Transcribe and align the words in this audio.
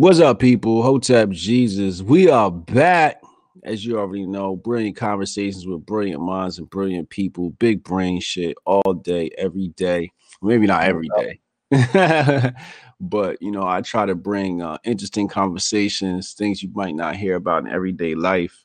What's 0.00 0.18
up, 0.18 0.38
people? 0.38 0.82
Hotep 0.82 1.28
Jesus. 1.28 2.00
We 2.00 2.30
are 2.30 2.50
back. 2.50 3.20
As 3.64 3.84
you 3.84 3.98
already 3.98 4.24
know, 4.24 4.56
brilliant 4.56 4.96
conversations 4.96 5.66
with 5.66 5.84
brilliant 5.84 6.22
minds 6.22 6.58
and 6.58 6.70
brilliant 6.70 7.10
people. 7.10 7.50
Big 7.50 7.84
brain 7.84 8.18
shit 8.18 8.56
all 8.64 8.94
day, 8.94 9.28
every 9.36 9.68
day. 9.76 10.10
Maybe 10.40 10.66
not 10.66 10.84
every 10.84 11.10
day. 11.18 11.40
but 13.00 13.42
you 13.42 13.50
know, 13.50 13.66
I 13.66 13.82
try 13.82 14.06
to 14.06 14.14
bring 14.14 14.62
uh, 14.62 14.78
interesting 14.84 15.28
conversations, 15.28 16.32
things 16.32 16.62
you 16.62 16.70
might 16.72 16.94
not 16.94 17.16
hear 17.16 17.34
about 17.34 17.66
in 17.66 17.70
everyday 17.70 18.14
life. 18.14 18.64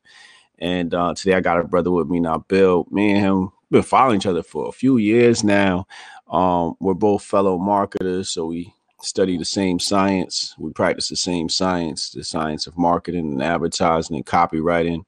And 0.59 0.93
uh, 0.93 1.15
today 1.15 1.33
I 1.33 1.41
got 1.41 1.59
a 1.59 1.65
brother 1.65 1.91
with 1.91 2.07
me 2.07 2.21
now, 2.21 2.45
Bill. 2.47 2.87
Me 2.91 3.11
and 3.11 3.19
him 3.19 3.51
been 3.71 3.83
following 3.83 4.15
each 4.15 4.25
other 4.25 4.41
for 4.41 4.69
a 4.69 4.71
few 4.71 4.95
years 4.95 5.43
now. 5.43 5.85
Um, 6.29 6.75
we're 6.79 6.93
both 6.93 7.25
fellow 7.25 7.57
marketers, 7.57 8.29
so 8.29 8.45
we 8.45 8.73
study 9.05 9.37
the 9.37 9.45
same 9.45 9.79
science. 9.79 10.55
We 10.57 10.71
practice 10.71 11.09
the 11.09 11.15
same 11.15 11.49
science, 11.49 12.11
the 12.11 12.23
science 12.23 12.67
of 12.67 12.77
marketing 12.77 13.33
and 13.33 13.43
advertising 13.43 14.15
and 14.15 14.25
copywriting. 14.25 15.03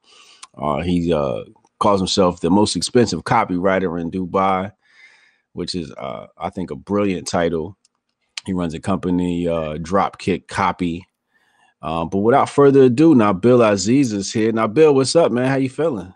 Uh, 0.58 0.82
he 0.82 1.14
uh, 1.14 1.44
calls 1.80 2.00
himself 2.00 2.40
the 2.40 2.50
most 2.50 2.76
expensive 2.76 3.24
copywriter 3.24 4.00
in 4.00 4.12
Dubai, 4.12 4.72
which 5.54 5.76
is, 5.76 5.92
uh, 5.98 6.28
I 6.38 6.50
think, 6.50 6.72
a 6.72 6.76
brilliant 6.76 7.28
title. 7.28 7.78
He 8.46 8.54
runs 8.54 8.74
a 8.74 8.80
company, 8.80 9.48
uh, 9.48 9.76
Dropkick 9.76 10.48
Copy. 10.48 11.06
Uh, 11.82 12.06
but 12.06 12.20
without 12.20 12.50
further 12.50 12.84
ado, 12.84 13.14
now 13.14 13.34
Bill 13.34 13.62
Aziz 13.62 14.14
is 14.14 14.34
here. 14.34 14.52
Now, 14.52 14.68
Bill, 14.68 14.96
what's 14.96 15.16
up, 15.16 15.32
man? 15.32 15.48
How 15.48 15.58
you 15.58 15.70
feeling? 15.70 16.14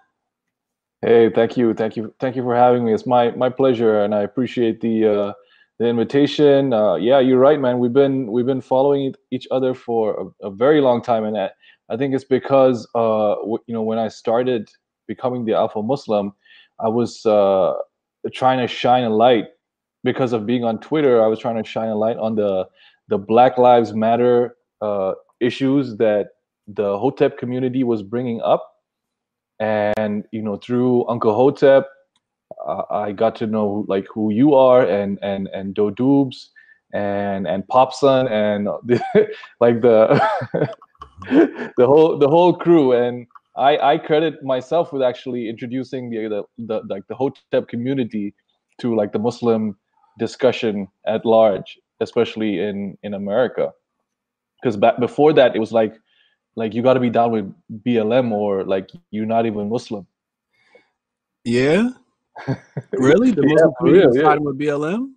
Hey, 1.02 1.30
thank 1.30 1.58
you, 1.58 1.74
thank 1.74 1.98
you, 1.98 2.14
thank 2.20 2.36
you 2.36 2.44
for 2.44 2.56
having 2.56 2.86
me. 2.86 2.94
It's 2.94 3.08
my 3.08 3.32
my 3.32 3.50
pleasure, 3.50 4.04
and 4.04 4.14
I 4.14 4.22
appreciate 4.22 4.82
the 4.82 5.08
uh, 5.08 5.34
the 5.82 5.88
invitation. 5.88 6.74
Uh, 6.74 6.94
yeah, 6.94 7.20
you're 7.20 7.40
right, 7.40 7.60
man. 7.60 7.80
We've 7.80 7.92
been 7.92 8.32
we've 8.32 8.46
been 8.46 8.62
following 8.62 9.16
each 9.32 9.48
other 9.50 9.74
for 9.74 10.32
a, 10.42 10.48
a 10.48 10.52
very 10.52 10.80
long 10.80 11.02
time, 11.02 11.24
and 11.24 11.36
I, 11.36 11.50
I 11.90 11.98
think 11.98 12.14
it's 12.14 12.24
because 12.24 12.88
uh, 12.94 13.34
w- 13.42 13.58
you 13.66 13.74
know 13.74 13.82
when 13.82 13.98
I 13.98 14.08
started 14.08 14.70
becoming 15.08 15.44
the 15.44 15.56
Alpha 15.56 15.82
Muslim, 15.82 16.34
I 16.80 16.88
was 16.88 17.26
uh, 17.26 17.74
trying 18.32 18.60
to 18.60 18.68
shine 18.68 19.06
a 19.06 19.10
light 19.10 19.46
because 20.04 20.34
of 20.34 20.46
being 20.46 20.64
on 20.64 20.80
Twitter. 20.82 21.20
I 21.24 21.26
was 21.26 21.40
trying 21.40 21.62
to 21.62 21.68
shine 21.68 21.90
a 21.90 21.96
light 21.96 22.18
on 22.18 22.36
the 22.36 22.68
the 23.08 23.18
Black 23.18 23.58
Lives 23.58 23.92
Matter 23.92 24.58
uh, 24.82 25.14
issues 25.40 25.98
that 25.98 26.28
the 26.68 27.00
Hotep 27.00 27.40
community 27.40 27.84
was 27.84 28.04
bringing 28.04 28.40
up, 28.42 28.72
and 29.60 30.26
you 30.32 30.44
know 30.44 30.58
through 30.58 31.08
Uncle 31.08 31.34
Hotep 31.34 31.88
I 32.90 33.12
got 33.12 33.36
to 33.38 33.48
know 33.48 33.86
like 33.88 34.06
who 34.14 34.32
you 34.32 34.54
are 34.54 34.86
and 34.86 35.18
and 35.22 35.48
and 35.48 35.76
Dodoobs 35.76 36.48
and 36.94 37.48
and 37.48 37.64
Popson 37.68 38.30
and 38.30 38.68
the, 38.86 39.02
like 39.60 39.82
the 39.82 40.22
the 41.78 41.86
whole 41.86 42.18
the 42.18 42.28
whole 42.28 42.54
crew 42.54 42.94
and 42.94 43.28
I 43.56 43.78
I 43.78 43.98
credit 43.98 44.44
myself 44.44 44.94
with 44.94 45.02
actually 45.02 45.50
introducing 45.50 46.10
the 46.10 46.28
the, 46.30 46.44
the 46.58 46.82
like 46.90 47.08
the 47.08 47.16
Hotep 47.16 47.68
community 47.68 48.34
to 48.80 48.96
like 48.96 49.12
the 49.12 49.20
Muslim 49.20 49.78
discussion 50.20 50.88
at 51.06 51.26
large, 51.26 51.80
especially 52.00 52.60
in 52.60 52.98
in 53.04 53.14
America. 53.14 53.72
Because 54.62 54.78
back 54.78 55.00
before 55.00 55.34
that, 55.34 55.56
it 55.56 55.60
was 55.60 55.72
like 55.72 55.96
like 56.56 56.74
you 56.74 56.82
got 56.82 56.94
to 56.94 57.00
be 57.00 57.10
down 57.10 57.32
with 57.32 57.54
BLM 57.84 58.32
or 58.32 58.64
like 58.64 58.90
you're 59.10 59.26
not 59.26 59.46
even 59.46 59.70
Muslim. 59.70 60.06
Yeah, 61.44 61.90
really? 62.94 63.32
The 63.32 63.44
Muslim 63.44 63.58
yeah, 63.58 63.78
community 63.80 64.20
yeah. 64.20 64.24
siding 64.24 64.44
with 64.44 64.60
BLM? 64.60 65.14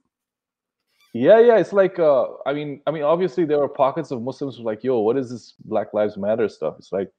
Yeah, 1.12 1.38
yeah. 1.38 1.58
It's 1.58 1.72
like 1.72 1.98
uh 1.98 2.26
I 2.44 2.52
mean, 2.52 2.80
I 2.86 2.90
mean, 2.90 3.02
obviously 3.02 3.44
there 3.44 3.62
are 3.62 3.68
pockets 3.68 4.10
of 4.10 4.22
Muslims 4.22 4.56
who 4.56 4.62
are 4.62 4.66
like, 4.66 4.82
yo, 4.82 4.98
what 5.00 5.16
is 5.16 5.30
this 5.30 5.54
Black 5.64 5.94
Lives 5.94 6.16
Matter 6.16 6.48
stuff? 6.48 6.74
It's 6.78 6.92
like 6.92 7.10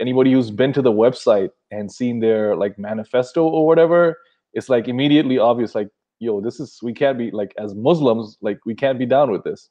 anybody 0.00 0.32
who's 0.32 0.50
been 0.50 0.72
to 0.72 0.82
the 0.82 0.92
website 0.92 1.50
and 1.70 1.90
seen 1.90 2.20
their 2.20 2.56
like 2.56 2.78
manifesto 2.78 3.44
or 3.44 3.66
whatever, 3.66 4.16
it's 4.52 4.68
like 4.68 4.88
immediately 4.88 5.38
obvious, 5.38 5.74
like, 5.74 5.88
yo, 6.18 6.40
this 6.40 6.60
is 6.60 6.78
we 6.82 6.92
can't 6.92 7.18
be 7.18 7.30
like 7.30 7.54
as 7.58 7.74
Muslims, 7.74 8.38
like 8.40 8.58
we 8.64 8.74
can't 8.74 8.98
be 8.98 9.06
down 9.06 9.30
with 9.30 9.44
this. 9.44 9.68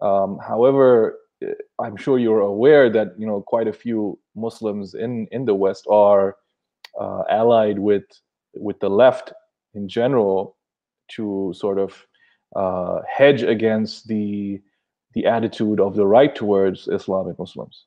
Um, 0.00 0.38
however, 0.46 1.18
eh, 1.42 1.54
I'm 1.80 1.96
sure 1.96 2.18
you're 2.18 2.40
aware 2.40 2.90
that 2.90 3.08
you 3.18 3.26
know 3.26 3.40
quite 3.40 3.68
a 3.68 3.72
few 3.72 4.18
Muslims 4.34 4.94
in 4.94 5.26
in 5.32 5.44
the 5.44 5.54
West 5.54 5.86
are 5.90 6.36
uh, 7.00 7.22
allied 7.30 7.78
with 7.78 8.04
with 8.56 8.78
the 8.80 8.90
left 8.90 9.32
in 9.74 9.88
general 9.88 10.56
to 11.08 11.52
sort 11.56 11.78
of 11.78 11.94
uh, 12.54 13.00
hedge 13.08 13.42
against 13.42 14.08
the 14.08 14.60
the 15.14 15.26
attitude 15.26 15.80
of 15.80 15.94
the 15.94 16.06
right 16.06 16.34
towards 16.34 16.88
Islamic 16.88 17.38
Muslims. 17.38 17.86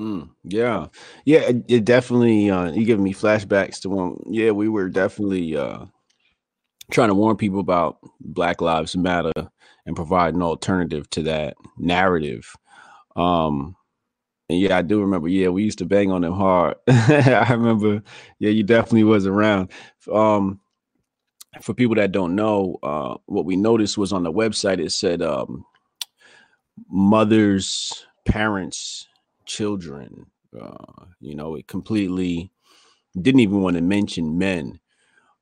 Mm, 0.00 0.30
yeah, 0.44 0.86
yeah, 1.26 1.40
it, 1.40 1.64
it 1.68 1.84
definitely. 1.84 2.50
Uh, 2.50 2.72
you 2.72 2.86
giving 2.86 3.04
me 3.04 3.12
flashbacks 3.12 3.80
to 3.80 3.90
when, 3.90 4.16
yeah, 4.30 4.50
we 4.50 4.68
were 4.68 4.88
definitely 4.88 5.56
uh, 5.56 5.84
trying 6.90 7.08
to 7.08 7.14
warn 7.14 7.36
people 7.36 7.60
about 7.60 7.98
Black 8.20 8.62
Lives 8.62 8.96
Matter 8.96 9.32
and 9.84 9.96
provide 9.96 10.34
an 10.34 10.42
alternative 10.42 11.08
to 11.10 11.22
that 11.24 11.54
narrative. 11.76 12.50
Um, 13.14 13.76
and 14.50 14.58
yeah, 14.58 14.76
I 14.76 14.82
do 14.82 15.00
remember. 15.00 15.28
Yeah, 15.28 15.48
we 15.48 15.62
used 15.62 15.78
to 15.78 15.86
bang 15.86 16.10
on 16.10 16.22
them 16.22 16.32
hard. 16.32 16.76
I 16.88 17.46
remember. 17.52 18.02
Yeah, 18.40 18.50
you 18.50 18.64
definitely 18.64 19.04
was 19.04 19.24
around. 19.24 19.70
Um, 20.12 20.58
for 21.62 21.72
people 21.72 21.94
that 21.94 22.10
don't 22.10 22.34
know, 22.34 22.76
uh, 22.82 23.14
what 23.26 23.44
we 23.44 23.54
noticed 23.54 23.96
was 23.96 24.12
on 24.12 24.24
the 24.24 24.32
website 24.32 24.80
it 24.84 24.90
said 24.90 25.22
um, 25.22 25.64
mothers, 26.90 28.06
parents, 28.24 29.06
children. 29.46 30.26
Uh, 30.60 31.04
you 31.20 31.36
know, 31.36 31.54
it 31.54 31.68
completely 31.68 32.50
didn't 33.22 33.40
even 33.40 33.60
want 33.60 33.76
to 33.76 33.82
mention 33.82 34.36
men. 34.36 34.80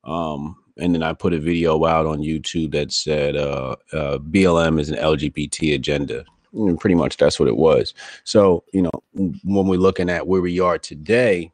Um, 0.04 0.56
and 0.76 0.94
then 0.94 1.02
I 1.02 1.14
put 1.14 1.32
a 1.32 1.40
video 1.40 1.82
out 1.86 2.04
on 2.04 2.19
YouTube 2.19 2.72
that 2.72 2.92
said 2.92 3.36
uh, 3.36 3.76
uh, 3.90 4.19
BLM 4.19 4.78
is 4.78 4.90
an 4.90 4.98
LGBT 4.98 5.75
agenda. 5.76 6.26
And 6.53 6.78
pretty 6.78 6.94
much 6.94 7.16
that's 7.16 7.38
what 7.38 7.48
it 7.48 7.56
was. 7.56 7.94
So, 8.25 8.64
you 8.72 8.82
know, 8.82 8.91
when 9.12 9.66
we're 9.66 9.78
looking 9.78 10.09
at 10.10 10.26
where 10.26 10.41
we 10.41 10.60
are 10.60 10.78
today 10.78 11.53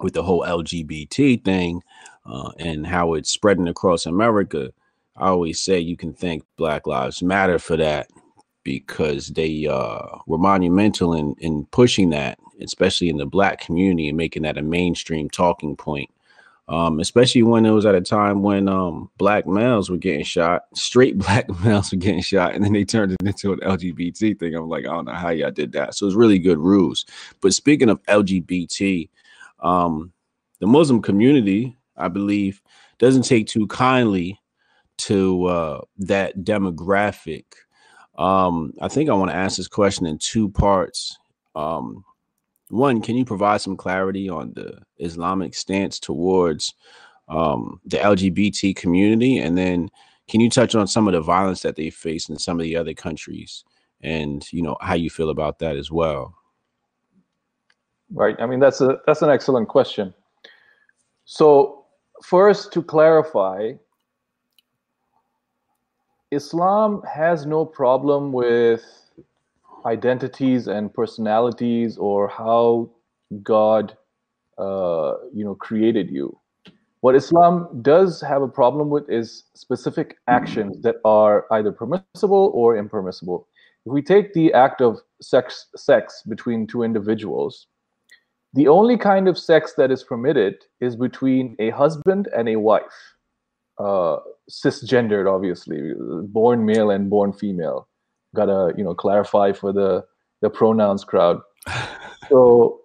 with 0.00 0.14
the 0.14 0.22
whole 0.22 0.42
LGBT 0.42 1.44
thing 1.44 1.82
uh, 2.26 2.50
and 2.58 2.86
how 2.86 3.14
it's 3.14 3.30
spreading 3.30 3.68
across 3.68 4.06
America, 4.06 4.72
I 5.16 5.28
always 5.28 5.60
say 5.60 5.78
you 5.78 5.96
can 5.96 6.12
thank 6.12 6.44
Black 6.56 6.86
Lives 6.86 7.22
Matter 7.22 7.58
for 7.58 7.76
that 7.76 8.08
because 8.62 9.28
they 9.28 9.66
uh, 9.66 10.18
were 10.26 10.38
monumental 10.38 11.14
in, 11.14 11.34
in 11.38 11.64
pushing 11.66 12.10
that, 12.10 12.38
especially 12.60 13.08
in 13.08 13.16
the 13.16 13.26
black 13.26 13.60
community 13.60 14.08
and 14.08 14.16
making 14.16 14.42
that 14.42 14.58
a 14.58 14.62
mainstream 14.62 15.30
talking 15.30 15.76
point 15.76 16.10
um, 16.70 17.00
especially 17.00 17.42
when 17.42 17.66
it 17.66 17.72
was 17.72 17.84
at 17.84 17.96
a 17.96 18.00
time 18.00 18.42
when 18.42 18.68
um, 18.68 19.10
black 19.18 19.44
males 19.44 19.90
were 19.90 19.96
getting 19.96 20.22
shot, 20.22 20.62
straight 20.74 21.18
black 21.18 21.48
males 21.64 21.90
were 21.90 21.98
getting 21.98 22.22
shot, 22.22 22.54
and 22.54 22.64
then 22.64 22.72
they 22.72 22.84
turned 22.84 23.10
it 23.12 23.18
into 23.26 23.52
an 23.52 23.58
LGBT 23.60 24.38
thing. 24.38 24.54
I'm 24.54 24.68
like, 24.68 24.86
I 24.86 24.92
don't 24.92 25.06
know 25.06 25.12
how 25.12 25.30
y'all 25.30 25.50
did 25.50 25.72
that. 25.72 25.96
So 25.96 26.06
it's 26.06 26.14
really 26.14 26.38
good 26.38 26.58
rules. 26.58 27.04
But 27.40 27.54
speaking 27.54 27.88
of 27.88 28.00
LGBT, 28.04 29.08
um, 29.58 30.12
the 30.60 30.68
Muslim 30.68 31.02
community, 31.02 31.76
I 31.96 32.06
believe, 32.06 32.62
doesn't 32.98 33.22
take 33.22 33.48
too 33.48 33.66
kindly 33.66 34.40
to 34.98 35.46
uh, 35.46 35.80
that 35.98 36.38
demographic. 36.38 37.46
Um, 38.16 38.74
I 38.80 38.86
think 38.86 39.10
I 39.10 39.14
want 39.14 39.32
to 39.32 39.36
ask 39.36 39.56
this 39.56 39.66
question 39.66 40.06
in 40.06 40.18
two 40.18 40.48
parts. 40.48 41.18
Um, 41.56 42.04
one, 42.70 43.02
can 43.02 43.16
you 43.16 43.24
provide 43.24 43.60
some 43.60 43.76
clarity 43.76 44.28
on 44.28 44.52
the 44.54 44.80
Islamic 44.98 45.54
stance 45.54 45.98
towards 45.98 46.74
um, 47.28 47.80
the 47.84 47.98
LGBT 47.98 48.76
community? 48.76 49.38
And 49.38 49.56
then 49.58 49.90
can 50.28 50.40
you 50.40 50.50
touch 50.50 50.74
on 50.74 50.86
some 50.86 51.08
of 51.08 51.14
the 51.14 51.20
violence 51.20 51.62
that 51.62 51.76
they 51.76 51.90
face 51.90 52.28
in 52.28 52.38
some 52.38 52.58
of 52.58 52.64
the 52.64 52.76
other 52.76 52.94
countries 52.94 53.64
and, 54.00 54.46
you 54.52 54.62
know, 54.62 54.76
how 54.80 54.94
you 54.94 55.10
feel 55.10 55.30
about 55.30 55.58
that 55.58 55.76
as 55.76 55.90
well? 55.90 56.34
Right. 58.12 58.36
I 58.40 58.46
mean, 58.46 58.60
that's 58.60 58.80
a 58.80 58.98
that's 59.06 59.22
an 59.22 59.30
excellent 59.30 59.68
question. 59.68 60.12
So 61.24 61.84
first 62.24 62.72
to 62.72 62.82
clarify, 62.82 63.72
Islam 66.30 67.02
has 67.02 67.46
no 67.46 67.64
problem 67.64 68.32
with 68.32 68.99
identities 69.86 70.66
and 70.66 70.92
personalities 70.92 71.96
or 71.98 72.28
how 72.28 72.90
God, 73.42 73.96
uh, 74.58 75.14
you 75.32 75.44
know, 75.44 75.54
created 75.54 76.10
you. 76.10 76.38
What 77.00 77.14
Islam 77.14 77.80
does 77.80 78.20
have 78.20 78.42
a 78.42 78.48
problem 78.48 78.90
with 78.90 79.08
is 79.08 79.44
specific 79.54 80.18
actions 80.28 80.82
that 80.82 80.96
are 81.04 81.46
either 81.52 81.72
permissible 81.72 82.50
or 82.54 82.76
impermissible. 82.76 83.48
If 83.86 83.92
we 83.92 84.02
take 84.02 84.34
the 84.34 84.52
act 84.52 84.82
of 84.82 85.00
sex, 85.22 85.68
sex 85.76 86.22
between 86.28 86.66
two 86.66 86.82
individuals, 86.82 87.66
the 88.52 88.68
only 88.68 88.98
kind 88.98 89.28
of 89.28 89.38
sex 89.38 89.74
that 89.78 89.90
is 89.90 90.02
permitted 90.02 90.56
is 90.80 90.96
between 90.96 91.56
a 91.58 91.70
husband 91.70 92.28
and 92.36 92.48
a 92.48 92.56
wife, 92.56 93.14
uh, 93.78 94.18
cisgendered, 94.50 95.32
obviously, 95.32 95.94
born 96.26 96.66
male 96.66 96.90
and 96.90 97.08
born 97.08 97.32
female 97.32 97.88
gotta 98.34 98.72
you 98.76 98.84
know 98.84 98.94
clarify 98.94 99.52
for 99.52 99.72
the 99.72 100.04
the 100.40 100.50
pronouns 100.50 101.04
crowd. 101.04 101.40
so 102.28 102.80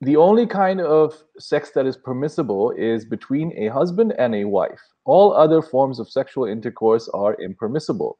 the 0.00 0.16
only 0.16 0.46
kind 0.46 0.80
of 0.80 1.22
sex 1.38 1.70
that 1.74 1.86
is 1.86 1.96
permissible 1.96 2.70
is 2.72 3.04
between 3.04 3.52
a 3.58 3.68
husband 3.68 4.14
and 4.18 4.34
a 4.34 4.44
wife. 4.44 4.80
All 5.04 5.32
other 5.32 5.60
forms 5.60 5.98
of 5.98 6.08
sexual 6.08 6.44
intercourse 6.44 7.08
are 7.08 7.34
impermissible. 7.42 8.18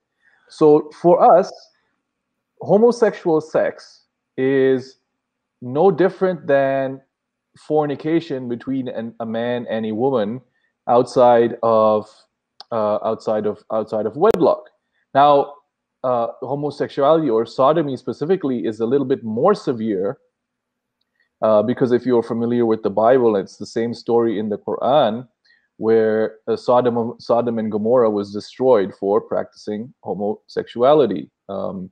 So 0.49 0.91
for 1.01 1.23
us, 1.37 1.53
homosexual 2.61 3.41
sex 3.41 4.05
is 4.37 4.99
no 5.61 5.91
different 5.91 6.47
than 6.47 7.01
fornication 7.59 8.49
between 8.49 8.89
an, 8.89 9.15
a 9.21 9.27
man 9.27 9.67
and 9.69 9.87
a 9.87 9.93
woman 9.93 10.41
outside 10.89 11.57
of 11.63 12.09
uh, 12.73 12.99
outside 13.05 13.47
of 13.47 13.63
outside 13.73 14.07
of 14.07 14.17
wedlock. 14.17 14.65
Now, 15.15 15.55
uh, 16.05 16.29
homosexuality 16.43 17.29
or 17.29 17.45
sodomy 17.45 17.97
specifically 17.97 18.67
is 18.67 18.81
a 18.81 18.87
little 18.87 19.07
bit 19.07 19.25
more 19.25 19.55
severe 19.55 20.19
uh, 21.43 21.63
because 21.63 21.93
if 21.93 22.05
you're 22.05 22.23
familiar 22.23 22.67
with 22.67 22.83
the 22.83 22.91
Bible, 22.91 23.37
it's 23.37 23.57
the 23.57 23.67
same 23.67 23.95
story 23.95 24.39
in 24.39 24.49
the 24.49 24.59
Quran 24.59 25.27
where 25.77 26.39
uh, 26.49 26.57
Sodom, 26.57 27.15
Sodom 27.21 27.59
and 27.59 27.71
Gomorrah 27.71 28.11
was 28.11 28.33
destroyed 28.33 28.93
for 28.99 29.21
practicing 29.21 29.95
homosexuality. 30.03 31.31
Um, 31.49 31.91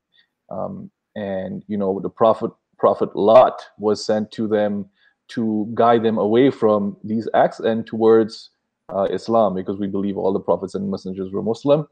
um, 0.50 0.90
and 1.14 1.64
you 1.66 1.78
know 1.78 1.98
the 2.00 2.10
prophet 2.10 2.50
prophet 2.78 3.16
Lot 3.16 3.62
was 3.78 4.04
sent 4.04 4.30
to 4.32 4.46
them 4.46 4.86
to 5.28 5.68
guide 5.74 6.04
them 6.04 6.18
away 6.18 6.50
from 6.50 6.96
these 7.02 7.28
acts 7.34 7.58
and 7.58 7.86
towards 7.86 8.50
uh, 8.94 9.08
Islam 9.10 9.54
because 9.54 9.78
we 9.78 9.88
believe 9.88 10.16
all 10.16 10.32
the 10.32 10.40
prophets 10.40 10.74
and 10.74 10.90
messengers 10.90 11.32
were 11.32 11.42
Muslim. 11.42 11.88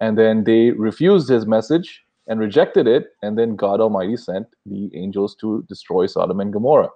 And 0.00 0.18
then 0.18 0.44
they 0.44 0.70
refused 0.72 1.28
his 1.28 1.46
message 1.46 2.02
and 2.26 2.40
rejected 2.40 2.86
it. 2.86 3.08
And 3.22 3.38
then 3.38 3.56
God 3.56 3.80
Almighty 3.80 4.16
sent 4.16 4.46
the 4.66 4.90
angels 4.94 5.34
to 5.36 5.64
destroy 5.68 6.06
Sodom 6.06 6.40
and 6.40 6.52
Gomorrah. 6.52 6.90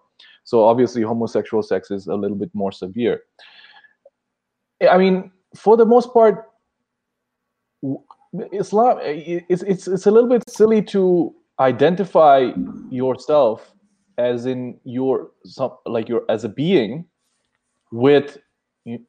So 0.44 0.64
obviously, 0.64 1.02
homosexual 1.02 1.62
sex 1.62 1.90
is 1.90 2.06
a 2.06 2.14
little 2.14 2.36
bit 2.36 2.50
more 2.54 2.72
severe. 2.72 3.20
I 4.88 4.96
mean, 4.96 5.30
for 5.54 5.76
the 5.76 5.84
most 5.84 6.12
part, 6.12 6.46
Islam 8.52 8.98
it's 9.02 9.62
it's 9.62 9.88
it's 9.88 10.06
a 10.06 10.10
little 10.10 10.28
bit 10.28 10.42
silly 10.48 10.82
to 10.82 11.34
identify 11.60 12.50
yourself 12.90 13.72
as 14.18 14.46
in 14.46 14.78
your 14.84 15.30
like 15.86 16.08
your 16.08 16.24
as 16.28 16.44
a 16.44 16.48
being 16.48 17.06
with 17.90 18.38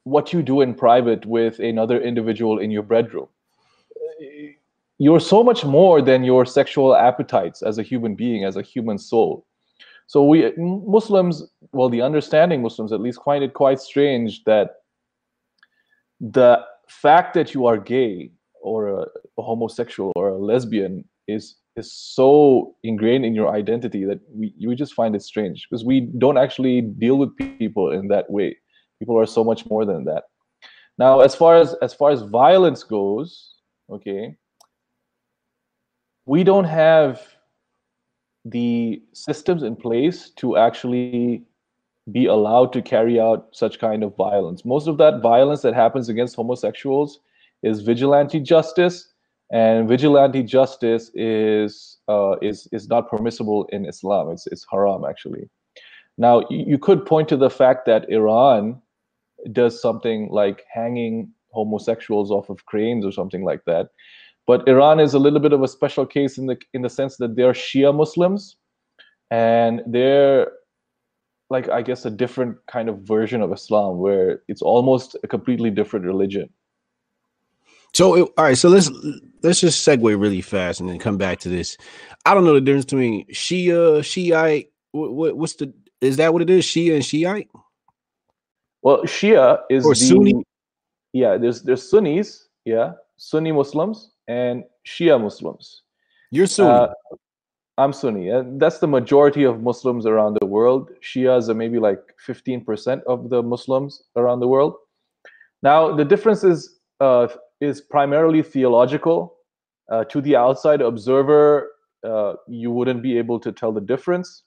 what 0.04 0.32
you 0.32 0.42
do 0.42 0.60
in 0.60 0.74
private 0.74 1.26
with 1.26 1.58
another 1.58 2.00
individual 2.00 2.58
in 2.58 2.70
your 2.70 2.82
bedroom 2.82 3.28
you're 4.98 5.20
so 5.20 5.42
much 5.42 5.64
more 5.64 6.02
than 6.02 6.22
your 6.24 6.44
sexual 6.44 6.94
appetites 6.94 7.62
as 7.62 7.78
a 7.78 7.82
human 7.82 8.14
being 8.14 8.44
as 8.44 8.56
a 8.56 8.62
human 8.62 8.98
soul. 8.98 9.46
So 10.06 10.24
we 10.24 10.52
muslims 10.56 11.42
well 11.72 11.88
the 11.88 12.02
understanding 12.02 12.62
muslims 12.62 12.92
at 12.92 13.00
least 13.00 13.20
find 13.24 13.42
it 13.42 13.54
quite 13.54 13.80
strange 13.80 14.44
that 14.44 14.76
the 16.20 16.62
fact 16.88 17.34
that 17.34 17.54
you 17.54 17.66
are 17.66 17.78
gay 17.78 18.30
or 18.60 18.88
a, 18.88 19.02
a 19.38 19.42
homosexual 19.42 20.12
or 20.16 20.28
a 20.28 20.36
lesbian 20.36 21.04
is 21.28 21.56
is 21.76 21.90
so 21.92 22.74
ingrained 22.82 23.24
in 23.24 23.34
your 23.34 23.54
identity 23.54 24.04
that 24.04 24.20
we 24.34 24.52
you 24.58 24.74
just 24.74 24.94
find 24.94 25.14
it 25.14 25.22
strange 25.22 25.66
because 25.70 25.84
we 25.84 26.00
don't 26.18 26.36
actually 26.36 26.82
deal 26.82 27.16
with 27.16 27.34
people 27.36 27.90
in 27.90 28.08
that 28.08 28.28
way. 28.30 28.56
People 28.98 29.18
are 29.18 29.26
so 29.26 29.42
much 29.42 29.64
more 29.66 29.86
than 29.86 30.04
that. 30.04 30.24
Now 30.98 31.20
as 31.20 31.34
far 31.34 31.56
as 31.56 31.74
as 31.80 31.94
far 31.94 32.10
as 32.10 32.22
violence 32.22 32.82
goes 32.82 33.49
okay 33.90 34.36
we 36.26 36.44
don't 36.44 36.64
have 36.64 37.20
the 38.44 39.02
systems 39.12 39.62
in 39.62 39.76
place 39.76 40.30
to 40.30 40.56
actually 40.56 41.42
be 42.10 42.26
allowed 42.26 42.72
to 42.72 42.80
carry 42.80 43.20
out 43.20 43.48
such 43.52 43.78
kind 43.78 44.02
of 44.02 44.16
violence 44.16 44.64
most 44.64 44.86
of 44.86 44.96
that 44.98 45.20
violence 45.20 45.62
that 45.62 45.74
happens 45.74 46.08
against 46.08 46.36
homosexuals 46.36 47.20
is 47.62 47.80
vigilante 47.80 48.40
justice 48.40 49.10
and 49.50 49.88
vigilante 49.88 50.42
justice 50.42 51.10
is 51.14 51.98
uh, 52.08 52.36
is 52.40 52.68
is 52.72 52.88
not 52.88 53.10
permissible 53.10 53.66
in 53.72 53.84
Islam. 53.84 54.30
It's 54.30 54.46
it's 54.46 54.64
haram 54.70 55.04
actually. 55.04 55.48
Now 56.18 56.40
you, 56.50 56.64
you 56.66 56.78
could 56.78 57.04
point 57.04 57.28
to 57.30 57.36
the 57.36 57.50
fact 57.50 57.86
that 57.86 58.08
Iran 58.08 58.80
does 59.52 59.80
something 59.80 60.28
like 60.30 60.64
hanging 60.72 61.32
homosexuals 61.52 62.30
off 62.30 62.50
of 62.50 62.64
cranes 62.66 63.04
or 63.04 63.12
something 63.12 63.44
like 63.44 63.64
that, 63.66 63.88
but 64.46 64.66
Iran 64.68 65.00
is 65.00 65.14
a 65.14 65.18
little 65.18 65.40
bit 65.40 65.52
of 65.52 65.62
a 65.62 65.68
special 65.68 66.06
case 66.06 66.38
in 66.38 66.46
the 66.46 66.58
in 66.74 66.82
the 66.82 66.90
sense 66.90 67.16
that 67.18 67.36
they're 67.36 67.52
Shia 67.52 67.94
Muslims, 67.94 68.56
and 69.30 69.82
they're 69.86 70.50
like 71.50 71.68
I 71.68 71.82
guess 71.82 72.04
a 72.04 72.10
different 72.10 72.56
kind 72.66 72.88
of 72.88 73.00
version 73.00 73.42
of 73.42 73.52
Islam 73.52 73.98
where 73.98 74.42
it's 74.48 74.62
almost 74.62 75.16
a 75.22 75.28
completely 75.28 75.70
different 75.70 76.06
religion 76.06 76.48
so 77.92 78.22
all 78.22 78.44
right, 78.44 78.56
so 78.56 78.68
let's 78.68 78.90
let's 79.42 79.60
just 79.60 79.86
segue 79.86 80.20
really 80.20 80.40
fast 80.40 80.80
and 80.80 80.88
then 80.88 80.98
come 80.98 81.18
back 81.18 81.40
to 81.40 81.48
this. 81.48 81.76
I 82.24 82.34
don't 82.34 82.44
know 82.44 82.54
the 82.54 82.60
difference 82.60 82.84
between 82.84 83.26
Shia, 83.28 84.04
Shiite. 84.04 84.70
What, 84.92 85.12
what 85.12 85.36
what's 85.36 85.54
the 85.54 85.72
is 86.00 86.16
that 86.18 86.32
what 86.32 86.42
it 86.42 86.50
is? 86.50 86.64
Shia 86.64 86.94
and 86.94 87.04
Shiite? 87.04 87.48
Well, 88.82 89.02
Shia 89.02 89.60
is 89.70 89.84
or 89.84 89.94
the, 89.94 90.00
Sunni. 90.00 90.44
Yeah, 91.12 91.36
there's 91.36 91.62
there's 91.62 91.88
Sunnis, 91.88 92.48
yeah, 92.64 92.92
Sunni 93.16 93.52
Muslims 93.52 94.12
and 94.28 94.64
Shia 94.86 95.20
Muslims. 95.20 95.82
You're 96.30 96.46
Sunni. 96.46 96.70
Uh, 96.70 96.88
I'm 97.78 97.92
Sunni, 97.92 98.28
and 98.28 98.60
that's 98.60 98.78
the 98.78 98.86
majority 98.86 99.44
of 99.44 99.62
Muslims 99.62 100.04
around 100.04 100.36
the 100.40 100.46
world. 100.46 100.90
Shias 101.00 101.48
are 101.48 101.54
maybe 101.54 101.78
like 101.78 102.00
15% 102.28 103.02
of 103.04 103.30
the 103.30 103.42
Muslims 103.42 104.02
around 104.16 104.40
the 104.40 104.48
world. 104.48 104.74
Now, 105.62 105.94
the 105.94 106.04
difference 106.04 106.44
is 106.44 106.78
uh, 107.00 107.28
is 107.60 107.80
primarily 107.80 108.42
theological. 108.42 109.36
Uh, 109.90 110.04
to 110.04 110.20
the 110.20 110.36
outside 110.36 110.80
observer, 110.80 111.72
uh, 112.04 112.34
you 112.46 112.70
wouldn't 112.70 113.02
be 113.02 113.18
able 113.18 113.40
to 113.40 113.50
tell 113.50 113.72
the 113.72 113.80
difference. 113.80 114.44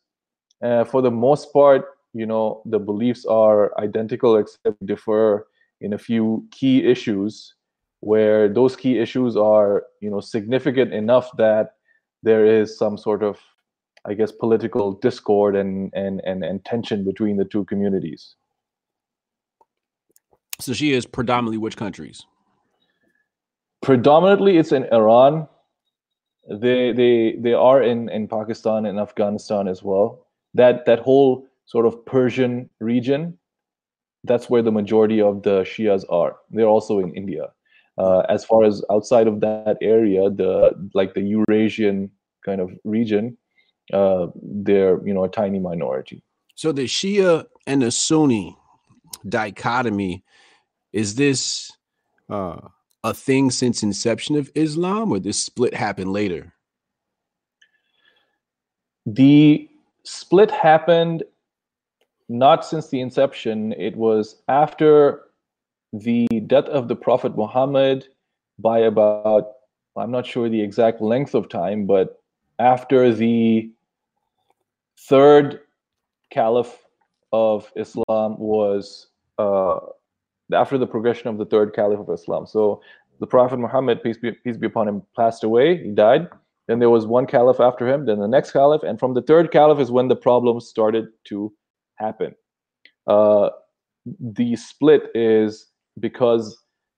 Uh, 0.63 0.83
for 0.86 1.01
the 1.01 1.12
most 1.12 1.51
part, 1.51 1.86
you 2.13 2.25
know, 2.25 2.62
the 2.65 2.80
beliefs 2.80 3.25
are 3.25 3.77
identical 3.80 4.38
except 4.38 4.86
differ 4.86 5.48
in 5.83 5.94
a 5.94 5.97
few 5.97 6.45
key 6.51 6.83
issues 6.83 7.53
where 8.00 8.50
those 8.50 8.75
key 8.75 8.97
issues 9.00 9.38
are, 9.38 9.83
you 10.01 10.09
know, 10.09 10.19
significant 10.19 10.94
enough 10.94 11.30
that 11.38 11.75
there 12.24 12.46
is 12.46 12.77
some 12.77 12.98
sort 12.98 13.22
of, 13.24 13.38
I 14.05 14.15
guess, 14.15 14.31
political 14.31 14.93
discord 14.93 15.55
and, 15.55 15.91
and, 15.93 16.22
and, 16.25 16.43
and 16.43 16.65
tension 16.65 17.05
between 17.05 17.38
the 17.38 17.46
two 17.46 17.63
communities. 17.65 18.36
So 20.60 20.74
she 20.74 20.93
is 20.93 21.05
predominantly 21.05 21.57
which 21.57 21.77
countries? 21.77 22.25
predominantly 23.84 24.57
it's 24.57 24.72
in 24.72 24.86
Iran. 24.91 25.48
They 26.50 26.91
they 26.91 27.36
they 27.39 27.53
are 27.53 27.84
in 27.84 28.10
in 28.10 28.27
Pakistan 28.27 28.86
and 28.86 29.00
Afghanistan 29.00 29.67
as 29.67 29.84
well. 29.84 30.25
That 30.55 30.86
that 30.86 31.00
whole 31.00 31.46
sort 31.65 31.86
of 31.86 32.03
Persian 32.05 32.69
region, 32.79 33.38
that's 34.24 34.50
where 34.50 34.62
the 34.62 34.72
majority 34.72 35.22
of 35.22 35.44
the 35.44 35.62
Shias 35.62 36.03
are. 36.10 36.38
They're 36.51 36.65
also 36.65 37.00
in 37.00 37.13
India. 37.13 37.48
Uh, 37.98 38.20
as 38.30 38.44
far 38.44 38.63
as 38.63 38.84
outside 38.89 39.27
of 39.27 39.42
that 39.42 39.77
area, 39.82 40.30
the 40.30 40.72
like 40.94 41.13
the 41.13 41.22
Eurasian 41.22 42.10
kind 42.44 42.60
of 42.60 42.72
region, 42.84 43.38
uh, 43.92 44.27
they're 44.42 45.06
you 45.06 45.13
know 45.13 45.24
a 45.24 45.30
tiny 45.30 45.60
minority. 45.60 46.24
So 46.56 46.72
the 46.72 46.86
Shia 46.86 47.46
and 47.68 47.82
the 47.82 47.92
Sunni 47.92 48.58
dichotomy 49.27 50.24
is 50.92 51.15
this 51.15 51.72
uh, 52.30 52.58
a 53.03 53.13
thing 53.13 53.51
since 53.51 53.84
inception 53.84 54.36
of 54.38 54.50
Islam, 54.56 55.12
or 55.12 55.20
this 55.20 55.39
split 55.39 55.74
happened 55.74 56.13
later? 56.13 56.53
The 59.06 59.70
split 60.03 60.50
happened 60.50 61.24
not 62.30 62.65
since 62.65 62.89
the 62.89 63.01
inception. 63.01 63.74
It 63.74 63.96
was 63.96 64.42
after 64.48 65.24
the 65.92 66.27
death 66.48 66.65
of 66.65 66.88
the 66.88 66.96
Prophet 66.96 67.36
Muhammad 67.38 68.08
by 68.60 68.80
about, 68.80 69.51
I'm 69.96 70.12
not 70.12 70.25
sure 70.25 70.50
the 70.50 70.62
exact 70.62 71.01
length 71.01 71.36
of 71.36 71.50
time, 71.50 71.86
but 71.86 72.22
after 72.60 73.13
the 73.13 73.72
third 74.98 75.60
caliph 76.32 76.77
of 77.32 77.72
Islam 77.75 78.38
was 78.39 79.08
uh, 79.38 79.80
after 80.53 80.77
the 80.77 80.88
progression 80.88 81.27
of 81.27 81.38
the 81.38 81.46
third 81.46 81.74
caliph 81.74 82.00
of 82.00 82.10
Islam. 82.10 82.46
So 82.46 82.82
the 83.20 83.27
Prophet 83.27 83.58
Muhammad, 83.58 84.01
peace 84.03 84.18
be, 84.18 84.32
peace 84.32 84.58
be 84.58 84.68
upon 84.68 84.88
him, 84.88 85.03
passed 85.15 85.44
away. 85.44 85.84
He 85.84 85.92
died. 85.92 86.27
Then 86.68 86.80
there 86.80 86.89
was 86.89 87.06
one 87.06 87.25
caliph 87.25 87.60
after 87.60 87.88
him, 87.88 88.06
then 88.06 88.20
the 88.20 88.27
next 88.27 88.51
caliph, 88.51 88.84
and 88.84 88.98
from 88.98 89.13
the 89.13 89.22
third 89.22 89.51
caliph 89.51 89.80
is 89.80 89.92
when 89.92 90.08
the 90.08 90.15
problems 90.15 90.65
started 90.65 91.08
to 91.25 91.51
happen. 91.95 92.35
Uh, 93.07 93.50
the 94.19 94.55
split 94.55 95.03
is 95.13 95.67
because 96.00 96.57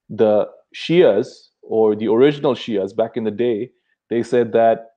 the 0.09 0.47
Shias 0.75 1.27
or 1.61 1.95
the 1.95 2.07
original 2.07 2.55
Shias 2.55 2.95
back 2.95 3.17
in 3.17 3.23
the 3.23 3.31
day, 3.31 3.71
they 4.09 4.23
said 4.23 4.51
that 4.53 4.87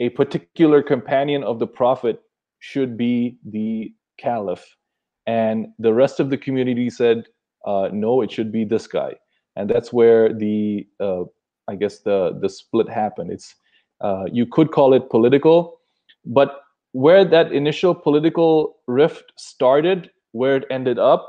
a 0.00 0.10
particular 0.10 0.82
companion 0.82 1.44
of 1.44 1.58
the 1.58 1.66
prophet 1.66 2.20
should 2.58 2.96
be 2.96 3.38
the 3.44 3.92
caliph. 4.18 4.64
And 5.26 5.68
the 5.78 5.92
rest 5.92 6.20
of 6.20 6.30
the 6.30 6.38
community 6.38 6.90
said 6.90 7.24
uh, 7.66 7.88
no 7.92 8.20
it 8.20 8.30
should 8.30 8.52
be 8.52 8.64
this 8.64 8.86
guy. 8.86 9.14
And 9.56 9.70
that's 9.70 9.92
where 9.92 10.32
the 10.32 10.86
uh, 11.00 11.24
i 11.68 11.74
guess 11.76 12.00
the 12.00 12.36
the 12.40 12.48
split 12.48 12.88
happened. 12.88 13.30
It's 13.30 13.54
uh, 14.00 14.24
you 14.30 14.46
could 14.46 14.72
call 14.72 14.92
it 14.92 15.08
political 15.08 15.80
but 16.24 16.63
where 16.94 17.24
that 17.24 17.52
initial 17.52 17.92
political 17.92 18.76
rift 18.86 19.32
started 19.36 20.10
where 20.30 20.56
it 20.56 20.64
ended 20.70 20.96
up 20.96 21.28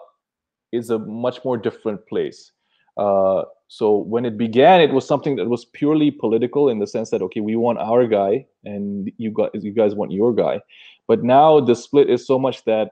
is 0.72 0.92
a 0.92 1.00
much 1.00 1.44
more 1.44 1.58
different 1.58 2.06
place. 2.08 2.52
Uh, 2.98 3.42
so 3.68 3.98
when 3.98 4.26
it 4.26 4.38
began 4.38 4.80
it 4.80 4.94
was 4.94 5.08
something 5.08 5.36
that 5.36 5.50
was 5.50 5.66
purely 5.66 6.12
political 6.12 6.70
in 6.70 6.78
the 6.78 6.86
sense 6.86 7.10
that 7.10 7.24
okay 7.24 7.40
we 7.40 7.56
want 7.56 7.80
our 7.80 8.06
guy 8.06 8.46
and 8.64 9.12
you 9.18 9.34
you 9.54 9.72
guys 9.72 9.96
want 9.96 10.12
your 10.12 10.34
guy. 10.34 10.62
But 11.08 11.24
now 11.24 11.60
the 11.60 11.76
split 11.76 12.12
is 12.12 12.28
so 12.28 12.38
much 12.38 12.64
that 12.66 12.92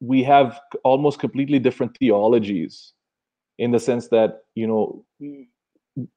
we 0.00 0.22
have 0.22 0.58
almost 0.84 1.18
completely 1.18 1.58
different 1.58 1.96
theologies 1.98 2.94
in 3.58 3.72
the 3.72 3.80
sense 3.80 4.08
that 4.08 4.44
you 4.54 4.66
know 4.66 5.04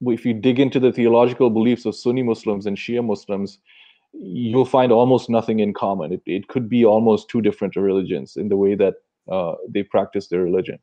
if 0.06 0.26
you 0.26 0.34
dig 0.34 0.62
into 0.62 0.80
the 0.80 0.94
theological 0.94 1.50
beliefs 1.50 1.86
of 1.86 1.96
sunni 1.96 2.24
muslims 2.24 2.66
and 2.66 2.78
shia 2.78 3.04
muslims 3.04 3.60
you'll 4.14 4.66
find 4.66 4.92
almost 4.92 5.30
nothing 5.30 5.60
in 5.60 5.74
common 5.74 6.14
it, 6.14 6.22
it 6.26 6.48
could 6.48 6.68
be 6.70 6.86
almost 6.86 7.30
two 7.30 7.42
different 7.42 7.76
religions 7.76 8.36
in 8.38 8.50
the 8.50 8.58
way 8.58 8.76
that 8.76 8.96
uh, 9.32 9.54
they 9.70 9.84
practice 9.84 10.28
their 10.28 10.42
religion 10.42 10.78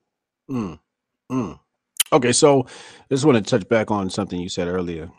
mm. 0.50 0.78
Mm. 1.30 1.58
okay 2.12 2.32
so 2.32 2.62
i 2.66 3.04
just 3.10 3.24
want 3.24 3.36
to 3.36 3.50
touch 3.50 3.68
back 3.68 3.90
on 3.90 4.08
something 4.10 4.40
you 4.40 4.48
said 4.48 4.68
earlier 4.68 5.10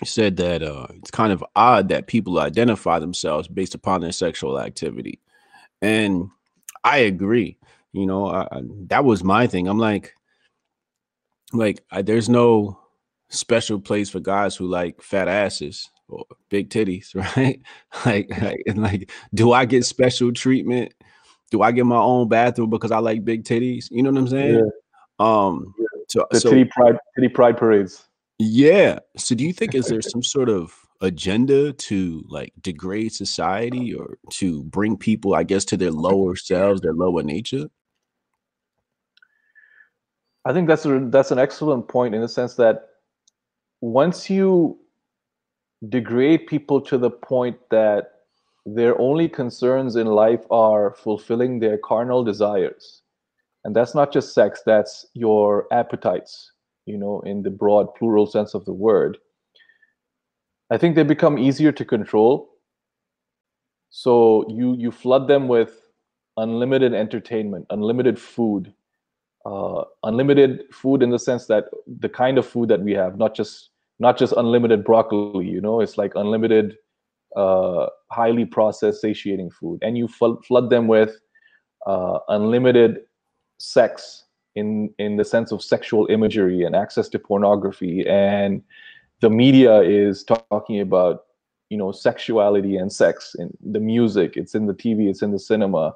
you 0.00 0.06
said 0.06 0.36
that 0.38 0.62
uh, 0.62 0.86
it's 0.96 1.10
kind 1.10 1.32
of 1.32 1.44
odd 1.54 1.88
that 1.90 2.06
people 2.06 2.38
identify 2.38 2.98
themselves 2.98 3.46
based 3.46 3.74
upon 3.74 4.00
their 4.00 4.12
sexual 4.12 4.58
activity 4.58 5.20
and 5.84 6.30
I 6.82 6.98
agree. 6.98 7.58
You 7.92 8.06
know, 8.06 8.26
I, 8.26 8.42
I, 8.50 8.60
that 8.88 9.04
was 9.04 9.22
my 9.22 9.46
thing. 9.46 9.68
I'm 9.68 9.78
like, 9.78 10.14
like 11.52 11.84
I, 11.90 12.02
there's 12.02 12.28
no 12.28 12.78
special 13.28 13.80
place 13.80 14.10
for 14.10 14.20
guys 14.20 14.56
who 14.56 14.66
like 14.66 15.02
fat 15.02 15.28
asses 15.28 15.90
or 16.08 16.24
big 16.48 16.70
titties, 16.70 17.14
right? 17.36 17.60
like, 18.04 18.30
like, 18.40 18.62
and 18.66 18.82
like, 18.82 19.10
do 19.32 19.52
I 19.52 19.64
get 19.64 19.84
special 19.84 20.32
treatment? 20.32 20.92
Do 21.50 21.62
I 21.62 21.72
get 21.72 21.86
my 21.86 21.96
own 21.96 22.28
bathroom 22.28 22.70
because 22.70 22.90
I 22.90 22.98
like 22.98 23.24
big 23.24 23.44
titties? 23.44 23.90
You 23.90 24.02
know 24.02 24.10
what 24.10 24.18
I'm 24.18 24.28
saying? 24.28 24.54
Yeah. 24.54 24.64
Um, 25.18 25.74
yeah. 25.78 25.86
So, 26.08 26.26
the 26.30 26.40
so, 26.40 26.50
titty 26.50 26.64
pride, 26.64 26.98
titty 27.14 27.28
pride 27.28 27.56
parades. 27.56 28.04
Yeah. 28.38 28.98
So, 29.16 29.34
do 29.34 29.44
you 29.44 29.52
think 29.52 29.74
is 29.74 29.86
there 29.86 30.02
some 30.02 30.22
sort 30.22 30.48
of 30.48 30.74
agenda 31.00 31.72
to 31.72 32.24
like 32.28 32.52
degrade 32.60 33.12
society 33.12 33.94
or 33.94 34.18
to 34.30 34.64
bring 34.64 34.96
people, 34.96 35.34
I 35.34 35.44
guess, 35.44 35.64
to 35.66 35.76
their 35.76 35.90
lower 35.90 36.34
selves, 36.36 36.80
their 36.80 36.94
lower 36.94 37.22
nature? 37.22 37.66
I 40.44 40.52
think 40.52 40.68
that's 40.68 40.84
a, 40.84 41.00
that's 41.10 41.30
an 41.30 41.38
excellent 41.38 41.88
point 41.88 42.14
in 42.14 42.20
the 42.20 42.28
sense 42.28 42.54
that 42.56 42.88
once 43.80 44.28
you 44.28 44.78
degrade 45.88 46.46
people 46.46 46.80
to 46.80 46.98
the 46.98 47.10
point 47.10 47.58
that 47.70 48.12
their 48.66 48.98
only 49.00 49.28
concerns 49.28 49.96
in 49.96 50.06
life 50.06 50.44
are 50.50 50.94
fulfilling 50.94 51.58
their 51.58 51.78
carnal 51.78 52.24
desires, 52.24 53.02
and 53.64 53.76
that's 53.76 53.94
not 53.94 54.12
just 54.12 54.34
sex, 54.34 54.62
that's 54.64 55.06
your 55.14 55.66
appetites, 55.72 56.52
you 56.86 56.96
know, 56.96 57.20
in 57.20 57.42
the 57.42 57.50
broad 57.50 57.94
plural 57.94 58.26
sense 58.26 58.54
of 58.54 58.64
the 58.64 58.72
word 58.72 59.18
I 60.70 60.78
think 60.78 60.96
they 60.96 61.02
become 61.02 61.38
easier 61.38 61.72
to 61.72 61.84
control. 61.84 62.50
So 63.90 64.44
you 64.48 64.74
you 64.74 64.90
flood 64.90 65.28
them 65.28 65.46
with 65.46 65.88
unlimited 66.36 66.94
entertainment, 66.94 67.66
unlimited 67.70 68.18
food, 68.18 68.72
uh, 69.46 69.84
unlimited 70.02 70.64
food 70.72 71.02
in 71.02 71.10
the 71.10 71.18
sense 71.18 71.46
that 71.46 71.66
the 71.86 72.08
kind 72.08 72.38
of 72.38 72.46
food 72.46 72.68
that 72.70 72.80
we 72.80 72.92
have, 72.92 73.18
not 73.18 73.36
just 73.36 73.70
not 73.98 74.18
just 74.18 74.32
unlimited 74.36 74.84
broccoli. 74.84 75.46
You 75.46 75.60
know, 75.60 75.80
it's 75.80 75.98
like 75.98 76.12
unlimited, 76.14 76.76
uh, 77.36 77.86
highly 78.10 78.44
processed, 78.44 79.00
satiating 79.00 79.50
food, 79.50 79.80
and 79.82 79.96
you 79.96 80.08
fl- 80.08 80.40
flood 80.46 80.70
them 80.70 80.88
with 80.88 81.16
uh, 81.86 82.18
unlimited 82.28 83.00
sex 83.58 84.24
in 84.56 84.92
in 84.98 85.16
the 85.16 85.24
sense 85.24 85.52
of 85.52 85.62
sexual 85.62 86.06
imagery 86.10 86.62
and 86.64 86.76
access 86.76 87.08
to 87.10 87.18
pornography. 87.18 88.06
And 88.06 88.62
the 89.20 89.30
media 89.30 89.80
is 89.80 90.24
talking 90.24 90.80
about 90.80 91.22
you 91.70 91.78
know 91.78 91.92
sexuality 91.92 92.76
and 92.76 92.92
sex 92.92 93.34
in 93.38 93.56
the 93.60 93.80
music. 93.80 94.36
It's 94.36 94.54
in 94.54 94.66
the 94.66 94.74
tv 94.74 95.08
it's 95.08 95.22
in 95.22 95.32
the 95.32 95.38
cinema. 95.38 95.94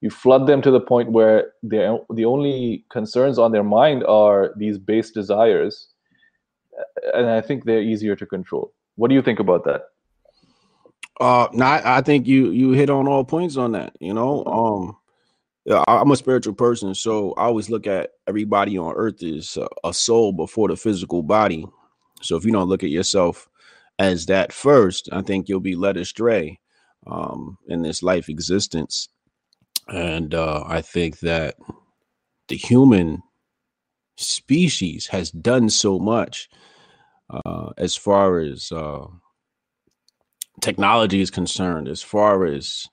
You 0.00 0.10
flood 0.10 0.46
them 0.46 0.62
to 0.62 0.70
the 0.70 0.80
point 0.80 1.12
where 1.12 1.52
the 1.62 2.24
only 2.24 2.84
concerns 2.90 3.38
on 3.38 3.52
their 3.52 3.64
mind 3.64 4.04
are 4.04 4.52
these 4.56 4.78
base 4.78 5.10
desires 5.10 5.93
and 7.14 7.28
i 7.28 7.40
think 7.40 7.64
they're 7.64 7.82
easier 7.82 8.16
to 8.16 8.26
control 8.26 8.72
what 8.96 9.08
do 9.08 9.14
you 9.14 9.22
think 9.22 9.40
about 9.40 9.64
that 9.64 9.82
uh 11.20 11.46
I, 11.60 12.00
think 12.00 12.26
you 12.26 12.50
you 12.50 12.72
hit 12.72 12.90
on 12.90 13.06
all 13.06 13.24
points 13.24 13.56
on 13.56 13.72
that 13.72 13.94
you 14.00 14.12
know 14.12 14.44
um 14.46 14.96
I'm 15.70 16.10
a 16.10 16.16
spiritual 16.16 16.54
person, 16.54 16.94
so 16.94 17.32
I 17.34 17.44
always 17.44 17.70
look 17.70 17.86
at 17.86 18.10
everybody 18.26 18.76
on 18.76 18.94
earth 18.96 19.22
as 19.22 19.56
a, 19.56 19.66
a 19.82 19.94
soul 19.94 20.32
before 20.32 20.68
the 20.68 20.76
physical 20.76 21.22
body. 21.22 21.66
So 22.20 22.36
if 22.36 22.44
you 22.44 22.52
don't 22.52 22.68
look 22.68 22.84
at 22.84 22.90
yourself 22.90 23.48
as 23.98 24.26
that 24.26 24.52
first, 24.52 25.08
I 25.10 25.22
think 25.22 25.48
you'll 25.48 25.60
be 25.60 25.76
led 25.76 25.96
astray 25.96 26.60
um, 27.06 27.56
in 27.66 27.82
this 27.82 28.02
life 28.02 28.28
existence. 28.28 29.08
And 29.88 30.34
uh, 30.34 30.64
I 30.66 30.82
think 30.82 31.20
that 31.20 31.56
the 32.48 32.56
human 32.56 33.22
species 34.16 35.06
has 35.08 35.30
done 35.30 35.70
so 35.70 35.98
much 35.98 36.48
uh, 37.30 37.70
as 37.78 37.96
far 37.96 38.38
as 38.38 38.70
uh, 38.72 39.06
technology 40.60 41.20
is 41.20 41.30
concerned, 41.30 41.88
as 41.88 42.02
far 42.02 42.44
as 42.44 42.86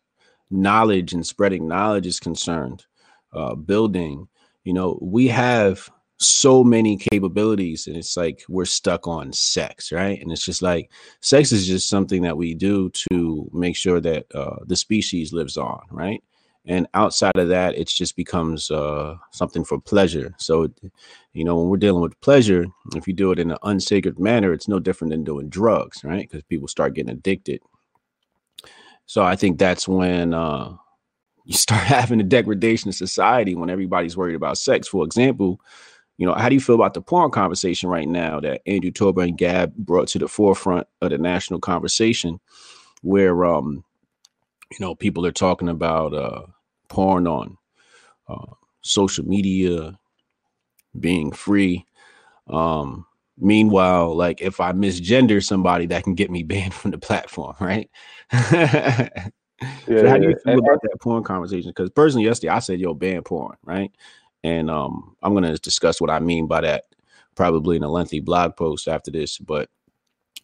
knowledge 0.50 1.13
and 1.13 1.25
spreading 1.25 1.67
knowledge 1.67 2.07
is 2.07 2.19
concerned, 2.19 2.85
uh, 3.33 3.55
building. 3.55 4.27
You 4.63 4.73
know, 4.73 5.00
we 5.01 5.27
have 5.27 5.89
so 6.21 6.63
many 6.63 6.97
capabilities 6.97 7.88
and 7.88 7.97
it's 7.97 8.15
like 8.15 8.43
we're 8.47 8.63
stuck 8.63 9.07
on 9.07 9.33
sex 9.33 9.91
right 9.91 10.21
and 10.21 10.31
it's 10.31 10.45
just 10.45 10.61
like 10.61 10.91
sex 11.21 11.51
is 11.51 11.65
just 11.65 11.89
something 11.89 12.21
that 12.21 12.38
we 12.38 12.53
do 12.53 12.91
to 12.91 13.50
make 13.53 13.75
sure 13.75 14.00
that 14.00 14.27
uh, 14.35 14.57
the 14.67 14.75
species 14.75 15.33
lives 15.33 15.57
on 15.57 15.81
right 15.89 16.23
and 16.65 16.88
outside 16.94 17.36
of 17.38 17.50
that 17.50 17.75
it 17.75 17.88
just 17.88 18.15
becomes 18.15 18.70
uh, 18.70 19.15
something 19.32 19.63
for 19.63 19.80
pleasure. 19.80 20.34
So 20.38 20.70
you 21.34 21.44
know 21.44 21.58
when 21.58 21.70
we're 21.70 21.77
dealing 21.77 22.01
with 22.01 22.20
pleasure 22.22 22.65
if 22.96 23.08
you 23.08 23.13
do 23.13 23.32
it 23.32 23.39
in 23.39 23.51
an 23.51 23.58
unsacred 23.63 24.20
manner 24.20 24.53
it's 24.53 24.68
no 24.68 24.80
different 24.80 25.12
than 25.12 25.24
doing 25.24 25.50
drugs 25.50 26.03
right? 26.03 26.27
Because 26.30 26.44
people 26.44 26.68
start 26.68 26.94
getting 26.94 27.12
addicted. 27.12 27.62
So 29.06 29.24
i 29.24 29.36
think 29.36 29.58
that's 29.60 29.88
when 29.88 30.34
uh, 30.34 30.74
you 31.46 31.53
start 31.68 31.84
having 31.84 32.20
a 32.22 32.24
degradation 32.24 32.89
of 32.89 32.96
society 32.96 33.56
when 33.56 33.70
everybody's 33.70 34.18
worried 34.18 34.36
about 34.36 34.58
sex. 34.58 34.88
For 34.88 35.03
example 35.03 35.60
you 36.22 36.27
know, 36.27 36.36
how 36.36 36.50
do 36.50 36.53
you 36.53 36.62
feel 36.62 36.75
about 36.75 36.94
the 36.94 37.01
porn 37.01 37.32
conversation 37.32 37.89
right 37.89 38.08
now 38.08 38.39
that 38.41 38.62
Andrew 38.68 38.91
Torba 38.91 39.24
and 39.27 39.36
Gab 39.36 39.75
brought 39.75 40.08
to 40.10 40.20
the 40.20 40.27
forefront 40.27 40.86
of 41.01 41.10
the 41.10 41.18
national 41.18 41.60
conversation, 41.60 42.39
where 43.01 43.44
um, 43.44 43.84
you 44.72 44.78
know, 44.80 44.96
people 44.96 45.25
are 45.25 45.32
talking 45.32 45.70
about 45.70 46.13
uh, 46.13 46.44
porn 46.88 47.28
on 47.28 47.58
uh, 48.28 48.54
social 48.82 49.25
media 49.25 50.00
being 51.00 51.32
free. 51.32 51.86
Um, 52.48 53.06
meanwhile, 53.38 54.16
like 54.16 54.42
if 54.42 54.60
I 54.60 54.72
misgender 54.72 55.44
somebody, 55.44 55.86
that 55.88 56.04
can 56.04 56.16
get 56.16 56.32
me 56.32 56.44
banned 56.51 56.74
from 56.74 56.92
the 56.92 56.98
platform, 56.98 57.56
right? 57.60 57.90
yeah, 58.32 59.10
so 59.88 60.10
how 60.10 60.18
do 60.18 60.28
you 60.28 60.36
feel 60.44 60.60
about 60.60 60.82
that 60.82 60.98
porn 61.01 61.24
conversation? 61.24 61.72
Because 61.72 61.90
personally, 61.90 62.25
yesterday 62.25 62.50
I 62.50 62.60
said, 62.60 62.80
"Yo, 62.80 62.94
ban 62.94 63.24
porn," 63.24 63.58
right? 63.63 63.92
And 64.44 64.72
um, 64.72 65.16
I'm 65.22 65.34
going 65.34 65.44
to 65.44 65.58
discuss 65.58 66.01
what 66.01 66.10
I 66.10 66.20
mean 66.20 66.48
by 66.48 66.62
that 66.62 66.86
probably 67.36 67.75
in 67.75 67.84
a 67.84 67.90
lengthy 67.90 68.20
blog 68.20 68.56
post 68.56 68.88
after 68.88 69.12
this. 69.12 69.38
But 69.38 69.70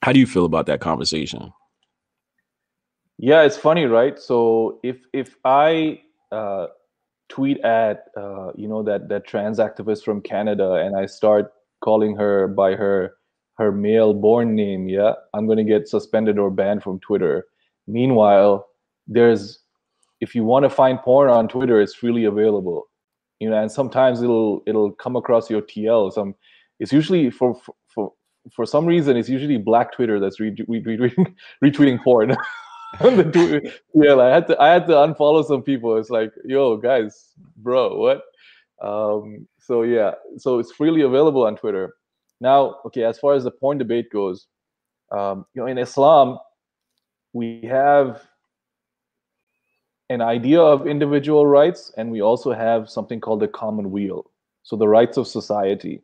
how 0.02 0.12
do 0.14 0.20
you 0.20 0.28
feel 0.28 0.46
about 0.46 0.68
that 0.68 0.82
conversation? 0.82 1.52
Yeah, 3.18 3.44
it's 3.44 3.58
funny, 3.58 3.86
right? 3.86 4.20
So 4.20 4.80
if 4.84 4.98
if 5.14 5.36
I 5.44 6.02
uh, 6.32 6.68
tweet 7.30 7.60
at 7.62 8.06
uh, 8.16 8.52
you 8.56 8.68
know 8.68 8.84
that 8.84 9.10
that 9.10 9.26
trans 9.28 9.60
activist 9.60 10.04
from 10.04 10.22
Canada 10.22 10.74
and 10.74 10.96
I 10.96 11.06
start 11.08 11.52
calling 11.84 12.16
her 12.16 12.48
by 12.48 12.76
her 12.76 13.16
her 13.58 13.72
male 13.72 14.14
born 14.14 14.56
name, 14.56 14.88
yeah, 14.88 15.14
I'm 15.34 15.48
to 15.48 15.64
get 15.64 15.88
suspended 15.88 16.38
or 16.38 16.52
banned 16.52 16.84
from 16.84 17.00
Twitter. 17.00 17.46
Meanwhile, 17.88 18.68
there's 19.08 19.60
if 20.22 20.36
you 20.36 20.44
want 20.44 20.64
to 20.64 20.70
find 20.70 21.00
porn 21.00 21.30
on 21.30 21.48
Twitter, 21.48 21.82
it's 21.82 21.94
freely 21.94 22.26
available 22.26 22.88
you 23.40 23.50
know 23.50 23.62
and 23.62 23.72
sometimes 23.72 24.22
it'll 24.22 24.64
it'll 24.66 24.92
come 24.94 25.16
across 25.16 25.48
your 25.48 25.62
tl 25.62 26.12
some 26.12 26.34
it's 26.80 26.92
usually 26.92 27.30
for 27.30 27.60
for 27.88 28.14
for 28.54 28.66
some 28.66 28.86
reason 28.86 29.18
it's 29.18 29.30
usually 29.30 29.58
black 29.58 29.92
Twitter 29.92 30.20
that's 30.20 30.40
re- 30.40 30.56
re- 30.68 30.82
retweeting 30.82 31.34
retweeting 31.64 32.04
porn. 32.04 32.36
yeah, 33.94 34.16
I 34.16 34.30
had 34.30 34.48
to 34.48 34.62
I 34.62 34.70
had 34.70 34.88
to 34.88 34.94
unfollow 34.94 35.46
some 35.46 35.62
people. 35.62 35.98
It's 35.98 36.10
like, 36.10 36.32
yo, 36.46 36.78
guys, 36.78 37.34
bro, 37.58 37.98
what? 37.98 38.22
Um, 38.82 39.48
so 39.60 39.84
yeah, 39.84 40.14
so 40.38 40.60
it's 40.60 40.72
freely 40.72 41.02
available 41.02 41.46
on 41.46 41.56
Twitter. 41.58 41.96
Now, 42.40 42.78
okay, 42.86 43.04
as 43.04 43.20
far 43.20 43.34
as 43.34 43.44
the 43.44 43.52
porn 43.52 43.78
debate 43.78 44.12
goes, 44.12 44.48
um, 45.12 45.46
you 45.54 45.62
know, 45.62 45.68
in 45.68 45.78
Islam, 45.78 46.38
we 47.34 47.62
have 47.64 48.22
an 50.10 50.22
idea 50.22 50.62
of 50.62 50.88
individual 50.88 51.46
rights, 51.46 51.92
and 51.98 52.12
we 52.12 52.22
also 52.22 52.54
have 52.54 52.90
something 52.90 53.20
called 53.20 53.42
the 53.42 53.48
common 53.48 53.92
weal. 53.92 54.32
So 54.64 54.76
the 54.76 54.88
rights 54.88 55.18
of 55.18 55.28
society. 55.28 56.02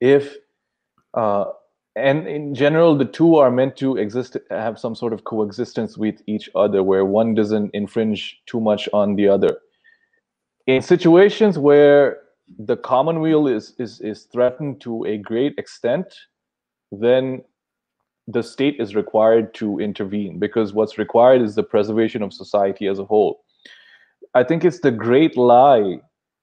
If 0.00 0.36
uh, 1.14 1.46
and 1.96 2.28
in 2.28 2.54
general, 2.54 2.94
the 2.94 3.06
two 3.06 3.36
are 3.36 3.50
meant 3.50 3.76
to 3.78 3.96
exist, 3.96 4.36
have 4.50 4.78
some 4.78 4.94
sort 4.94 5.14
of 5.14 5.24
coexistence 5.24 5.96
with 5.96 6.20
each 6.26 6.50
other, 6.54 6.82
where 6.82 7.06
one 7.06 7.34
doesn't 7.34 7.70
infringe 7.74 8.38
too 8.44 8.60
much 8.60 8.86
on 8.92 9.16
the 9.16 9.28
other. 9.28 9.56
In 10.66 10.82
situations 10.82 11.58
where 11.58 12.18
the 12.58 12.76
common 12.76 13.20
weal 13.20 13.46
is 13.46 13.74
is 13.78 14.00
is 14.00 14.24
threatened 14.24 14.80
to 14.82 15.04
a 15.04 15.16
great 15.16 15.54
extent, 15.58 16.14
then 16.92 17.42
the 18.28 18.42
state 18.42 18.76
is 18.78 18.94
required 18.94 19.54
to 19.54 19.78
intervene 19.78 20.38
because 20.38 20.74
what's 20.74 20.98
required 20.98 21.40
is 21.40 21.54
the 21.54 21.62
preservation 21.62 22.22
of 22.22 22.32
society 22.32 22.88
as 22.88 22.98
a 22.98 23.04
whole. 23.04 23.40
I 24.34 24.44
think 24.44 24.64
it's 24.64 24.80
the 24.80 24.90
great 24.90 25.36
lie 25.36 26.00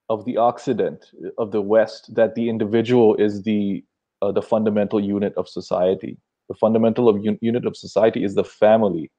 of 0.08 0.24
the 0.24 0.36
Occident, 0.36 1.10
of 1.38 1.52
the 1.52 1.62
West, 1.62 2.14
that 2.14 2.34
the 2.34 2.48
individual 2.48 3.14
is 3.16 3.42
the 3.42 3.84
uh, 4.24 4.32
the 4.32 4.42
fundamental 4.42 5.00
unit 5.00 5.34
of 5.36 5.48
society. 5.48 6.16
The 6.48 6.54
fundamental 6.54 7.08
of 7.08 7.16
un- 7.16 7.38
unit 7.40 7.66
of 7.66 7.76
society 7.76 8.24
is 8.24 8.34
the 8.34 8.44
family, 8.44 9.10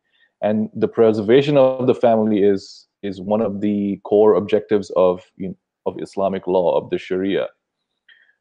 and 0.41 0.69
the 0.73 0.87
preservation 0.87 1.57
of 1.57 1.87
the 1.87 1.95
family 1.95 2.39
is 2.43 2.87
is 3.03 3.21
one 3.21 3.41
of 3.41 3.61
the 3.61 3.99
core 4.03 4.33
objectives 4.35 4.91
of 4.95 5.23
you 5.37 5.49
know, 5.49 5.55
of 5.85 6.01
Islamic 6.01 6.47
law 6.47 6.77
of 6.77 6.89
the 6.89 6.97
Sharia. 6.97 7.47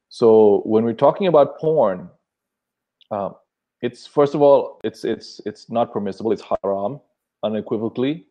So 0.09 0.63
when 0.65 0.85
we're 0.85 1.03
talking 1.07 1.27
about 1.27 1.59
porn, 1.59 2.09
um, 3.11 3.35
it's 3.83 4.07
first 4.07 4.35
of 4.35 4.41
all 4.41 4.81
it's 4.85 5.05
it's 5.05 5.41
it's 5.45 5.71
not 5.71 5.93
permissible. 5.93 6.33
It's 6.33 6.45
haram 6.51 7.01
unequivocally. 7.43 8.27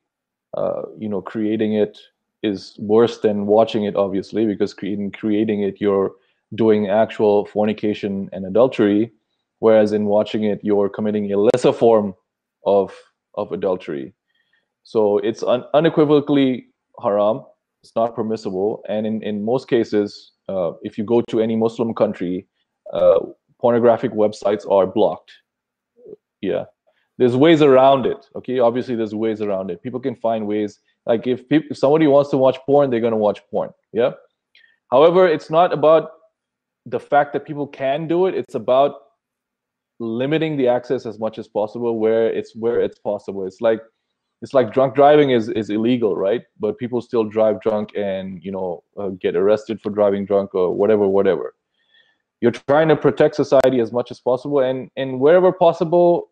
Uh, 0.58 0.84
you 0.98 1.10
know, 1.10 1.22
creating 1.22 1.74
it 1.74 2.00
is 2.44 2.76
worse 2.78 3.20
than 3.20 3.48
watching 3.48 3.86
it, 3.86 3.96
obviously, 3.96 4.46
because 4.46 4.76
in 4.84 5.12
creating 5.12 5.64
it, 5.64 5.80
you're 5.80 6.12
doing 6.56 6.90
actual 6.90 7.46
fornication 7.46 8.30
and 8.32 8.46
adultery, 8.46 9.12
whereas 9.60 9.92
in 9.92 10.06
watching 10.06 10.44
it, 10.44 10.60
you're 10.64 10.90
committing 10.90 11.32
a 11.32 11.38
lesser 11.38 11.74
form 11.74 12.14
of 12.66 12.94
of 13.36 13.52
adultery. 13.52 14.14
So 14.84 15.18
it's 15.20 15.44
un- 15.44 15.66
unequivocally 15.74 16.68
haram. 17.02 17.44
It's 17.82 17.96
not 17.96 18.16
permissible, 18.16 18.84
and 18.88 19.06
in 19.06 19.24
in 19.24 19.44
most 19.44 19.68
cases, 19.68 20.32
uh, 20.50 20.74
if 20.82 20.98
you 20.98 21.04
go 21.04 21.22
to 21.22 21.42
any 21.42 21.56
Muslim 21.56 21.94
country, 21.94 22.48
uh, 22.94 23.20
pornographic 23.60 24.12
websites 24.12 24.70
are 24.70 24.86
blocked. 24.88 25.32
Yeah, 26.42 26.66
there's 27.18 27.36
ways 27.36 27.62
around 27.62 28.06
it. 28.06 28.26
Okay, 28.36 28.60
obviously 28.60 28.96
there's 28.96 29.16
ways 29.16 29.42
around 29.42 29.72
it. 29.72 29.82
People 29.82 30.00
can 30.00 30.16
find 30.16 30.48
ways. 30.48 30.80
Like 31.06 31.28
if 31.28 31.48
people, 31.50 31.68
if 31.72 31.78
somebody 31.78 32.08
wants 32.08 32.30
to 32.32 32.38
watch 32.38 32.58
porn, 32.66 32.90
they're 32.90 33.02
gonna 33.02 33.18
watch 33.18 33.42
porn. 33.52 33.72
Yeah. 33.92 34.12
However, 34.92 35.28
it's 35.28 35.50
not 35.50 35.74
about 35.74 36.12
the 36.86 37.00
fact 37.00 37.34
that 37.34 37.46
people 37.46 37.68
can 37.68 38.08
do 38.08 38.26
it 38.26 38.36
it's 38.36 38.56
about 38.56 38.96
limiting 40.00 40.58
the 40.58 40.68
access 40.68 41.06
as 41.06 41.20
much 41.20 41.38
as 41.38 41.48
possible 41.48 41.98
where 42.00 42.28
it's 42.28 42.56
where 42.56 42.80
it's 42.82 43.00
possible. 43.00 43.46
It's 43.46 43.62
like 43.62 43.82
it's 44.42 44.54
like 44.54 44.74
drunk 44.74 44.96
driving 44.96 45.32
is 45.32 45.50
is 45.50 45.70
illegal 45.70 46.16
right? 46.16 46.44
But 46.60 46.78
people 46.78 47.02
still 47.02 47.24
drive 47.24 47.62
drunk 47.62 47.92
and 47.96 48.44
you 48.44 48.52
know 48.52 48.84
uh, 48.98 49.10
get 49.10 49.36
arrested 49.36 49.82
for 49.82 49.90
driving 49.90 50.26
drunk 50.26 50.54
or 50.54 50.76
whatever 50.76 51.08
whatever. 51.08 51.56
You're 52.42 52.52
trying 52.52 52.90
to 52.90 52.96
protect 52.96 53.36
society 53.36 53.80
as 53.80 53.92
much 53.92 54.12
as 54.12 54.20
possible 54.20 54.60
and 54.60 54.90
and 54.98 55.20
wherever 55.20 55.52
possible 55.52 56.30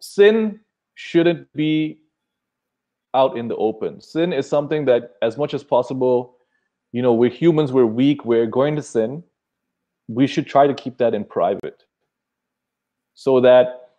sin 0.00 0.60
shouldn't 0.94 1.50
be 1.54 1.98
out 3.14 3.38
in 3.38 3.48
the 3.48 3.56
open. 3.56 4.00
Sin 4.00 4.32
is 4.32 4.46
something 4.46 4.84
that 4.84 5.12
as 5.22 5.38
much 5.38 5.54
as 5.54 5.64
possible 5.64 6.34
you 6.92 7.02
know 7.02 7.12
we're 7.12 7.30
humans 7.30 7.72
we're 7.72 7.86
weak 7.86 8.24
we're 8.24 8.46
going 8.46 8.76
to 8.76 8.82
sin 8.82 9.22
we 10.08 10.26
should 10.26 10.46
try 10.46 10.66
to 10.66 10.74
keep 10.74 10.98
that 10.98 11.14
in 11.14 11.24
private 11.24 11.82
so 13.14 13.40
that 13.40 13.90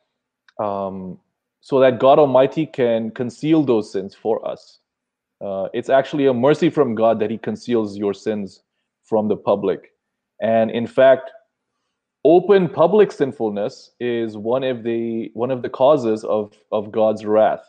um, 0.59 1.19
so 1.61 1.79
that 1.79 1.99
god 1.99 2.19
almighty 2.19 2.65
can 2.65 3.11
conceal 3.11 3.63
those 3.63 3.91
sins 3.91 4.15
for 4.15 4.47
us. 4.47 4.79
Uh, 5.43 5.67
it's 5.73 5.89
actually 5.89 6.25
a 6.25 6.33
mercy 6.33 6.69
from 6.69 6.95
god 6.95 7.19
that 7.19 7.29
he 7.29 7.37
conceals 7.37 7.97
your 7.97 8.13
sins 8.13 8.61
from 9.03 9.27
the 9.27 9.35
public. 9.35 9.91
And 10.41 10.71
in 10.71 10.87
fact 10.87 11.31
open 12.23 12.67
public 12.67 13.11
sinfulness 13.11 13.91
is 13.99 14.37
one 14.37 14.63
of 14.63 14.83
the 14.83 15.31
one 15.33 15.51
of 15.51 15.61
the 15.61 15.69
causes 15.69 16.23
of 16.23 16.53
of 16.71 16.91
god's 16.91 17.25
wrath 17.25 17.65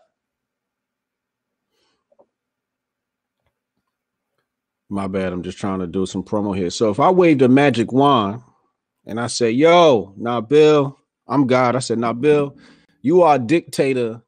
My 4.91 5.07
bad. 5.07 5.33
I'm 5.33 5.43
just 5.43 5.59
trying 5.59 5.81
to 5.81 5.87
do 5.87 6.07
some 6.07 6.23
promo 6.23 6.57
here. 6.57 6.71
So 6.71 6.91
if 6.91 7.01
I 7.01 7.11
waved 7.11 7.43
a 7.43 7.49
magic 7.49 7.93
wand 7.93 8.43
and 9.07 9.21
I 9.21 9.27
say, 9.27 9.51
"Yo, 9.51 10.15
now 10.17 10.41
Bill, 10.41 10.99
I'm 11.27 11.47
God," 11.47 11.77
I 11.77 11.81
said, 11.81 11.99
"Now 11.99 12.13
Bill, 12.15 12.57
you 13.03 13.23
are 13.23 13.39
dictator 13.39 14.23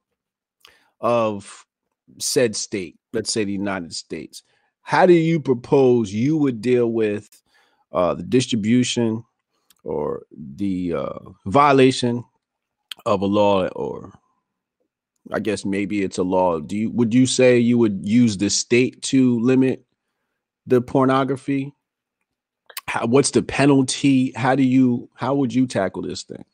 of 1.00 1.66
said 2.18 2.56
state. 2.56 2.98
Let's 3.12 3.32
say 3.32 3.44
the 3.44 3.52
United 3.52 3.94
States. 3.94 4.42
How 4.82 5.06
do 5.06 5.14
you 5.14 5.40
propose 5.40 6.12
you 6.12 6.36
would 6.36 6.60
deal 6.60 6.88
with 6.88 7.28
uh, 7.92 8.14
the 8.14 8.22
distribution 8.22 9.24
or 9.84 10.24
the 10.32 10.94
uh, 10.94 11.18
violation 11.46 12.24
of 13.06 13.22
a 13.22 13.26
law 13.26 13.66
or 13.68 14.12
I 15.32 15.38
guess 15.40 15.64
maybe 15.64 16.02
it's 16.02 16.18
a 16.18 16.22
law. 16.22 16.60
Do 16.60 16.76
you 16.76 16.90
would 16.90 17.14
you 17.14 17.26
say 17.26 17.58
you 17.58 17.78
would 17.78 18.00
use 18.06 18.36
the 18.36 18.50
state 18.50 19.02
to 19.02 19.38
limit 19.40 19.84
the 20.66 20.80
pornography? 20.80 21.72
How, 22.86 23.06
what's 23.06 23.30
the 23.30 23.42
penalty? 23.42 24.32
How 24.36 24.54
do 24.54 24.62
you 24.62 25.08
how 25.14 25.34
would 25.34 25.54
you 25.54 25.66
tackle 25.66 26.02
this 26.02 26.22
thing? 26.24 26.44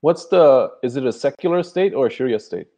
what's 0.00 0.26
the 0.26 0.70
is 0.84 0.94
it 0.96 1.04
a 1.04 1.12
secular 1.12 1.60
state 1.62 1.92
or 1.92 2.06
a 2.06 2.10
sharia 2.10 2.38
state 2.38 2.68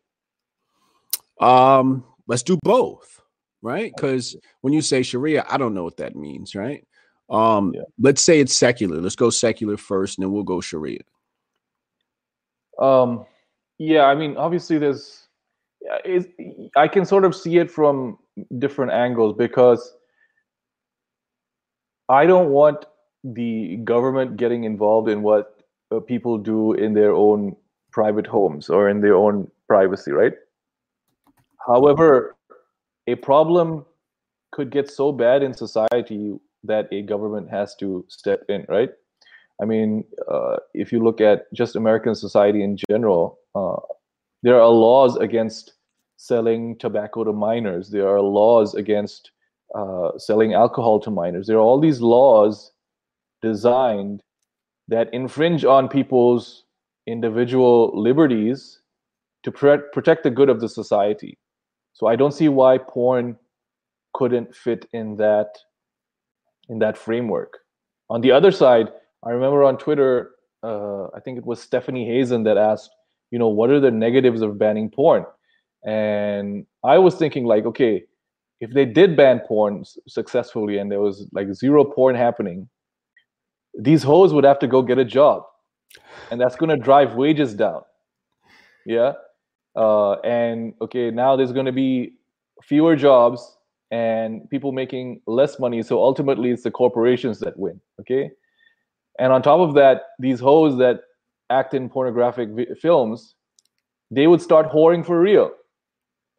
Um, 1.39 2.05
let's 2.27 2.43
do 2.43 2.59
both, 2.63 3.21
right? 3.63 3.93
Because 3.95 4.37
when 4.61 4.73
you 4.73 4.83
say 4.83 5.03
Sharia, 5.03 5.45
I 5.49 5.57
don't 5.59 5.75
know 5.75 5.85
what 5.85 5.97
that 5.99 6.15
means, 6.17 6.55
right? 6.55 6.87
Um, 7.31 7.73
Yeah. 7.75 7.83
let's 7.99 8.23
say 8.23 8.41
it's 8.41 8.55
secular. 8.55 9.01
Let's 9.01 9.17
go 9.17 9.31
secular 9.31 9.77
first, 9.77 10.19
and 10.19 10.25
then 10.25 10.33
we'll 10.33 10.43
go 10.45 10.61
Sharia. 10.61 11.01
Um, 12.79 13.27
yeah, 13.79 14.05
I 14.05 14.15
mean, 14.15 14.37
obviously, 14.37 14.79
there's, 14.79 15.29
I 16.77 16.89
can 16.89 17.05
sort 17.05 17.25
of 17.25 17.35
see 17.35 17.59
it 17.59 17.71
from 17.71 18.19
different 18.59 18.93
angles 18.93 19.35
because 19.37 19.95
I 22.11 22.27
don't 22.27 22.51
want 22.51 22.87
the 23.23 23.77
government 23.85 24.37
getting 24.37 24.65
involved 24.65 25.09
in 25.09 25.23
what 25.23 25.63
uh, 25.93 26.01
people 26.01 26.39
do 26.39 26.73
in 26.73 26.93
their 26.93 27.13
own 27.13 27.55
private 27.93 28.27
homes 28.27 28.69
or 28.69 28.89
in 28.89 29.01
their 29.01 29.15
own 29.15 29.49
privacy, 29.69 30.11
right? 30.11 30.33
However, 31.65 32.37
a 33.07 33.15
problem 33.15 33.87
could 34.51 34.71
get 34.71 34.91
so 34.91 35.13
bad 35.13 35.45
in 35.45 35.55
society 35.55 36.37
that 36.65 36.89
a 36.93 37.03
government 37.03 37.49
has 37.49 37.77
to 37.77 38.05
step 38.09 38.43
in, 38.49 38.67
right? 38.69 38.91
I 39.63 39.65
mean, 39.65 40.05
uh, 40.29 40.57
if 40.75 40.91
you 40.91 41.05
look 41.05 41.21
at 41.21 41.53
just 41.53 41.77
American 41.77 42.17
society 42.17 42.65
in 42.65 42.77
general, 42.91 43.39
uh, 43.55 43.77
there 44.43 44.61
are 44.61 44.69
laws 44.69 45.17
against 45.17 45.75
selling 46.17 46.77
tobacco 46.79 47.23
to 47.23 47.33
minors. 47.33 47.91
There 47.91 48.09
are 48.09 48.21
laws 48.21 48.75
against 48.75 49.31
uh, 49.75 50.19
selling 50.19 50.55
alcohol 50.55 51.01
to 51.01 51.11
minors. 51.11 51.47
There 51.47 51.57
are 51.57 51.61
all 51.61 51.81
these 51.81 52.01
laws 52.01 52.73
designed 53.43 54.23
that 54.89 55.13
infringe 55.15 55.65
on 55.65 55.89
people's 55.89 56.65
individual 57.07 57.93
liberties 57.95 58.81
to 59.43 59.53
pre- 59.53 59.79
protect 59.93 60.25
the 60.25 60.31
good 60.31 60.49
of 60.49 60.61
the 60.61 60.69
society. 60.69 61.39
So 61.93 62.07
I 62.07 62.17
don't 62.17 62.33
see 62.33 62.49
why 62.49 62.79
porn 62.79 63.37
couldn't 64.15 64.55
fit 64.55 64.87
in 64.93 65.17
that 65.17 65.59
in 66.69 66.79
that 66.79 66.97
framework. 66.97 67.59
On 68.11 68.21
the 68.21 68.33
other 68.33 68.51
side, 68.51 68.89
I 69.25 69.31
remember 69.31 69.65
on 69.65 69.77
Twitter, 69.77 70.33
uh, 70.63 71.07
I 71.09 71.21
think 71.21 71.39
it 71.39 71.45
was 71.45 71.61
Stephanie 71.61 72.07
Hazen 72.07 72.45
that 72.45 72.57
asked, 72.57 72.91
you 73.31 73.39
know, 73.39 73.49
what 73.49 73.71
are 73.71 73.81
the 73.81 73.91
negatives 73.91 74.41
of 74.41 74.59
banning 74.59 74.89
porn? 74.89 75.25
And 75.85 76.67
I 76.85 76.99
was 76.99 77.15
thinking, 77.17 77.45
like, 77.45 77.65
okay, 77.67 78.05
if 78.61 78.71
they 78.73 78.85
did 78.85 79.17
ban 79.17 79.41
porn 79.41 79.85
successfully 80.07 80.79
and 80.79 80.91
there 80.91 81.01
was 81.01 81.27
like 81.33 81.53
zero 81.55 81.85
porn 81.85 82.15
happening, 82.15 82.69
these 83.79 84.03
hoes 84.03 84.33
would 84.35 84.45
have 84.45 84.59
to 84.61 84.67
go 84.67 84.83
get 84.83 84.99
a 84.99 85.05
job. 85.05 85.45
and 86.31 86.41
that's 86.41 86.57
going 86.57 86.71
to 86.71 86.77
drive 86.77 87.15
wages 87.15 87.55
down. 87.55 87.83
Yeah, 88.87 89.13
uh, 89.77 90.15
and 90.21 90.75
okay, 90.81 91.11
now 91.11 91.37
there's 91.37 91.53
going 91.53 91.67
to 91.67 91.73
be 91.73 92.15
fewer 92.63 92.97
jobs 92.97 93.57
and 93.91 94.49
people 94.51 94.73
making 94.73 95.21
less 95.27 95.59
money. 95.59 95.83
So 95.83 96.03
ultimately, 96.03 96.51
it's 96.51 96.63
the 96.63 96.71
corporations 96.71 97.41
that 97.41 97.59
win. 97.59 97.81
Okay, 98.01 98.31
and 99.19 99.33
on 99.33 99.43
top 99.43 99.61
of 99.61 99.75
that, 99.75 100.03
these 100.19 100.41
hoes 100.41 100.79
that 100.79 101.01
act 101.51 101.75
in 101.75 101.89
pornographic 101.89 102.49
vi- 102.51 102.75
films, 102.81 103.35
they 104.11 104.27
would 104.27 104.41
start 104.41 104.71
whoring 104.71 105.05
for 105.05 105.21
real. 105.21 105.51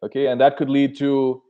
Okay, 0.04 0.26
and 0.26 0.40
that 0.40 0.56
could 0.56 0.70
lead 0.70 0.96
to 0.98 1.42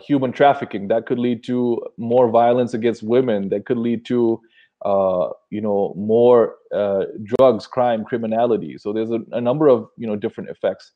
human 0.00 0.32
trafficking. 0.32 0.88
That 0.88 1.06
could 1.06 1.18
lead 1.18 1.44
to 1.44 1.80
more 1.96 2.28
violence 2.28 2.74
against 2.74 3.02
women. 3.02 3.48
That 3.48 3.66
could 3.66 3.78
lead 3.78 4.04
to 4.06 4.40
uh, 4.84 5.30
you 5.50 5.60
know 5.60 5.94
more 5.96 6.56
uh, 6.74 7.04
drugs, 7.24 7.66
crime, 7.66 8.04
criminality. 8.04 8.76
So 8.78 8.92
there's 8.92 9.10
a, 9.10 9.20
a 9.32 9.40
number 9.40 9.68
of 9.68 9.88
you 9.96 10.06
know 10.06 10.16
different 10.16 10.50
effects. 10.50 10.92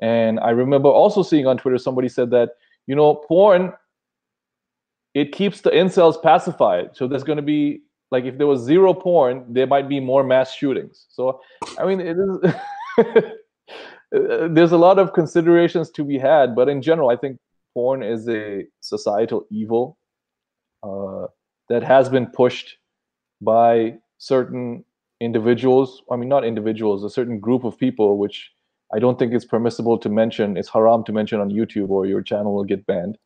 And 0.00 0.38
I 0.40 0.50
remember 0.50 0.88
also 0.88 1.22
seeing 1.22 1.46
on 1.46 1.58
Twitter 1.58 1.78
somebody 1.78 2.08
said 2.08 2.30
that 2.30 2.50
you 2.86 2.94
know 2.94 3.14
porn 3.14 3.72
it 5.14 5.32
keeps 5.32 5.62
the 5.62 5.70
incels 5.70 6.22
pacified. 6.22 6.90
So 6.94 7.08
there's 7.08 7.24
going 7.24 7.38
to 7.38 7.42
be 7.42 7.82
like 8.10 8.24
if 8.24 8.38
there 8.38 8.46
was 8.46 8.62
zero 8.62 8.94
porn, 8.94 9.44
there 9.48 9.66
might 9.66 9.88
be 9.88 10.00
more 10.00 10.22
mass 10.24 10.54
shootings. 10.54 11.06
So 11.10 11.40
I 11.78 11.84
mean 11.84 12.00
it 12.00 12.16
is. 12.16 13.24
there's 14.10 14.72
a 14.72 14.78
lot 14.78 14.98
of 14.98 15.12
considerations 15.12 15.90
to 15.90 16.04
be 16.04 16.18
had, 16.18 16.54
but 16.54 16.68
in 16.68 16.80
general, 16.82 17.10
I 17.10 17.16
think 17.16 17.38
porn 17.74 18.02
is 18.02 18.28
a 18.28 18.64
societal 18.80 19.46
evil 19.50 19.98
uh, 20.82 21.26
that 21.68 21.82
has 21.82 22.08
been 22.08 22.26
pushed 22.26 22.78
by 23.40 23.98
certain 24.18 24.84
individuals. 25.20 26.02
I 26.10 26.16
mean, 26.16 26.28
not 26.28 26.44
individuals, 26.44 27.04
a 27.04 27.10
certain 27.10 27.38
group 27.38 27.64
of 27.64 27.78
people, 27.78 28.18
which 28.18 28.50
I 28.94 28.98
don't 28.98 29.18
think 29.18 29.34
it's 29.34 29.44
permissible 29.44 29.98
to 29.98 30.08
mention. 30.08 30.56
It's 30.56 30.68
haram 30.68 31.04
to 31.04 31.12
mention 31.12 31.40
on 31.40 31.50
YouTube, 31.50 31.90
or 31.90 32.06
your 32.06 32.22
channel 32.22 32.54
will 32.54 32.64
get 32.64 32.86
banned. 32.86 33.18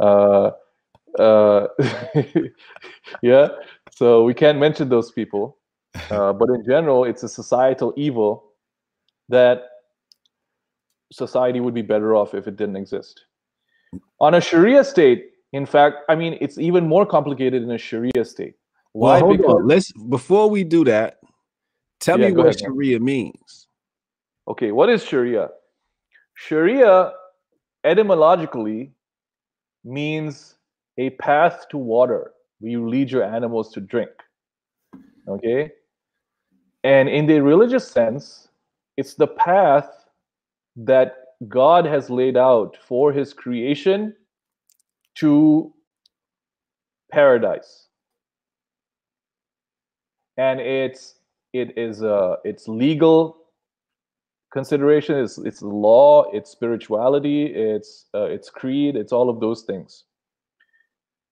Uh, 0.00 0.52
uh, 1.18 1.68
yeah, 3.22 3.48
so 3.90 4.24
we 4.24 4.34
can't 4.34 4.58
mention 4.58 4.88
those 4.88 5.10
people. 5.10 5.58
Uh, 6.10 6.32
but 6.32 6.48
in 6.50 6.64
general, 6.64 7.04
it's 7.04 7.22
a 7.22 7.28
societal 7.28 7.92
evil 7.96 8.44
that 9.28 9.64
society 11.12 11.60
would 11.60 11.74
be 11.74 11.82
better 11.82 12.14
off 12.14 12.34
if 12.34 12.46
it 12.46 12.56
didn't 12.56 12.76
exist. 12.76 13.24
On 14.20 14.34
a 14.34 14.40
Sharia 14.40 14.84
state, 14.84 15.30
in 15.52 15.66
fact, 15.66 15.98
I 16.08 16.14
mean, 16.14 16.36
it's 16.40 16.58
even 16.58 16.86
more 16.86 17.06
complicated 17.06 17.62
in 17.62 17.70
a 17.70 17.78
Sharia 17.78 18.24
state. 18.24 18.54
Why? 18.92 19.20
Well, 19.20 19.36
because, 19.36 19.54
on. 19.54 19.66
Let's 19.66 19.92
before 19.92 20.50
we 20.50 20.64
do 20.64 20.84
that, 20.84 21.18
tell 22.00 22.18
yeah, 22.18 22.28
me 22.28 22.32
what 22.32 22.46
ahead, 22.46 22.60
Sharia 22.60 23.00
means. 23.00 23.68
Okay, 24.48 24.72
what 24.72 24.88
is 24.88 25.04
Sharia? 25.04 25.50
Sharia 26.34 27.12
etymologically 27.84 28.92
means 29.84 30.56
a 30.98 31.10
path 31.10 31.66
to 31.70 31.78
water 31.78 32.32
where 32.58 32.72
you 32.72 32.88
lead 32.88 33.10
your 33.10 33.22
animals 33.22 33.72
to 33.72 33.80
drink. 33.80 34.10
Okay? 35.28 35.72
And 36.84 37.08
in 37.08 37.26
the 37.26 37.40
religious 37.40 37.88
sense, 37.88 38.48
it's 38.96 39.14
the 39.14 39.26
path 39.26 40.05
that 40.76 41.16
God 41.48 41.86
has 41.86 42.10
laid 42.10 42.36
out 42.36 42.76
for 42.86 43.12
his 43.12 43.32
creation 43.32 44.14
to 45.16 45.72
paradise. 47.10 47.88
And 50.38 50.60
it's 50.60 51.14
it 51.52 51.78
is 51.78 52.02
uh 52.02 52.36
it's 52.44 52.68
legal 52.68 53.38
consideration, 54.52 55.18
it's 55.18 55.38
it's 55.38 55.62
law, 55.62 56.24
it's 56.32 56.50
spirituality, 56.50 57.46
it's 57.46 58.06
uh, 58.14 58.24
it's 58.24 58.50
creed, 58.50 58.96
it's 58.96 59.12
all 59.12 59.30
of 59.30 59.40
those 59.40 59.62
things. 59.62 60.04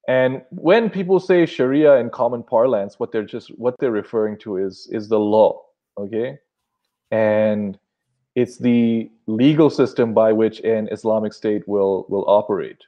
And 0.08 0.42
when 0.50 0.90
people 0.90 1.18
say 1.20 1.46
Sharia 1.46 1.96
in 1.96 2.10
common 2.10 2.42
parlance, 2.42 3.00
what 3.00 3.12
they're 3.12 3.24
just 3.24 3.48
what 3.58 3.74
they're 3.78 3.90
referring 3.90 4.38
to 4.40 4.58
is 4.58 4.88
is 4.92 5.08
the 5.08 5.18
law, 5.18 5.62
okay? 5.98 6.38
And 7.10 7.78
it's 8.34 8.58
the 8.58 9.10
legal 9.26 9.70
system 9.70 10.12
by 10.12 10.32
which 10.32 10.60
an 10.60 10.88
Islamic 10.90 11.32
state 11.32 11.66
will 11.68 12.06
will 12.08 12.24
operate. 12.28 12.78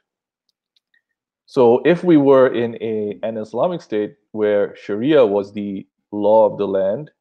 So 1.45 1.81
if 1.85 2.03
we 2.03 2.17
were 2.17 2.53
in 2.53 2.75
a 2.81 3.19
an 3.23 3.37
Islamic 3.37 3.81
state 3.81 4.15
where 4.31 4.75
Sharia 4.75 5.25
was 5.25 5.53
the 5.53 5.87
law 6.11 6.45
of 6.45 6.57
the 6.57 6.67
land, 6.67 7.11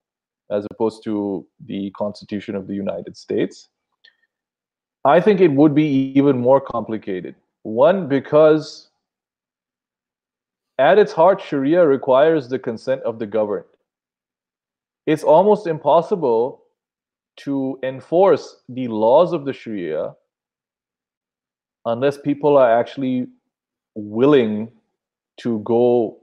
as 0.51 0.67
opposed 0.71 1.05
to 1.05 1.47
the 1.67 1.91
Constitution 1.93 2.57
of 2.57 2.67
the 2.67 2.75
United 2.75 3.17
States, 3.17 3.69
I 5.05 5.21
think 5.21 5.41
it 5.41 5.53
would 5.53 5.75
be 5.75 6.12
even 6.17 6.39
more 6.41 6.61
complicated. 6.61 7.37
One, 7.62 8.09
because 8.09 8.91
at 10.79 10.99
its 10.99 11.12
heart, 11.12 11.41
Sharia 11.41 11.87
requires 11.87 12.49
the 12.49 12.59
consent 12.59 13.03
of 13.03 13.19
the 13.19 13.27
governed. 13.27 13.65
It's 15.07 15.23
almost 15.23 15.67
impossible 15.67 16.66
to 17.37 17.79
enforce 17.83 18.57
the 18.68 18.88
laws 18.88 19.33
of 19.33 19.44
the 19.44 19.53
Sharia 19.53 20.14
unless 21.85 22.18
people 22.18 22.57
are 22.57 22.79
actually 22.79 23.29
willing 23.94 24.70
to 25.38 25.61
go 25.61 26.18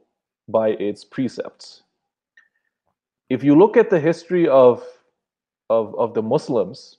by 0.50 0.70
its 0.70 1.04
precepts. 1.04 1.84
If 3.30 3.44
you 3.44 3.58
look 3.58 3.78
at 3.78 3.90
the 3.90 4.00
history 4.00 4.48
of, 4.48 4.84
of, 5.70 5.96
of 5.96 6.14
the 6.14 6.22
Muslims, 6.22 6.98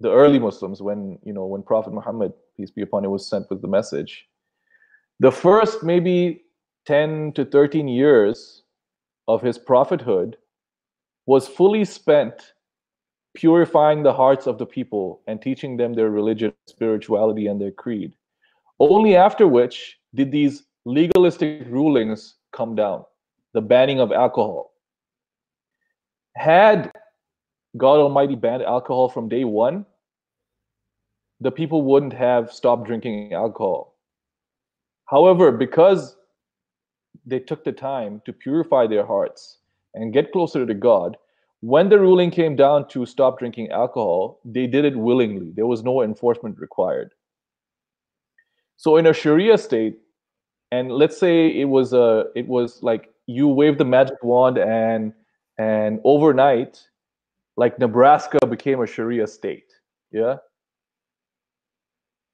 the 0.00 0.10
early 0.10 0.38
Muslims, 0.38 0.80
when 0.80 1.18
you 1.24 1.32
know 1.32 1.46
when 1.46 1.62
Prophet 1.62 1.92
Muhammad, 1.92 2.32
peace 2.56 2.70
be 2.70 2.82
upon 2.82 3.04
him, 3.04 3.10
was 3.10 3.26
sent 3.26 3.50
with 3.50 3.60
the 3.60 3.68
message, 3.68 4.26
the 5.18 5.30
first 5.30 5.82
maybe 5.82 6.44
10 6.86 7.32
to 7.32 7.44
13 7.44 7.88
years 7.88 8.62
of 9.28 9.42
his 9.42 9.58
prophethood 9.58 10.38
was 11.26 11.46
fully 11.46 11.84
spent 11.84 12.54
purifying 13.34 14.02
the 14.02 14.12
hearts 14.12 14.46
of 14.46 14.58
the 14.58 14.66
people 14.66 15.22
and 15.26 15.40
teaching 15.40 15.76
them 15.76 15.94
their 15.94 16.10
religion, 16.10 16.52
spirituality, 16.66 17.46
and 17.46 17.60
their 17.60 17.70
creed. 17.70 18.14
Only 18.78 19.16
after 19.16 19.46
which 19.46 19.98
did 20.14 20.32
these 20.32 20.64
legalistic 20.84 21.66
rulings 21.68 22.36
come 22.52 22.74
down, 22.74 23.04
the 23.52 23.60
banning 23.60 24.00
of 24.00 24.12
alcohol. 24.12 24.72
Had 26.36 26.90
God 27.76 28.00
Almighty 28.00 28.34
banned 28.34 28.62
alcohol 28.62 29.08
from 29.08 29.28
day 29.28 29.44
one, 29.44 29.86
the 31.40 31.50
people 31.50 31.82
wouldn't 31.82 32.12
have 32.12 32.52
stopped 32.52 32.86
drinking 32.86 33.32
alcohol. 33.32 33.96
However, 35.06 35.52
because 35.52 36.16
they 37.26 37.38
took 37.38 37.64
the 37.64 37.72
time 37.72 38.22
to 38.24 38.32
purify 38.32 38.86
their 38.86 39.06
hearts 39.06 39.58
and 39.94 40.12
get 40.12 40.32
closer 40.32 40.66
to 40.66 40.74
God, 40.74 41.16
when 41.60 41.88
the 41.90 41.98
ruling 41.98 42.30
came 42.30 42.56
down 42.56 42.88
to 42.88 43.04
stop 43.04 43.38
drinking 43.38 43.70
alcohol, 43.70 44.40
they 44.44 44.66
did 44.66 44.84
it 44.84 44.96
willingly. 44.96 45.52
There 45.54 45.66
was 45.66 45.82
no 45.82 46.02
enforcement 46.02 46.58
required. 46.58 47.12
So 48.76 48.96
in 48.96 49.06
a 49.06 49.12
Sharia 49.12 49.58
state, 49.58 49.98
and 50.72 50.90
let's 50.90 51.18
say 51.18 51.48
it 51.48 51.66
was 51.66 51.92
a 51.92 52.26
it 52.34 52.46
was 52.46 52.82
like 52.82 53.10
you 53.26 53.48
wave 53.48 53.76
the 53.76 53.84
magic 53.84 54.22
wand 54.22 54.56
and 54.56 55.12
and 55.58 56.00
overnight, 56.04 56.82
like 57.56 57.78
Nebraska 57.78 58.38
became 58.46 58.80
a 58.80 58.86
Sharia 58.86 59.26
state. 59.26 59.70
Yeah. 60.12 60.36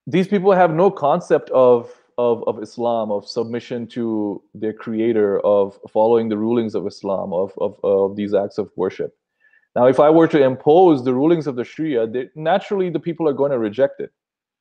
These 0.07 0.29
people 0.29 0.53
have 0.53 0.73
no 0.73 0.89
concept 0.89 1.51
of 1.51 1.93
of, 2.19 2.43
of 2.47 2.63
Islam, 2.63 3.11
of 3.11 3.27
submission 3.29 3.87
to 3.89 4.43
their 4.55 4.73
creator, 4.73 5.41
of 5.41 5.79
following 5.93 6.29
the 6.29 6.37
rulings 6.37 6.75
of 6.75 6.87
Islam, 6.87 7.33
of, 7.33 7.53
of, 7.59 7.79
of 7.85 8.17
these 8.17 8.35
acts 8.35 8.59
of 8.59 8.71
worship. 8.77 9.15
Now, 9.75 9.87
if 9.87 10.01
I 10.01 10.09
were 10.09 10.27
to 10.29 10.43
impose 10.43 11.05
the 11.05 11.13
rulings 11.13 11.47
of 11.47 11.57
the 11.57 11.65
Sharia, 11.65 12.07
they, 12.07 12.31
naturally 12.35 12.89
the 12.89 12.99
people 13.01 13.29
are 13.29 13.35
going 13.35 13.51
to 13.51 13.59
reject 13.59 14.01
it. 14.01 14.11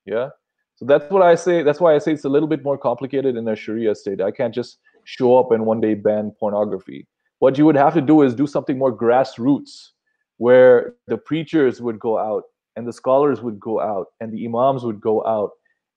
Yeah. 0.05 0.29
So 0.75 0.85
that's 0.85 1.09
what 1.09 1.21
I 1.21 1.35
say. 1.35 1.63
That's 1.63 1.79
why 1.79 1.95
I 1.95 1.99
say 1.99 2.11
it's 2.11 2.25
a 2.25 2.29
little 2.29 2.49
bit 2.49 2.63
more 2.63 2.77
complicated 2.77 3.37
in 3.37 3.47
a 3.47 3.55
Sharia 3.55 3.95
state. 3.95 4.19
I 4.19 4.31
can't 4.31 4.53
just 4.53 4.79
show 5.05 5.37
up 5.37 5.51
and 5.51 5.65
one 5.65 5.79
day 5.79 5.93
ban 5.93 6.33
pornography. 6.37 7.07
What 7.39 7.57
you 7.57 7.65
would 7.65 7.77
have 7.77 7.93
to 7.93 8.01
do 8.01 8.23
is 8.23 8.35
do 8.35 8.47
something 8.47 8.77
more 8.77 8.95
grassroots, 8.95 9.91
where 10.37 10.95
the 11.07 11.17
preachers 11.17 11.81
would 11.81 11.99
go 11.99 12.17
out 12.17 12.43
and 12.75 12.85
the 12.85 12.91
scholars 12.91 13.41
would 13.41 13.59
go 13.59 13.79
out 13.79 14.07
and 14.19 14.33
the 14.33 14.45
imams 14.45 14.83
would 14.83 14.99
go 14.99 15.25
out 15.25 15.51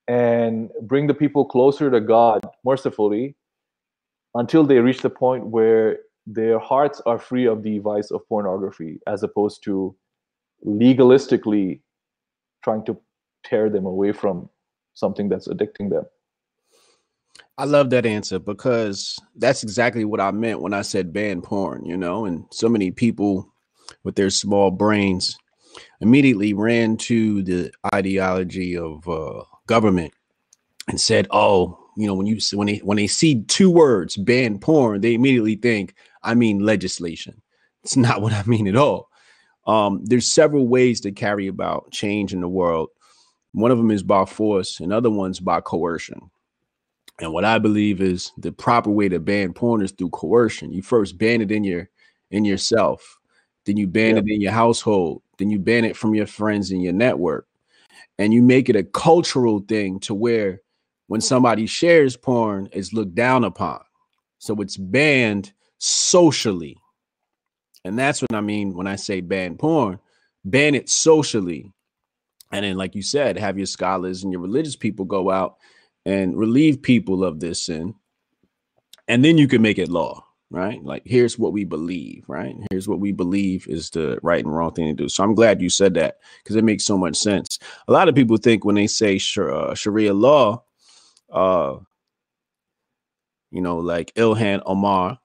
and 0.09 0.71
bring 0.83 1.07
the 1.07 1.15
people 1.15 1.45
closer 1.45 1.91
to 1.91 2.01
God 2.01 2.41
mercifully 2.65 3.37
until 4.35 4.65
they 4.65 4.79
reach 4.79 5.03
the 5.03 5.11
point 5.11 5.47
where 5.47 5.99
their 6.27 6.59
hearts 6.59 7.01
are 7.07 7.19
free 7.19 7.47
of 7.47 7.63
the 7.63 7.79
vice 7.79 8.11
of 8.11 8.27
pornography 8.29 8.99
as 9.07 9.23
opposed 9.23 9.63
to 9.65 9.95
legalistically 10.67 11.81
trying 12.65 12.85
to 12.85 12.99
tear 13.45 13.71
them 13.71 13.87
away 13.87 14.13
from 14.13 14.49
something 14.95 15.29
that's 15.29 15.49
addicting 15.49 15.91
them. 15.91 16.05
I 17.57 17.65
love 17.65 17.91
that 17.91 18.07
answer 18.07 18.39
because 18.39 19.19
that's 19.37 19.63
exactly 19.63 20.05
what 20.05 20.21
I 20.21 20.31
meant 20.31 20.61
when 20.61 20.75
I 20.75 20.83
said 20.83 21.13
ban 21.13 21.43
porn, 21.43 21.85
you 21.85 21.97
know, 21.97 22.25
and 22.25 22.45
so 22.51 22.69
many 22.69 22.91
people 22.91 23.53
with 24.05 24.15
their 24.15 24.31
small 24.31 24.71
brains 24.71 25.37
immediately 26.01 26.55
ran 26.55 26.97
to 26.97 27.43
the 27.43 27.73
ideology 27.95 28.77
of 28.77 29.09
uh, 29.09 29.43
government 29.69 30.13
and 30.89 31.01
said, 31.01 31.29
"Oh, 31.31 31.79
you 31.97 32.07
know, 32.07 32.15
when 32.15 32.27
you 32.27 32.39
when 32.55 32.67
they 32.67 32.79
when 32.79 32.97
they 32.97 33.07
see 33.07 33.43
two 33.45 33.71
words, 33.71 34.17
ban 34.17 34.59
porn, 34.59 35.01
they 35.01 35.15
immediately 35.15 35.57
think 35.57 35.95
I 36.23 36.35
mean 36.35 36.61
legislation. 36.61 37.41
It's 37.85 37.97
not 38.09 38.21
what 38.21 38.33
I 38.33 38.43
mean 38.45 38.67
at 38.67 38.77
all. 38.77 39.09
Um, 39.67 40.05
there's 40.05 40.27
several 40.27 40.67
ways 40.67 41.01
to 41.03 41.13
carry 41.13 41.47
about 41.47 41.93
change 41.93 42.33
in 42.33 42.41
the 42.41 42.49
world. 42.49 42.89
One 43.53 43.71
of 43.71 43.79
them 43.79 43.91
is 43.91 44.03
by 44.03 44.25
force, 44.25 44.81
and 44.81 44.93
other 44.93 45.11
ones 45.11 45.41
by 45.41 45.61
coercion. 45.61 46.31
And 47.21 47.33
what 47.33 47.45
I 47.45 47.59
believe 47.59 48.01
is 48.01 48.33
the 48.39 48.53
proper 48.53 48.91
way 48.91 49.09
to 49.09 49.19
ban 49.19 49.53
porn 49.53 49.83
is 49.83 49.91
through 49.91 50.11
coercion. 50.11 50.73
You 50.73 50.83
first 50.83 51.19
ban 51.19 51.41
it 51.41 51.51
in 51.51 51.65
your 51.65 51.89
in 52.31 52.45
yourself, 52.45 53.19
then 53.65 53.77
you 53.77 53.87
ban 53.87 54.17
it 54.17 54.25
in 54.29 54.41
your 54.41 54.53
household, 54.53 55.23
then 55.39 55.51
you 55.51 55.59
ban 55.59 55.85
it 55.85 55.97
from 55.97 56.15
your 56.15 56.27
friends 56.27 56.71
and 56.71 56.83
your 56.83 56.93
network, 56.93 57.47
and 58.19 58.35
you 58.35 58.43
make 58.43 58.69
it 58.69 58.77
a 58.77 58.85
cultural 58.85 59.61
thing 59.61 60.01
to 60.01 60.15
where 60.15 60.61
when 61.07 61.21
somebody 61.21 61.67
shares 61.67 62.17
porn, 62.17 62.69
it's 62.73 62.93
looked 62.93 63.15
down 63.15 63.45
upon. 63.45 63.81
So 64.39 64.55
it's 64.57 64.77
banned 64.77 65.53
socially. 65.79 66.77
And 67.85 67.99
that's 67.99 68.21
what 68.21 68.35
I 68.35 68.41
mean 68.41 68.75
when 68.75 68.87
I 68.87 68.97
say 68.97 69.21
ban 69.21 69.57
porn, 69.57 69.99
ban 70.45 70.75
it 70.75 70.89
socially. 70.89 71.73
And 72.53 72.65
then, 72.65 72.77
like 72.77 72.95
you 72.95 73.03
said, 73.03 73.39
have 73.39 73.59
your 73.59 73.67
scholars 73.67 74.23
and 74.23 74.33
your 74.33 74.43
religious 74.43 74.77
people 74.77 75.05
go 75.05 75.31
out 75.31 75.57
and 76.05 76.37
relieve 76.37 76.83
people 76.83 77.25
of 77.25 77.41
this 77.41 77.67
sin. 77.67 77.95
And 79.07 79.25
then 79.25 79.39
you 79.39 79.49
can 79.49 79.63
make 79.63 79.79
it 79.79 79.89
law, 79.89 80.25
right? 80.51 80.83
Like, 80.83 81.03
here's 81.05 81.39
what 81.39 81.53
we 81.53 81.65
believe, 81.65 82.25
right? 82.29 82.55
Here's 82.71 82.89
what 82.89 83.01
we 83.01 83.13
believe 83.13 83.67
is 83.69 83.91
the 83.91 84.19
right 84.23 84.45
and 84.45 84.55
wrong 84.55 84.73
thing 84.73 84.87
to 84.89 84.95
do. 85.05 85.09
So 85.09 85.23
I'm 85.25 85.35
glad 85.35 85.61
you 85.61 85.69
said 85.71 85.95
that 85.95 86.19
because 86.43 86.57
it 86.57 86.65
makes 86.65 86.85
so 86.85 86.97
much 86.97 87.17
sense. 87.17 87.59
A 87.87 87.93
lot 87.93 88.09
of 88.09 88.15
people 88.15 88.37
think 88.39 88.65
when 88.65 88.75
they 88.77 88.87
say 88.87 89.21
uh, 89.39 89.75
Sharia 89.75 90.15
law, 90.15 90.65
uh, 91.33 91.77
you 93.51 93.61
know, 93.61 93.79
like 93.79 94.15
Ilhan 94.15 94.63
Omar. 94.67 95.19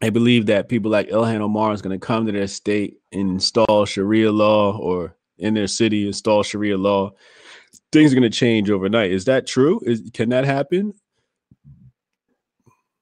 they 0.00 0.10
believe 0.10 0.46
that 0.46 0.68
people 0.68 0.90
like 0.90 1.08
Ilhan 1.08 1.40
Omar 1.40 1.72
is 1.72 1.82
going 1.82 1.98
to 1.98 2.04
come 2.06 2.26
to 2.26 2.32
their 2.32 2.46
state 2.48 2.98
and 3.12 3.30
install 3.32 3.84
Sharia 3.86 4.32
law 4.32 4.76
or 4.78 5.16
in 5.38 5.54
their 5.54 5.66
city 5.66 6.06
install 6.06 6.42
Sharia 6.42 6.78
law. 6.78 7.12
Things 7.92 8.12
are 8.12 8.16
going 8.16 8.30
to 8.30 8.36
change 8.36 8.70
overnight. 8.70 9.12
Is 9.12 9.26
that 9.26 9.46
true? 9.46 9.80
Is 9.84 10.10
can 10.12 10.30
that 10.30 10.44
happen? 10.44 10.94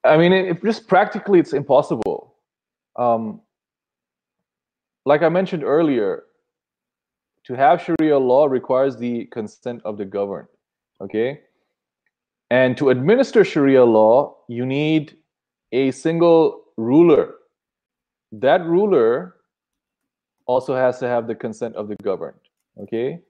I 0.04 0.16
mean, 0.16 0.32
it, 0.32 0.62
just 0.62 0.86
practically, 0.86 1.38
it's 1.40 1.52
impossible. 1.52 2.34
Um, 2.96 3.40
like 5.06 5.22
I 5.22 5.28
mentioned 5.28 5.64
earlier, 5.64 6.24
to 7.44 7.54
have 7.54 7.82
Sharia 7.82 8.18
law 8.18 8.46
requires 8.46 8.96
the 8.96 9.26
consent 9.26 9.82
of 9.84 9.98
the 9.98 10.04
governed. 10.04 10.48
Okay, 11.00 11.40
and 12.50 12.76
to 12.76 12.90
administer 12.90 13.44
Sharia 13.44 13.84
law, 13.84 14.36
you 14.48 14.64
need 14.66 15.16
a 15.72 15.90
single 15.90 16.64
ruler. 16.76 17.34
That 18.32 18.64
ruler 18.64 19.36
also 20.46 20.74
has 20.74 20.98
to 20.98 21.08
have 21.08 21.26
the 21.26 21.34
consent 21.34 21.74
of 21.76 21.88
the 21.88 21.96
governed. 22.02 22.38
Okay. 22.78 23.20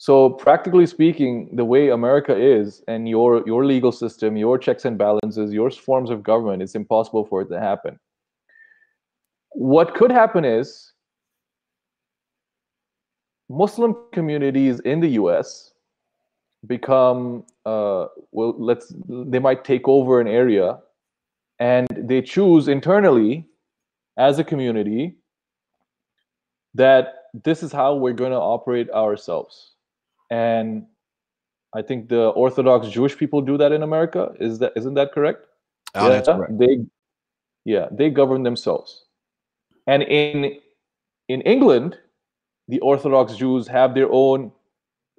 So 0.00 0.30
practically 0.30 0.86
speaking, 0.86 1.50
the 1.52 1.64
way 1.64 1.88
America 1.88 2.34
is 2.34 2.82
and 2.86 3.08
your 3.08 3.44
your 3.46 3.64
legal 3.66 3.90
system, 3.90 4.36
your 4.36 4.56
checks 4.56 4.84
and 4.84 4.96
balances, 4.96 5.52
your 5.52 5.70
forms 5.72 6.10
of 6.10 6.22
government, 6.22 6.62
it's 6.62 6.76
impossible 6.76 7.24
for 7.24 7.42
it 7.42 7.48
to 7.48 7.58
happen. 7.58 7.98
What 9.50 9.94
could 9.94 10.12
happen 10.12 10.44
is 10.44 10.92
Muslim 13.48 13.96
communities 14.12 14.78
in 14.80 15.00
the 15.00 15.08
US 15.22 15.72
become 16.68 17.44
uh, 17.66 18.06
well 18.30 18.54
let's 18.56 18.94
they 19.08 19.40
might 19.40 19.64
take 19.64 19.88
over 19.88 20.20
an 20.20 20.28
area 20.28 20.78
and 21.58 21.88
they 21.90 22.22
choose 22.22 22.68
internally 22.68 23.48
as 24.16 24.38
a 24.38 24.44
community 24.44 25.16
that 26.74 27.14
this 27.44 27.64
is 27.64 27.72
how 27.72 27.96
we're 27.96 28.12
going 28.12 28.30
to 28.30 28.38
operate 28.38 28.88
ourselves 28.90 29.74
and 30.30 30.84
i 31.74 31.82
think 31.82 32.08
the 32.08 32.28
orthodox 32.28 32.88
jewish 32.88 33.16
people 33.16 33.40
do 33.40 33.56
that 33.56 33.72
in 33.72 33.82
america 33.82 34.32
is 34.40 34.58
that 34.58 34.72
isn't 34.76 34.94
that 34.94 35.12
correct 35.12 35.46
oh, 35.94 36.04
yeah, 36.04 36.08
that's 36.08 36.28
correct. 36.28 36.58
they 36.58 36.78
yeah 37.64 37.86
they 37.90 38.10
govern 38.10 38.42
themselves 38.42 39.06
and 39.86 40.02
in 40.02 40.58
in 41.28 41.40
england 41.42 41.98
the 42.68 42.80
orthodox 42.80 43.34
jews 43.36 43.66
have 43.66 43.94
their 43.94 44.08
own 44.10 44.52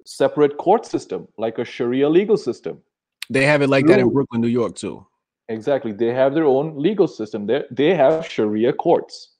separate 0.04 0.56
court 0.56 0.86
system, 0.86 1.28
like 1.38 1.58
a 1.58 1.64
Sharia 1.64 2.08
legal 2.08 2.36
system. 2.36 2.80
They 3.28 3.44
have 3.46 3.62
it 3.62 3.68
like 3.68 3.86
that 3.86 4.00
in 4.00 4.12
Brooklyn, 4.12 4.40
New 4.40 4.48
York, 4.48 4.74
too. 4.74 5.06
Exactly. 5.48 5.92
They 5.92 6.12
have 6.12 6.34
their 6.34 6.44
own 6.44 6.76
legal 6.76 7.08
system. 7.08 7.46
They 7.46 7.62
they 7.70 7.94
have 7.94 8.26
Sharia 8.26 8.72
courts, 8.72 9.36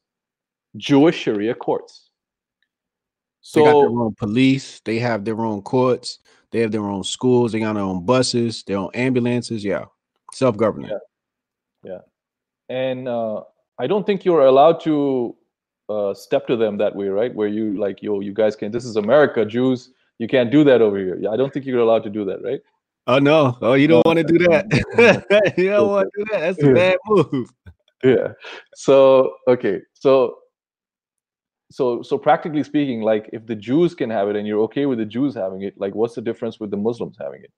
Jewish 0.76 1.16
Sharia 1.16 1.54
courts. 1.54 2.09
So 3.40 3.60
they 3.60 3.66
got 3.66 3.80
their 3.80 3.90
own 3.90 4.14
police. 4.14 4.80
They 4.84 4.98
have 4.98 5.24
their 5.24 5.40
own 5.40 5.62
courts. 5.62 6.18
They 6.50 6.60
have 6.60 6.72
their 6.72 6.84
own 6.84 7.04
schools. 7.04 7.52
They 7.52 7.60
got 7.60 7.74
their 7.74 7.82
own 7.82 8.04
buses, 8.04 8.62
their 8.64 8.78
own 8.78 8.90
ambulances. 8.94 9.64
Yeah, 9.64 9.84
self 10.32 10.56
government. 10.56 10.92
Yeah. 11.82 11.92
yeah, 11.92 12.74
and 12.74 13.08
uh, 13.08 13.42
I 13.78 13.86
don't 13.86 14.04
think 14.04 14.24
you're 14.24 14.46
allowed 14.46 14.80
to 14.80 15.36
uh, 15.88 16.14
step 16.14 16.46
to 16.48 16.56
them 16.56 16.76
that 16.78 16.94
way, 16.94 17.08
right? 17.08 17.34
Where 17.34 17.48
you 17.48 17.78
like, 17.78 18.02
yo, 18.02 18.20
you 18.20 18.34
guys 18.34 18.56
can. 18.56 18.72
This 18.72 18.84
is 18.84 18.96
America. 18.96 19.44
Jews 19.44 19.90
you 20.20 20.28
can't 20.28 20.50
do 20.50 20.62
that 20.64 20.82
over 20.82 20.98
here. 20.98 21.16
Yeah, 21.18 21.30
I 21.30 21.36
don't 21.38 21.50
think 21.50 21.64
you're 21.64 21.80
allowed 21.80 22.04
to 22.04 22.10
do 22.10 22.26
that, 22.26 22.42
right? 22.42 22.60
Oh 23.06 23.18
no! 23.18 23.56
Oh, 23.62 23.72
you 23.72 23.88
don't 23.88 24.04
want 24.04 24.18
to 24.18 24.22
do 24.22 24.36
that. 24.36 24.66
you 25.56 25.70
don't 25.70 25.88
want 25.88 26.10
to 26.14 26.24
do 26.24 26.30
that. 26.30 26.40
That's 26.40 26.62
a 26.62 26.72
bad 26.72 26.96
move. 27.08 27.50
Yeah. 28.02 28.32
So 28.76 29.34
okay. 29.46 29.80
So 29.92 30.38
so 31.70 32.02
so 32.02 32.18
practically 32.18 32.62
speaking, 32.62 33.00
like 33.02 33.30
if 33.32 33.46
the 33.46 33.54
Jews 33.54 33.94
can 33.94 34.10
have 34.10 34.28
it 34.28 34.36
and 34.36 34.46
you're 34.46 34.60
okay 34.62 34.86
with 34.86 34.98
the 34.98 35.04
Jews 35.04 35.34
having 35.34 35.62
it, 35.62 35.74
like 35.78 35.94
what's 35.94 36.14
the 36.14 36.20
difference 36.20 36.58
with 36.58 36.70
the 36.70 36.76
Muslims 36.76 37.16
having 37.20 37.42
it? 37.42 37.52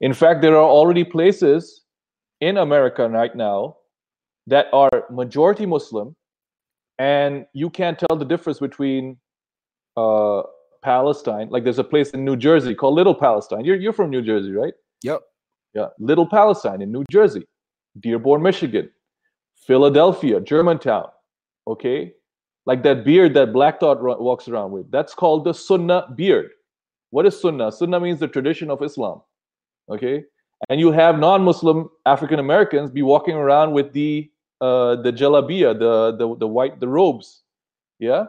In 0.00 0.12
fact, 0.12 0.42
there 0.42 0.56
are 0.56 0.68
already 0.68 1.04
places 1.04 1.82
in 2.40 2.56
America 2.58 3.08
right 3.08 3.34
now 3.34 3.76
that 4.48 4.66
are 4.72 5.04
majority 5.10 5.66
Muslim, 5.66 6.16
and 6.98 7.46
you 7.52 7.70
can't 7.70 7.98
tell 7.98 8.16
the 8.16 8.24
difference 8.24 8.58
between 8.58 9.16
uh, 9.96 10.42
Palestine. 10.82 11.48
Like 11.48 11.62
there's 11.64 11.78
a 11.78 11.84
place 11.84 12.10
in 12.10 12.24
New 12.24 12.36
Jersey 12.36 12.74
called 12.74 12.94
Little 12.94 13.14
Palestine. 13.14 13.64
You're 13.64 13.76
you're 13.76 13.92
from 13.92 14.10
New 14.10 14.22
Jersey, 14.22 14.52
right? 14.52 14.74
Yep. 15.02 15.22
Yeah, 15.74 15.88
Little 15.98 16.26
Palestine 16.26 16.82
in 16.82 16.92
New 16.92 17.04
Jersey, 17.10 17.44
Dearborn, 18.00 18.42
Michigan, 18.42 18.90
Philadelphia, 19.66 20.40
Germantown. 20.40 21.08
Okay, 21.66 22.12
like 22.66 22.82
that 22.82 23.04
beard 23.04 23.34
that 23.34 23.52
Black 23.52 23.80
Thought 23.80 24.02
walks 24.02 24.48
around 24.48 24.72
with. 24.72 24.90
That's 24.90 25.14
called 25.14 25.44
the 25.44 25.52
Sunnah 25.52 26.08
beard. 26.16 26.50
What 27.10 27.26
is 27.26 27.40
Sunnah? 27.40 27.70
Sunnah 27.72 28.00
means 28.00 28.20
the 28.20 28.28
tradition 28.28 28.70
of 28.70 28.82
Islam. 28.82 29.22
Okay, 29.88 30.24
and 30.68 30.80
you 30.80 30.90
have 30.90 31.18
non-Muslim 31.18 31.88
African 32.06 32.38
Americans 32.38 32.90
be 32.90 33.02
walking 33.02 33.34
around 33.34 33.72
with 33.72 33.92
the 33.92 34.30
uh, 34.60 34.96
the 34.96 35.12
jalabia, 35.12 35.78
the 35.78 36.16
the 36.16 36.36
the 36.36 36.48
white 36.48 36.80
the 36.80 36.88
robes. 36.88 37.42
Yeah, 37.98 38.24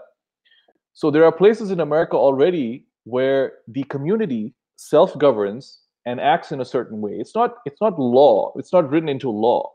so 0.94 1.12
there 1.12 1.26
are 1.26 1.32
places 1.32 1.72
in 1.72 1.82
America 1.82 2.16
already 2.16 2.86
where 3.04 3.54
the 3.68 3.84
community 3.84 4.54
self-governs 4.78 5.80
and 6.06 6.20
acts 6.20 6.52
in 6.52 6.62
a 6.62 6.66
certain 6.66 7.02
way. 7.02 7.14
It's 7.14 7.36
not 7.36 7.56
it's 7.66 7.82
not 7.82 8.00
law. 8.00 8.54
It's 8.56 8.72
not 8.72 8.90
written 8.90 9.10
into 9.10 9.30
law, 9.30 9.72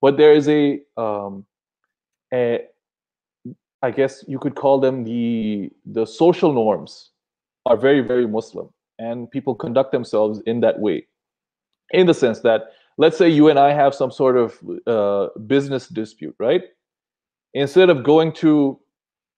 but 0.00 0.16
there 0.16 0.32
is 0.32 0.48
a, 0.48 0.80
um, 0.96 1.44
a 2.32 2.60
I 3.82 3.90
guess 3.90 4.24
you 4.26 4.38
could 4.38 4.54
call 4.54 4.80
them 4.80 5.04
the 5.04 5.70
the 5.86 6.06
social 6.06 6.52
norms 6.52 7.10
are 7.66 7.76
very 7.76 8.00
very 8.00 8.26
Muslim, 8.26 8.68
and 8.98 9.30
people 9.30 9.54
conduct 9.54 9.92
themselves 9.92 10.40
in 10.46 10.60
that 10.60 10.80
way, 10.80 11.06
in 11.90 12.06
the 12.06 12.14
sense 12.14 12.40
that 12.40 12.72
let's 12.96 13.16
say 13.16 13.28
you 13.28 13.48
and 13.48 13.58
I 13.58 13.72
have 13.72 13.94
some 13.94 14.10
sort 14.10 14.36
of 14.36 14.58
uh, 14.86 15.28
business 15.46 15.88
dispute, 15.88 16.34
right? 16.38 16.62
Instead 17.54 17.88
of 17.88 18.02
going 18.02 18.32
to 18.34 18.78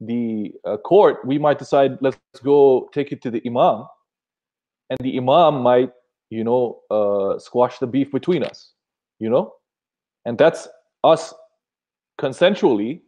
the 0.01 0.53
uh, 0.65 0.79
court, 0.79 1.19
we 1.27 1.39
might 1.39 1.59
decide 1.59 1.99
let's 2.01 2.19
go 2.43 2.89
take 2.93 3.13
it 3.13 3.21
to 3.23 3.31
the 3.31 3.43
imam, 3.47 3.85
and 4.89 4.99
the 5.01 5.19
imam 5.19 5.63
might, 5.63 5.93
you 6.31 6.43
know, 6.43 6.81
uh, 6.91 7.39
squash 7.39 7.79
the 7.79 7.87
beef 7.87 8.11
between 8.11 8.43
us, 8.43 8.73
you 9.19 9.29
know, 9.29 9.53
and 10.25 10.39
that's 10.39 10.67
us 11.05 11.35
consensually 12.19 13.03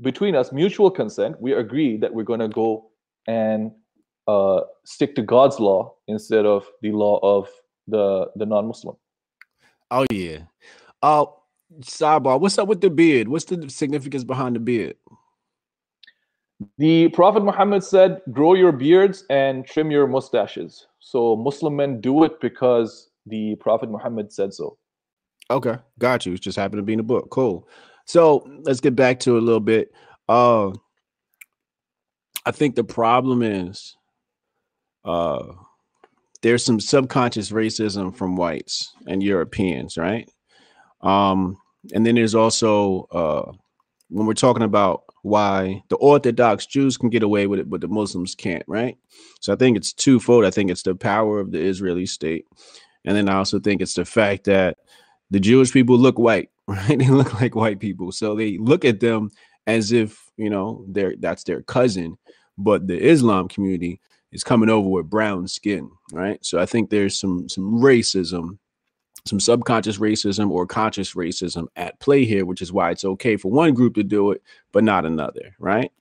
between 0.00 0.34
us, 0.34 0.52
mutual 0.52 0.90
consent. 0.90 1.40
We 1.40 1.52
agree 1.52 1.96
that 1.98 2.12
we're 2.12 2.24
going 2.24 2.40
to 2.40 2.48
go 2.48 2.90
and 3.26 3.72
uh, 4.26 4.60
stick 4.84 5.14
to 5.16 5.22
God's 5.22 5.60
law 5.60 5.94
instead 6.08 6.46
of 6.46 6.66
the 6.82 6.92
law 6.92 7.18
of 7.22 7.48
the 7.88 8.30
the 8.36 8.46
non-Muslim. 8.46 8.96
Oh 9.90 10.06
yeah. 10.12 10.38
Uh 11.02 11.26
sidebar, 11.80 12.40
what's 12.40 12.58
up 12.58 12.68
with 12.68 12.80
the 12.80 12.90
beard? 12.90 13.28
What's 13.28 13.44
the 13.44 13.68
significance 13.68 14.24
behind 14.24 14.56
the 14.56 14.60
beard? 14.60 14.94
The 16.78 17.08
Prophet 17.08 17.42
Muhammad 17.42 17.82
said, 17.82 18.20
grow 18.32 18.54
your 18.54 18.72
beards 18.72 19.24
and 19.30 19.66
trim 19.66 19.90
your 19.90 20.06
mustaches. 20.06 20.86
So 21.00 21.34
Muslim 21.36 21.76
men 21.76 22.00
do 22.00 22.24
it 22.24 22.40
because 22.40 23.10
the 23.26 23.54
Prophet 23.56 23.90
Muhammad 23.90 24.32
said 24.32 24.52
so. 24.52 24.76
Okay, 25.50 25.76
got 25.98 26.26
you. 26.26 26.34
It 26.34 26.42
just 26.42 26.58
happened 26.58 26.78
to 26.78 26.82
be 26.82 26.92
in 26.92 26.98
the 26.98 27.02
book. 27.02 27.30
Cool. 27.30 27.66
So 28.10 28.44
let's 28.64 28.80
get 28.80 28.96
back 28.96 29.20
to 29.20 29.36
it 29.36 29.38
a 29.38 29.44
little 29.44 29.60
bit. 29.60 29.92
Uh 30.28 30.72
I 32.44 32.50
think 32.50 32.74
the 32.74 32.82
problem 32.82 33.40
is 33.44 33.96
uh 35.04 35.44
there's 36.42 36.64
some 36.64 36.80
subconscious 36.80 37.52
racism 37.52 38.12
from 38.16 38.34
whites 38.34 38.92
and 39.06 39.22
Europeans, 39.22 39.96
right? 39.96 40.28
Um, 41.02 41.58
and 41.94 42.04
then 42.04 42.16
there's 42.16 42.34
also 42.34 43.06
uh 43.12 43.52
when 44.08 44.26
we're 44.26 44.34
talking 44.34 44.64
about 44.64 45.04
why 45.22 45.84
the 45.88 45.96
Orthodox 45.96 46.66
Jews 46.66 46.96
can 46.96 47.10
get 47.10 47.22
away 47.22 47.46
with 47.46 47.60
it, 47.60 47.70
but 47.70 47.80
the 47.80 47.86
Muslims 47.86 48.34
can't, 48.34 48.64
right? 48.66 48.98
So 49.40 49.52
I 49.52 49.56
think 49.56 49.76
it's 49.76 49.92
twofold. 49.92 50.44
I 50.44 50.50
think 50.50 50.72
it's 50.72 50.82
the 50.82 50.96
power 50.96 51.38
of 51.38 51.52
the 51.52 51.60
Israeli 51.60 52.06
state. 52.06 52.46
And 53.04 53.16
then 53.16 53.28
I 53.28 53.36
also 53.36 53.60
think 53.60 53.80
it's 53.80 53.94
the 53.94 54.04
fact 54.04 54.44
that 54.44 54.78
the 55.30 55.40
Jewish 55.40 55.72
people 55.72 55.98
look 55.98 56.18
white, 56.18 56.50
right? 56.66 56.98
They 56.98 57.08
look 57.08 57.40
like 57.40 57.54
white 57.54 57.80
people. 57.80 58.12
So 58.12 58.34
they 58.34 58.58
look 58.58 58.84
at 58.84 59.00
them 59.00 59.30
as 59.66 59.92
if, 59.92 60.30
you 60.36 60.50
know, 60.50 60.84
they're 60.88 61.14
that's 61.18 61.44
their 61.44 61.62
cousin. 61.62 62.16
But 62.58 62.86
the 62.86 62.98
Islam 63.00 63.48
community 63.48 64.00
is 64.32 64.44
coming 64.44 64.68
over 64.68 64.88
with 64.88 65.10
brown 65.10 65.48
skin, 65.48 65.90
right? 66.12 66.44
So 66.44 66.58
I 66.58 66.66
think 66.66 66.90
there's 66.90 67.18
some 67.18 67.48
some 67.48 67.80
racism 67.80 68.58
some 69.26 69.40
subconscious 69.40 69.98
racism 69.98 70.50
or 70.50 70.66
conscious 70.66 71.14
racism 71.14 71.66
at 71.76 71.98
play 72.00 72.24
here, 72.24 72.44
which 72.44 72.62
is 72.62 72.72
why 72.72 72.90
it's 72.90 73.04
okay 73.04 73.36
for 73.36 73.50
one 73.50 73.74
group 73.74 73.94
to 73.94 74.02
do 74.02 74.30
it, 74.30 74.42
but 74.72 74.84
not 74.84 75.04
another, 75.04 75.54
right? 75.58 75.92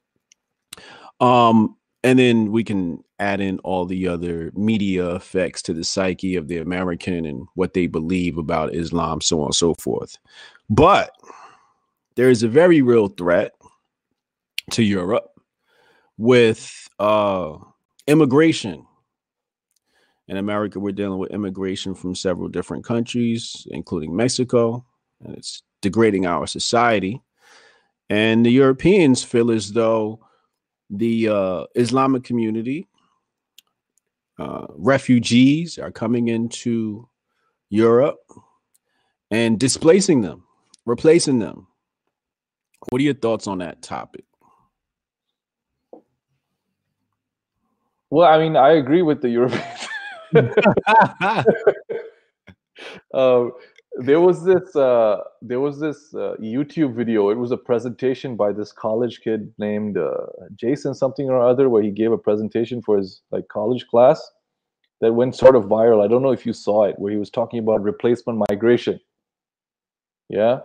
Um, 1.20 1.76
and 2.04 2.18
then 2.18 2.52
we 2.52 2.64
can 2.64 3.04
add 3.20 3.42
in 3.42 3.60
all 3.60 3.86
the 3.86 4.08
other 4.08 4.52
media 4.56 5.16
effects 5.16 5.62
to 5.64 5.74
the 5.74 5.84
psyche 5.84 6.36
of 6.36 6.48
the 6.48 6.58
American 6.58 7.26
and 7.26 7.48
what 7.56 7.74
they 7.74 7.88
believe 7.88 8.38
about 8.38 8.74
Islam, 8.74 9.22
so 9.22 9.40
on 9.42 9.48
and 9.48 9.56
so 9.56 9.74
forth. 9.76 10.18
But 10.70 11.12
there 12.16 12.30
is 12.30 12.44
a 12.44 12.48
very 12.48 12.82
real 12.82 13.08
threat 13.08 13.54
to 14.72 14.84
Europe 14.84 15.32
with 16.18 16.90
uh, 17.00 17.58
immigration 18.08 18.86
in 20.30 20.38
America, 20.38 20.80
we're 20.80 20.92
dealing 20.92 21.18
with 21.18 21.32
immigration 21.32 21.96
from 21.96 22.14
several 22.14 22.50
different 22.50 22.86
countries, 22.86 23.66
including 23.72 24.16
Mexico, 24.16 24.86
and 25.26 25.36
it's 25.36 25.64
degrading 25.82 26.28
our 26.28 26.46
society. 26.46 27.20
And 28.12 28.46
the 28.46 28.52
Europeans 28.52 29.24
feel 29.24 29.50
as 29.50 29.72
though 29.72 30.20
the 30.92 31.30
uh, 31.30 31.64
Islamic 31.74 32.24
community, 32.24 32.88
uh, 34.40 34.68
refugees 34.76 35.78
are 35.78 35.92
coming 35.92 36.30
into 36.30 37.08
Europe 37.70 38.20
and 39.30 39.60
displacing 39.60 40.22
them, 40.22 40.46
replacing 40.86 41.40
them. 41.40 41.68
What 42.90 43.00
are 43.00 43.04
your 43.04 43.14
thoughts 43.14 43.48
on 43.48 43.58
that 43.58 43.82
topic? 43.82 44.24
Well, 48.10 48.28
I 48.28 48.40
mean, 48.40 48.56
I 48.56 48.72
agree 48.72 49.02
with 49.02 49.22
the 49.22 49.30
Europeans. 49.30 49.88
uh, 53.14 53.46
there 54.00 54.22
was 54.22 54.44
this 54.44 54.76
uh, 54.76 55.18
there 55.42 55.60
was 55.60 55.80
this 55.80 56.14
uh, 56.14 56.36
YouTube 56.40 56.96
video. 56.96 57.30
It 57.30 57.38
was 57.38 57.52
a 57.52 57.58
presentation 57.58 58.36
by 58.36 58.52
this 58.52 58.72
college 58.72 59.22
kid 59.22 59.54
named 59.58 59.98
uh, 59.98 60.12
Jason 60.56 60.94
something 60.94 61.30
or 61.30 61.40
other, 61.40 61.70
where 61.70 61.84
he 61.84 61.92
gave 61.92 62.12
a 62.12 62.18
presentation 62.18 62.82
for 62.82 62.98
his 62.98 63.22
like 63.32 63.48
college 63.48 63.88
class 63.88 64.20
that 65.02 65.14
went 65.14 65.36
sort 65.36 65.56
of 65.56 65.66
viral. 65.66 66.04
I 66.04 66.08
don't 66.08 66.24
know 66.24 66.32
if 66.32 66.46
you 66.46 66.54
saw 66.54 66.86
it, 66.86 66.98
where 66.98 67.12
he 67.12 67.18
was 67.18 67.30
talking 67.30 67.60
about 67.60 67.84
replacement 67.84 68.44
migration. 68.50 69.00
Yeah, 70.30 70.62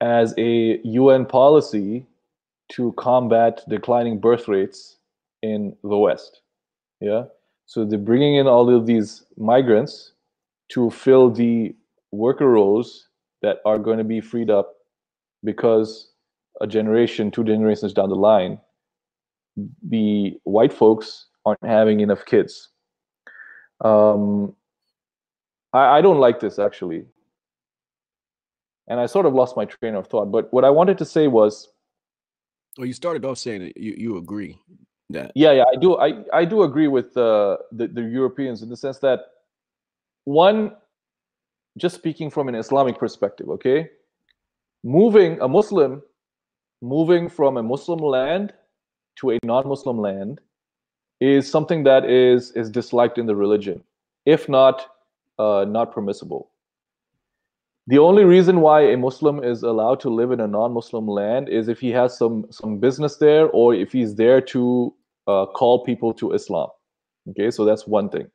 as 0.00 0.34
a 0.38 0.80
UN 0.84 1.26
policy 1.26 2.06
to 2.72 2.92
combat 2.92 3.62
declining 3.68 4.18
birth 4.18 4.48
rates 4.48 4.96
in 5.42 5.76
the 5.82 5.96
West. 5.96 6.42
Yeah 7.00 7.24
so 7.68 7.84
they're 7.84 7.98
bringing 7.98 8.36
in 8.36 8.46
all 8.46 8.74
of 8.74 8.86
these 8.86 9.24
migrants 9.36 10.12
to 10.70 10.88
fill 10.90 11.30
the 11.30 11.76
worker 12.12 12.48
roles 12.48 13.08
that 13.42 13.58
are 13.64 13.78
going 13.78 13.98
to 13.98 14.04
be 14.04 14.20
freed 14.20 14.50
up 14.50 14.74
because 15.44 16.12
a 16.60 16.66
generation, 16.66 17.30
two 17.30 17.44
generations 17.44 17.92
down 17.92 18.08
the 18.08 18.16
line, 18.16 18.58
the 19.88 20.38
white 20.44 20.72
folks 20.72 21.26
aren't 21.44 21.64
having 21.64 22.00
enough 22.00 22.24
kids. 22.24 22.68
Um, 23.84 24.54
I, 25.72 25.98
I 25.98 26.00
don't 26.00 26.18
like 26.18 26.40
this 26.40 26.58
actually. 26.58 27.04
And 28.88 28.98
I 28.98 29.06
sort 29.06 29.26
of 29.26 29.34
lost 29.34 29.56
my 29.56 29.66
train 29.66 29.94
of 29.94 30.06
thought. 30.06 30.32
But 30.32 30.52
what 30.52 30.64
I 30.64 30.70
wanted 30.70 30.98
to 30.98 31.04
say 31.04 31.28
was. 31.28 31.68
Well, 32.78 32.86
you 32.86 32.92
started 32.92 33.24
off 33.24 33.38
saying 33.38 33.60
that 33.62 33.76
you, 33.76 33.94
you 33.98 34.16
agree 34.16 34.58
yeah, 35.08 35.28
yeah, 35.34 35.52
yeah. 35.52 35.64
I 35.72 35.76
do. 35.76 35.96
I 35.96 36.24
I 36.32 36.44
do 36.44 36.62
agree 36.62 36.88
with 36.88 37.16
uh, 37.16 37.56
the 37.72 37.88
the 37.88 38.02
Europeans 38.02 38.62
in 38.62 38.68
the 38.68 38.76
sense 38.76 38.98
that 38.98 39.20
one, 40.24 40.76
just 41.76 41.94
speaking 41.94 42.30
from 42.30 42.48
an 42.48 42.54
Islamic 42.54 42.98
perspective, 42.98 43.48
okay, 43.50 43.90
moving 44.82 45.40
a 45.40 45.48
Muslim, 45.48 46.02
moving 46.82 47.28
from 47.28 47.56
a 47.56 47.62
Muslim 47.62 47.98
land 47.98 48.52
to 49.16 49.30
a 49.30 49.38
non-Muslim 49.42 49.98
land, 49.98 50.40
is 51.20 51.50
something 51.50 51.82
that 51.84 52.04
is 52.04 52.52
is 52.52 52.70
disliked 52.70 53.18
in 53.18 53.26
the 53.26 53.34
religion, 53.34 53.82
if 54.26 54.48
not 54.48 54.86
uh, 55.38 55.64
not 55.68 55.92
permissible. 55.92 56.50
The 57.88 57.98
only 57.98 58.24
reason 58.24 58.60
why 58.60 58.82
a 58.82 58.96
Muslim 58.96 59.42
is 59.42 59.62
allowed 59.62 59.98
to 60.00 60.10
live 60.10 60.30
in 60.30 60.40
a 60.40 60.46
non-Muslim 60.46 61.08
land 61.08 61.48
is 61.48 61.68
if 61.68 61.80
he 61.80 61.90
has 61.90 62.16
some 62.16 62.46
some 62.50 62.78
business 62.78 63.16
there, 63.16 63.48
or 63.48 63.74
if 63.74 63.92
he's 63.92 64.14
there 64.14 64.40
to 64.42 64.94
uh, 65.26 65.46
call 65.46 65.84
people 65.84 66.12
to 66.14 66.32
Islam. 66.32 66.68
Okay, 67.30 67.50
so 67.50 67.64
that's 67.64 67.86
one 67.86 68.08
thing. 68.08 68.30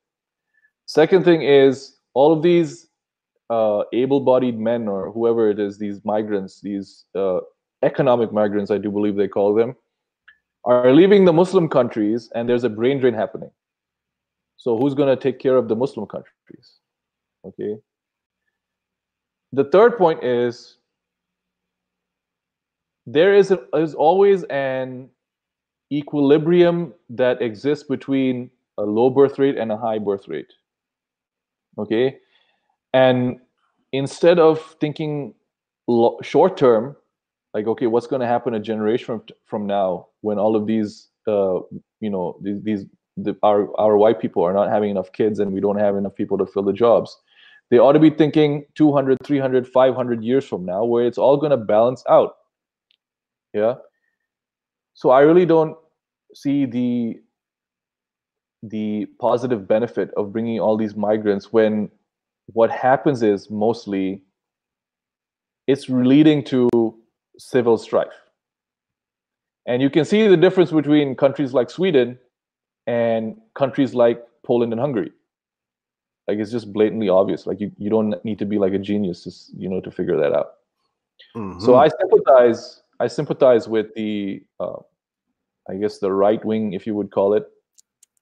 Second 0.85 1.23
thing 1.23 1.41
is 1.41 1.97
all 2.13 2.33
of 2.33 2.43
these 2.43 2.87
uh, 3.53 3.83
able-bodied 4.01 4.57
men 4.69 4.87
or 4.87 5.11
whoever 5.11 5.49
it 5.53 5.59
is, 5.59 5.77
these 5.77 5.99
migrants, 6.13 6.61
these 6.69 7.05
uh, 7.23 7.39
economic 7.91 8.31
migrants, 8.41 8.71
I 8.71 8.79
do 8.85 8.89
believe 8.97 9.15
they 9.15 9.27
call 9.27 9.53
them, 9.53 9.75
are 10.65 10.93
leaving 10.99 11.25
the 11.25 11.33
Muslim 11.33 11.67
countries, 11.67 12.31
and 12.35 12.47
there's 12.47 12.63
a 12.63 12.69
brain 12.79 12.99
drain 12.99 13.13
happening. 13.13 13.51
So 14.57 14.77
who's 14.77 14.95
going 14.99 15.11
to 15.15 15.21
take 15.21 15.39
care 15.45 15.57
of 15.57 15.67
the 15.67 15.75
Muslim 15.75 16.05
countries? 16.07 16.67
Okay. 17.45 17.73
The 19.51 19.65
third 19.65 19.97
point 19.97 20.23
is 20.23 20.77
there 23.05 23.33
is, 23.35 23.51
a, 23.51 23.59
is 23.75 23.93
always 23.93 24.43
an 24.45 25.09
equilibrium 25.91 26.93
that 27.09 27.41
exists 27.41 27.85
between 27.95 28.49
a 28.77 28.83
low 28.83 29.09
birth 29.09 29.37
rate 29.37 29.57
and 29.57 29.71
a 29.71 29.77
high 29.77 29.99
birth 29.99 30.27
rate. 30.27 30.51
Okay. 31.77 32.17
And 32.93 33.39
instead 33.91 34.39
of 34.39 34.75
thinking 34.79 35.33
lo- 35.87 36.19
short 36.21 36.57
term, 36.57 36.95
like, 37.53 37.67
okay, 37.67 37.87
what's 37.87 38.07
going 38.07 38.21
to 38.21 38.27
happen 38.27 38.53
a 38.53 38.59
generation 38.59 39.05
from, 39.05 39.23
from 39.45 39.67
now 39.67 40.07
when 40.21 40.39
all 40.39 40.55
of 40.55 40.65
these, 40.65 41.09
uh, 41.27 41.59
you 41.99 42.09
know, 42.09 42.37
these, 42.41 42.61
these 42.63 42.85
the, 43.17 43.35
our, 43.43 43.69
our 43.79 43.97
white 43.97 44.19
people 44.19 44.43
are 44.43 44.53
not 44.53 44.69
having 44.69 44.89
enough 44.89 45.11
kids 45.11 45.39
and 45.39 45.51
we 45.51 45.61
don't 45.61 45.79
have 45.79 45.95
enough 45.95 46.15
people 46.15 46.37
to 46.37 46.45
fill 46.45 46.63
the 46.63 46.73
jobs. 46.73 47.15
They 47.69 47.77
ought 47.77 47.93
to 47.93 47.99
be 47.99 48.09
thinking 48.09 48.65
200, 48.75 49.17
300, 49.23 49.67
500 49.67 50.23
years 50.23 50.45
from 50.45 50.65
now 50.65 50.83
where 50.83 51.05
it's 51.05 51.17
all 51.17 51.37
going 51.37 51.51
to 51.51 51.57
balance 51.57 52.03
out. 52.09 52.35
Yeah. 53.53 53.75
So 54.95 55.09
I 55.09 55.21
really 55.21 55.45
don't 55.45 55.77
see 56.35 56.65
the 56.65 57.19
the 58.65 59.05
positive 59.19 59.67
benefit 59.67 60.09
of 60.15 60.31
bringing 60.31 60.57
all 60.59 60.77
these 60.77 60.95
migrants 60.95 61.51
when 61.51 61.89
what 62.47 62.71
happens 62.71 63.23
is 63.23 63.49
mostly 63.49 64.21
it's 65.67 65.87
leading 65.89 66.43
to 66.43 66.69
civil 67.37 67.77
strife. 67.77 68.13
And 69.65 69.81
you 69.81 69.89
can 69.89 70.03
see 70.03 70.27
the 70.27 70.35
difference 70.35 70.71
between 70.71 71.15
countries 71.15 71.53
like 71.53 71.69
sweden 71.69 72.19
and 72.85 73.37
countries 73.55 73.93
like 73.93 74.21
poland 74.45 74.73
and 74.73 74.79
hungary. 74.79 75.11
Like 76.27 76.37
it's 76.37 76.51
just 76.51 76.71
blatantly 76.73 77.09
obvious. 77.09 77.45
Like 77.45 77.61
you, 77.61 77.71
you 77.77 77.89
don't 77.89 78.13
need 78.25 78.39
to 78.39 78.45
be 78.45 78.57
like 78.59 78.73
a 78.73 78.79
genius 78.79 79.23
to 79.23 79.31
you 79.57 79.69
know 79.69 79.79
to 79.81 79.91
figure 79.91 80.17
that 80.17 80.33
out. 80.33 80.53
Mm-hmm. 81.35 81.59
so 81.59 81.75
i 81.75 81.87
sympathize 81.87 82.81
i 82.99 83.07
sympathize 83.07 83.67
with 83.67 83.93
the 83.93 84.43
uh, 84.59 84.79
I 85.69 85.75
guess 85.75 85.99
the 85.99 86.11
right 86.11 86.43
wing, 86.43 86.73
if 86.73 86.85
you 86.85 86.95
would 86.95 87.11
call 87.11 87.33
it, 87.33 87.45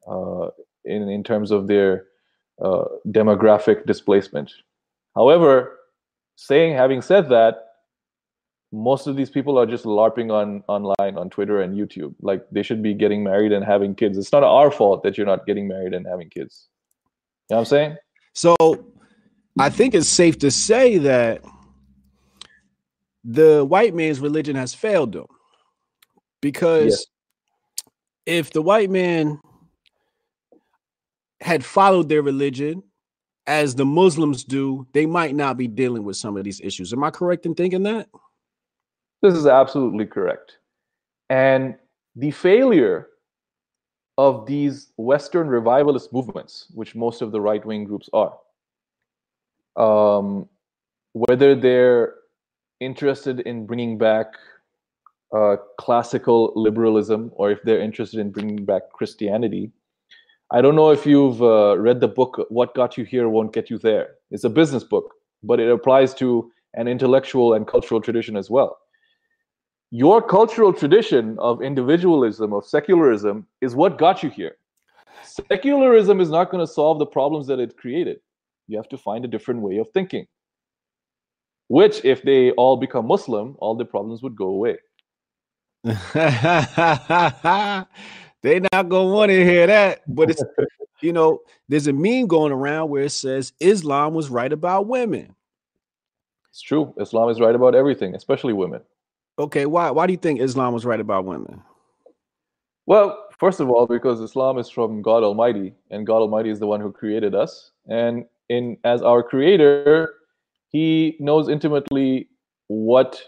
uh, 0.08 0.50
in 0.86 1.10
in 1.10 1.24
terms 1.24 1.52
of 1.52 1.68
their 1.68 2.06
uh, 2.62 2.86
demographic 3.08 3.86
displacement. 3.86 4.52
However, 5.16 5.80
saying 6.36 6.76
having 6.76 7.02
said 7.02 7.30
that, 7.30 7.68
most 8.72 9.08
of 9.08 9.16
these 9.16 9.30
people 9.30 9.60
are 9.60 9.66
just 9.66 9.84
larping 9.84 10.32
on 10.32 10.64
online 10.68 11.18
on 11.18 11.30
Twitter 11.30 11.62
and 11.62 11.78
YouTube. 11.78 12.16
Like 12.22 12.46
they 12.52 12.64
should 12.64 12.82
be 12.82 12.94
getting 12.94 13.24
married 13.24 13.52
and 13.52 13.66
having 13.66 13.96
kids. 13.96 14.18
It's 14.18 14.32
not 14.32 14.44
our 14.44 14.72
fault 14.72 15.04
that 15.04 15.18
you're 15.18 15.28
not 15.28 15.46
getting 15.46 15.68
married 15.68 15.94
and 15.94 16.08
having 16.08 16.30
kids. 16.30 16.70
You 17.50 17.56
know 17.56 17.58
what 17.58 17.60
I'm 17.62 17.66
saying? 17.66 17.98
So 18.34 18.56
I 19.60 19.70
think 19.70 19.94
it's 19.94 20.08
safe 20.08 20.40
to 20.40 20.52
say 20.52 20.98
that 21.00 21.44
the 23.24 23.66
white 23.66 23.94
man's 23.94 24.20
religion 24.20 24.56
has 24.56 24.74
failed 24.74 25.12
them. 25.12 25.26
Because 26.42 27.08
if 28.26 28.52
the 28.52 28.62
white 28.62 28.90
man 28.90 29.40
had 31.42 31.66
followed 31.66 32.10
their 32.10 32.22
religion 32.22 32.84
as 33.48 33.76
the 33.76 33.86
Muslims 33.86 34.44
do, 34.44 34.88
they 34.94 35.06
might 35.06 35.36
not 35.36 35.58
be 35.58 35.68
dealing 35.68 36.04
with 36.04 36.16
some 36.16 36.38
of 36.38 36.44
these 36.44 36.62
issues. 36.62 36.94
Am 36.94 37.04
I 37.04 37.10
correct 37.10 37.46
in 37.46 37.56
thinking 37.56 37.84
that? 37.84 38.08
This 39.22 39.34
is 39.34 39.46
absolutely 39.46 40.06
correct. 40.06 40.58
And 41.30 41.76
the 42.16 42.32
failure 42.32 43.08
of 44.18 44.46
these 44.46 44.92
Western 44.98 45.48
revivalist 45.48 46.14
movements, 46.14 46.68
which 46.74 46.96
most 46.96 47.22
of 47.22 47.32
the 47.32 47.42
right 47.42 47.66
wing 47.66 47.84
groups 47.86 48.10
are, 48.14 48.38
um, 49.78 50.48
whether 51.14 51.56
they're 51.56 52.16
interested 52.80 53.40
in 53.42 53.66
bringing 53.66 53.98
back 53.98 54.28
uh, 55.36 55.56
classical 55.80 56.52
liberalism 56.56 57.32
or 57.36 57.52
if 57.52 57.62
they're 57.64 57.80
interested 57.80 58.20
in 58.20 58.32
bringing 58.32 58.66
back 58.66 58.92
Christianity. 58.92 59.72
I 60.54 60.60
don't 60.60 60.76
know 60.76 60.90
if 60.90 61.06
you've 61.06 61.42
uh, 61.42 61.78
read 61.78 62.02
the 62.02 62.10
book 62.10 62.46
What 62.50 62.76
Got 62.76 62.98
You 62.98 63.06
Here 63.06 63.30
Won't 63.30 63.54
Get 63.54 63.70
You 63.70 63.78
There. 63.78 64.16
It's 64.32 64.44
a 64.44 64.50
business 64.50 64.84
book, 64.84 65.14
but 65.44 65.62
it 65.62 65.72
applies 65.72 66.14
to 66.16 66.52
an 66.74 66.90
intellectual 66.90 67.54
and 67.54 67.66
cultural 67.66 68.02
tradition 68.02 68.36
as 68.36 68.50
well. 68.50 68.78
Your 69.92 70.22
cultural 70.22 70.74
tradition 70.74 71.38
of 71.40 71.62
individualism, 71.62 72.52
of 72.52 72.66
secularism, 72.66 73.48
is 73.62 73.76
what 73.76 73.98
got 73.98 74.24
you 74.24 74.30
here. 74.30 74.58
Secularism 75.24 76.20
is 76.20 76.30
not 76.30 76.52
going 76.52 76.66
to 76.66 76.72
solve 76.72 77.00
the 77.00 77.06
problems 77.06 77.48
that 77.48 77.60
it 77.60 77.78
created. 77.78 78.20
You 78.68 78.76
have 78.76 78.90
to 78.90 78.98
find 78.98 79.24
a 79.24 79.30
different 79.30 79.62
way 79.62 79.78
of 79.78 79.88
thinking. 79.94 80.28
Which, 81.70 82.04
if 82.04 82.24
they 82.24 82.52
all 82.52 82.76
become 82.76 83.08
Muslim, 83.08 83.56
all 83.60 83.76
the 83.76 83.86
problems 83.86 84.22
would 84.22 84.36
go 84.36 84.48
away. 84.48 84.80
they 88.44 88.60
not 88.60 88.90
gonna 88.90 89.12
want 89.12 89.30
to 89.30 89.46
hear 89.46 89.68
that, 89.68 90.02
but 90.08 90.30
it's 90.30 90.44
you 91.02 91.14
know, 91.14 91.40
there's 91.70 91.88
a 91.88 91.94
meme 91.94 92.28
going 92.28 92.52
around 92.52 92.90
where 92.90 93.04
it 93.04 93.12
says 93.12 93.54
Islam 93.60 94.14
was 94.14 94.30
right 94.30 94.52
about 94.52 94.88
women. 94.88 95.36
It's 96.50 96.62
true. 96.62 96.94
Islam 97.00 97.30
is 97.30 97.40
right 97.40 97.56
about 97.56 97.76
everything, 97.76 98.16
especially 98.16 98.54
women. 98.54 98.82
Okay, 99.40 99.66
why 99.66 99.92
why 99.92 100.08
do 100.08 100.14
you 100.14 100.18
think 100.18 100.42
Islam 100.42 100.74
was 100.74 100.86
right 100.86 101.00
about 101.00 101.26
women? 101.26 101.62
Well, 102.86 103.26
first 103.40 103.60
of 103.60 103.70
all, 103.70 103.88
because 103.88 104.20
Islam 104.20 104.58
is 104.58 104.70
from 104.70 105.02
God 105.02 105.24
Almighty, 105.24 105.74
and 105.92 106.06
God 106.06 106.18
Almighty 106.18 106.50
is 106.50 106.60
the 106.60 106.68
one 106.68 106.82
who 106.82 106.92
created 106.92 107.34
us. 107.36 107.72
And 107.88 108.26
in 108.50 108.78
as 108.84 109.02
our 109.02 109.24
creator, 109.24 110.14
he 110.70 111.16
knows 111.20 111.48
intimately 111.48 112.28
what 112.68 113.22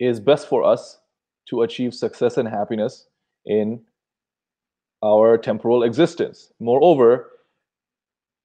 is 0.00 0.20
best 0.20 0.48
for 0.48 0.64
us 0.64 0.98
to 1.48 1.62
achieve 1.62 1.94
success 1.94 2.36
and 2.36 2.48
happiness 2.48 3.06
in 3.46 3.80
our 5.04 5.36
temporal 5.36 5.82
existence. 5.82 6.52
Moreover, 6.60 7.30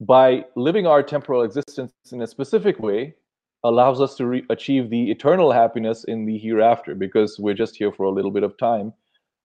by 0.02 0.46
living 0.56 0.86
our 0.86 1.02
temporal 1.02 1.44
existence 1.44 1.92
in 2.12 2.22
a 2.22 2.28
specific 2.28 2.80
way, 2.80 3.16
allows 3.64 4.00
us 4.00 4.16
to 4.16 4.26
re- 4.26 4.46
achieve 4.50 4.90
the 4.90 5.12
eternal 5.12 5.52
happiness 5.52 6.04
in 6.06 6.26
the 6.26 6.38
hereafter 6.38 6.96
because 6.96 7.38
we're 7.40 7.54
just 7.54 7.76
here 7.76 7.92
for 7.92 8.06
a 8.06 8.12
little 8.12 8.32
bit 8.32 8.44
of 8.44 8.58
time 8.58 8.94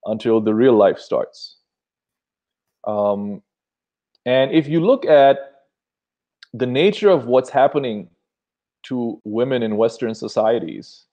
until 0.06 0.40
the 0.40 0.54
real 0.54 0.76
life 0.76 0.98
starts. 0.98 1.56
Um, 2.86 3.42
and 4.26 4.52
if 4.52 4.68
you 4.68 4.80
look 4.80 5.04
at 5.06 5.38
the 6.52 6.66
nature 6.66 7.10
of 7.10 7.26
what's 7.26 7.50
happening 7.50 8.08
to 8.84 9.20
women 9.24 9.62
in 9.62 9.76
Western 9.76 10.14
societies, 10.14 11.06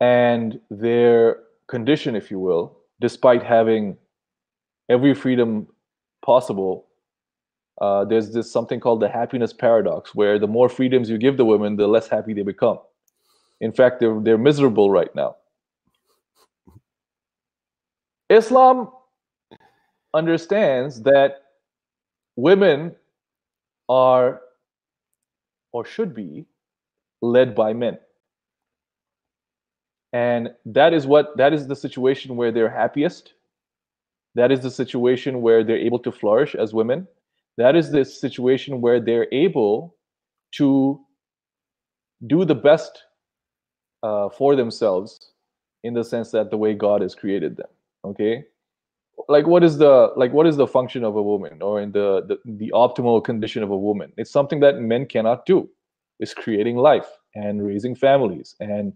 and 0.00 0.60
their 0.70 1.40
condition, 1.68 2.16
if 2.16 2.30
you 2.30 2.38
will, 2.38 2.79
despite 3.00 3.42
having 3.42 3.96
every 4.88 5.14
freedom 5.14 5.66
possible, 6.24 6.86
uh, 7.80 8.04
there's 8.04 8.32
this 8.32 8.52
something 8.52 8.78
called 8.78 9.00
the 9.00 9.08
happiness 9.08 9.52
paradox, 9.52 10.14
where 10.14 10.38
the 10.38 10.46
more 10.46 10.68
freedoms 10.68 11.08
you 11.08 11.18
give 11.18 11.36
the 11.36 11.44
women, 11.44 11.76
the 11.76 11.86
less 11.86 12.08
happy 12.08 12.34
they 12.34 12.42
become. 12.42 12.78
In 13.60 13.72
fact, 13.72 14.00
they're 14.00 14.20
they're 14.20 14.38
miserable 14.38 14.90
right 14.90 15.14
now. 15.14 15.36
Islam 18.28 18.90
understands 20.14 21.02
that 21.02 21.42
women 22.36 22.94
are 23.88 24.40
or 25.72 25.84
should 25.84 26.14
be 26.14 26.46
led 27.22 27.54
by 27.54 27.72
men 27.72 27.98
and 30.12 30.50
that 30.66 30.92
is 30.92 31.06
what 31.06 31.36
that 31.36 31.52
is 31.52 31.66
the 31.66 31.76
situation 31.76 32.36
where 32.36 32.52
they're 32.52 32.70
happiest. 32.70 33.34
That 34.34 34.52
is 34.52 34.60
the 34.60 34.70
situation 34.70 35.40
where 35.42 35.64
they're 35.64 35.76
able 35.76 35.98
to 36.00 36.12
flourish 36.12 36.54
as 36.54 36.72
women. 36.72 37.06
That 37.56 37.76
is 37.76 37.90
the 37.90 38.04
situation 38.04 38.80
where 38.80 39.00
they're 39.00 39.26
able 39.32 39.96
to 40.52 41.00
do 42.26 42.44
the 42.44 42.54
best 42.54 43.04
uh, 44.02 44.28
for 44.28 44.54
themselves 44.56 45.32
in 45.82 45.94
the 45.94 46.04
sense 46.04 46.30
that 46.30 46.50
the 46.50 46.56
way 46.56 46.74
god 46.74 47.02
has 47.02 47.14
created 47.14 47.56
them 47.56 47.68
okay? 48.04 48.44
Like 49.28 49.46
what 49.46 49.62
is 49.62 49.78
the 49.78 50.12
like 50.16 50.32
what 50.32 50.46
is 50.46 50.56
the 50.56 50.66
function 50.66 51.04
of 51.04 51.16
a 51.16 51.22
woman 51.22 51.60
or 51.60 51.80
in 51.80 51.92
the 51.92 52.22
the, 52.26 52.38
the 52.52 52.72
optimal 52.74 53.22
condition 53.22 53.62
of 53.62 53.70
a 53.70 53.76
woman? 53.76 54.12
It's 54.16 54.30
something 54.30 54.60
that 54.60 54.80
men 54.80 55.06
cannot 55.06 55.46
do. 55.46 55.68
Is 56.20 56.34
creating 56.34 56.76
life 56.76 57.08
and 57.34 57.64
raising 57.64 57.94
families 57.94 58.54
and 58.60 58.92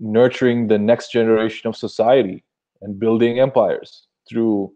nurturing 0.00 0.68
the 0.68 0.78
next 0.78 1.12
generation 1.12 1.68
of 1.68 1.76
society 1.76 2.44
and 2.82 2.98
building 2.98 3.40
empires 3.40 4.06
through 4.28 4.72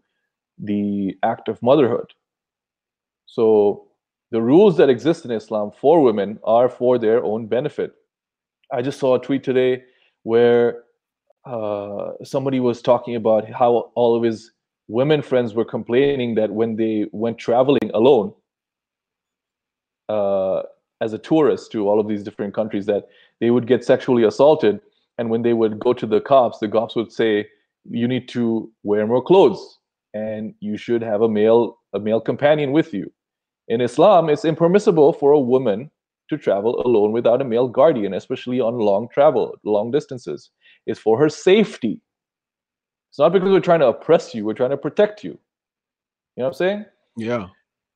the 0.57 1.15
act 1.23 1.47
of 1.47 1.61
motherhood. 1.61 2.13
So 3.25 3.87
the 4.31 4.41
rules 4.41 4.77
that 4.77 4.89
exist 4.89 5.25
in 5.25 5.31
Islam 5.31 5.71
for 5.79 6.01
women 6.01 6.39
are 6.43 6.69
for 6.69 6.97
their 6.97 7.23
own 7.23 7.47
benefit. 7.47 7.93
I 8.71 8.81
just 8.81 8.99
saw 8.99 9.15
a 9.15 9.21
tweet 9.21 9.43
today 9.43 9.83
where 10.23 10.83
uh, 11.45 12.11
somebody 12.23 12.59
was 12.59 12.81
talking 12.81 13.15
about 13.15 13.49
how 13.49 13.91
all 13.95 14.15
of 14.17 14.23
his 14.23 14.51
women 14.87 15.21
friends 15.21 15.53
were 15.53 15.63
complaining 15.65 16.35
that 16.35 16.51
when 16.51 16.75
they 16.75 17.05
went 17.11 17.37
traveling 17.37 17.91
alone, 17.93 18.33
uh, 20.09 20.63
as 21.01 21.13
a 21.13 21.17
tourist 21.17 21.71
to 21.71 21.87
all 21.87 21.99
of 21.99 22.07
these 22.07 22.23
different 22.23 22.53
countries 22.53 22.85
that 22.87 23.07
they 23.39 23.51
would 23.51 23.67
get 23.67 23.83
sexually 23.83 24.23
assaulted. 24.23 24.79
And 25.17 25.29
when 25.29 25.41
they 25.41 25.53
would 25.53 25.79
go 25.79 25.93
to 25.93 26.05
the 26.05 26.21
cops 26.21 26.59
the 26.59 26.67
cops 26.67 26.95
would 26.95 27.11
say 27.11 27.47
you 27.89 28.07
need 28.07 28.27
to 28.29 28.71
wear 28.83 29.07
more 29.07 29.23
clothes 29.23 29.79
and 30.13 30.53
you 30.59 30.77
should 30.77 31.01
have 31.01 31.21
a 31.21 31.29
male 31.29 31.77
a 31.93 31.99
male 31.99 32.21
companion 32.21 32.71
with 32.71 32.93
you. 32.93 33.11
In 33.67 33.81
islam 33.81 34.29
it's 34.29 34.45
impermissible 34.45 35.13
for 35.13 35.31
a 35.31 35.39
woman 35.39 35.89
to 36.29 36.37
travel 36.37 36.81
alone 36.85 37.13
without 37.13 37.41
a 37.41 37.45
male 37.45 37.67
guardian 37.67 38.13
especially 38.13 38.59
on 38.59 38.77
long 38.77 39.07
travel 39.13 39.55
long 39.63 39.91
distances. 39.91 40.51
It's 40.85 40.99
for 40.99 41.19
her 41.19 41.29
safety. 41.29 42.01
It's 43.09 43.19
not 43.19 43.33
because 43.33 43.49
we're 43.49 43.59
trying 43.59 43.79
to 43.79 43.87
oppress 43.87 44.35
you 44.35 44.45
we're 44.45 44.53
trying 44.53 44.71
to 44.71 44.77
protect 44.77 45.23
you. 45.23 45.31
You 45.31 46.43
know 46.43 46.45
what 46.45 46.47
i'm 46.49 46.53
saying? 46.53 46.85
Yeah. 47.17 47.47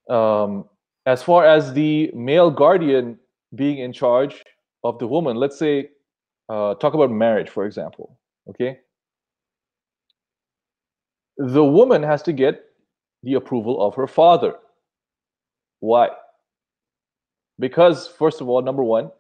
Um, 0.09 0.65
as 1.05 1.23
far 1.23 1.45
as 1.45 1.73
the 1.73 2.11
male 2.13 2.51
guardian 2.51 3.17
being 3.55 3.79
in 3.79 3.91
charge 3.91 4.43
of 4.83 4.99
the 4.99 5.07
woman, 5.07 5.35
let's 5.35 5.57
say, 5.57 5.89
uh, 6.49 6.75
talk 6.75 6.93
about 6.93 7.11
marriage, 7.11 7.49
for 7.49 7.65
example, 7.65 8.17
okay? 8.49 8.79
The 11.37 11.63
woman 11.63 12.03
has 12.03 12.21
to 12.23 12.33
get 12.33 12.65
the 13.23 13.35
approval 13.35 13.81
of 13.85 13.95
her 13.95 14.07
father. 14.07 14.55
Why? 15.79 16.09
Because, 17.59 18.07
first 18.07 18.41
of 18.41 18.49
all, 18.49 18.61
number 18.61 18.83
one, 18.83 19.11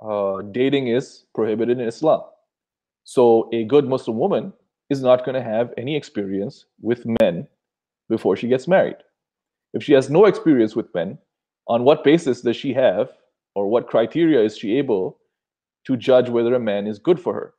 uh, 0.00 0.42
dating 0.52 0.88
is 0.88 1.24
prohibited 1.34 1.78
in 1.78 1.86
Islam. 1.86 2.22
So, 3.04 3.48
a 3.52 3.64
good 3.64 3.86
Muslim 3.86 4.18
woman 4.18 4.52
is 4.90 5.02
not 5.02 5.24
going 5.24 5.34
to 5.34 5.42
have 5.42 5.72
any 5.76 5.96
experience 5.96 6.66
with 6.80 7.06
men 7.20 7.46
before 8.08 8.36
she 8.36 8.48
gets 8.48 8.68
married. 8.68 8.96
If 9.76 9.82
she 9.82 9.92
has 9.92 10.08
no 10.08 10.24
experience 10.24 10.74
with 10.74 10.94
men, 10.94 11.18
on 11.68 11.84
what 11.84 12.02
basis 12.02 12.40
does 12.40 12.56
she 12.56 12.72
have, 12.72 13.10
or 13.54 13.68
what 13.68 13.88
criteria 13.88 14.42
is 14.42 14.56
she 14.56 14.78
able 14.78 15.18
to 15.86 15.98
judge 15.98 16.30
whether 16.30 16.54
a 16.54 16.58
man 16.58 16.86
is 16.86 16.98
good 16.98 17.20
for 17.20 17.34
her? 17.34 17.52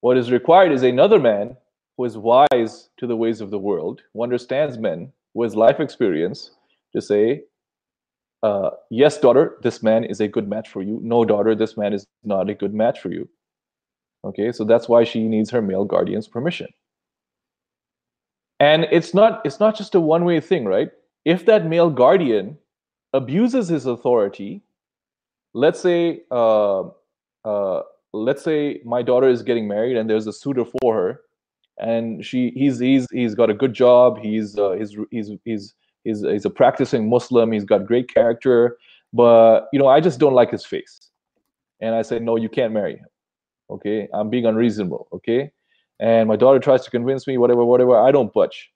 What 0.00 0.16
is 0.16 0.32
required 0.32 0.72
is 0.72 0.82
another 0.82 1.20
man 1.20 1.56
who 1.96 2.04
is 2.04 2.18
wise 2.18 2.90
to 2.96 3.06
the 3.06 3.14
ways 3.14 3.40
of 3.40 3.52
the 3.52 3.60
world, 3.60 4.02
who 4.12 4.24
understands 4.24 4.76
men, 4.76 5.12
who 5.34 5.44
has 5.44 5.54
life 5.54 5.78
experience, 5.78 6.50
to 6.92 7.00
say, 7.00 7.44
uh, 8.42 8.70
yes, 8.90 9.20
daughter, 9.20 9.58
this 9.62 9.84
man 9.84 10.02
is 10.02 10.20
a 10.20 10.26
good 10.26 10.48
match 10.48 10.68
for 10.68 10.82
you. 10.82 10.98
No, 11.00 11.24
daughter, 11.24 11.54
this 11.54 11.76
man 11.76 11.92
is 11.92 12.04
not 12.24 12.50
a 12.50 12.54
good 12.54 12.74
match 12.74 12.98
for 12.98 13.10
you. 13.10 13.28
Okay, 14.24 14.50
so 14.50 14.64
that's 14.64 14.88
why 14.88 15.04
she 15.04 15.28
needs 15.28 15.50
her 15.50 15.62
male 15.62 15.84
guardian's 15.84 16.26
permission. 16.26 16.66
And 18.60 18.86
it's 18.90 19.14
not 19.14 19.40
it's 19.44 19.60
not 19.60 19.76
just 19.76 19.94
a 19.94 20.00
one-way 20.00 20.40
thing, 20.40 20.64
right? 20.64 20.90
If 21.24 21.46
that 21.46 21.66
male 21.66 21.90
guardian 21.90 22.58
abuses 23.12 23.68
his 23.68 23.86
authority, 23.86 24.62
let's 25.54 25.80
say 25.80 26.22
uh, 26.30 26.84
uh, 27.44 27.82
let's 28.12 28.42
say 28.42 28.80
my 28.84 29.02
daughter 29.02 29.28
is 29.28 29.42
getting 29.42 29.68
married 29.68 29.96
and 29.96 30.10
there's 30.10 30.26
a 30.26 30.32
suitor 30.32 30.64
for 30.64 30.94
her, 30.94 31.20
and 31.78 32.24
she 32.24 32.50
he's 32.50 32.78
he's 32.78 33.06
he's 33.12 33.34
got 33.34 33.50
a 33.50 33.54
good 33.54 33.74
job, 33.74 34.18
he's 34.18 34.58
uh, 34.58 34.72
he's 34.72 34.96
he's 35.10 35.30
he's 35.44 35.74
he's 36.04 36.22
he's 36.22 36.44
a 36.44 36.50
practicing 36.50 37.08
Muslim, 37.08 37.52
he's 37.52 37.64
got 37.64 37.86
great 37.86 38.12
character, 38.12 38.76
but 39.12 39.68
you 39.72 39.78
know 39.78 39.86
I 39.86 40.00
just 40.00 40.18
don't 40.18 40.34
like 40.34 40.50
his 40.50 40.64
face, 40.64 41.10
and 41.80 41.94
I 41.94 42.02
say 42.02 42.18
no, 42.18 42.36
you 42.36 42.48
can't 42.48 42.72
marry 42.72 42.96
him. 42.96 43.06
Okay, 43.70 44.08
I'm 44.12 44.30
being 44.30 44.46
unreasonable. 44.46 45.08
Okay, 45.12 45.52
and 46.00 46.28
my 46.28 46.36
daughter 46.36 46.58
tries 46.58 46.84
to 46.84 46.90
convince 46.90 47.26
me, 47.26 47.38
whatever, 47.38 47.64
whatever, 47.64 47.98
I 47.98 48.10
don't 48.12 48.32
budge. 48.32 48.70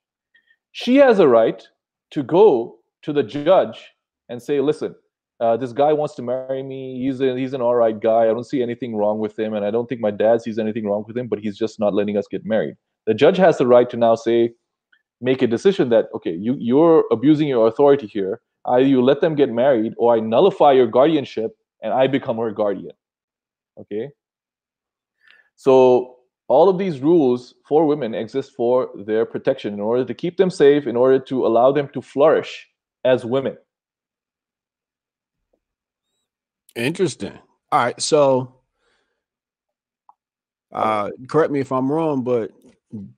She 0.71 0.95
has 0.97 1.19
a 1.19 1.27
right 1.27 1.63
to 2.11 2.23
go 2.23 2.79
to 3.03 3.13
the 3.13 3.23
judge 3.23 3.91
and 4.29 4.41
say, 4.41 4.59
listen, 4.59 4.95
uh, 5.39 5.57
this 5.57 5.73
guy 5.73 5.93
wants 5.93 6.15
to 6.15 6.21
marry 6.21 6.63
me. 6.63 7.03
He's 7.03 7.19
a, 7.21 7.35
he's 7.35 7.53
an 7.53 7.61
all 7.61 7.75
right 7.75 7.99
guy. 7.99 8.23
I 8.23 8.27
don't 8.27 8.45
see 8.45 8.61
anything 8.61 8.95
wrong 8.95 9.19
with 9.19 9.37
him, 9.37 9.53
and 9.53 9.65
I 9.65 9.71
don't 9.71 9.87
think 9.87 9.99
my 9.99 10.11
dad 10.11 10.41
sees 10.41 10.57
anything 10.57 10.85
wrong 10.85 11.03
with 11.07 11.17
him. 11.17 11.27
But 11.27 11.39
he's 11.39 11.57
just 11.57 11.79
not 11.79 11.93
letting 11.93 12.17
us 12.17 12.25
get 12.29 12.45
married. 12.45 12.75
The 13.07 13.13
judge 13.13 13.37
has 13.37 13.57
the 13.57 13.67
right 13.67 13.89
to 13.89 13.97
now 13.97 14.15
say, 14.15 14.53
make 15.21 15.41
a 15.41 15.47
decision 15.47 15.89
that 15.89 16.05
okay, 16.15 16.31
you 16.31 16.55
you're 16.59 17.03
abusing 17.11 17.47
your 17.47 17.67
authority 17.67 18.07
here. 18.07 18.41
Either 18.65 18.85
you 18.85 19.01
let 19.01 19.19
them 19.19 19.35
get 19.35 19.49
married, 19.49 19.93
or 19.97 20.15
I 20.15 20.19
nullify 20.21 20.71
your 20.71 20.87
guardianship 20.87 21.51
and 21.81 21.91
I 21.93 22.07
become 22.07 22.37
her 22.37 22.51
guardian. 22.51 22.93
Okay. 23.77 24.09
So 25.55 26.15
all 26.47 26.69
of 26.69 26.77
these 26.77 26.99
rules 26.99 27.55
for 27.65 27.85
women 27.85 28.13
exist 28.13 28.51
for 28.55 28.89
their 28.95 29.25
protection 29.25 29.73
in 29.73 29.79
order 29.79 30.05
to 30.05 30.13
keep 30.13 30.37
them 30.37 30.49
safe, 30.49 30.87
in 30.87 30.95
order 30.95 31.19
to 31.19 31.45
allow 31.45 31.71
them 31.71 31.87
to 31.89 32.01
flourish 32.01 32.67
as 33.05 33.25
women. 33.25 33.57
Interesting. 36.75 37.37
All 37.71 37.79
right. 37.79 38.01
So, 38.01 38.55
uh, 40.71 41.11
correct 41.27 41.51
me 41.51 41.59
if 41.59 41.71
I'm 41.71 41.91
wrong, 41.91 42.23
but 42.23 42.51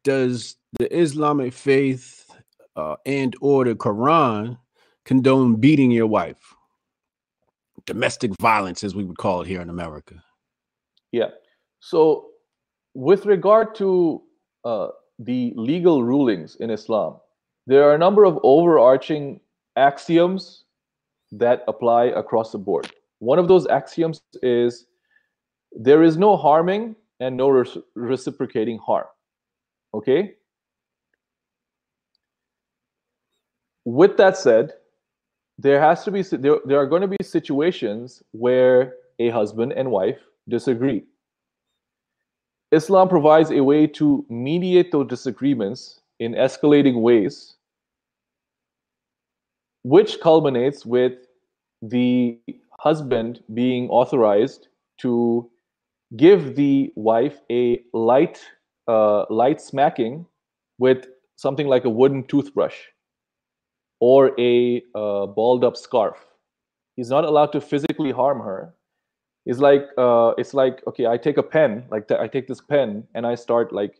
does 0.04 0.58
the 0.78 0.94
Islamic 0.96 1.54
faith 1.54 2.30
uh, 2.76 2.96
and 3.06 3.36
or 3.42 3.64
the 3.66 3.76
Quran 3.76 4.58
condone 5.06 5.56
beating 5.56 5.92
your 5.92 6.08
wife? 6.08 6.54
Domestic 7.86 8.32
violence, 8.42 8.84
as 8.84 8.96
we 8.96 9.04
would 9.04 9.18
call 9.18 9.42
it 9.42 9.48
here 9.48 9.62
in 9.62 9.70
America. 9.70 10.16
Yeah. 11.12 11.30
So 11.80 12.32
with 12.96 13.26
regard 13.26 13.76
to 13.76 14.24
uh, 14.64 14.88
the 15.20 15.54
legal 15.56 16.04
rulings 16.04 16.56
in 16.56 16.72
Islam, 16.72 17.18
there 17.68 17.84
are 17.88 17.93
a 17.93 17.98
number 17.98 18.24
of 18.24 18.39
overarching 18.41 19.39
axioms 19.76 20.64
that 21.32 21.64
apply 21.68 22.06
across 22.06 22.52
the 22.54 22.58
board. 22.58 22.89
One 23.20 23.38
of 23.38 23.48
those 23.48 23.68
axioms 23.68 24.22
is 24.41 24.86
there 25.74 26.04
is 26.04 26.18
no 26.18 26.38
harming 26.38 26.96
and 27.20 27.36
no 27.36 27.50
re- 27.50 27.84
reciprocating 27.96 28.78
harm. 28.78 29.08
Okay? 29.93 30.36
With 33.84 34.16
that 34.18 34.38
said, 34.38 34.74
there 35.58 35.82
has 35.82 36.04
to 36.06 36.12
be 36.12 36.22
there, 36.22 36.60
there 36.66 36.80
are 36.80 36.88
going 36.88 37.02
to 37.02 37.08
be 37.08 37.18
situations 37.22 38.24
where 38.32 38.96
a 39.20 39.30
husband 39.30 39.74
and 39.74 39.91
wife 39.91 40.20
disagree 40.48 41.04
Islam 42.72 43.07
provides 43.07 43.51
a 43.51 43.63
way 43.63 43.88
to 43.88 44.26
mediate 44.30 44.91
those 44.91 45.07
disagreements 45.07 46.01
in 46.20 46.34
escalating 46.34 47.01
ways, 47.01 47.55
which 49.84 50.20
culminates 50.22 50.86
with 50.86 51.13
the 51.82 52.39
husband 52.80 53.43
being 53.53 53.89
authorized 53.89 54.68
to 54.99 55.49
give 56.18 56.55
the 56.55 56.91
wife 56.95 57.39
a 57.51 57.82
light, 57.93 58.39
uh, 58.88 59.26
light 59.30 59.59
smacking 59.61 60.26
with 60.78 61.07
something 61.36 61.68
like 61.68 61.86
a 61.86 61.89
wooden 61.89 62.24
toothbrush 62.28 62.76
or 63.99 64.39
a 64.39 64.84
uh, 64.93 65.26
balled 65.26 65.63
up 65.63 65.76
scarf. 65.78 66.18
He's 66.95 67.09
not 67.09 67.26
allowed 67.26 67.51
to 67.53 67.61
physically 67.61 68.11
harm 68.11 68.39
her, 68.39 68.75
it's 69.46 69.60
like 69.60 69.88
uh, 69.98 70.34
it's 70.38 70.54
like 70.54 70.82
okay 70.88 71.06
i 71.08 71.18
take 71.18 71.38
a 71.38 71.43
pen 71.43 71.86
like 71.91 72.10
i 72.12 72.28
take 72.28 72.48
this 72.48 72.62
pen 72.62 73.04
and 73.14 73.28
i 73.28 73.36
start 73.36 73.72
like 73.72 73.96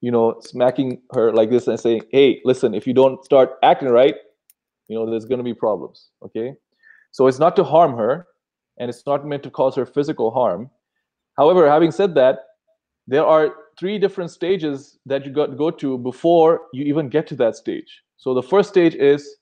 you 0.00 0.10
know 0.10 0.38
smacking 0.40 1.00
her 1.12 1.32
like 1.32 1.50
this 1.50 1.66
and 1.66 1.80
saying 1.80 2.02
hey 2.12 2.40
listen 2.44 2.74
if 2.74 2.86
you 2.86 2.92
don't 2.92 3.24
start 3.24 3.52
acting 3.62 3.88
right 3.88 4.16
you 4.88 4.96
know 4.96 5.08
there's 5.10 5.24
going 5.24 5.38
to 5.38 5.44
be 5.44 5.54
problems 5.54 6.10
okay? 6.22 6.54
So 7.12 7.26
it's 7.26 7.38
not 7.38 7.56
to 7.56 7.64
harm 7.64 7.96
her 7.96 8.26
and 8.78 8.90
it's 8.90 9.04
not 9.06 9.26
meant 9.26 9.42
to 9.44 9.50
cause 9.50 9.74
her 9.76 9.86
physical 9.86 10.30
harm. 10.30 10.70
However 11.36 11.68
having 11.68 11.90
said 11.90 12.14
that 12.16 12.40
there 13.06 13.24
are 13.24 13.54
three 13.78 13.98
different 13.98 14.30
stages 14.30 14.98
that 15.06 15.24
you 15.24 15.32
got 15.32 15.46
to 15.46 15.56
go 15.56 15.70
to 15.70 15.98
before 15.98 16.62
you 16.72 16.84
even 16.84 17.08
get 17.08 17.26
to 17.28 17.36
that 17.36 17.56
stage. 17.56 18.02
So 18.16 18.34
the 18.34 18.42
first 18.42 18.68
stage 18.68 18.94
is 18.94 19.36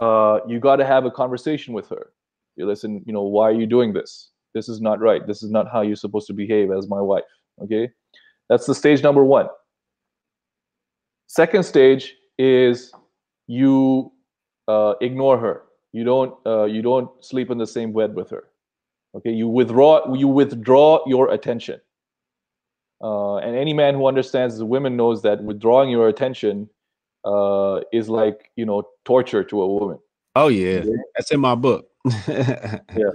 uh, 0.00 0.40
you 0.48 0.58
got 0.58 0.76
to 0.76 0.86
have 0.86 1.04
a 1.04 1.10
conversation 1.10 1.74
with 1.74 1.88
her. 1.88 2.12
You 2.56 2.66
listen 2.66 3.02
you 3.06 3.12
know 3.12 3.22
why 3.22 3.48
are 3.50 3.58
you 3.60 3.66
doing 3.66 3.92
this 3.92 4.30
this 4.54 4.68
is 4.68 4.80
not 4.80 5.00
right. 5.00 5.26
This 5.26 5.42
is 5.42 5.50
not 5.50 5.70
how 5.70 5.82
you're 5.82 5.96
supposed 5.96 6.26
to 6.28 6.32
behave 6.32 6.70
as 6.70 6.88
my 6.88 7.00
wife 7.00 7.24
okay? 7.62 7.90
That's 8.48 8.66
the 8.66 8.74
stage 8.74 9.02
number 9.02 9.24
one. 9.24 9.48
Second 11.26 11.64
stage 11.64 12.14
is 12.38 12.92
you 13.46 14.12
uh, 14.68 14.94
ignore 15.00 15.38
her. 15.38 15.62
You 15.92 16.04
don't 16.04 16.34
uh, 16.46 16.64
you 16.64 16.82
don't 16.82 17.08
sleep 17.24 17.50
in 17.50 17.58
the 17.58 17.66
same 17.66 17.92
bed 17.92 18.14
with 18.14 18.30
her 18.30 18.44
okay? 19.16 19.30
You 19.30 19.48
withdraw 19.48 20.14
you 20.14 20.28
withdraw 20.28 21.00
your 21.06 21.32
attention. 21.32 21.80
Uh, 23.02 23.36
and 23.36 23.56
any 23.56 23.74
man 23.74 23.94
who 23.94 24.06
understands 24.06 24.56
the 24.56 24.64
women 24.64 24.96
knows 24.96 25.22
that 25.22 25.42
withdrawing 25.42 25.90
your 25.90 26.08
attention 26.08 26.68
uh, 27.24 27.80
is 27.92 28.08
like 28.08 28.50
you 28.56 28.66
know 28.66 28.82
torture 29.04 29.44
to 29.44 29.62
a 29.62 29.68
woman. 29.68 29.98
Oh 30.36 30.48
yeah, 30.48 30.82
yeah. 30.84 30.96
that's 31.16 31.30
in 31.30 31.40
my 31.40 31.54
book. 31.54 31.86
Yeah 32.96 33.10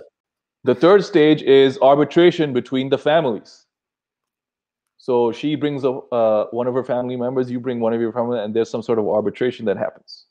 the 0.63 0.75
third 0.75 1.03
stage 1.03 1.41
is 1.41 1.77
arbitration 1.81 2.53
between 2.53 2.89
the 2.89 2.97
families. 2.97 3.65
So 4.97 5.31
she 5.31 5.55
brings 5.55 5.85
a, 5.85 5.91
uh, 5.91 6.47
one 6.51 6.67
of 6.67 6.73
her 6.73 6.83
family 6.83 7.15
members, 7.15 7.49
you 7.49 7.59
bring 7.59 7.79
one 7.79 7.93
of 7.93 8.01
your 8.01 8.11
family, 8.11 8.39
and 8.39 8.53
there's 8.53 8.69
some 8.69 8.81
sort 8.81 8.99
of 8.99 9.07
arbitration 9.07 9.65
that 9.65 9.77
happens. 9.77 10.25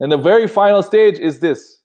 And 0.00 0.10
the 0.10 0.16
very 0.16 0.46
final 0.46 0.82
stage 0.82 1.18
is 1.18 1.40
this. 1.40 1.80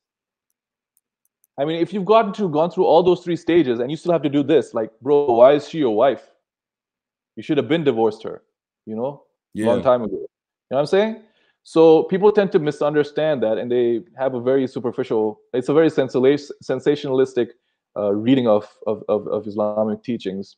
I 1.57 1.65
mean, 1.65 1.81
if 1.81 1.91
you've 1.91 2.05
gotten 2.05 2.31
to 2.33 2.47
gone 2.47 2.71
through 2.71 2.85
all 2.85 3.03
those 3.03 3.21
three 3.21 3.35
stages 3.35 3.79
and 3.79 3.91
you 3.91 3.97
still 3.97 4.13
have 4.13 4.21
to 4.21 4.29
do 4.29 4.43
this, 4.43 4.73
like, 4.73 4.91
bro, 5.01 5.25
why 5.25 5.53
is 5.53 5.67
she 5.67 5.79
your 5.79 5.95
wife? 5.95 6.31
You 7.35 7.43
should 7.43 7.57
have 7.57 7.67
been 7.67 7.83
divorced 7.83 8.23
her, 8.23 8.43
you 8.85 8.95
know, 8.95 9.23
yeah. 9.53 9.65
long 9.65 9.81
time 9.81 10.03
ago. 10.03 10.15
You 10.15 10.27
know 10.71 10.77
what 10.77 10.79
I'm 10.79 10.85
saying? 10.85 11.23
So 11.63 12.03
people 12.03 12.31
tend 12.31 12.51
to 12.53 12.59
misunderstand 12.59 13.43
that, 13.43 13.57
and 13.57 13.69
they 13.69 14.03
have 14.17 14.33
a 14.35 14.41
very 14.41 14.67
superficial. 14.67 15.41
It's 15.53 15.69
a 15.69 15.73
very 15.73 15.89
sensationalistic 15.89 17.49
uh, 17.99 18.11
reading 18.13 18.47
of, 18.47 18.65
of, 18.87 19.03
of, 19.09 19.27
of 19.27 19.47
Islamic 19.47 20.03
teachings. 20.03 20.55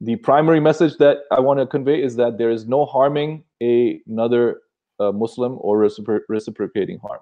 The 0.00 0.16
primary 0.16 0.58
message 0.58 0.96
that 0.98 1.18
I 1.30 1.38
want 1.38 1.60
to 1.60 1.66
convey 1.66 2.02
is 2.02 2.16
that 2.16 2.36
there 2.36 2.50
is 2.50 2.66
no 2.66 2.84
harming 2.84 3.44
a, 3.62 4.00
another 4.08 4.62
uh, 4.98 5.12
Muslim 5.12 5.58
or 5.60 5.78
recipro- 5.78 6.20
reciprocating 6.28 6.98
harm. 6.98 7.20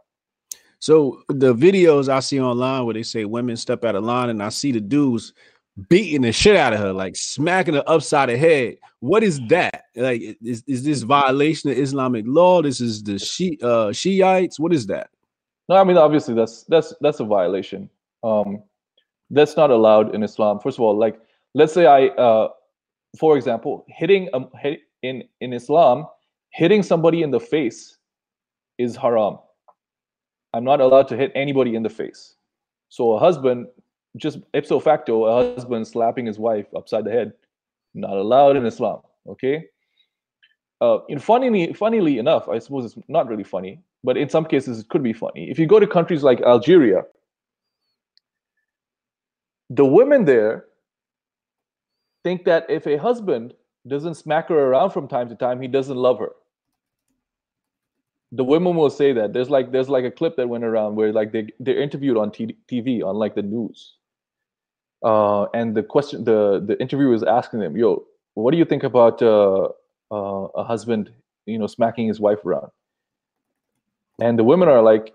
So 0.78 1.22
the 1.28 1.54
videos 1.54 2.08
I 2.08 2.20
see 2.20 2.40
online 2.40 2.86
where 2.86 2.94
they 2.94 3.02
say 3.02 3.26
women 3.26 3.56
step 3.56 3.84
out 3.84 3.96
of 3.96 4.04
line, 4.04 4.30
and 4.30 4.42
I 4.42 4.48
see 4.48 4.72
the 4.72 4.80
dudes 4.80 5.34
beating 5.88 6.22
the 6.22 6.32
shit 6.32 6.56
out 6.56 6.72
of 6.72 6.80
her, 6.80 6.92
like 6.92 7.16
smacking 7.16 7.74
her 7.74 7.84
upside 7.86 8.30
the 8.30 8.38
head. 8.38 8.76
What 9.00 9.22
is 9.22 9.40
that? 9.48 9.84
Like, 9.94 10.22
is, 10.42 10.64
is 10.66 10.82
this 10.82 11.02
violation 11.02 11.70
of 11.70 11.78
Islamic 11.78 12.24
law? 12.26 12.62
This 12.62 12.80
is 12.80 13.02
the 13.02 13.18
Shi 13.18 13.58
uh, 13.62 13.92
Shiites. 13.92 14.58
What 14.58 14.72
is 14.72 14.86
that? 14.86 15.10
No, 15.68 15.76
I 15.76 15.84
mean 15.84 15.98
obviously 15.98 16.34
that's 16.34 16.64
that's 16.64 16.94
that's 17.00 17.20
a 17.20 17.24
violation. 17.24 17.90
Um, 18.22 18.62
that's 19.30 19.56
not 19.56 19.70
allowed 19.70 20.14
in 20.14 20.22
Islam. 20.22 20.60
First 20.60 20.78
of 20.78 20.82
all, 20.82 20.96
like 20.96 21.20
let's 21.54 21.72
say 21.72 21.86
I, 21.86 22.08
uh, 22.08 22.48
for 23.18 23.36
example, 23.36 23.84
hitting 23.88 24.28
a, 24.32 24.76
in 25.02 25.24
in 25.40 25.52
Islam, 25.52 26.06
hitting 26.50 26.82
somebody 26.82 27.22
in 27.22 27.30
the 27.30 27.40
face 27.40 27.98
is 28.78 28.96
haram. 28.96 29.38
I'm 30.54 30.64
not 30.64 30.80
allowed 30.80 31.08
to 31.08 31.16
hit 31.16 31.32
anybody 31.34 31.74
in 31.76 31.82
the 31.82 31.90
face. 31.90 32.36
So 32.88 33.12
a 33.12 33.18
husband, 33.18 33.66
just 34.16 34.38
ipso 34.52 34.80
facto, 34.80 35.24
a 35.24 35.54
husband 35.54 35.86
slapping 35.86 36.26
his 36.26 36.38
wife 36.38 36.66
upside 36.76 37.04
the 37.04 37.10
head, 37.12 37.32
not 37.94 38.16
allowed 38.16 38.56
in 38.56 38.66
Islam. 38.66 39.00
Okay. 39.28 39.66
uh, 40.80 40.98
in 41.08 41.18
funnily, 41.18 41.72
funnily 41.72 42.18
enough, 42.18 42.48
I 42.48 42.58
suppose 42.58 42.84
it's 42.84 42.96
not 43.08 43.28
really 43.28 43.44
funny, 43.44 43.80
but 44.02 44.16
in 44.16 44.28
some 44.28 44.44
cases 44.44 44.80
it 44.80 44.88
could 44.88 45.02
be 45.02 45.12
funny. 45.12 45.50
If 45.50 45.58
you 45.58 45.66
go 45.66 45.78
to 45.78 45.86
countries 45.86 46.22
like 46.22 46.40
Algeria, 46.42 47.02
the 49.70 49.84
women 49.84 50.24
there 50.24 50.66
think 52.24 52.44
that 52.44 52.66
if 52.68 52.86
a 52.86 52.96
husband 52.96 53.54
doesn't 53.86 54.14
smack 54.14 54.48
her 54.48 54.58
around 54.58 54.90
from 54.90 55.08
time 55.08 55.28
to 55.28 55.34
time, 55.34 55.60
he 55.60 55.68
doesn't 55.68 55.96
love 55.96 56.18
her. 56.18 56.32
The 58.32 58.44
women 58.44 58.76
will 58.76 58.90
say 58.90 59.12
that. 59.12 59.32
There's 59.32 59.50
like 59.50 59.72
there's 59.72 59.88
like 59.88 60.04
a 60.04 60.10
clip 60.10 60.36
that 60.36 60.48
went 60.48 60.64
around 60.64 60.96
where 60.96 61.12
like 61.12 61.32
they 61.32 61.48
they're 61.58 61.80
interviewed 61.80 62.16
on 62.16 62.30
TV 62.30 63.02
on 63.02 63.16
like 63.16 63.34
the 63.34 63.42
news, 63.42 63.96
uh, 65.02 65.46
and 65.54 65.74
the 65.76 65.82
question 65.82 66.24
the 66.24 66.62
the 66.64 66.80
interviewer 66.80 67.14
is 67.14 67.24
asking 67.24 67.60
them, 67.60 67.76
"Yo, 67.76 68.04
what 68.34 68.52
do 68.52 68.58
you 68.58 68.64
think 68.64 68.84
about 68.84 69.20
uh, 69.20 69.68
uh, 70.12 70.46
a 70.54 70.62
husband, 70.62 71.10
you 71.46 71.58
know, 71.58 71.66
smacking 71.66 72.06
his 72.06 72.20
wife 72.20 72.44
around?" 72.44 72.70
And 74.20 74.38
the 74.38 74.44
women 74.44 74.68
are 74.68 74.82
like, 74.82 75.12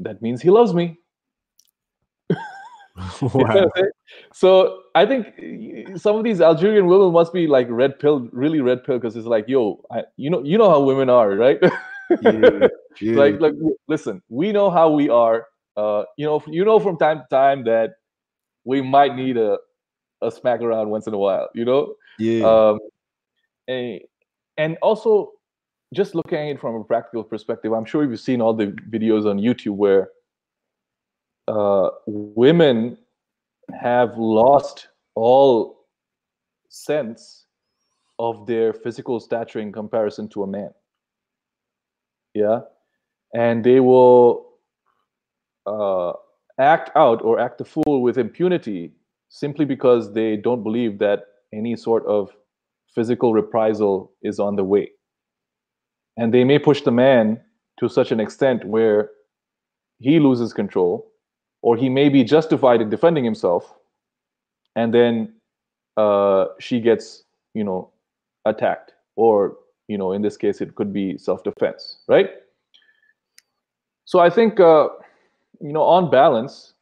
"That 0.00 0.20
means 0.20 0.42
he 0.42 0.50
loves 0.50 0.74
me." 0.74 0.98
wow. 3.22 3.66
so 4.32 4.82
I 4.94 5.06
think 5.06 5.98
some 5.98 6.16
of 6.16 6.24
these 6.24 6.40
Algerian 6.40 6.86
women 6.86 7.12
must 7.12 7.32
be 7.32 7.46
like 7.46 7.66
red 7.70 7.98
pill, 7.98 8.28
really 8.32 8.60
red 8.60 8.84
pill, 8.84 8.98
because 8.98 9.16
it's 9.16 9.26
like, 9.26 9.48
yo, 9.48 9.82
I, 9.90 10.02
you 10.16 10.28
know, 10.30 10.42
you 10.42 10.58
know 10.58 10.68
how 10.68 10.80
women 10.82 11.08
are, 11.08 11.30
right? 11.30 11.58
yeah, 12.22 12.68
yeah. 13.00 13.14
Like, 13.14 13.40
like, 13.40 13.54
listen, 13.88 14.22
we 14.28 14.52
know 14.52 14.70
how 14.70 14.90
we 14.90 15.08
are. 15.08 15.46
Uh, 15.76 16.04
you 16.18 16.26
know, 16.26 16.42
you 16.46 16.64
know 16.64 16.78
from 16.78 16.98
time 16.98 17.20
to 17.20 17.26
time 17.30 17.64
that 17.64 17.94
we 18.64 18.82
might 18.82 19.16
need 19.16 19.36
a 19.38 19.58
a 20.20 20.30
smack 20.30 20.60
around 20.60 20.90
once 20.90 21.06
in 21.06 21.14
a 21.14 21.18
while. 21.18 21.48
You 21.54 21.64
know. 21.64 21.94
Yeah. 22.18 22.44
Um, 22.44 22.78
and, 23.68 24.00
and 24.58 24.76
also, 24.82 25.32
just 25.94 26.14
looking 26.14 26.38
at 26.38 26.46
it 26.46 26.60
from 26.60 26.74
a 26.74 26.84
practical 26.84 27.24
perspective, 27.24 27.72
I'm 27.72 27.84
sure 27.84 28.04
you've 28.04 28.20
seen 28.20 28.40
all 28.40 28.54
the 28.54 28.66
videos 28.90 29.28
on 29.28 29.38
YouTube 29.38 29.76
where 29.76 30.10
uh, 31.48 31.90
women 32.06 32.96
have 33.72 34.16
lost 34.16 34.88
all 35.14 35.86
sense 36.68 37.46
of 38.18 38.46
their 38.46 38.72
physical 38.72 39.20
stature 39.20 39.58
in 39.58 39.72
comparison 39.72 40.28
to 40.28 40.42
a 40.42 40.46
man. 40.46 40.70
Yeah. 42.34 42.60
And 43.34 43.64
they 43.64 43.80
will 43.80 44.46
uh, 45.66 46.12
act 46.58 46.90
out 46.96 47.22
or 47.22 47.40
act 47.40 47.60
a 47.60 47.64
fool 47.64 48.02
with 48.02 48.18
impunity 48.18 48.92
simply 49.28 49.64
because 49.64 50.12
they 50.12 50.36
don't 50.36 50.62
believe 50.62 50.98
that 50.98 51.24
any 51.52 51.76
sort 51.76 52.04
of 52.06 52.30
physical 52.94 53.32
reprisal 53.32 54.12
is 54.22 54.38
on 54.38 54.56
the 54.56 54.64
way. 54.64 54.90
And 56.16 56.32
they 56.32 56.44
may 56.44 56.58
push 56.58 56.82
the 56.82 56.90
man 56.90 57.40
to 57.80 57.88
such 57.88 58.12
an 58.12 58.20
extent 58.20 58.64
where 58.64 59.10
he 59.98 60.20
loses 60.20 60.52
control 60.52 61.11
or 61.62 61.76
he 61.76 61.88
may 61.88 62.08
be 62.08 62.22
justified 62.24 62.80
in 62.80 62.90
defending 62.90 63.24
himself 63.24 63.74
and 64.76 64.92
then 64.92 65.32
uh, 65.96 66.46
she 66.58 66.80
gets 66.80 67.24
you 67.54 67.64
know 67.64 67.90
attacked 68.44 68.92
or 69.16 69.56
you 69.88 69.96
know 69.96 70.12
in 70.12 70.22
this 70.22 70.36
case 70.36 70.60
it 70.60 70.74
could 70.74 70.92
be 70.92 71.16
self-defense 71.18 71.98
right? 72.08 72.30
So 74.04 74.18
i 74.18 74.28
think 74.28 74.60
uh, 74.60 74.88
you 75.60 75.72
know 75.72 75.82
on 75.82 76.10
balance 76.10 76.74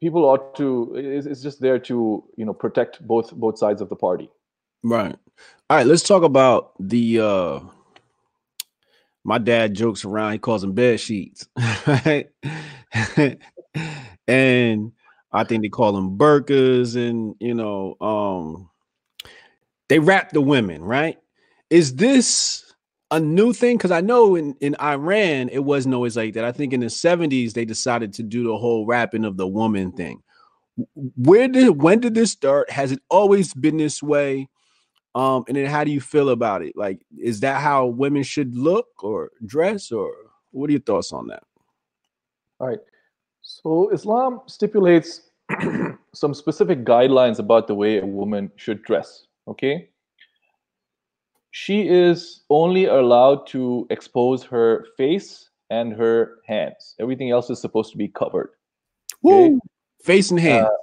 people 0.00 0.24
ought 0.24 0.54
to 0.56 0.94
it's, 0.94 1.42
just 1.42 1.60
there 1.60 1.78
to 1.78 2.24
you 2.36 2.44
know 2.44 2.52
protect 2.52 3.06
both 3.06 3.32
both 3.32 3.58
sides 3.58 3.80
of 3.80 3.88
the 3.88 3.96
party. 3.96 4.30
Right. 4.82 5.16
All 5.70 5.76
right 5.76 5.86
let's 5.86 6.02
talk 6.02 6.22
about 6.22 6.72
the 6.78 7.20
uh 7.20 7.60
my 9.26 9.38
dad 9.38 9.74
jokes 9.74 10.04
around. 10.04 10.32
He 10.32 10.38
calls 10.38 10.62
them 10.62 10.72
bed 10.72 11.00
sheets, 11.00 11.48
right? 11.86 12.28
and 14.28 14.92
I 15.32 15.44
think 15.44 15.62
they 15.62 15.68
call 15.68 15.92
them 15.92 16.16
burkas, 16.16 16.94
and 16.96 17.34
you 17.40 17.54
know, 17.54 17.96
um, 18.00 18.70
they 19.88 19.98
wrap 19.98 20.30
the 20.30 20.40
women, 20.40 20.82
right? 20.82 21.18
Is 21.70 21.96
this 21.96 22.72
a 23.10 23.18
new 23.18 23.52
thing? 23.52 23.76
Because 23.76 23.90
I 23.90 24.00
know 24.00 24.36
in 24.36 24.54
in 24.60 24.76
Iran 24.80 25.48
it 25.48 25.64
wasn't 25.64 25.96
always 25.96 26.16
like 26.16 26.34
that. 26.34 26.44
I 26.44 26.52
think 26.52 26.72
in 26.72 26.80
the 26.80 26.88
seventies 26.88 27.52
they 27.52 27.64
decided 27.64 28.12
to 28.14 28.22
do 28.22 28.44
the 28.44 28.56
whole 28.56 28.86
wrapping 28.86 29.24
of 29.24 29.36
the 29.36 29.46
woman 29.48 29.90
thing. 29.90 30.22
Where 30.94 31.48
did 31.48 31.82
when 31.82 31.98
did 31.98 32.14
this 32.14 32.30
start? 32.30 32.70
Has 32.70 32.92
it 32.92 33.00
always 33.10 33.52
been 33.54 33.78
this 33.78 34.00
way? 34.00 34.48
Um, 35.16 35.44
and 35.48 35.56
then 35.56 35.64
how 35.64 35.82
do 35.82 35.90
you 35.90 36.00
feel 36.00 36.28
about 36.28 36.60
it? 36.62 36.76
Like, 36.76 37.00
is 37.18 37.40
that 37.40 37.62
how 37.62 37.86
women 37.86 38.22
should 38.22 38.54
look 38.54 39.02
or 39.02 39.30
dress, 39.46 39.90
or 39.90 40.12
what 40.50 40.68
are 40.68 40.72
your 40.72 40.82
thoughts 40.82 41.10
on 41.10 41.26
that? 41.28 41.42
All 42.60 42.68
right. 42.68 42.78
So 43.40 43.88
Islam 43.94 44.42
stipulates 44.46 45.30
some 46.12 46.34
specific 46.34 46.84
guidelines 46.84 47.38
about 47.38 47.66
the 47.66 47.74
way 47.74 47.98
a 47.98 48.04
woman 48.04 48.52
should 48.56 48.82
dress. 48.82 49.26
Okay. 49.48 49.88
She 51.50 51.88
is 51.88 52.42
only 52.50 52.84
allowed 52.84 53.46
to 53.46 53.86
expose 53.88 54.42
her 54.42 54.84
face 54.98 55.48
and 55.70 55.94
her 55.94 56.40
hands. 56.46 56.94
Everything 57.00 57.30
else 57.30 57.48
is 57.48 57.58
supposed 57.58 57.90
to 57.92 57.96
be 57.96 58.08
covered. 58.08 58.50
Okay? 59.24 59.48
Woo! 59.48 59.60
Face 60.02 60.30
and 60.30 60.38
hands. 60.38 60.66
Uh, 60.66 60.76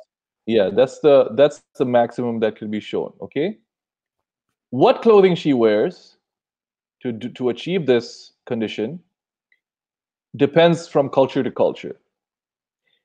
yeah, 0.48 0.72
that's 0.74 1.00
the 1.02 1.30
that's 1.36 1.62
the 1.78 1.86
maximum 1.86 2.40
that 2.40 2.56
can 2.56 2.72
be 2.72 2.80
shown. 2.80 3.14
Okay 3.22 3.60
what 4.74 5.04
clothing 5.04 5.36
she 5.36 5.54
wears 5.54 6.18
to, 7.04 7.14
to 7.14 7.50
achieve 7.50 7.86
this 7.86 8.32
condition 8.48 9.00
depends 10.36 10.88
from 10.88 11.10
culture 11.10 11.44
to 11.44 11.52
culture. 11.52 11.96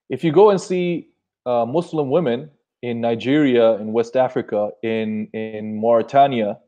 If 0.09 0.25
you 0.25 0.33
go 0.33 0.49
and 0.49 0.59
see 0.59 1.09
uh, 1.45 1.67
Muslim 1.67 2.09
women 2.09 2.51
in 2.81 3.03
Nigeria, 3.03 3.75
in 3.75 3.93
West 3.93 4.17
Africa, 4.17 4.71
in, 4.83 5.27
in 5.35 5.79
Mauritania, 5.79 6.59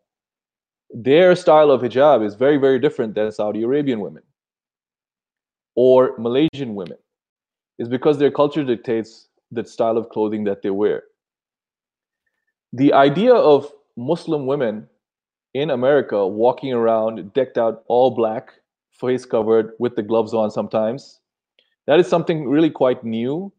their 0.90 1.34
style 1.34 1.70
of 1.70 1.80
hijab 1.80 2.22
is 2.22 2.34
very, 2.34 2.58
very 2.58 2.78
different 2.78 3.14
than 3.14 3.32
Saudi 3.32 3.62
Arabian 3.62 4.00
women 4.00 4.22
or 5.76 6.14
Malaysian 6.18 6.74
women. 6.74 6.98
It's 7.78 7.88
because 7.88 8.18
their 8.18 8.30
culture 8.30 8.64
dictates 8.64 9.28
the 9.50 9.64
style 9.64 9.96
of 9.96 10.10
clothing 10.10 10.44
that 10.44 10.60
they 10.60 10.68
wear. 10.68 11.04
The 12.74 12.92
idea 12.92 13.32
of 13.34 13.72
Muslim 14.00 14.46
women 14.46 14.88
in 15.52 15.70
America 15.70 16.26
walking 16.26 16.72
around 16.72 17.32
decked 17.34 17.58
out 17.58 17.82
all 17.88 18.10
black, 18.10 18.52
face 18.92 19.24
covered, 19.24 19.72
with 19.78 19.94
the 19.94 20.02
gloves 20.02 20.32
on 20.32 20.50
sometimes. 20.50 21.20
That 21.86 22.00
is 22.00 22.08
something 22.08 22.48
really 22.48 22.70
quite 22.70 23.04
new 23.04 23.52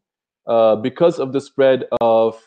uh, 0.48 0.78
because 0.78 1.20
of 1.20 1.34
the 1.34 1.42
spread 1.42 1.86
of 2.02 2.42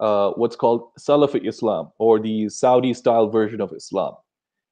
uh, 0.00 0.30
what's 0.30 0.56
called 0.56 0.94
Salafi 0.98 1.46
Islam 1.46 1.90
or 1.98 2.20
the 2.20 2.48
Saudi 2.48 2.94
style 2.94 3.28
version 3.28 3.60
of 3.60 3.72
Islam. 3.72 4.14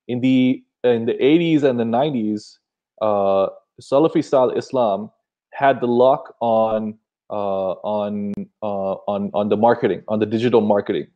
In 0.06 0.20
the 0.20 0.62
in 0.84 1.06
the 1.06 1.14
80s 1.14 1.64
and 1.64 1.80
the 1.80 1.84
90s, 1.84 2.58
uh, 3.02 3.48
Salafi 3.82 4.24
style 4.24 4.50
Islam 4.50 5.10
had 5.52 5.80
the 5.80 5.88
lock 5.88 6.34
on 6.40 6.96
uh, 7.30 7.72
on 7.82 8.32
uh, 8.62 8.94
on 9.12 9.30
on 9.34 9.48
the 9.48 9.56
marketing, 9.56 10.02
on 10.08 10.18
the 10.18 10.26
digital 10.26 10.60
marketing, 10.60 11.08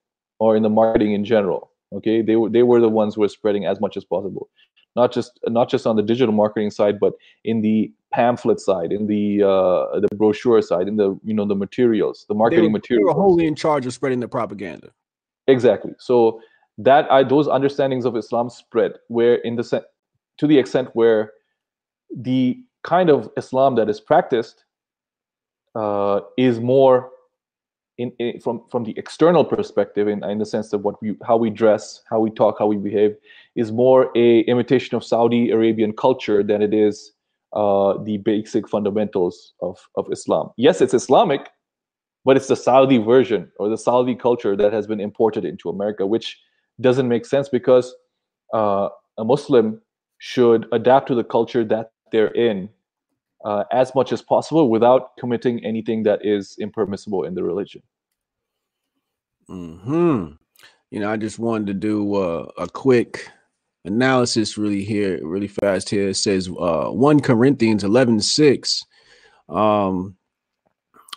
or 0.42 0.56
in 0.56 0.62
the 0.66 0.74
marketing 0.80 1.12
in 1.18 1.24
general 1.34 1.72
okay? 1.94 2.22
They 2.22 2.36
were 2.36 2.48
they 2.48 2.62
were 2.62 2.80
the 2.80 2.88
ones 2.88 3.14
who 3.14 3.22
were 3.22 3.28
spreading 3.28 3.66
as 3.66 3.80
much 3.80 3.96
as 3.96 4.04
possible. 4.04 4.48
Not 4.96 5.12
just 5.12 5.38
not 5.46 5.70
just 5.70 5.86
on 5.86 5.96
the 5.96 6.02
digital 6.02 6.34
marketing 6.34 6.70
side 6.70 6.98
but 7.00 7.14
in 7.44 7.62
the 7.62 7.92
pamphlet 8.12 8.60
side 8.60 8.92
in 8.92 9.06
the 9.06 9.42
uh 9.42 10.00
the 10.00 10.08
brochure 10.16 10.60
side 10.60 10.86
in 10.86 10.96
the 10.96 11.18
you 11.24 11.32
know 11.32 11.46
the 11.46 11.54
materials 11.54 12.26
the 12.28 12.34
marketing 12.34 12.64
they 12.64 12.68
were, 12.68 12.72
materials. 12.72 13.00
they 13.00 13.14
were 13.14 13.22
wholly 13.22 13.46
in 13.46 13.54
charge 13.54 13.86
of 13.86 13.94
spreading 13.94 14.20
the 14.20 14.28
propaganda. 14.28 14.90
Exactly. 15.48 15.92
So 15.98 16.40
that 16.78 17.10
i 17.12 17.22
those 17.22 17.48
understandings 17.48 18.06
of 18.06 18.16
islam 18.16 18.48
spread 18.48 18.92
where 19.08 19.34
in 19.48 19.56
the 19.56 19.64
se- 19.64 19.88
to 20.38 20.46
the 20.46 20.58
extent 20.58 20.88
where 20.94 21.32
the 22.16 22.58
kind 22.82 23.10
of 23.10 23.30
islam 23.36 23.74
that 23.76 23.90
is 23.90 24.00
practiced 24.00 24.64
uh, 25.74 26.20
is 26.36 26.60
more 26.60 27.11
in, 28.02 28.12
in, 28.18 28.40
from 28.40 28.62
from 28.70 28.84
the 28.84 28.94
external 28.96 29.44
perspective 29.44 30.08
in, 30.08 30.22
in 30.24 30.38
the 30.38 30.46
sense 30.46 30.70
that 30.70 30.78
what 30.78 31.00
we 31.02 31.16
how 31.26 31.36
we 31.36 31.50
dress 31.50 32.02
how 32.10 32.20
we 32.20 32.30
talk 32.30 32.56
how 32.58 32.66
we 32.66 32.76
behave 32.76 33.16
is 33.54 33.72
more 33.72 34.10
a 34.16 34.40
imitation 34.40 34.96
of 34.96 35.04
saudi 35.04 35.50
arabian 35.50 35.92
culture 35.92 36.42
than 36.42 36.62
it 36.62 36.74
is 36.74 37.12
uh, 37.52 37.94
the 38.04 38.16
basic 38.18 38.68
fundamentals 38.68 39.54
of, 39.60 39.78
of 39.96 40.06
islam 40.10 40.50
yes 40.56 40.80
it's 40.80 40.94
islamic 40.94 41.50
but 42.24 42.36
it's 42.36 42.48
the 42.48 42.56
saudi 42.56 42.98
version 42.98 43.50
or 43.58 43.68
the 43.68 43.78
saudi 43.78 44.14
culture 44.14 44.56
that 44.56 44.72
has 44.72 44.86
been 44.86 45.00
imported 45.00 45.44
into 45.44 45.68
america 45.68 46.06
which 46.06 46.38
doesn't 46.80 47.08
make 47.08 47.26
sense 47.26 47.48
because 47.48 47.94
uh, 48.54 48.88
a 49.18 49.24
muslim 49.24 49.80
should 50.18 50.66
adapt 50.72 51.08
to 51.08 51.14
the 51.14 51.24
culture 51.24 51.64
that 51.64 51.92
they're 52.10 52.34
in 52.34 52.68
uh, 53.44 53.64
as 53.72 53.94
much 53.94 54.12
as 54.12 54.22
possible 54.22 54.70
without 54.70 55.16
committing 55.18 55.64
anything 55.64 56.02
that 56.04 56.24
is 56.24 56.56
impermissible 56.60 57.24
in 57.24 57.34
the 57.34 57.42
religion. 57.42 57.82
Hmm. 59.46 60.32
you 60.90 61.00
know, 61.00 61.10
I 61.10 61.16
just 61.16 61.38
wanted 61.38 61.66
to 61.68 61.74
do 61.74 62.14
uh, 62.14 62.46
a 62.58 62.68
quick 62.68 63.28
analysis 63.84 64.56
really 64.56 64.84
here, 64.84 65.20
really 65.26 65.48
fast 65.48 65.90
here. 65.90 66.08
It 66.08 66.14
says 66.14 66.48
uh, 66.48 66.88
1 66.88 67.20
Corinthians 67.20 67.84
11 67.84 68.20
6. 68.20 68.84
Um, 69.48 70.16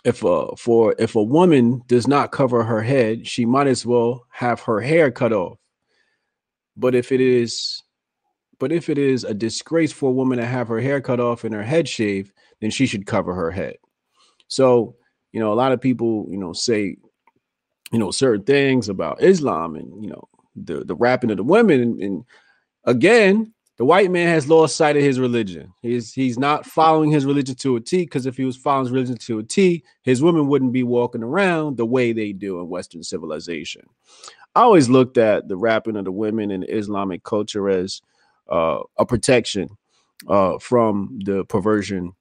if 0.04 0.22
a 0.22 0.54
for 0.56 0.94
if 0.98 1.16
a 1.16 1.22
woman 1.22 1.82
does 1.88 2.06
not 2.06 2.30
cover 2.30 2.62
her 2.62 2.80
head, 2.80 3.26
she 3.26 3.44
might 3.44 3.66
as 3.66 3.84
well 3.84 4.24
have 4.30 4.60
her 4.60 4.80
hair 4.80 5.10
cut 5.10 5.32
off. 5.32 5.58
But 6.76 6.94
if 6.94 7.10
it 7.10 7.20
is 7.20 7.82
but 8.58 8.72
if 8.72 8.88
it 8.88 8.98
is 8.98 9.24
a 9.24 9.34
disgrace 9.34 9.92
for 9.92 10.10
a 10.10 10.12
woman 10.12 10.38
to 10.38 10.46
have 10.46 10.68
her 10.68 10.80
hair 10.80 11.00
cut 11.00 11.20
off 11.20 11.44
and 11.44 11.54
her 11.54 11.62
head 11.62 11.88
shaved, 11.88 12.32
then 12.60 12.70
she 12.70 12.86
should 12.86 13.06
cover 13.06 13.34
her 13.34 13.50
head. 13.50 13.76
So, 14.48 14.96
you 15.32 15.40
know, 15.40 15.52
a 15.52 15.54
lot 15.54 15.72
of 15.72 15.80
people, 15.80 16.26
you 16.30 16.38
know, 16.38 16.52
say, 16.52 16.96
you 17.92 17.98
know, 17.98 18.10
certain 18.10 18.44
things 18.44 18.88
about 18.88 19.22
Islam 19.22 19.76
and, 19.76 20.02
you 20.02 20.10
know, 20.10 20.28
the, 20.54 20.84
the 20.84 20.94
wrapping 20.94 21.30
of 21.30 21.36
the 21.36 21.44
women. 21.44 21.80
And, 21.80 22.02
and 22.02 22.24
again, 22.84 23.52
the 23.76 23.84
white 23.84 24.10
man 24.10 24.28
has 24.28 24.48
lost 24.48 24.76
sight 24.76 24.96
of 24.96 25.02
his 25.02 25.20
religion. 25.20 25.72
He's 25.82 26.12
he's 26.12 26.38
not 26.38 26.64
following 26.64 27.10
his 27.10 27.26
religion 27.26 27.54
to 27.56 27.76
a 27.76 27.80
T 27.80 28.04
because 28.04 28.24
if 28.24 28.36
he 28.36 28.44
was 28.44 28.56
following 28.56 28.86
his 28.86 28.92
religion 28.92 29.16
to 29.18 29.38
a 29.38 29.42
T, 29.42 29.84
his 30.02 30.22
women 30.22 30.48
wouldn't 30.48 30.72
be 30.72 30.82
walking 30.82 31.22
around 31.22 31.76
the 31.76 31.84
way 31.84 32.12
they 32.12 32.32
do 32.32 32.58
in 32.60 32.68
Western 32.68 33.02
civilization. 33.02 33.82
I 34.54 34.62
always 34.62 34.88
looked 34.88 35.18
at 35.18 35.48
the 35.48 35.56
wrapping 35.56 35.96
of 35.96 36.06
the 36.06 36.12
women 36.12 36.50
in 36.50 36.64
Islamic 36.64 37.22
culture 37.22 37.68
as 37.68 38.00
uh, 38.48 38.78
a 38.96 39.04
protection 39.04 39.68
uh, 40.26 40.58
from 40.58 41.18
the 41.24 41.44
perversion 41.44 42.14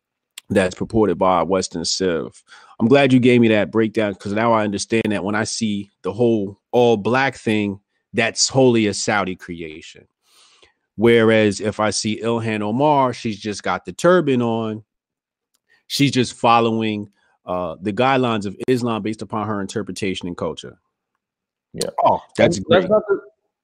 that's 0.49 0.75
purported 0.75 1.17
by 1.17 1.43
Western 1.43 1.85
Civ. 1.85 2.43
I'm 2.79 2.87
glad 2.87 3.11
you 3.11 3.19
gave 3.19 3.41
me 3.41 3.47
that 3.49 3.71
breakdown 3.71 4.13
because 4.13 4.33
now 4.33 4.53
I 4.53 4.63
understand 4.63 5.05
that 5.09 5.23
when 5.23 5.35
I 5.35 5.43
see 5.43 5.91
the 6.03 6.13
whole 6.13 6.59
all 6.71 6.97
black 6.97 7.35
thing, 7.35 7.79
that's 8.13 8.47
wholly 8.47 8.87
a 8.87 8.93
Saudi 8.93 9.35
creation. 9.35 10.07
Whereas 10.97 11.59
if 11.59 11.79
I 11.79 11.89
see 11.89 12.21
Ilhan 12.21 12.61
Omar, 12.61 13.13
she's 13.13 13.39
just 13.39 13.63
got 13.63 13.85
the 13.85 13.91
turban 13.91 14.41
on. 14.41 14.83
She's 15.87 16.11
just 16.11 16.33
following 16.33 17.11
uh, 17.45 17.75
the 17.81 17.93
guidelines 17.93 18.45
of 18.45 18.55
Islam 18.67 19.01
based 19.01 19.21
upon 19.21 19.47
her 19.47 19.61
interpretation 19.61 20.27
and 20.27 20.37
culture. 20.37 20.79
Yeah. 21.73 21.89
Oh, 22.03 22.21
that's 22.37 22.57
And 22.57 22.65
great. 22.65 22.81
That's 22.81 22.89
not, 22.89 23.03
to, 23.09 23.19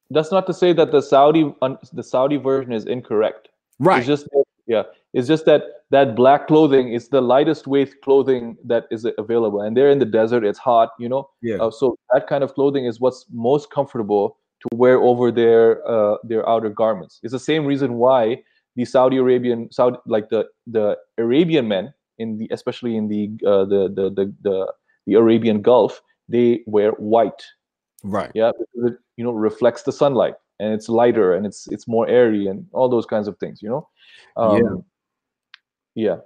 that's 0.09 0.31
not 0.31 0.47
to 0.47 0.53
say 0.53 0.73
that 0.73 0.91
the 0.91 1.01
Saudi 1.01 1.53
un- 1.61 1.77
the 1.93 2.03
Saudi 2.03 2.37
version 2.37 2.73
is 2.73 2.85
incorrect. 2.85 3.49
right. 3.79 3.99
It's 3.99 4.07
just 4.07 4.27
yeah. 4.67 4.83
It's 5.13 5.27
just 5.27 5.45
that 5.45 5.63
that 5.89 6.15
black 6.15 6.47
clothing 6.47 6.93
is 6.93 7.09
the 7.09 7.21
lightest 7.21 7.67
weight 7.67 8.01
clothing 8.01 8.57
that 8.63 8.85
is 8.91 9.05
available, 9.17 9.61
and 9.61 9.75
they're 9.75 9.89
in 9.89 9.99
the 9.99 10.05
desert. 10.05 10.45
It's 10.45 10.59
hot, 10.59 10.91
you 10.99 11.09
know. 11.09 11.29
yeah. 11.41 11.57
Uh, 11.57 11.71
so 11.71 11.97
that 12.13 12.27
kind 12.27 12.43
of 12.43 12.53
clothing 12.53 12.85
is 12.85 12.99
what's 12.99 13.25
most 13.31 13.71
comfortable 13.71 14.37
to 14.61 14.77
wear 14.77 15.01
over 15.01 15.31
their 15.31 15.85
uh, 15.87 16.17
their 16.23 16.47
outer 16.47 16.69
garments. 16.69 17.19
It's 17.23 17.33
the 17.33 17.39
same 17.39 17.65
reason 17.65 17.95
why 17.95 18.43
the 18.75 18.85
Saudi 18.85 19.17
Arabian 19.17 19.69
Saudi 19.71 19.97
like 20.05 20.29
the 20.29 20.47
the 20.65 20.97
Arabian 21.17 21.67
men 21.67 21.93
in 22.17 22.37
the 22.37 22.47
especially 22.51 22.95
in 22.95 23.09
the 23.09 23.31
uh, 23.45 23.65
the, 23.65 23.89
the 23.93 24.09
the 24.09 24.33
the 24.41 24.73
the 25.07 25.13
Arabian 25.15 25.61
Gulf 25.61 26.01
they 26.29 26.61
wear 26.65 26.91
white. 26.91 27.43
right. 28.03 28.31
Yeah, 28.33 28.51
because 28.57 28.93
it 28.93 28.99
you 29.17 29.25
know 29.25 29.31
reflects 29.31 29.83
the 29.83 29.91
sunlight 29.91 30.35
and 30.59 30.73
it's 30.73 30.87
lighter 30.87 31.33
and 31.33 31.45
it's 31.45 31.67
it's 31.67 31.87
more 31.87 32.07
airy 32.07 32.47
and 32.47 32.65
all 32.71 32.87
those 32.87 33.05
kinds 33.05 33.27
of 33.27 33.37
things. 33.39 33.61
You 33.61 33.69
know. 33.69 33.89
Um, 34.37 34.57
yeah. 34.57 34.75
Yeah, 35.95 36.17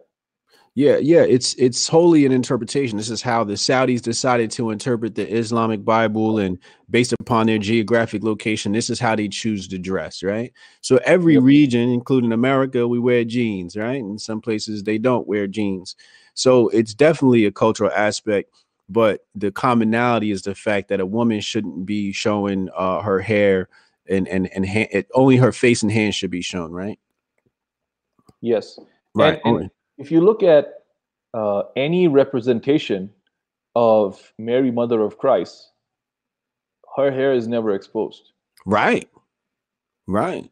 yeah, 0.77 0.97
yeah, 0.97 1.21
it's 1.21 1.53
it's 1.53 1.87
wholly 1.87 2.25
an 2.25 2.33
interpretation. 2.33 2.97
This 2.97 3.09
is 3.09 3.21
how 3.21 3.45
the 3.45 3.53
Saudis 3.53 4.01
decided 4.01 4.51
to 4.51 4.71
interpret 4.71 5.15
the 5.15 5.25
Islamic 5.25 5.85
Bible, 5.85 6.37
and 6.37 6.59
based 6.89 7.13
upon 7.13 7.47
their 7.47 7.59
geographic 7.59 8.23
location, 8.25 8.73
this 8.73 8.89
is 8.89 8.99
how 8.99 9.15
they 9.15 9.29
choose 9.29 9.69
to 9.69 9.77
dress, 9.79 10.21
right? 10.21 10.51
So 10.81 10.99
every 11.05 11.37
region, 11.37 11.89
including 11.89 12.33
America, 12.33 12.89
we 12.89 12.99
wear 12.99 13.23
jeans, 13.23 13.77
right? 13.77 14.01
In 14.01 14.19
some 14.19 14.41
places, 14.41 14.83
they 14.83 14.97
don't 14.97 15.25
wear 15.25 15.47
jeans. 15.47 15.95
So 16.33 16.67
it's 16.69 16.93
definitely 16.93 17.45
a 17.45 17.53
cultural 17.53 17.91
aspect, 17.95 18.51
but 18.89 19.25
the 19.33 19.53
commonality 19.53 20.31
is 20.31 20.41
the 20.41 20.55
fact 20.55 20.89
that 20.89 20.99
a 20.99 21.05
woman 21.05 21.39
shouldn't 21.39 21.85
be 21.85 22.11
showing 22.11 22.67
uh, 22.75 23.01
her 23.01 23.21
hair 23.21 23.69
and 24.09 24.27
and 24.27 24.51
and 24.53 24.67
ha- 24.67 24.89
it, 24.91 25.07
only 25.13 25.37
her 25.37 25.53
face 25.53 25.83
and 25.83 25.91
hands 25.91 26.15
should 26.15 26.31
be 26.31 26.41
shown, 26.41 26.73
right? 26.73 26.99
Yes. 28.41 28.77
Right. 29.15 29.41
and- 29.45 29.55
only. 29.55 29.69
if 29.97 30.11
you 30.11 30.21
look 30.21 30.43
at 30.43 30.83
uh, 31.33 31.63
any 31.75 32.07
representation 32.07 33.09
of 33.75 34.31
Mary, 34.37 34.71
Mother 34.71 35.01
of 35.01 35.17
Christ, 35.17 35.71
her 36.95 37.11
hair 37.11 37.33
is 37.33 37.47
never 37.47 37.73
exposed. 37.73 38.31
right. 38.65 39.09
Right. 40.07 40.49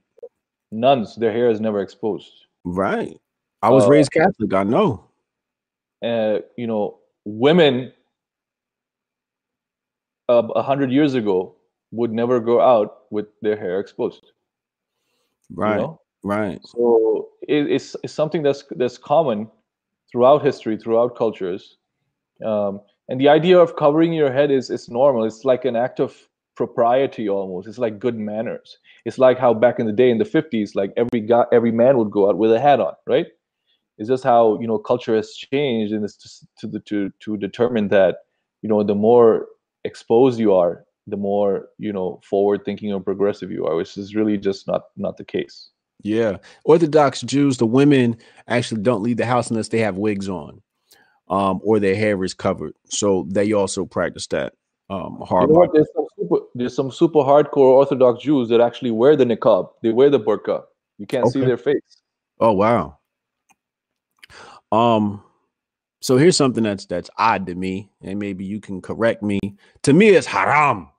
Nuns, 0.71 1.15
their 1.15 1.31
hair 1.31 1.49
is 1.51 1.61
never 1.61 1.79
exposed. 1.81 2.31
Right. 2.63 3.19
I 3.61 3.69
was 3.69 3.85
Uh, 3.85 3.89
raised 3.89 4.11
Catholic. 4.11 4.51
I 4.53 4.63
know. 4.63 5.05
Uh, 6.03 6.39
you 6.57 6.65
know, 6.67 6.99
women 7.23 7.93
uh, 10.29 10.47
a 10.55 10.61
hundred 10.63 10.91
years 10.91 11.13
ago 11.13 11.55
would 11.91 12.11
never 12.11 12.39
go 12.39 12.59
out 12.59 13.03
with 13.11 13.27
their 13.41 13.55
hair 13.55 13.79
exposed. 13.79 14.25
you 15.49 15.55
Right. 15.55 15.77
know? 15.77 15.99
Right. 16.23 16.59
So 16.63 17.29
it, 17.41 17.71
it's, 17.71 17.95
it's 18.03 18.13
something 18.13 18.43
that's 18.43 18.63
that's 18.71 18.97
common 18.97 19.49
throughout 20.11 20.43
history, 20.43 20.77
throughout 20.77 21.17
cultures. 21.17 21.77
Um, 22.43 22.81
and 23.09 23.19
the 23.19 23.27
idea 23.29 23.59
of 23.59 23.75
covering 23.75 24.13
your 24.13 24.31
head 24.31 24.49
is 24.51 24.69
is 24.69 24.89
normal. 24.89 25.25
It's 25.25 25.43
like 25.43 25.65
an 25.65 25.75
act 25.75 25.99
of 25.99 26.15
propriety 26.55 27.27
almost. 27.27 27.67
It's 27.67 27.77
like 27.77 27.99
good 27.99 28.17
manners. 28.17 28.77
It's 29.05 29.17
like 29.17 29.37
how 29.37 29.53
back 29.53 29.79
in 29.79 29.85
the 29.85 29.91
day 29.91 30.09
in 30.09 30.17
the 30.17 30.23
50s, 30.23 30.75
like 30.75 30.93
every 30.95 31.19
guy, 31.21 31.45
every 31.51 31.71
man 31.71 31.97
would 31.97 32.11
go 32.11 32.29
out 32.29 32.37
with 32.37 32.51
a 32.51 32.59
hat 32.59 32.79
on, 32.79 32.93
right? 33.07 33.27
It's 33.97 34.09
just 34.09 34.23
how 34.23 34.59
you 34.59 34.67
know 34.67 34.77
culture 34.77 35.15
has 35.15 35.33
changed, 35.33 35.93
and 35.93 36.03
it's 36.05 36.15
just 36.15 36.47
to 36.59 36.67
the 36.67 36.79
to 36.81 37.11
to 37.19 37.37
determine 37.37 37.89
that 37.89 38.19
you 38.61 38.69
know 38.69 38.83
the 38.83 38.95
more 38.95 39.47
exposed 39.83 40.39
you 40.39 40.53
are, 40.53 40.85
the 41.05 41.17
more 41.17 41.67
you 41.77 41.91
know 41.93 42.21
forward 42.23 42.63
thinking 42.65 42.93
or 42.93 43.01
progressive 43.01 43.51
you 43.51 43.65
are, 43.65 43.75
which 43.75 43.97
is 43.97 44.15
really 44.15 44.37
just 44.37 44.67
not 44.67 44.83
not 44.95 45.17
the 45.17 45.25
case. 45.25 45.69
Yeah. 46.03 46.37
Orthodox 46.65 47.21
Jews, 47.21 47.57
the 47.57 47.65
women 47.65 48.17
actually 48.47 48.81
don't 48.81 49.01
leave 49.01 49.17
the 49.17 49.25
house 49.25 49.49
unless 49.49 49.69
they 49.69 49.79
have 49.79 49.97
wigs 49.97 50.29
on, 50.29 50.61
um, 51.29 51.59
or 51.63 51.79
their 51.79 51.95
hair 51.95 52.21
is 52.23 52.33
covered. 52.33 52.75
So 52.85 53.25
they 53.29 53.53
also 53.53 53.85
practice 53.85 54.27
that. 54.27 54.53
Um, 54.89 55.17
You 55.19 55.25
hard. 55.25 55.49
know? 55.49 55.67
There's 55.73 55.87
some 55.95 56.05
super 56.17 56.45
there's 56.53 56.75
some 56.75 56.91
super 56.91 57.19
hardcore 57.19 57.57
Orthodox 57.57 58.21
Jews 58.21 58.49
that 58.49 58.59
actually 58.61 58.91
wear 58.91 59.15
the 59.15 59.23
niqab. 59.25 59.69
They 59.81 59.91
wear 59.91 60.09
the 60.09 60.19
burqa. 60.19 60.63
You 60.97 61.07
can't 61.07 61.27
see 61.29 61.39
their 61.41 61.57
face. 61.57 62.01
Oh 62.39 62.51
wow. 62.51 62.99
Um, 64.71 65.23
so 66.01 66.17
here's 66.17 66.35
something 66.35 66.63
that's 66.63 66.85
that's 66.85 67.09
odd 67.17 67.47
to 67.47 67.55
me, 67.55 67.89
and 68.01 68.19
maybe 68.19 68.43
you 68.43 68.59
can 68.59 68.81
correct 68.81 69.23
me. 69.23 69.39
To 69.83 69.93
me, 69.93 70.09
it's 70.09 70.27
haram. 70.27 70.89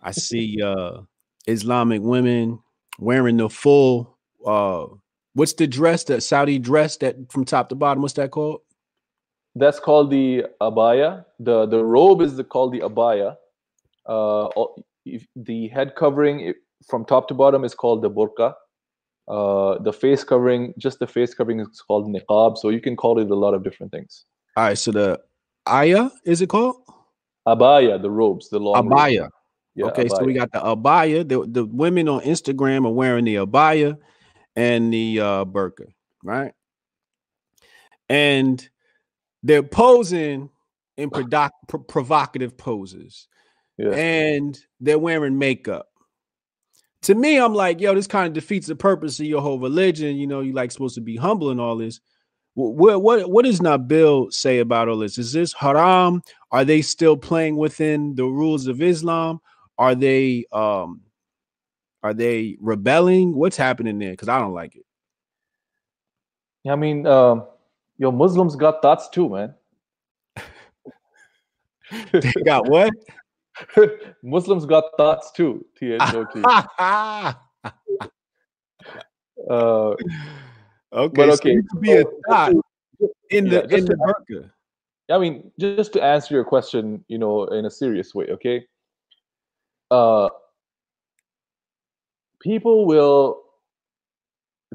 I 0.00 0.12
see 0.12 0.60
uh 0.62 1.02
Islamic 1.46 2.00
women 2.02 2.60
wearing 2.98 3.36
the 3.38 3.48
full 3.48 4.18
uh 4.46 4.86
what's 5.34 5.54
the 5.54 5.66
dress 5.66 6.04
that 6.04 6.22
Saudi 6.22 6.58
dress 6.58 6.96
that 6.98 7.16
from 7.30 7.44
top 7.44 7.68
to 7.70 7.74
bottom? 7.74 8.02
What's 8.02 8.14
that 8.14 8.30
called? 8.30 8.60
That's 9.54 9.78
called 9.78 10.10
the 10.10 10.46
abaya. 10.60 11.24
the 11.38 11.66
The 11.66 11.84
robe 11.84 12.22
is 12.22 12.36
the, 12.36 12.44
called 12.44 12.72
the 12.72 12.80
abaya. 12.80 13.36
Uh, 14.06 14.48
if 15.04 15.26
the 15.36 15.68
head 15.68 15.94
covering 15.94 16.54
from 16.88 17.04
top 17.04 17.28
to 17.28 17.34
bottom 17.34 17.64
is 17.64 17.74
called 17.74 18.02
the 18.02 18.10
burqa. 18.10 18.54
Uh, 19.28 19.78
the 19.82 19.92
face 19.92 20.24
covering, 20.24 20.74
just 20.78 20.98
the 20.98 21.06
face 21.06 21.32
covering, 21.32 21.60
is 21.60 21.80
called 21.86 22.08
niqab. 22.08 22.58
So 22.58 22.70
you 22.70 22.80
can 22.80 22.96
call 22.96 23.18
it 23.20 23.30
a 23.30 23.34
lot 23.34 23.54
of 23.54 23.62
different 23.62 23.92
things. 23.92 24.24
All 24.56 24.64
right, 24.64 24.78
so 24.78 24.90
the 24.90 25.20
ayah 25.68 26.10
is 26.24 26.42
it 26.42 26.48
called? 26.48 26.76
Abaya, 27.46 28.00
the 28.00 28.10
robes, 28.10 28.48
the 28.48 28.58
long. 28.58 28.88
Abaya. 28.88 29.28
Yeah, 29.74 29.86
okay, 29.86 30.08
so 30.08 30.22
we 30.24 30.34
got 30.34 30.52
the 30.52 30.58
abaya. 30.60 31.26
The, 31.26 31.46
the 31.48 31.64
women 31.64 32.08
on 32.08 32.20
Instagram 32.22 32.86
are 32.86 32.92
wearing 32.92 33.24
the 33.24 33.36
abaya 33.36 33.96
and 34.54 34.92
the 34.92 35.20
uh 35.20 35.44
burqa, 35.46 35.86
right? 36.22 36.52
And 38.08 38.68
they're 39.42 39.62
posing 39.62 40.50
in 40.96 41.10
prodoc- 41.10 41.50
pro- 41.68 41.80
provocative 41.80 42.56
poses, 42.58 43.28
Yeah. 43.78 43.90
and 43.92 44.58
they're 44.80 44.98
wearing 44.98 45.38
makeup. 45.38 45.86
To 47.02 47.14
me, 47.14 47.38
I'm 47.38 47.54
like, 47.54 47.80
yo, 47.80 47.94
this 47.94 48.06
kind 48.06 48.26
of 48.28 48.32
defeats 48.34 48.66
the 48.66 48.76
purpose 48.76 49.18
of 49.18 49.26
your 49.26 49.40
whole 49.40 49.58
religion. 49.58 50.16
You 50.16 50.26
know, 50.26 50.40
you 50.40 50.52
like 50.52 50.70
supposed 50.70 50.94
to 50.96 51.00
be 51.00 51.16
humble 51.16 51.50
and 51.50 51.60
all 51.60 51.76
this. 51.76 51.98
Wh- 52.54 52.76
What 52.76 53.02
what 53.02 53.30
what 53.30 53.44
does 53.46 53.60
Nabil 53.60 54.30
say 54.32 54.58
about 54.58 54.88
all 54.88 54.98
this? 54.98 55.16
Is 55.18 55.32
this 55.32 55.52
haram? 55.54 56.22
Are 56.50 56.64
they 56.64 56.82
still 56.82 57.16
playing 57.16 57.56
within 57.56 58.14
the 58.14 58.24
rules 58.26 58.66
of 58.66 58.82
Islam? 58.82 59.40
Are 59.78 59.94
they 59.94 60.46
um 60.52 61.02
are 62.02 62.14
they 62.14 62.56
rebelling? 62.60 63.34
What's 63.34 63.56
happening 63.56 63.98
there? 63.98 64.10
Because 64.10 64.28
I 64.28 64.38
don't 64.38 64.54
like 64.54 64.74
it. 64.76 64.84
I 66.68 66.76
mean, 66.76 67.06
um, 67.06 67.46
your 67.98 68.12
Muslims 68.12 68.56
got 68.56 68.82
thoughts 68.82 69.08
too, 69.08 69.28
man. 69.28 69.54
They 72.12 72.32
got 72.44 72.66
what? 72.66 72.92
Muslims 74.22 74.64
got 74.66 74.84
thoughts 74.96 75.30
too. 75.32 75.64
THOT. 75.78 76.36
uh, 76.46 77.34
okay, 79.50 79.96
but 80.92 81.28
okay, 81.30 81.56
so 81.56 81.78
be 81.80 81.92
a 81.92 82.04
thought 82.28 82.52
in 83.30 83.48
the 83.48 83.66
yeah, 83.68 83.76
in 83.76 83.84
the 83.84 83.94
burqa. 83.94 84.50
I 85.10 85.18
mean, 85.18 85.50
just 85.58 85.92
to 85.94 86.02
answer 86.02 86.34
your 86.34 86.44
question, 86.44 87.04
you 87.08 87.18
know, 87.18 87.44
in 87.46 87.66
a 87.66 87.70
serious 87.70 88.14
way, 88.14 88.26
okay? 88.30 88.64
Uh, 89.92 90.30
people 92.40 92.86
will 92.86 93.42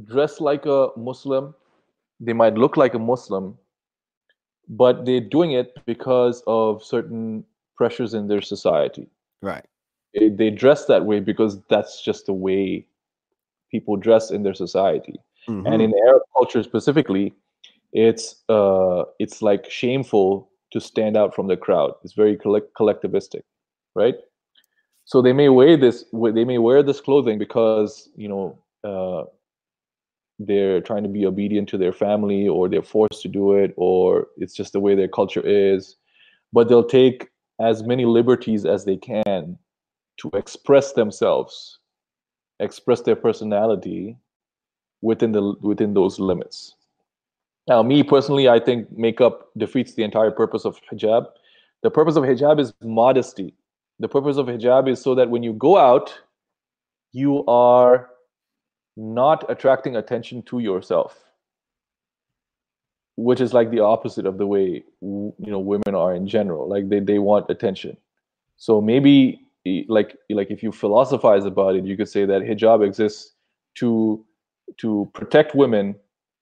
dress 0.04 0.40
like 0.40 0.68
a 0.68 0.90
Muslim. 0.96 1.56
They 2.20 2.34
might 2.34 2.54
look 2.54 2.78
like 2.78 2.94
a 2.94 3.00
Muslim, 3.00 3.58
but 4.70 5.06
they're 5.06 5.20
doing 5.38 5.54
it 5.54 5.76
because 5.86 6.44
of 6.46 6.84
certain 6.84 7.44
pressures 7.76 8.14
in 8.14 8.28
their 8.28 8.42
society. 8.42 9.08
Right. 9.42 9.66
It, 10.14 10.38
they 10.38 10.52
dress 10.52 10.86
that 10.86 11.06
way 11.06 11.20
because 11.20 11.60
that's 11.68 12.04
just 12.04 12.28
the 12.28 12.34
way 12.34 12.86
people 13.72 13.96
dress 13.96 14.30
in 14.30 14.44
their 14.44 14.54
society. 14.54 15.20
Mm-hmm. 15.50 15.66
And 15.66 15.82
in 15.82 15.94
Arab 16.08 16.22
culture 16.38 16.62
specifically, 16.62 17.34
it's 17.92 18.36
uh, 18.50 19.04
it's 19.18 19.42
like 19.42 19.70
shameful 19.70 20.50
to 20.74 20.80
stand 20.80 21.18
out 21.18 21.34
from 21.34 21.48
the 21.48 21.58
crowd. 21.58 21.94
It's 22.04 22.14
very 22.14 22.36
collect- 22.36 22.74
collectivistic, 22.76 23.42
right? 23.96 24.16
So 25.08 25.22
they 25.22 25.32
may 25.32 25.48
wear 25.48 25.78
this 25.78 26.04
they 26.12 26.44
may 26.44 26.58
wear 26.58 26.84
this 26.84 27.00
clothing 27.00 27.40
because 27.40 28.10
you 28.18 28.28
know 28.28 28.60
uh, 28.84 29.24
they're 30.38 30.82
trying 30.82 31.04
to 31.04 31.10
be 31.10 31.26
obedient 31.26 31.70
to 31.70 31.78
their 31.78 31.94
family 31.94 32.48
or 32.48 32.68
they're 32.68 32.84
forced 32.84 33.22
to 33.22 33.30
do 33.30 33.54
it 33.54 33.74
or 33.78 34.28
it's 34.38 34.54
just 34.54 34.74
the 34.74 34.82
way 34.82 34.96
their 34.96 35.08
culture 35.08 35.46
is. 35.46 35.96
But 36.52 36.68
they'll 36.68 36.84
take 36.84 37.30
as 37.62 37.84
many 37.84 38.06
liberties 38.06 38.66
as 38.66 38.84
they 38.84 38.98
can 38.98 39.58
to 40.18 40.30
express 40.34 40.92
themselves 40.94 41.80
express 42.60 43.02
their 43.02 43.16
personality 43.16 44.18
within 45.02 45.32
the 45.32 45.56
within 45.62 45.94
those 45.94 46.20
limits. 46.20 46.76
Now 47.70 47.82
me 47.82 48.04
personally 48.04 48.50
i 48.50 48.60
think 48.60 48.92
makeup 48.92 49.52
defeats 49.56 49.94
the 49.94 50.04
entire 50.04 50.32
purpose 50.32 50.66
of 50.66 50.82
hijab. 50.92 51.28
The 51.84 51.92
purpose 51.92 52.18
of 52.18 52.26
hijab 52.26 52.60
is 52.60 52.74
modesty 52.84 53.54
the 54.00 54.08
purpose 54.08 54.38
of 54.38 54.48
hijab 54.48 54.90
is 54.90 55.02
so 55.02 55.16
that 55.16 55.30
when 55.30 55.44
you 55.44 55.54
go 55.54 55.78
out 55.78 56.14
you 57.14 57.46
are 57.46 58.10
not 58.96 59.50
attracting 59.50 59.96
attention 59.96 60.42
to 60.44 60.60
yourself 60.60 61.28
which 63.18 63.42
is 63.42 63.54
like 63.54 63.72
the 63.72 63.80
opposite 63.80 64.26
of 64.26 64.38
the 64.38 64.48
way 64.48 64.84
you 65.02 65.34
know 65.40 65.60
women 65.60 65.94
are 65.94 66.14
in 66.14 66.28
general. 66.28 66.70
Like 66.70 66.88
they, 66.88 67.00
they 67.00 67.20
want 67.20 67.50
attention. 67.50 67.98
So 68.56 68.80
maybe 68.80 69.42
like 69.90 70.16
like 70.30 70.50
if 70.50 70.64
you 70.64 70.72
philosophize 70.72 71.44
about 71.44 71.76
it 71.76 71.84
you 71.84 71.98
could 71.98 72.08
say 72.08 72.26
that 72.26 72.42
hijab 72.44 72.86
exists 72.86 73.34
to 73.76 74.24
to 74.78 75.10
protect 75.14 75.56
women 75.56 75.96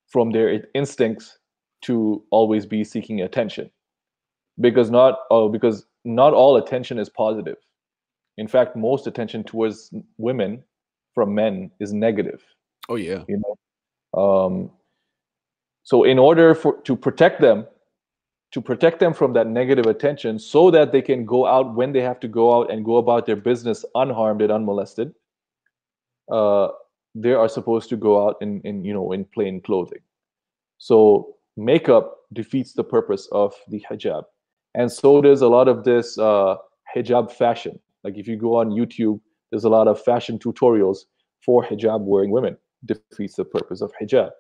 from 0.08 0.32
their 0.32 0.64
instincts 0.76 1.40
to 1.82 2.24
always 2.30 2.66
be 2.66 2.84
seeking 2.84 3.22
attention. 3.22 3.72
Because 4.60 4.92
not 4.92 5.20
oh 5.32 5.50
because 5.50 5.86
not 6.06 6.34
all 6.34 6.58
attention 6.58 6.98
is 6.98 7.10
positive 7.10 7.58
in 8.38 8.48
fact 8.48 8.76
most 8.76 9.08
attention 9.08 9.44
towards 9.44 9.94
women 10.18 10.64
from 11.14 11.34
men 11.34 11.72
is 11.80 11.94
negative. 11.94 12.44
Oh 12.90 12.96
yeah. 12.96 13.24
You 13.28 13.42
know. 13.42 14.22
Um, 14.22 14.72
so 15.84 16.04
in 16.04 16.20
order 16.20 16.54
for 16.54 16.82
to 16.82 16.96
protect 16.96 17.42
them, 17.42 17.66
to 18.52 18.62
protect 18.62 19.00
them 19.00 19.14
from 19.14 19.34
that 19.34 19.48
negative 19.48 19.86
attention, 19.86 20.40
so 20.40 20.70
that 20.72 20.92
they 20.92 21.02
can 21.02 21.26
go 21.26 21.46
out 21.46 21.76
when 21.76 21.94
they 21.94 22.02
have 22.02 22.20
to 22.20 22.28
go 22.28 22.56
out 22.56 22.72
and 22.72 22.86
go 22.86 22.98
about 22.98 23.26
their 23.26 23.36
business 23.36 23.86
unharmed 23.96 24.42
and 24.42 24.52
unmolested, 24.52 25.14
uh, 26.32 26.70
they 27.14 27.34
are 27.34 27.50
supposed 27.50 27.90
to 27.90 27.98
go 27.98 28.28
out 28.28 28.38
in, 28.42 28.62
in 28.62 28.84
you 28.84 28.94
know 28.94 29.12
in 29.12 29.26
plain 29.26 29.62
clothing. 29.62 30.02
So 30.78 31.36
makeup 31.56 32.18
defeats 32.34 32.74
the 32.74 32.84
purpose 32.84 33.30
of 33.32 33.54
the 33.70 33.84
hijab, 33.90 34.24
and 34.76 34.92
so 34.92 35.22
does 35.22 35.42
a 35.42 35.48
lot 35.48 35.68
of 35.68 35.84
this 35.84 36.18
uh, 36.18 36.56
hijab 36.96 37.32
fashion. 37.32 37.80
Like 38.04 38.18
if 38.18 38.28
you 38.28 38.38
go 38.38 38.56
on 38.56 38.70
YouTube, 38.70 39.20
there's 39.50 39.64
a 39.64 39.70
lot 39.70 39.88
of 39.88 40.02
fashion 40.02 40.38
tutorials 40.38 41.00
for 41.44 41.64
hijab 41.64 42.02
wearing 42.02 42.32
women. 42.32 42.58
Defeats 42.86 43.36
the 43.36 43.46
purpose 43.46 43.82
of 43.82 43.92
hijab. 44.02 44.32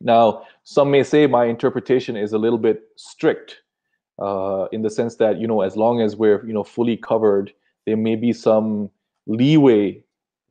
Now 0.00 0.44
some 0.64 0.90
may 0.90 1.02
say 1.02 1.26
my 1.26 1.46
interpretation 1.46 2.16
is 2.16 2.32
a 2.32 2.38
little 2.38 2.58
bit 2.58 2.82
strict 2.96 3.62
uh, 4.22 4.66
in 4.70 4.82
the 4.82 4.90
sense 4.90 5.16
that 5.16 5.40
you 5.40 5.46
know 5.46 5.62
as 5.62 5.76
long 5.76 6.00
as 6.00 6.14
we're 6.16 6.46
you 6.46 6.52
know 6.52 6.64
fully 6.64 6.96
covered 6.96 7.52
there 7.86 7.96
may 7.96 8.16
be 8.16 8.32
some 8.32 8.90
leeway 9.26 10.02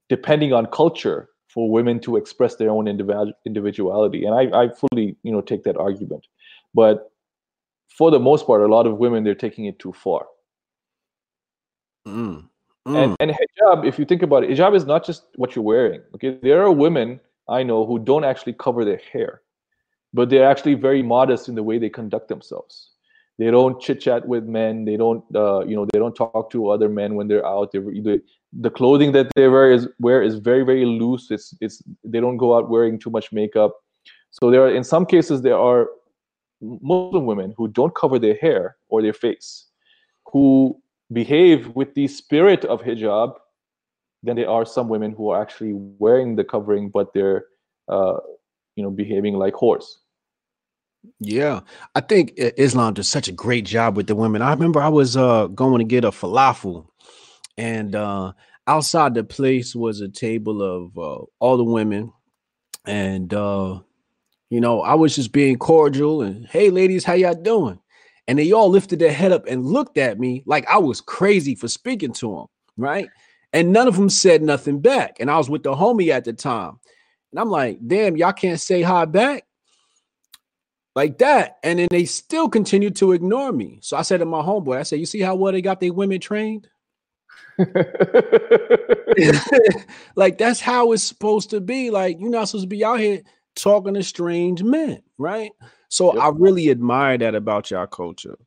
depending 0.10 0.54
on 0.54 0.66
culture 0.68 1.30
for 1.50 1.70
women 1.72 2.00
to 2.00 2.18
express 2.18 2.56
their 2.56 2.70
own 2.70 2.88
individuality. 2.88 4.26
And 4.26 4.36
I, 4.36 4.64
I 4.64 4.70
fully 4.70 5.16
you 5.24 5.32
know 5.32 5.42
take 5.42 5.64
that 5.64 5.78
argument. 5.78 6.26
But 6.74 7.12
for 7.90 8.12
the 8.12 8.20
most 8.20 8.46
part 8.46 8.62
a 8.62 8.68
lot 8.68 8.88
of 8.88 8.98
women 8.98 9.24
they're 9.24 9.36
taking 9.36 9.66
it 9.66 9.78
too 9.80 9.94
far 9.94 10.26
mm. 12.08 12.44
Mm. 12.88 13.04
And, 13.04 13.18
and 13.20 13.32
hijab, 13.32 13.86
if 13.86 14.00
you 14.00 14.06
think 14.06 14.22
about 14.22 14.46
it, 14.46 14.50
hijab 14.50 14.74
is 14.74 14.86
not 14.86 15.06
just 15.06 15.24
what 15.36 15.56
you're 15.56 15.66
wearing. 15.66 16.02
Okay, 16.16 16.38
there 16.42 16.64
are 16.64 16.72
women 16.72 17.20
I 17.50 17.64
know 17.64 17.86
who 17.86 18.00
don't 18.00 18.24
actually 18.24 18.54
cover 18.54 18.86
their 18.86 19.02
hair, 19.12 19.42
but 20.14 20.30
they're 20.30 20.50
actually 20.50 20.76
very 20.76 21.04
modest 21.04 21.50
in 21.50 21.56
the 21.56 21.64
way 21.64 21.78
they 21.80 21.90
conduct 21.90 22.30
themselves. 22.30 22.92
They 23.38 23.52
don't 23.52 23.80
chit 23.80 24.02
chat 24.02 24.28
with 24.28 24.46
men. 24.46 24.86
They 24.86 24.98
don't, 24.98 25.24
uh, 25.36 25.64
you 25.66 25.76
know, 25.76 25.86
they 25.92 26.00
don't 26.00 26.16
talk 26.16 26.50
to 26.52 26.70
other 26.70 26.90
men 26.90 27.16
when 27.16 27.28
they're 27.28 27.46
out. 27.46 27.72
They 27.72 27.80
either 27.80 28.20
the 28.54 28.70
clothing 28.70 29.12
that 29.12 29.32
they 29.36 29.48
wear 29.48 29.72
is 29.72 29.88
wear 30.00 30.24
is 30.24 30.36
very 30.36 30.64
very 30.64 30.86
loose. 30.86 31.30
It's 31.30 31.54
it's 31.62 31.84
they 32.04 32.20
don't 32.20 32.38
go 32.38 32.58
out 32.58 32.70
wearing 32.70 32.98
too 32.98 33.10
much 33.10 33.32
makeup. 33.32 33.76
So 34.32 34.50
there 34.50 34.64
are 34.64 34.74
in 34.74 34.84
some 34.84 35.06
cases 35.06 35.42
there 35.42 35.58
are 35.58 35.90
Muslim 36.62 37.26
women 37.26 37.54
who 37.58 37.68
don't 37.68 37.96
cover 37.96 38.20
their 38.20 38.36
hair 38.36 38.78
or 38.90 39.02
their 39.02 39.14
face, 39.14 39.68
who 40.32 40.82
behave 41.12 41.70
with 41.76 41.94
the 41.94 42.08
spirit 42.08 42.66
of 42.66 42.82
hijab 42.82 43.36
than 44.24 44.36
there 44.36 44.50
are 44.50 44.66
some 44.66 44.90
women 44.90 45.12
who 45.12 45.30
are 45.30 45.42
actually 45.42 45.74
wearing 45.74 46.36
the 46.36 46.44
covering 46.44 46.90
but 46.90 47.14
they're 47.14 47.46
uh, 47.88 48.18
you 48.76 48.84
know 48.84 48.92
behaving 48.92 49.36
like 49.36 49.54
horse 49.54 50.00
yeah. 51.20 51.62
I 51.96 52.02
think 52.02 52.34
islam 52.36 52.96
does 52.96 53.08
such 53.08 53.30
a 53.30 53.32
great 53.32 53.64
job 53.64 53.96
with 53.96 54.08
the 54.08 54.16
women. 54.16 54.42
I 54.42 54.52
remember 54.52 54.82
i 54.82 54.90
was 54.90 55.16
uh 55.16 55.48
going 55.48 55.80
to 55.80 55.86
get 55.86 56.04
a 56.04 56.12
falafel 56.12 56.88
and 57.58 57.96
uh 57.96 58.34
outside 58.66 59.14
the 59.14 59.24
place 59.24 59.74
was 59.74 60.02
a 60.02 60.10
table 60.10 60.62
of 60.62 60.98
uh, 60.98 61.24
all 61.40 61.56
the 61.56 61.64
women 61.64 62.12
and 62.86 63.34
uh 63.34 63.80
you 64.50 64.62
know 64.62 64.82
i 64.82 64.94
was 64.94 65.16
just 65.16 65.32
being 65.32 65.58
cordial 65.58 66.22
and 66.22 66.46
hey 66.48 66.70
ladies 66.70 67.04
how 67.04 67.14
y'all 67.14 67.34
doing 67.34 67.80
and 68.28 68.38
they 68.38 68.52
all 68.52 68.70
lifted 68.70 69.00
their 69.00 69.14
head 69.14 69.32
up 69.32 69.48
and 69.48 69.66
looked 69.66 69.98
at 69.98 70.20
me 70.20 70.44
like 70.46 70.68
I 70.68 70.78
was 70.78 71.02
crazy 71.02 71.56
for 71.56 71.68
speaking 71.68 72.14
to 72.14 72.36
them, 72.36 72.46
right? 72.76 73.10
And 73.54 73.72
none 73.72 73.88
of 73.88 73.96
them 73.96 74.10
said 74.10 74.42
nothing 74.42 74.82
back. 74.82 75.18
And 75.20 75.32
I 75.32 75.38
was 75.38 75.50
with 75.50 75.64
the 75.64 75.74
homie 75.74 76.10
at 76.10 76.26
the 76.26 76.34
time. 76.34 76.80
And 77.32 77.40
I'm 77.40 77.50
like, 77.50 77.80
damn, 77.86 78.18
y'all 78.18 78.34
can't 78.34 78.60
say 78.60 78.82
hi 78.82 79.06
back 79.06 79.46
like 80.96 81.18
that. 81.20 81.58
And 81.64 81.80
then 81.80 81.88
they 81.90 82.06
still 82.06 82.50
continued 82.50 82.98
to 82.98 83.14
ignore 83.14 83.54
me. 83.54 83.80
So 83.82 83.96
I 83.96 84.02
said 84.02 84.18
to 84.18 84.26
my 84.26 84.42
homeboy, 84.42 84.78
I 84.78 84.84
said, 84.84 85.00
You 85.00 85.06
see 85.06 85.22
how 85.22 85.36
well 85.36 85.54
they 85.54 85.62
got 85.62 85.80
their 85.80 85.94
women 85.94 86.20
trained? 86.20 86.68
like 90.16 90.38
that's 90.38 90.60
how 90.60 90.92
it's 90.92 91.04
supposed 91.04 91.50
to 91.52 91.62
be. 91.62 91.92
Like 91.92 92.20
you're 92.20 92.30
not 92.30 92.50
supposed 92.50 92.66
to 92.66 92.68
be 92.68 92.84
out 92.84 93.00
here 93.00 93.22
talking 93.62 93.94
to 93.94 94.04
strange 94.04 94.64
men, 94.64 95.02
right? 95.18 95.52
So 95.90 96.14
yep. 96.14 96.24
I 96.24 96.30
really 96.30 96.70
admire 96.70 97.18
that 97.18 97.36
about 97.36 97.72
your 97.72 97.88
culture. 97.88 98.38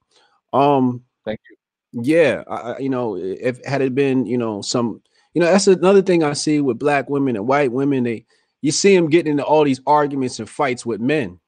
Um, 0.53 1.05
thank 1.25 1.41
you. 1.51 1.57
Yeah, 2.03 2.45
I, 2.49 2.79
you 2.79 2.89
know, 2.89 3.17
if 3.17 3.65
had 3.65 3.83
it 3.83 3.95
been, 3.95 4.27
you 4.27 4.39
know, 4.39 4.63
some, 4.63 5.03
you 5.35 5.41
know, 5.41 5.47
that's 5.47 5.67
another 5.67 6.03
thing 6.03 6.23
I 6.23 6.35
see 6.35 6.61
with 6.61 6.79
black 6.79 7.11
women 7.11 7.37
and 7.37 7.47
white 7.47 7.73
women. 7.73 8.05
They, 8.05 8.27
you 8.63 8.71
see 8.71 8.95
them 8.95 9.09
getting 9.09 9.33
into 9.33 9.45
all 9.45 9.65
these 9.65 9.81
arguments 9.87 10.39
and 10.39 10.49
fights 10.49 10.87
with 10.87 11.01
men, 11.01 11.41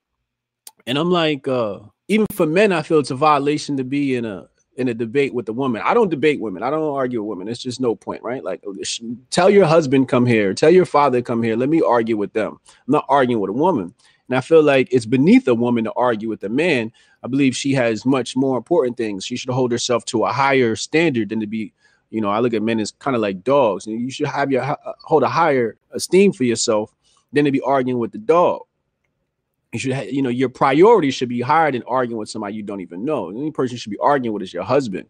and 0.86 0.98
I'm 0.98 1.10
like, 1.10 1.46
uh, 1.46 1.80
even 2.08 2.26
for 2.32 2.46
men, 2.46 2.72
I 2.72 2.82
feel 2.82 2.98
it's 2.98 3.10
a 3.10 3.16
violation 3.16 3.76
to 3.76 3.84
be 3.84 4.16
in 4.16 4.24
a 4.24 4.48
in 4.76 4.88
a 4.88 4.94
debate 4.94 5.34
with 5.34 5.48
a 5.48 5.52
woman. 5.52 5.82
I 5.84 5.94
don't 5.94 6.08
debate 6.08 6.40
women. 6.40 6.62
I 6.62 6.70
don't 6.70 6.94
argue 6.94 7.22
with 7.22 7.28
women. 7.28 7.48
It's 7.48 7.62
just 7.62 7.80
no 7.80 7.94
point, 7.94 8.22
right? 8.22 8.42
Like, 8.42 8.64
tell 9.30 9.50
your 9.50 9.66
husband 9.66 10.08
come 10.08 10.26
here, 10.26 10.54
tell 10.54 10.70
your 10.70 10.86
father 10.86 11.20
come 11.20 11.42
here. 11.42 11.56
Let 11.56 11.68
me 11.68 11.82
argue 11.82 12.16
with 12.16 12.32
them. 12.32 12.58
I'm 12.66 12.92
not 12.92 13.04
arguing 13.08 13.40
with 13.40 13.50
a 13.50 13.54
woman. 13.54 13.94
And 14.28 14.36
I 14.38 14.40
feel 14.40 14.62
like 14.62 14.88
it's 14.90 15.04
beneath 15.04 15.46
a 15.46 15.54
woman 15.54 15.84
to 15.84 15.92
argue 15.92 16.28
with 16.28 16.42
a 16.44 16.48
man. 16.48 16.90
I 17.22 17.28
believe 17.28 17.54
she 17.54 17.72
has 17.74 18.06
much 18.06 18.34
more 18.34 18.56
important 18.56 18.96
things. 18.96 19.26
She 19.26 19.36
should 19.36 19.50
hold 19.50 19.72
herself 19.72 20.04
to 20.06 20.24
a 20.24 20.32
higher 20.32 20.74
standard 20.74 21.28
than 21.28 21.40
to 21.40 21.46
be, 21.46 21.72
you 22.10 22.20
know, 22.20 22.30
I 22.30 22.40
look 22.40 22.54
at 22.54 22.62
men 22.62 22.80
as 22.80 22.92
kind 22.92 23.14
of 23.14 23.20
like 23.20 23.44
dogs. 23.44 23.86
And 23.86 24.00
you 24.00 24.10
should 24.10 24.28
have 24.28 24.50
your 24.50 24.62
uh, 24.62 24.76
hold 25.00 25.22
a 25.22 25.28
higher 25.28 25.76
esteem 25.92 26.32
for 26.32 26.44
yourself 26.44 26.94
than 27.32 27.44
to 27.44 27.52
be 27.52 27.60
arguing 27.60 27.98
with 27.98 28.12
the 28.12 28.18
dog. 28.18 28.62
You 29.72 29.78
should, 29.78 30.12
you 30.12 30.20
know, 30.20 30.28
your 30.28 30.50
priority 30.50 31.10
should 31.10 31.30
be 31.30 31.40
higher 31.40 31.72
than 31.72 31.82
arguing 31.84 32.18
with 32.18 32.28
somebody 32.28 32.54
you 32.54 32.62
don't 32.62 32.80
even 32.80 33.04
know. 33.04 33.32
The 33.32 33.38
only 33.38 33.50
person 33.52 33.74
you 33.74 33.78
should 33.78 33.90
be 33.90 33.98
arguing 33.98 34.34
with 34.34 34.42
is 34.42 34.52
your 34.52 34.64
husband. 34.64 35.08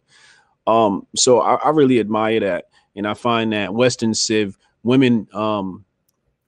Um, 0.65 1.05
so 1.15 1.41
I, 1.41 1.55
I 1.55 1.69
really 1.69 1.99
admire 1.99 2.39
that, 2.39 2.69
and 2.95 3.05
I 3.05 3.13
find 3.13 3.51
that 3.51 3.73
Western 3.73 4.13
Civ 4.13 4.57
women 4.83 5.27
um 5.33 5.85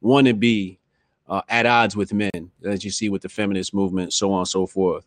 want 0.02 0.28
to 0.28 0.34
be 0.34 0.80
uh, 1.28 1.42
at 1.50 1.66
odds 1.66 1.96
with 1.96 2.14
men, 2.14 2.52
as 2.64 2.86
you 2.86 2.92
see 2.92 3.10
with 3.10 3.22
the 3.22 3.30
feminist 3.30 3.74
movement, 3.74 4.14
so 4.14 4.32
on 4.32 4.40
and 4.40 4.48
so 4.48 4.66
forth. 4.68 5.06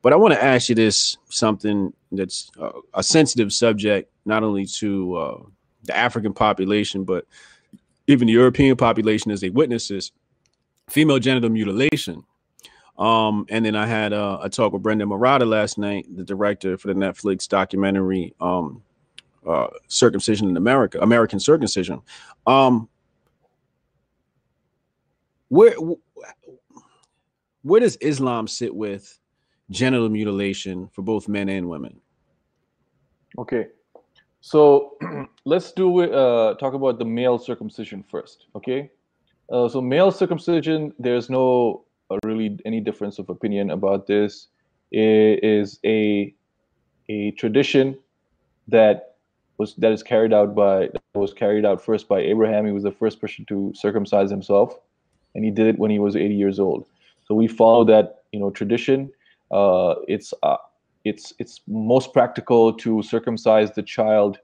But 0.00 0.12
I 0.12 0.16
want 0.16 0.34
to 0.34 0.42
ask 0.42 0.68
you 0.68 0.74
this 0.74 1.18
something 1.28 1.92
that's 2.12 2.50
uh, 2.58 2.70
a 2.94 3.02
sensitive 3.02 3.52
subject, 3.52 4.10
not 4.24 4.42
only 4.42 4.64
to 4.66 5.16
uh, 5.16 5.42
the 5.84 5.96
African 5.96 6.32
population, 6.32 7.04
but 7.04 7.26
even 8.06 8.26
the 8.26 8.32
European 8.32 8.76
population 8.76 9.30
as 9.30 9.40
they 9.40 9.50
witness 9.50 9.88
this 9.88 10.12
female 10.88 11.18
genital 11.18 11.50
mutilation. 11.50 12.24
Um, 12.98 13.46
and 13.48 13.64
then 13.64 13.76
I 13.76 13.86
had 13.86 14.12
uh, 14.12 14.40
a 14.42 14.50
talk 14.50 14.72
with 14.72 14.82
Brendon 14.82 15.08
Marotta 15.08 15.46
last 15.46 15.78
night, 15.78 16.06
the 16.14 16.24
director 16.24 16.76
for 16.76 16.88
the 16.88 16.94
Netflix 16.94 17.46
documentary 17.48 18.34
um, 18.40 18.82
uh, 19.46 19.68
"Circumcision 19.86 20.48
in 20.48 20.56
America," 20.56 20.98
American 21.00 21.38
Circumcision. 21.38 22.02
Um, 22.46 22.88
where 25.48 25.74
where 27.62 27.80
does 27.80 27.96
Islam 27.96 28.48
sit 28.48 28.74
with 28.74 29.18
genital 29.70 30.08
mutilation 30.08 30.88
for 30.88 31.02
both 31.02 31.28
men 31.28 31.48
and 31.48 31.68
women? 31.68 32.00
Okay, 33.38 33.68
so 34.40 34.96
let's 35.44 35.70
do 35.70 36.00
uh, 36.00 36.54
talk 36.54 36.74
about 36.74 36.98
the 36.98 37.04
male 37.04 37.38
circumcision 37.38 38.02
first. 38.02 38.46
Okay, 38.56 38.90
uh, 39.52 39.68
so 39.68 39.80
male 39.80 40.10
circumcision, 40.10 40.92
there's 40.98 41.30
no 41.30 41.84
really 42.24 42.58
any 42.64 42.80
difference 42.80 43.18
of 43.18 43.28
opinion 43.28 43.70
about 43.70 44.06
this. 44.06 44.48
It 44.90 45.44
is 45.44 45.78
a 45.84 46.34
a 47.08 47.30
tradition 47.32 47.98
that 48.68 49.16
was 49.58 49.74
that 49.76 49.92
is 49.92 50.02
carried 50.02 50.32
out 50.32 50.54
by 50.54 50.90
was 51.14 51.32
carried 51.32 51.64
out 51.64 51.84
first 51.84 52.08
by 52.08 52.20
Abraham. 52.20 52.66
He 52.66 52.72
was 52.72 52.84
the 52.84 52.92
first 52.92 53.20
person 53.20 53.44
to 53.46 53.72
circumcise 53.74 54.30
himself 54.30 54.78
and 55.34 55.44
he 55.44 55.50
did 55.50 55.66
it 55.66 55.78
when 55.78 55.90
he 55.90 55.98
was 55.98 56.16
80 56.16 56.34
years 56.34 56.58
old. 56.58 56.86
So 57.26 57.34
we 57.34 57.46
follow 57.46 57.84
that 57.84 58.24
you 58.32 58.40
know 58.40 58.50
tradition. 58.50 59.10
Uh, 59.50 59.94
it's 60.06 60.32
uh, 60.42 60.56
it's 61.04 61.32
it's 61.38 61.60
most 61.68 62.12
practical 62.12 62.72
to 62.74 63.02
circumcise 63.02 63.70
the 63.72 63.82
child, 63.82 64.38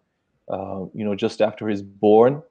uh, 0.49 0.85
you 0.95 1.05
know, 1.05 1.15
just 1.15 1.41
after 1.41 1.69
he's 1.69 1.83
born, 1.83 2.43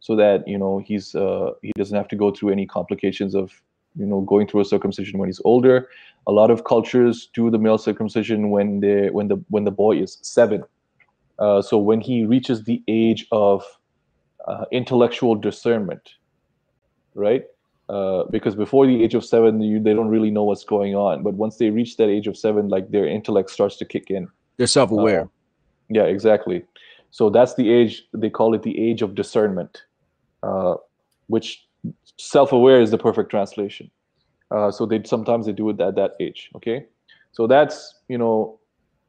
so 0.00 0.14
that 0.16 0.46
you 0.46 0.58
know 0.58 0.78
he's 0.78 1.14
uh, 1.14 1.52
he 1.62 1.72
doesn't 1.76 1.96
have 1.96 2.08
to 2.08 2.16
go 2.16 2.30
through 2.30 2.50
any 2.50 2.66
complications 2.66 3.34
of 3.34 3.52
you 3.98 4.06
know 4.06 4.20
going 4.22 4.46
through 4.46 4.60
a 4.60 4.64
circumcision 4.64 5.18
when 5.18 5.28
he's 5.28 5.40
older. 5.44 5.88
A 6.26 6.32
lot 6.32 6.50
of 6.50 6.64
cultures 6.64 7.28
do 7.34 7.50
the 7.50 7.58
male 7.58 7.78
circumcision 7.78 8.50
when 8.50 8.80
they 8.80 9.10
when 9.10 9.28
the 9.28 9.42
when 9.48 9.64
the 9.64 9.70
boy 9.70 9.98
is 9.98 10.18
seven. 10.22 10.62
Uh, 11.38 11.62
so 11.62 11.78
when 11.78 12.00
he 12.00 12.24
reaches 12.24 12.64
the 12.64 12.82
age 12.88 13.26
of 13.30 13.64
uh, 14.46 14.64
intellectual 14.72 15.34
discernment, 15.34 16.14
right? 17.14 17.44
Uh, 17.88 18.24
because 18.30 18.54
before 18.54 18.86
the 18.86 19.02
age 19.02 19.14
of 19.14 19.24
seven, 19.24 19.62
you, 19.62 19.80
they 19.80 19.94
don't 19.94 20.08
really 20.08 20.30
know 20.30 20.44
what's 20.44 20.64
going 20.64 20.94
on. 20.94 21.22
But 21.22 21.34
once 21.34 21.56
they 21.56 21.70
reach 21.70 21.96
that 21.96 22.08
age 22.08 22.26
of 22.26 22.36
seven, 22.36 22.68
like 22.68 22.90
their 22.90 23.06
intellect 23.06 23.50
starts 23.50 23.76
to 23.76 23.84
kick 23.84 24.10
in. 24.10 24.28
They're 24.58 24.66
self-aware. 24.66 25.22
Uh, 25.22 25.26
yeah, 25.88 26.02
exactly. 26.02 26.64
So 27.10 27.30
that's 27.30 27.54
the 27.54 27.70
age. 27.72 28.04
They 28.12 28.28
call 28.28 28.54
it 28.54 28.62
the 28.62 28.78
age 28.78 29.00
of 29.00 29.14
discernment, 29.14 29.84
uh, 30.42 30.74
which 31.28 31.66
self-aware 32.18 32.80
is 32.80 32.90
the 32.90 32.98
perfect 32.98 33.30
translation. 33.30 33.90
Uh, 34.50 34.70
so 34.70 34.86
they 34.86 35.02
sometimes 35.04 35.46
they 35.46 35.52
do 35.52 35.68
it 35.70 35.80
at 35.80 35.94
that 35.94 36.12
age. 36.20 36.50
Okay, 36.56 36.86
so 37.32 37.46
that's 37.46 38.00
you 38.08 38.18
know, 38.18 38.58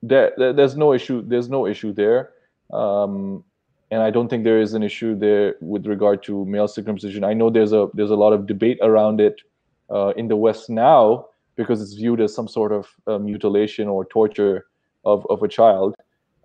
there, 0.03 0.33
there's 0.37 0.75
no 0.75 0.93
issue. 0.93 1.23
There's 1.25 1.49
no 1.49 1.65
issue 1.65 1.93
there. 1.93 2.31
Um, 2.73 3.43
and 3.91 4.01
I 4.03 4.11
don't 4.11 4.27
think 4.27 4.43
there 4.43 4.61
is 4.61 4.73
an 4.73 4.83
issue 4.83 5.17
there 5.17 5.55
with 5.61 5.87
regard 5.87 6.21
to 6.23 6.45
male 6.45 6.67
circumcision. 6.67 7.23
I 7.23 7.33
know 7.33 7.49
there's 7.49 7.73
a 7.73 7.87
there's 7.93 8.11
a 8.11 8.15
lot 8.15 8.33
of 8.33 8.45
debate 8.45 8.79
around 8.81 9.19
it 9.19 9.41
uh, 9.89 10.09
in 10.15 10.27
the 10.27 10.35
West 10.35 10.69
now 10.69 11.27
because 11.55 11.81
it's 11.81 11.93
viewed 11.93 12.21
as 12.21 12.33
some 12.33 12.47
sort 12.47 12.71
of 12.71 12.87
uh, 13.07 13.17
mutilation 13.17 13.87
or 13.87 14.05
torture 14.05 14.67
of, 15.05 15.25
of 15.29 15.41
a 15.43 15.47
child. 15.47 15.95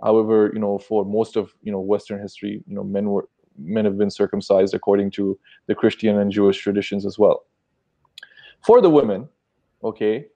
However, 0.02 0.50
you 0.52 0.60
know, 0.60 0.78
for 0.78 1.04
most 1.04 1.36
of 1.36 1.52
you 1.62 1.72
know 1.72 1.80
Western 1.80 2.20
history, 2.20 2.62
you 2.66 2.74
know, 2.74 2.84
men 2.84 3.10
were 3.10 3.28
men 3.58 3.84
have 3.84 3.98
been 3.98 4.10
circumcised 4.10 4.74
according 4.74 5.10
to 5.12 5.38
the 5.66 5.74
Christian 5.74 6.18
and 6.18 6.30
Jewish 6.30 6.58
traditions 6.58 7.06
as 7.06 7.18
well. 7.18 7.44
For 8.64 8.80
the 8.80 8.90
women, 8.90 9.28
okay, 9.82 10.26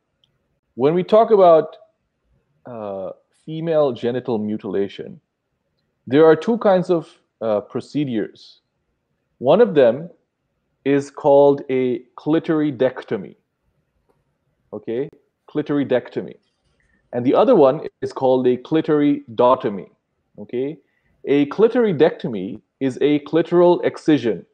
when 0.74 0.94
we 0.94 1.02
talk 1.02 1.30
about 1.30 1.76
uh, 2.66 3.10
female 3.44 3.92
genital 3.92 4.38
mutilation, 4.38 5.20
there 6.06 6.24
are 6.24 6.36
two 6.36 6.58
kinds 6.58 6.90
of 6.90 7.08
uh, 7.40 7.60
procedures. 7.60 8.60
One 9.38 9.60
of 9.60 9.74
them 9.74 10.10
is 10.84 11.10
called 11.10 11.62
a 11.70 12.00
clitoridectomy. 12.16 13.36
Okay, 14.72 15.08
clitoridectomy. 15.48 16.36
And 17.12 17.24
the 17.24 17.34
other 17.34 17.54
one 17.56 17.86
is 18.02 18.12
called 18.12 18.46
a 18.46 18.56
clitoridotomy. 18.58 19.90
Okay, 20.38 20.78
a 21.28 21.46
clitoridectomy 21.46 22.60
is 22.80 22.98
a 23.00 23.20
clitoral 23.20 23.84
excision 23.84 24.44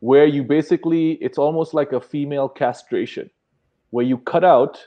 where 0.00 0.26
you 0.26 0.42
basically, 0.42 1.12
it's 1.12 1.38
almost 1.38 1.72
like 1.72 1.92
a 1.92 2.00
female 2.00 2.48
castration, 2.48 3.30
where 3.90 4.04
you 4.04 4.18
cut 4.18 4.44
out 4.44 4.78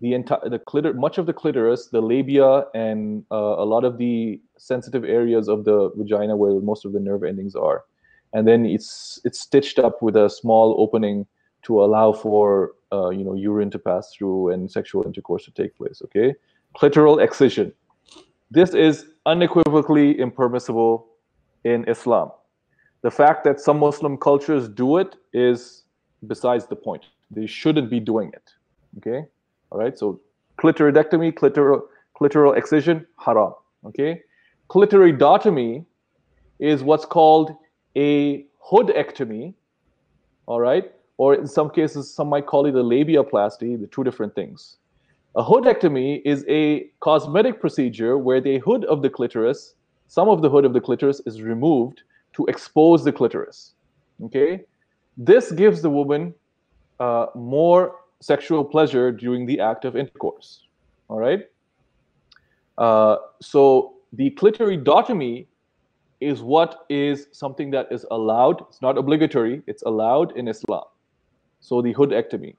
the 0.00 0.12
entire 0.12 0.48
the 0.48 0.58
clitor 0.58 0.92
much 0.94 1.16
of 1.18 1.26
the 1.26 1.32
clitoris 1.32 1.86
the 1.86 2.00
labia 2.00 2.64
and 2.74 3.24
uh, 3.30 3.36
a 3.36 3.64
lot 3.64 3.84
of 3.84 3.96
the 3.96 4.40
sensitive 4.58 5.04
areas 5.04 5.48
of 5.48 5.64
the 5.64 5.90
vagina 5.96 6.36
where 6.36 6.60
most 6.60 6.84
of 6.84 6.92
the 6.92 6.98
nerve 6.98 7.22
endings 7.22 7.54
are. 7.54 7.84
And 8.32 8.46
then 8.48 8.66
it's 8.66 9.20
it's 9.24 9.38
stitched 9.38 9.78
up 9.78 10.02
with 10.02 10.16
a 10.16 10.28
small 10.28 10.74
opening 10.78 11.26
to 11.62 11.82
allow 11.82 12.12
for 12.12 12.72
uh, 12.92 13.10
you 13.10 13.22
know 13.22 13.34
urine 13.34 13.70
to 13.70 13.78
pass 13.78 14.12
through 14.12 14.50
and 14.50 14.70
sexual 14.70 15.06
intercourse 15.06 15.44
to 15.44 15.52
take 15.52 15.76
place 15.76 16.02
okay? 16.06 16.34
Clitoral 16.76 17.22
excision. 17.22 17.72
This 18.50 18.74
is 18.74 19.06
unequivocally 19.26 20.18
impermissible 20.18 21.06
in 21.64 21.84
islam 21.88 22.30
the 23.02 23.10
fact 23.10 23.44
that 23.44 23.60
some 23.60 23.78
muslim 23.78 24.16
cultures 24.16 24.68
do 24.68 24.98
it 24.98 25.16
is 25.32 25.84
besides 26.26 26.66
the 26.66 26.76
point 26.76 27.06
they 27.30 27.46
shouldn't 27.46 27.88
be 27.90 28.00
doing 28.00 28.30
it 28.32 28.50
okay 28.98 29.26
all 29.74 29.80
right, 29.80 29.98
so 29.98 30.20
clitoridectomy, 30.62 31.32
clitoral, 31.32 31.82
clitoral 32.16 32.56
excision, 32.56 33.04
haram. 33.18 33.54
Okay, 33.84 34.22
clitoridotomy 34.70 35.84
is 36.60 36.84
what's 36.84 37.04
called 37.04 37.56
a 37.96 38.46
hoodectomy. 38.70 39.54
All 40.46 40.60
right, 40.60 40.92
or 41.16 41.34
in 41.34 41.48
some 41.48 41.70
cases, 41.70 42.14
some 42.14 42.28
might 42.28 42.46
call 42.46 42.66
it 42.66 42.74
a 42.76 42.84
labiaplasty. 42.84 43.80
The 43.80 43.88
two 43.88 44.04
different 44.04 44.36
things. 44.36 44.76
A 45.36 45.42
hoodectomy 45.42 46.22
is 46.24 46.44
a 46.48 46.90
cosmetic 47.00 47.60
procedure 47.60 48.18
where 48.18 48.40
the 48.40 48.58
hood 48.58 48.84
of 48.84 49.02
the 49.02 49.10
clitoris, 49.10 49.74
some 50.06 50.28
of 50.28 50.42
the 50.42 50.48
hood 50.48 50.64
of 50.64 50.72
the 50.72 50.80
clitoris, 50.80 51.20
is 51.26 51.42
removed 51.42 52.02
to 52.34 52.46
expose 52.46 53.02
the 53.02 53.10
clitoris. 53.10 53.74
Okay, 54.22 54.64
this 55.16 55.50
gives 55.50 55.82
the 55.82 55.90
woman 55.90 56.34
uh, 57.00 57.26
more 57.34 57.96
sexual 58.20 58.64
pleasure 58.64 59.10
during 59.10 59.44
the 59.44 59.58
act 59.58 59.84
of 59.84 59.96
intercourse. 59.96 60.68
All 61.08 61.18
right. 61.18 61.48
Uh, 62.78 63.16
so 63.40 63.94
the 64.12 64.30
clitoridotomy 64.30 65.46
is 66.20 66.42
what 66.42 66.86
is 66.88 67.26
something 67.32 67.72
that 67.72 67.88
is 67.90 68.06
allowed. 68.12 68.62
It's 68.68 68.80
not 68.80 68.96
obligatory. 68.96 69.62
It's 69.66 69.82
allowed 69.82 70.36
in 70.36 70.46
Islam. 70.46 70.84
So 71.60 71.82
the 71.82 71.92
hoodectomy. 71.92 72.54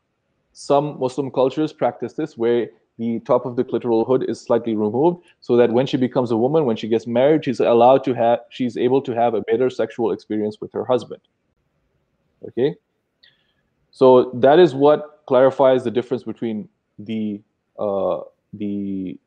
Some 0.58 0.98
Muslim 1.00 1.32
cultures 1.32 1.74
practice 1.74 2.14
this 2.14 2.38
where 2.38 2.70
the 2.98 3.20
top 3.20 3.46
of 3.46 3.58
the 3.58 3.64
clitoral 3.64 4.08
hood 4.08 4.24
is 4.30 4.40
slightly 4.40 4.74
removed 4.74 5.26
so 5.42 5.58
that 5.58 5.72
when 5.72 5.86
she 5.86 5.98
becomes 5.98 6.32
a 6.32 6.38
woman 6.38 6.64
when 6.64 6.78
she 6.78 6.88
gets 6.88 7.06
married 7.06 7.44
she's 7.44 7.60
allowed 7.60 8.06
to 8.06 8.14
have 8.14 8.40
she's 8.50 8.78
able 8.78 9.02
to 9.02 9.14
have 9.14 9.34
a 9.34 9.42
better 9.42 9.70
sexual 9.70 10.14
experience 10.14 10.62
with 10.62 10.72
her 10.72 10.86
husband 10.86 11.20
okay 12.48 12.74
so 13.92 14.32
that 14.34 14.58
is 14.60 14.74
what 14.74 15.24
clarifies 15.26 15.84
the 15.84 15.92
difference 15.92 16.24
between 16.24 16.70
the 17.00 17.42
uh, 17.78 18.22
the 18.54 19.20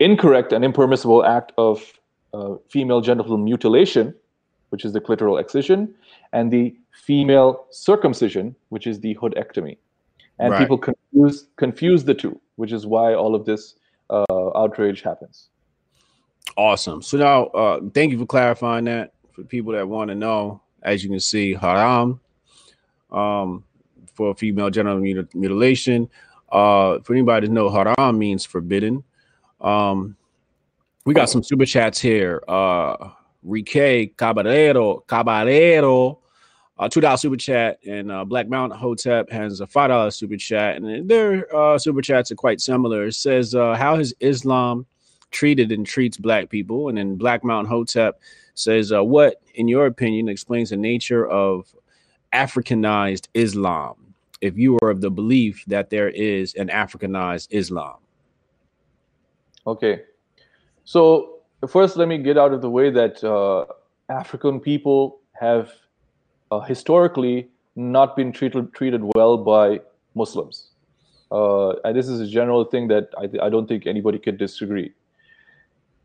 incorrect 0.00 0.52
and 0.52 0.64
impermissible 0.64 1.24
act 1.24 1.52
of 1.58 2.00
uh, 2.32 2.56
female 2.68 3.00
genital 3.00 3.38
mutilation, 3.38 4.14
which 4.70 4.84
is 4.84 4.92
the 4.92 5.00
clitoral 5.00 5.40
excision, 5.40 5.94
and 6.32 6.50
the 6.50 6.74
female 6.92 7.66
circumcision, 7.70 8.54
which 8.70 8.86
is 8.86 9.00
the 9.00 9.14
hoodectomy. 9.16 9.76
And 10.38 10.52
right. 10.52 10.58
people 10.58 10.78
confuse 10.78 11.46
confuse 11.56 12.04
the 12.04 12.14
two, 12.14 12.40
which 12.56 12.72
is 12.72 12.86
why 12.86 13.14
all 13.14 13.34
of 13.34 13.44
this 13.44 13.76
uh, 14.10 14.24
outrage 14.56 15.02
happens. 15.02 15.48
Awesome. 16.56 17.02
So 17.02 17.18
now, 17.18 17.46
uh, 17.46 17.80
thank 17.94 18.12
you 18.12 18.18
for 18.18 18.26
clarifying 18.26 18.84
that 18.84 19.12
for 19.32 19.42
people 19.44 19.72
that 19.72 19.88
want 19.88 20.08
to 20.08 20.14
know. 20.14 20.60
As 20.82 21.02
you 21.02 21.10
can 21.10 21.20
see, 21.20 21.54
haram. 21.54 22.20
Um, 23.10 23.64
for 24.14 24.34
female 24.34 24.70
genital 24.70 25.00
mutilation. 25.34 26.08
Uh, 26.50 27.00
for 27.00 27.14
anybody 27.14 27.48
to 27.48 27.52
know, 27.52 27.68
haram 27.68 28.18
means 28.18 28.44
forbidden. 28.44 29.02
Um, 29.60 30.16
we 31.04 31.14
got 31.14 31.28
some 31.28 31.42
super 31.42 31.66
chats 31.66 32.00
here. 32.00 32.42
Uh, 32.48 33.10
Rike 33.44 34.16
Caballero, 34.16 35.04
Caballero, 35.06 36.20
uh, 36.78 36.88
two 36.88 37.00
dollar 37.00 37.16
super 37.16 37.36
chat, 37.36 37.78
and 37.86 38.10
uh, 38.10 38.24
Black 38.24 38.48
Mountain 38.48 38.78
Hotep 38.78 39.30
has 39.30 39.60
a 39.60 39.66
five 39.66 39.90
dollar 39.90 40.10
super 40.10 40.36
chat, 40.36 40.76
and 40.76 41.08
their 41.08 41.54
uh, 41.54 41.78
super 41.78 42.02
chats 42.02 42.32
are 42.32 42.36
quite 42.36 42.60
similar. 42.60 43.06
It 43.06 43.14
says, 43.14 43.54
uh, 43.54 43.74
"How 43.74 43.96
has 43.96 44.12
Islam 44.20 44.86
treated 45.30 45.70
and 45.70 45.86
treats 45.86 46.16
Black 46.16 46.50
people?" 46.50 46.88
And 46.88 46.98
then 46.98 47.16
Black 47.16 47.44
Mountain 47.44 47.70
Hotep 47.70 48.20
says, 48.54 48.92
uh, 48.92 49.04
"What, 49.04 49.40
in 49.54 49.68
your 49.68 49.86
opinion, 49.86 50.28
explains 50.28 50.70
the 50.70 50.76
nature 50.76 51.26
of 51.28 51.72
Africanized 52.32 53.28
Islam? 53.34 53.96
If 54.40 54.58
you 54.58 54.76
are 54.82 54.90
of 54.90 55.00
the 55.00 55.10
belief 55.10 55.64
that 55.68 55.90
there 55.90 56.08
is 56.08 56.54
an 56.54 56.68
Africanized 56.68 57.48
Islam." 57.50 57.98
Okay, 59.64 60.02
so 60.82 61.38
first, 61.68 61.96
let 61.96 62.08
me 62.08 62.18
get 62.18 62.36
out 62.36 62.52
of 62.52 62.62
the 62.62 62.68
way 62.68 62.90
that 62.90 63.22
uh, 63.22 63.64
African 64.08 64.58
people 64.58 65.20
have 65.32 65.72
uh, 66.50 66.60
historically 66.60 67.48
not 67.76 68.16
been 68.16 68.32
treated 68.32 68.72
treated 68.72 69.02
well 69.14 69.36
by 69.36 69.80
Muslims. 70.14 70.68
Uh, 71.32 71.70
and 71.84 71.96
this 71.96 72.08
is 72.08 72.20
a 72.20 72.26
general 72.26 72.64
thing 72.64 72.88
that 72.88 73.08
I, 73.18 73.46
I 73.46 73.48
don't 73.48 73.66
think 73.66 73.86
anybody 73.86 74.18
could 74.18 74.38
disagree. 74.38 74.92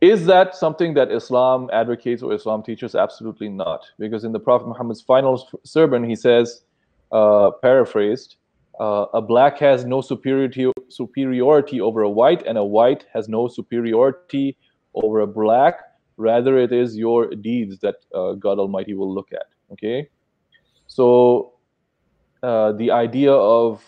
Is 0.02 0.26
that 0.28 0.56
something 0.56 0.94
that 0.94 1.12
Islam 1.12 1.70
advocates 1.74 2.24
or 2.24 2.34
Islam 2.34 2.64
teaches? 2.64 2.96
Absolutely 2.96 3.50
not. 3.50 3.82
Because 4.00 4.24
in 4.24 4.32
the 4.32 4.40
Prophet 4.40 4.68
Muhammad's 4.68 5.02
final 5.02 5.48
sermon, 5.66 6.10
he 6.10 6.16
says, 6.16 6.62
uh, 7.12 7.52
paraphrased, 7.62 8.38
uh, 8.80 9.08
a 9.14 9.22
black 9.22 9.60
has 9.60 9.84
no 9.84 10.00
superiority, 10.00 10.72
superiority 10.88 11.82
over 11.82 12.02
a 12.02 12.10
white, 12.10 12.44
and 12.48 12.58
a 12.58 12.64
white 12.64 13.06
has 13.14 13.28
no 13.28 13.50
superiority 13.50 14.56
over 14.94 15.20
a 15.20 15.28
black. 15.28 15.82
Rather, 16.16 16.58
it 16.58 16.72
is 16.72 16.98
your 16.98 17.30
deeds 17.32 17.78
that 17.80 17.96
uh, 18.16 18.34
God 18.34 18.58
Almighty 18.58 18.94
will 18.94 19.14
look 19.14 19.34
at. 19.34 19.48
Okay? 19.74 20.10
So 20.90 21.54
uh, 22.42 22.74
the 22.74 22.92
idea 22.92 23.32
of 23.32 23.84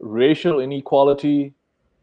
racial 0.00 0.60
inequality 0.60 1.54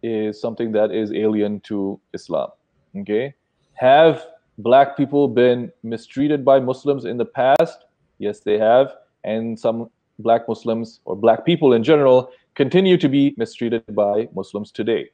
is 0.02 0.42
something 0.42 0.72
that 0.72 0.92
is 0.92 1.14
alien 1.14 1.62
to 1.62 2.00
Islam. 2.14 2.50
Okay, 2.98 3.36
have 3.76 4.26
black 4.58 4.98
people 4.98 5.28
been 5.28 5.72
mistreated 5.84 6.44
by 6.44 6.60
Muslims 6.60 7.06
in 7.06 7.18
the 7.18 7.26
past? 7.26 7.86
Yes, 8.18 8.40
they 8.40 8.58
have, 8.58 8.96
and 9.24 9.60
some 9.60 9.90
black 10.18 10.48
Muslims 10.48 11.02
or 11.06 11.16
black 11.16 11.46
people 11.46 11.74
in 11.74 11.84
general 11.84 12.32
continue 12.56 12.98
to 12.98 13.08
be 13.08 13.36
mistreated 13.38 13.84
by 13.94 14.28
Muslims 14.34 14.72
today. 14.72 15.10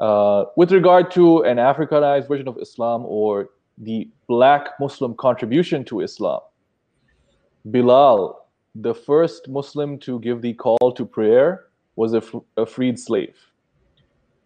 Uh, 0.00 0.44
with 0.56 0.70
regard 0.70 1.10
to 1.12 1.44
an 1.44 1.56
Africanized 1.56 2.28
version 2.28 2.48
of 2.48 2.58
Islam 2.58 3.04
or 3.06 3.50
the 3.78 4.10
black 4.28 4.78
Muslim 4.80 5.14
contribution 5.14 5.84
to 5.84 6.00
Islam, 6.00 6.40
Bilal, 7.70 8.46
the 8.74 8.94
first 8.94 9.48
Muslim 9.48 9.98
to 10.00 10.18
give 10.20 10.42
the 10.42 10.54
call 10.54 10.92
to 10.92 11.04
prayer, 11.04 11.66
was 11.96 12.14
a, 12.14 12.66
freed 12.66 12.98
slave. 12.98 13.36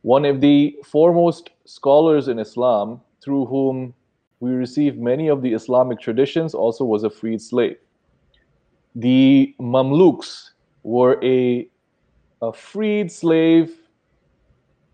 One 0.02 0.24
of 0.24 0.40
the 0.40 0.76
foremost 0.84 1.50
scholars 1.64 2.28
in 2.28 2.38
Islam, 2.38 3.00
through 3.22 3.46
whom 3.46 3.94
we 4.40 4.50
receive 4.50 4.98
many 4.98 5.28
of 5.28 5.42
the 5.42 5.52
Islamic 5.52 6.00
traditions, 6.00 6.54
also 6.54 6.84
was 6.84 7.04
a 7.04 7.10
freed 7.10 7.40
slave. 7.40 7.78
The 8.94 9.54
Mamluks 9.60 10.50
were 10.82 11.18
a, 11.24 11.68
a 12.42 12.52
freed 12.52 13.10
slave 13.10 13.72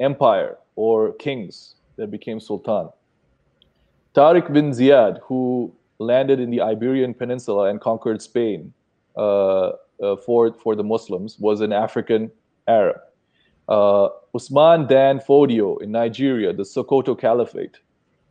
empire 0.00 0.58
or 0.76 1.12
kings 1.14 1.76
that 1.96 2.10
became 2.10 2.40
sultan. 2.40 2.90
Tariq 4.14 4.52
bin 4.52 4.70
Ziyad, 4.70 5.20
who 5.22 5.72
landed 6.02 6.40
in 6.40 6.50
the 6.50 6.60
Iberian 6.60 7.14
Peninsula 7.14 7.70
and 7.70 7.80
conquered 7.80 8.20
Spain 8.20 8.72
uh, 9.16 9.72
uh, 10.02 10.16
for, 10.16 10.52
for 10.54 10.74
the 10.74 10.84
Muslims, 10.84 11.38
was 11.38 11.60
an 11.60 11.72
African 11.72 12.30
Arab. 12.66 13.00
Uh, 13.68 14.08
Usman 14.34 14.86
Dan 14.86 15.20
Fodio 15.20 15.80
in 15.82 15.92
Nigeria, 15.92 16.52
the 16.52 16.64
Sokoto 16.64 17.18
Caliphate, 17.18 17.78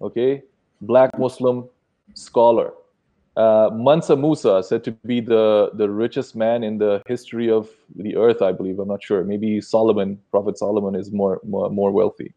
okay, 0.01 0.43
black 0.81 1.17
Muslim 1.17 1.67
scholar. 2.13 2.73
Uh, 3.37 3.69
Mansa 3.73 4.15
Musa, 4.15 4.61
said 4.61 4.83
to 4.83 4.91
be 4.91 5.21
the, 5.21 5.71
the 5.75 5.89
richest 5.89 6.35
man 6.35 6.63
in 6.63 6.77
the 6.77 7.01
history 7.07 7.49
of 7.49 7.69
the 7.95 8.17
earth, 8.17 8.41
I 8.41 8.51
believe. 8.51 8.77
I'm 8.79 8.89
not 8.89 9.01
sure. 9.01 9.23
Maybe 9.23 9.61
Solomon, 9.61 10.19
Prophet 10.31 10.57
Solomon, 10.57 10.95
is 10.95 11.11
more 11.13 11.39
more, 11.47 11.69
more 11.69 11.91
wealthy. 11.91 12.33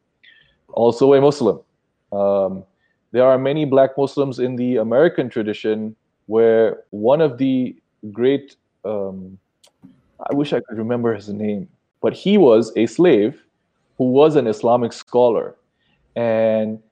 Also 0.68 1.12
a 1.14 1.20
Muslim. 1.20 1.58
Um, 2.12 2.64
there 3.14 3.24
are 3.24 3.38
many 3.38 3.64
black 3.64 3.96
Muslims 3.96 4.40
in 4.40 4.56
the 4.56 4.76
American 4.78 5.30
tradition 5.30 5.94
where 6.26 6.82
one 6.90 7.20
of 7.20 7.38
the 7.38 7.76
great, 8.10 8.56
um, 8.84 9.38
I 10.28 10.34
wish 10.34 10.52
I 10.52 10.58
could 10.58 10.76
remember 10.76 11.14
his 11.14 11.28
name, 11.28 11.68
but 12.02 12.12
he 12.12 12.36
was 12.36 12.72
a 12.74 12.86
slave 12.86 13.40
who 13.98 14.10
was 14.10 14.34
an 14.34 14.48
Islamic 14.48 14.92
scholar. 14.92 15.54
And 16.16 16.82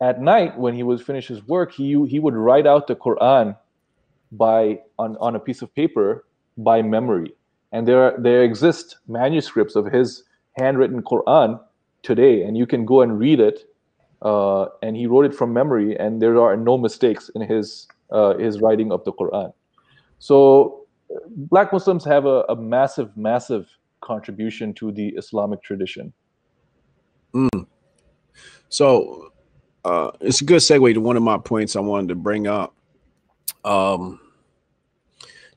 at 0.00 0.20
night, 0.20 0.58
when 0.58 0.74
he 0.74 0.82
would 0.82 1.00
finish 1.00 1.28
his 1.28 1.46
work, 1.46 1.70
he, 1.70 2.04
he 2.08 2.18
would 2.18 2.34
write 2.34 2.66
out 2.66 2.88
the 2.88 2.96
Quran 2.96 3.56
by 4.32 4.80
on, 4.98 5.16
on 5.18 5.36
a 5.36 5.38
piece 5.38 5.62
of 5.62 5.72
paper 5.76 6.24
by 6.58 6.82
memory. 6.82 7.32
And 7.70 7.86
there, 7.86 8.16
there 8.18 8.42
exist 8.42 8.96
manuscripts 9.06 9.76
of 9.76 9.86
his 9.86 10.24
handwritten 10.58 11.00
Quran 11.02 11.60
today, 12.02 12.42
and 12.42 12.58
you 12.58 12.66
can 12.66 12.84
go 12.84 13.02
and 13.02 13.20
read 13.20 13.38
it 13.38 13.69
uh, 14.22 14.66
and 14.82 14.96
he 14.96 15.06
wrote 15.06 15.24
it 15.24 15.34
from 15.34 15.52
memory, 15.52 15.96
and 15.98 16.20
there 16.20 16.40
are 16.40 16.56
no 16.56 16.76
mistakes 16.76 17.30
in 17.34 17.42
his 17.42 17.88
uh, 18.10 18.36
his 18.36 18.60
writing 18.60 18.92
of 18.92 19.04
the 19.04 19.12
Quran. 19.12 19.52
So, 20.18 20.86
Black 21.28 21.72
Muslims 21.72 22.04
have 22.04 22.26
a, 22.26 22.44
a 22.48 22.56
massive, 22.56 23.16
massive 23.16 23.68
contribution 24.00 24.74
to 24.74 24.92
the 24.92 25.08
Islamic 25.10 25.62
tradition. 25.62 26.12
Mm. 27.34 27.66
So, 28.68 29.32
uh, 29.84 30.10
it's 30.20 30.40
a 30.40 30.44
good 30.44 30.60
segue 30.60 30.94
to 30.94 31.00
one 31.00 31.16
of 31.16 31.22
my 31.22 31.38
points 31.38 31.76
I 31.76 31.80
wanted 31.80 32.08
to 32.08 32.14
bring 32.16 32.46
up. 32.46 32.74
Um, 33.64 34.20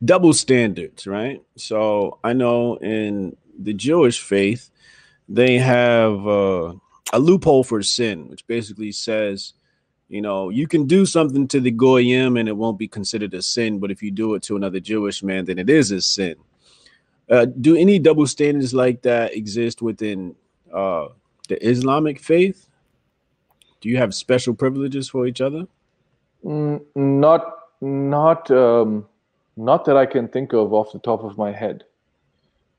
double 0.03 0.33
standards, 0.33 1.07
right? 1.07 1.41
So 1.55 2.19
I 2.23 2.33
know 2.33 2.75
in 2.77 3.35
the 3.57 3.73
Jewish 3.73 4.19
faith, 4.19 4.69
they 5.29 5.57
have 5.57 6.27
uh, 6.27 6.73
a 7.13 7.19
loophole 7.19 7.63
for 7.63 7.81
sin, 7.83 8.27
which 8.27 8.45
basically 8.47 8.91
says, 8.91 9.53
you 10.09 10.21
know, 10.21 10.49
you 10.49 10.67
can 10.67 10.85
do 10.85 11.05
something 11.05 11.47
to 11.47 11.61
the 11.61 11.71
goyim 11.71 12.37
and 12.37 12.49
it 12.49 12.57
won't 12.57 12.79
be 12.79 12.87
considered 12.87 13.33
a 13.35 13.41
sin, 13.41 13.79
but 13.79 13.91
if 13.91 14.03
you 14.03 14.11
do 14.11 14.33
it 14.33 14.43
to 14.43 14.55
another 14.55 14.79
Jewish 14.79 15.23
man, 15.23 15.45
then 15.45 15.59
it 15.59 15.69
is 15.69 15.91
a 15.91 16.01
sin. 16.01 16.35
Uh, 17.29 17.45
do 17.45 17.77
any 17.77 17.99
double 17.99 18.27
standards 18.27 18.73
like 18.73 19.03
that 19.03 19.35
exist 19.35 19.81
within 19.81 20.35
uh, 20.73 21.07
the 21.47 21.65
Islamic 21.65 22.19
faith? 22.19 22.67
Do 23.79 23.89
you 23.89 23.97
have 23.97 24.13
special 24.13 24.53
privileges 24.55 25.07
for 25.07 25.27
each 25.27 25.39
other? 25.39 25.65
Mm, 26.43 26.81
not, 26.95 27.41
not, 27.79 28.49
um, 28.49 29.05
not 29.55 29.85
that 29.85 29.97
I 29.97 30.07
can 30.07 30.27
think 30.27 30.53
of 30.53 30.73
off 30.73 30.91
the 30.91 30.99
top 30.99 31.23
of 31.23 31.37
my 31.37 31.51
head. 31.51 31.83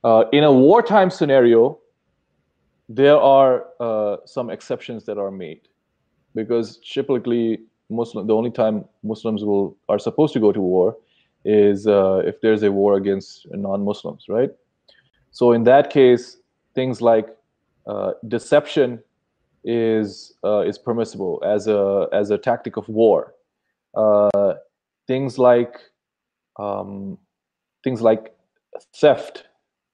Uh, 0.02 0.24
in 0.32 0.44
a 0.44 0.52
wartime 0.52 1.10
scenario, 1.10 1.78
there 2.88 3.16
are 3.16 3.64
uh, 3.80 4.16
some 4.26 4.50
exceptions 4.50 5.04
that 5.06 5.18
are 5.18 5.30
made 5.30 5.60
because 6.34 6.78
typically 6.78 7.60
Muslim 7.90 8.26
the 8.26 8.34
only 8.34 8.50
time 8.50 8.84
Muslims 9.02 9.44
will 9.44 9.76
are 9.88 9.98
supposed 9.98 10.32
to 10.34 10.40
go 10.40 10.52
to 10.52 10.60
war 10.60 10.96
is 11.44 11.86
uh, 11.86 12.22
if 12.24 12.40
there's 12.40 12.62
a 12.62 12.72
war 12.72 12.96
against 12.96 13.46
non-Muslims, 13.50 14.24
right? 14.28 14.50
So 15.30 15.52
in 15.52 15.64
that 15.64 15.90
case, 15.90 16.38
things 16.74 17.02
like 17.02 17.28
uh, 17.86 18.12
deception 18.28 19.02
is 19.64 20.34
uh, 20.44 20.60
is 20.60 20.78
permissible 20.78 21.42
as 21.44 21.66
a 21.66 22.08
as 22.12 22.30
a 22.30 22.38
tactic 22.38 22.76
of 22.76 22.88
war. 22.88 23.34
Uh, 23.94 24.54
things 25.06 25.38
like 25.38 25.78
um, 26.58 27.18
things 27.82 28.00
like 28.00 28.34
theft 28.94 29.44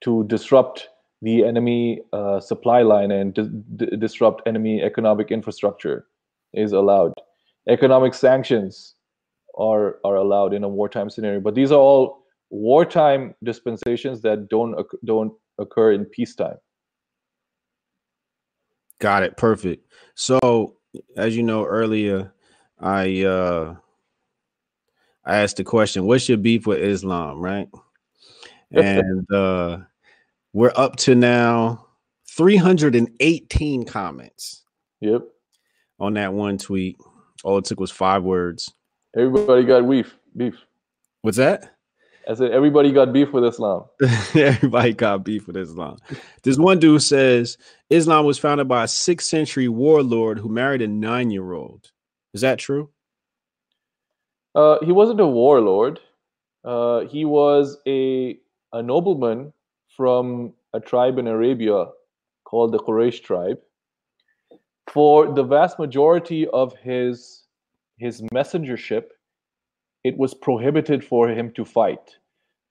to 0.03 0.25
disrupt 0.25 0.89
the 1.23 1.45
enemy 1.45 2.01
uh, 2.13 2.41
supply 2.41 2.83
line 2.83 3.11
and 3.11 3.35
di- 3.35 3.97
disrupt 3.99 4.43
enemy 4.47 4.83
economic 4.83 5.31
infrastructure 5.31 6.07
is 6.55 6.73
allowed. 6.73 7.13
Economic 7.69 8.15
sanctions 8.15 8.95
are 9.59 9.99
are 10.05 10.17
allowed 10.17 10.55
in 10.55 10.65
a 10.65 10.69
wartime 10.69 11.11
scenario, 11.11 11.41
but 11.41 11.55
these 11.55 11.73
are 11.73 11.79
all 11.79 12.25
wartime 12.51 13.35
dispensations 13.45 14.23
that 14.23 14.49
don't 14.49 14.75
don't 15.05 15.33
occur 15.59 15.93
in 15.93 16.05
peacetime. 16.07 16.57
Got 18.99 19.23
it. 19.23 19.37
Perfect. 19.37 19.87
So, 20.15 20.77
as 21.17 21.37
you 21.37 21.43
know 21.43 21.65
earlier, 21.65 22.33
I 22.79 23.25
uh 23.25 23.77
I 25.25 25.39
asked 25.39 25.59
the 25.59 25.65
question, 25.65 26.07
"What's 26.07 26.29
your 26.29 26.39
beef 26.39 26.67
with 26.67 26.81
Islam?" 26.81 27.41
Right, 27.41 27.69
and 28.73 29.31
uh 29.33 29.79
we're 30.53 30.73
up 30.75 30.97
to 30.97 31.15
now 31.15 31.87
318 32.29 33.85
comments. 33.85 34.65
Yep. 35.01 35.23
on 35.99 36.15
that 36.15 36.35
one 36.35 36.59
tweet. 36.59 36.99
All 37.43 37.59
it 37.59 37.65
took 37.65 37.81
was 37.81 37.91
five 37.91 38.23
words. 38.23 38.73
Everybody 39.17 39.65
got 39.65 39.89
beef. 39.89 40.15
Beef. 40.37 40.55
What's 41.23 41.39
that? 41.39 41.75
I 42.29 42.35
said 42.35 42.51
everybody 42.53 42.93
got 42.93 43.13
beef 43.13 43.33
with 43.33 43.45
Islam. 43.45 43.85
everybody 44.35 44.93
got 44.93 45.25
beef 45.25 45.47
with 45.47 45.57
Islam. 45.57 45.97
This 46.43 46.59
one 46.59 46.79
dude 46.79 47.03
says 47.03 47.57
Islam 47.89 48.27
was 48.27 48.39
founded 48.39 48.69
by 48.69 48.85
a 48.85 48.89
sixth 48.89 49.27
century 49.27 49.69
warlord 49.69 50.39
who 50.39 50.49
married 50.49 50.83
a 50.83 50.87
nine 50.87 51.31
year 51.31 51.53
old. 51.53 51.91
Is 52.35 52.43
that 52.43 52.59
true? 52.59 52.91
Uh, 54.55 54.79
he 54.85 54.93
wasn't 54.93 55.21
a 55.21 55.27
warlord. 55.27 55.99
Uh, 56.63 57.01
he 57.01 57.25
was 57.25 57.79
a 57.87 58.39
a 58.73 58.83
nobleman 58.83 59.53
from 59.97 60.55
a 60.73 60.81
tribe 60.81 61.19
in 61.19 61.27
Arabia 61.27 61.87
called 62.45 62.73
the 62.73 62.79
Quraysh 62.79 63.23
tribe. 63.23 63.59
For 64.93 65.33
the 65.33 65.43
vast 65.43 65.79
majority 65.79 66.49
of 66.49 66.75
his 66.77 67.45
his 67.99 68.23
messengership, 68.33 69.11
it 70.05 70.17
was 70.17 70.33
prohibited 70.33 71.05
for 71.05 71.29
him 71.29 71.53
to 71.53 71.65
fight, 71.65 72.17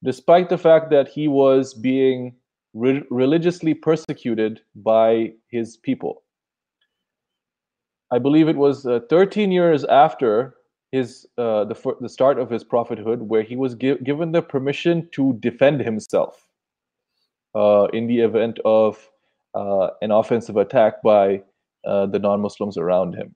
despite 0.03 0.49
the 0.49 0.57
fact 0.57 0.89
that 0.89 1.07
he 1.07 1.27
was 1.27 1.73
being 1.75 2.35
re- 2.73 3.03
religiously 3.11 3.75
persecuted 3.75 4.61
by 4.75 5.33
his 5.51 5.77
people. 5.77 6.23
I 8.11 8.17
believe 8.17 8.47
it 8.47 8.57
was 8.57 8.87
uh, 8.87 9.01
13 9.07 9.51
years 9.51 9.83
after 9.85 10.55
his 10.91 11.27
uh, 11.37 11.65
the 11.65 11.95
the 12.01 12.09
start 12.09 12.39
of 12.39 12.49
his 12.49 12.63
prophethood, 12.63 13.21
where 13.21 13.43
he 13.43 13.55
was 13.55 13.75
gi- 13.75 13.99
given 14.03 14.31
the 14.31 14.41
permission 14.41 15.07
to 15.11 15.33
defend 15.39 15.81
himself 15.81 16.48
uh, 17.55 17.87
in 17.93 18.07
the 18.07 18.19
event 18.19 18.59
of 18.65 19.09
uh, 19.55 19.89
an 20.01 20.11
offensive 20.11 20.57
attack 20.57 21.01
by 21.03 21.41
uh, 21.85 22.05
the 22.05 22.19
non-Muslims 22.19 22.77
around 22.77 23.13
him. 23.15 23.35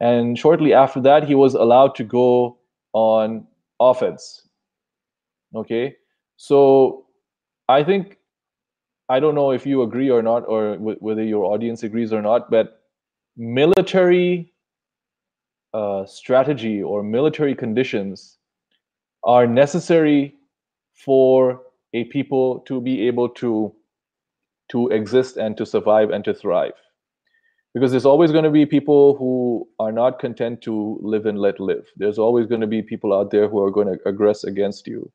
And 0.00 0.38
shortly 0.38 0.72
after 0.72 1.00
that, 1.00 1.24
he 1.24 1.34
was 1.34 1.54
allowed 1.54 1.94
to 1.96 2.04
go 2.04 2.58
on 2.92 3.46
offense. 3.80 4.42
Okay, 5.54 5.96
so 6.36 7.06
I 7.68 7.82
think 7.82 8.18
I 9.08 9.18
don't 9.20 9.34
know 9.34 9.50
if 9.50 9.66
you 9.66 9.82
agree 9.82 10.10
or 10.10 10.22
not, 10.22 10.40
or 10.46 10.74
w- 10.76 10.98
whether 11.00 11.24
your 11.24 11.44
audience 11.44 11.82
agrees 11.82 12.12
or 12.12 12.22
not, 12.22 12.50
but 12.50 12.82
military 13.36 14.52
uh, 15.72 16.04
strategy 16.06 16.82
or 16.82 17.02
military 17.02 17.54
conditions 17.54 18.38
are 19.24 19.46
necessary 19.46 20.34
for 20.92 21.62
a 21.94 22.04
people 22.04 22.60
to 22.60 22.80
be 22.80 23.06
able 23.06 23.28
to 23.28 23.74
to 24.70 24.88
exist 24.88 25.36
and 25.36 25.56
to 25.56 25.64
survive 25.64 26.10
and 26.10 26.24
to 26.24 26.34
thrive. 26.34 26.74
Because 27.74 27.90
there's 27.90 28.06
always 28.06 28.32
going 28.32 28.44
to 28.44 28.50
be 28.50 28.66
people 28.66 29.16
who 29.16 29.66
are 29.78 29.92
not 29.92 30.18
content 30.18 30.60
to 30.62 30.98
live 31.00 31.26
and 31.26 31.38
let 31.38 31.60
live. 31.60 31.86
There's 31.96 32.18
always 32.18 32.46
going 32.46 32.60
to 32.60 32.66
be 32.66 32.82
people 32.82 33.12
out 33.12 33.30
there 33.30 33.48
who 33.48 33.62
are 33.62 33.70
going 33.70 33.86
to 33.86 33.98
aggress 34.10 34.44
against 34.44 34.86
you. 34.86 35.10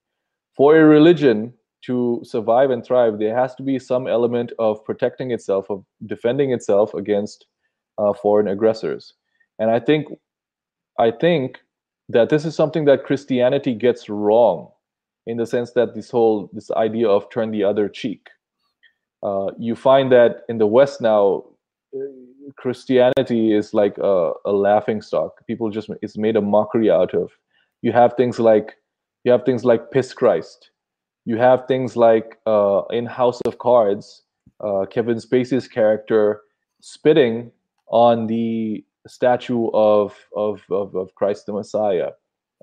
For 0.56 0.78
a 0.78 0.84
religion 0.84 1.54
to 1.86 2.22
survive 2.24 2.70
and 2.72 2.84
thrive 2.86 3.20
there 3.20 3.36
has 3.36 3.54
to 3.56 3.64
be 3.64 3.78
some 3.78 4.08
element 4.08 4.52
of 4.58 4.84
protecting 4.86 5.32
itself 5.32 5.70
of 5.70 5.84
defending 6.06 6.52
itself 6.52 6.94
against 6.94 7.46
uh, 7.98 8.14
foreign 8.14 8.48
aggressors. 8.48 9.14
And 9.60 9.70
i 9.70 9.80
think 9.80 10.08
i 11.00 11.12
think 11.12 11.60
that 12.10 12.30
this 12.30 12.46
is 12.46 12.56
something 12.56 12.86
that 12.86 13.04
christianity 13.04 13.74
gets 13.74 14.10
wrong 14.10 14.70
in 15.26 15.38
the 15.38 15.46
sense 15.46 15.72
that 15.72 15.96
this 15.96 16.10
whole 16.10 16.50
this 16.54 16.72
idea 16.72 17.08
of 17.08 17.30
turn 17.30 17.52
the 17.52 17.64
other 17.64 17.88
cheek. 17.88 18.30
Uh, 19.22 19.52
you 19.58 19.76
find 19.76 20.12
that 20.12 20.42
in 20.50 20.58
the 20.58 20.68
west 20.68 21.02
now 21.02 21.44
christianity 22.58 23.54
is 23.54 23.74
like 23.74 23.98
a, 24.00 24.32
a 24.46 24.52
laughing 24.52 25.02
stock. 25.02 25.46
People 25.48 25.70
just 25.70 25.90
it's 26.02 26.18
made 26.18 26.36
a 26.36 26.42
mockery 26.42 26.92
out 26.92 27.14
of. 27.14 27.32
You 27.82 27.92
have 27.94 28.14
things 28.16 28.40
like 28.40 28.76
you 29.24 29.32
have 29.32 29.46
things 29.46 29.64
like 29.64 29.92
piss 29.92 30.14
christ. 30.14 30.72
You 31.26 31.38
have 31.38 31.68
things 31.68 31.96
like 31.96 32.38
uh, 32.46 32.82
in 32.92 33.06
house 33.06 33.40
of 33.46 33.60
cards 33.60 34.24
uh, 34.64 34.86
kevin 34.90 35.18
spacey's 35.18 35.68
character 35.68 36.42
spitting 36.82 37.52
on 37.88 38.28
the 38.28 38.84
statue 39.08 39.70
of, 39.74 40.16
of, 40.36 40.64
of, 40.72 40.96
of 40.96 41.14
christ 41.16 41.46
the 41.46 41.54
messiah. 41.54 42.10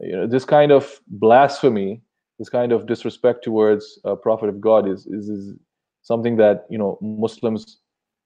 You 0.01 0.12
know 0.12 0.27
this 0.27 0.45
kind 0.45 0.73
of 0.73 1.01
blasphemy 1.09 2.03
this 2.41 2.49
kind 2.49 2.73
of 2.73 2.87
disrespect 2.87 3.45
towards 3.45 4.01
a 4.05 4.17
prophet 4.17 4.49
of 4.49 4.61
God 4.62 4.89
is, 4.89 5.07
is, 5.07 5.29
is 5.29 5.55
something 6.03 6.39
that 6.39 6.65
you 6.71 6.79
know 6.79 6.99
Muslims 7.03 7.79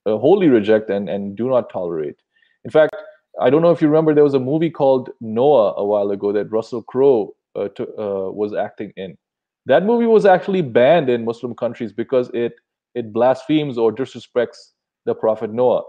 uh, 0.07 0.17
wholly 0.17 0.49
reject 0.49 0.89
and, 0.89 1.09
and 1.11 1.37
do 1.37 1.49
not 1.49 1.69
tolerate. 1.69 2.17
In 2.65 2.71
fact, 2.71 2.95
I 3.41 3.51
don't 3.51 3.61
know 3.61 3.73
if 3.73 3.83
you 3.83 3.89
remember 3.89 4.15
there 4.15 4.23
was 4.23 4.35
a 4.35 4.41
movie 4.41 4.71
called 4.71 5.11
Noah 5.21 5.75
a 5.77 5.85
while 5.85 6.13
ago 6.13 6.33
that 6.33 6.53
Russell 6.53 6.85
Crowe 6.85 7.35
uh, 7.57 7.69
to, 7.71 7.83
uh, 7.99 8.31
was 8.31 8.55
acting 8.55 8.93
in. 8.97 9.19
That 9.67 9.85
movie 9.85 10.07
was 10.07 10.25
actually 10.25 10.63
banned 10.63 11.11
in 11.11 11.25
Muslim 11.25 11.55
countries 11.55 11.93
because 11.93 12.31
it 12.33 12.55
it 12.95 13.13
blasphemes 13.13 13.77
or 13.77 13.93
disrespects 13.93 14.71
the 15.07 15.15
prophet 15.15 15.53
Noah. 15.53 15.83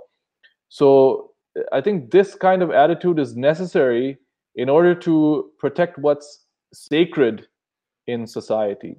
So 0.70 1.32
I 1.72 1.80
think 1.80 2.10
this 2.10 2.34
kind 2.34 2.64
of 2.64 2.72
attitude 2.72 3.20
is 3.20 3.36
necessary 3.36 4.18
in 4.56 4.68
order 4.68 4.96
to 4.96 5.52
protect 5.60 6.00
what's 6.00 6.46
sacred 6.74 7.48
in 8.08 8.28
society. 8.28 8.98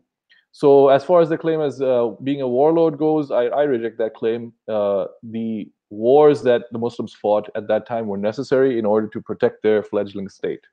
So, 0.53 0.89
as 0.89 1.05
far 1.05 1.21
as 1.21 1.29
the 1.29 1.37
claim 1.37 1.61
as 1.61 1.83
uh, 1.83 2.13
being 2.23 2.41
a 2.41 2.49
warlord 2.49 2.97
goes, 2.99 3.31
I, 3.31 3.45
I 3.47 3.65
reject 3.65 3.99
that 3.99 4.15
claim. 4.15 4.53
Uh, 4.67 5.07
the 5.23 5.71
wars 5.91 6.43
that 6.43 6.63
the 6.73 6.79
Muslims 6.79 7.13
fought 7.13 7.49
at 7.55 7.69
that 7.69 7.87
time 7.87 8.07
were 8.07 8.17
necessary 8.17 8.79
in 8.79 8.87
order 8.87 9.07
to 9.09 9.21
protect 9.21 9.63
their 9.63 9.83
fledgling 9.83 10.29
state. 10.29 10.65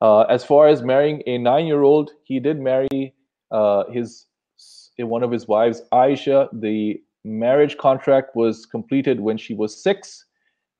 Uh, 0.00 0.22
as 0.22 0.44
far 0.44 0.68
as 0.68 0.82
marrying 0.82 1.22
a 1.26 1.38
nine-year-old, 1.38 2.12
he 2.24 2.40
did 2.40 2.60
marry 2.60 3.14
uh, 3.50 3.84
his 3.90 4.26
one 4.98 5.22
of 5.22 5.32
his 5.32 5.48
wives, 5.48 5.82
Aisha. 5.92 6.48
The 6.52 7.02
marriage 7.24 7.76
contract 7.78 8.36
was 8.36 8.66
completed 8.66 9.18
when 9.20 9.36
she 9.36 9.54
was 9.54 9.82
six. 9.82 10.26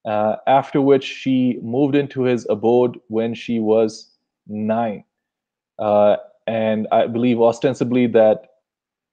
Uh, 0.05 0.37
after 0.49 0.81
which 0.81 1.05
she 1.05 1.61
moved 1.63 1.95
into 1.95 2.23
his 2.23 2.45
abode 2.51 2.99
when 3.07 3.35
she 3.35 3.61
was 3.61 4.11
nine. 4.49 5.05
Uh, 5.79 6.17
and 6.47 6.89
I 6.93 7.07
believe 7.07 7.41
ostensibly 7.41 8.07
that 8.09 8.47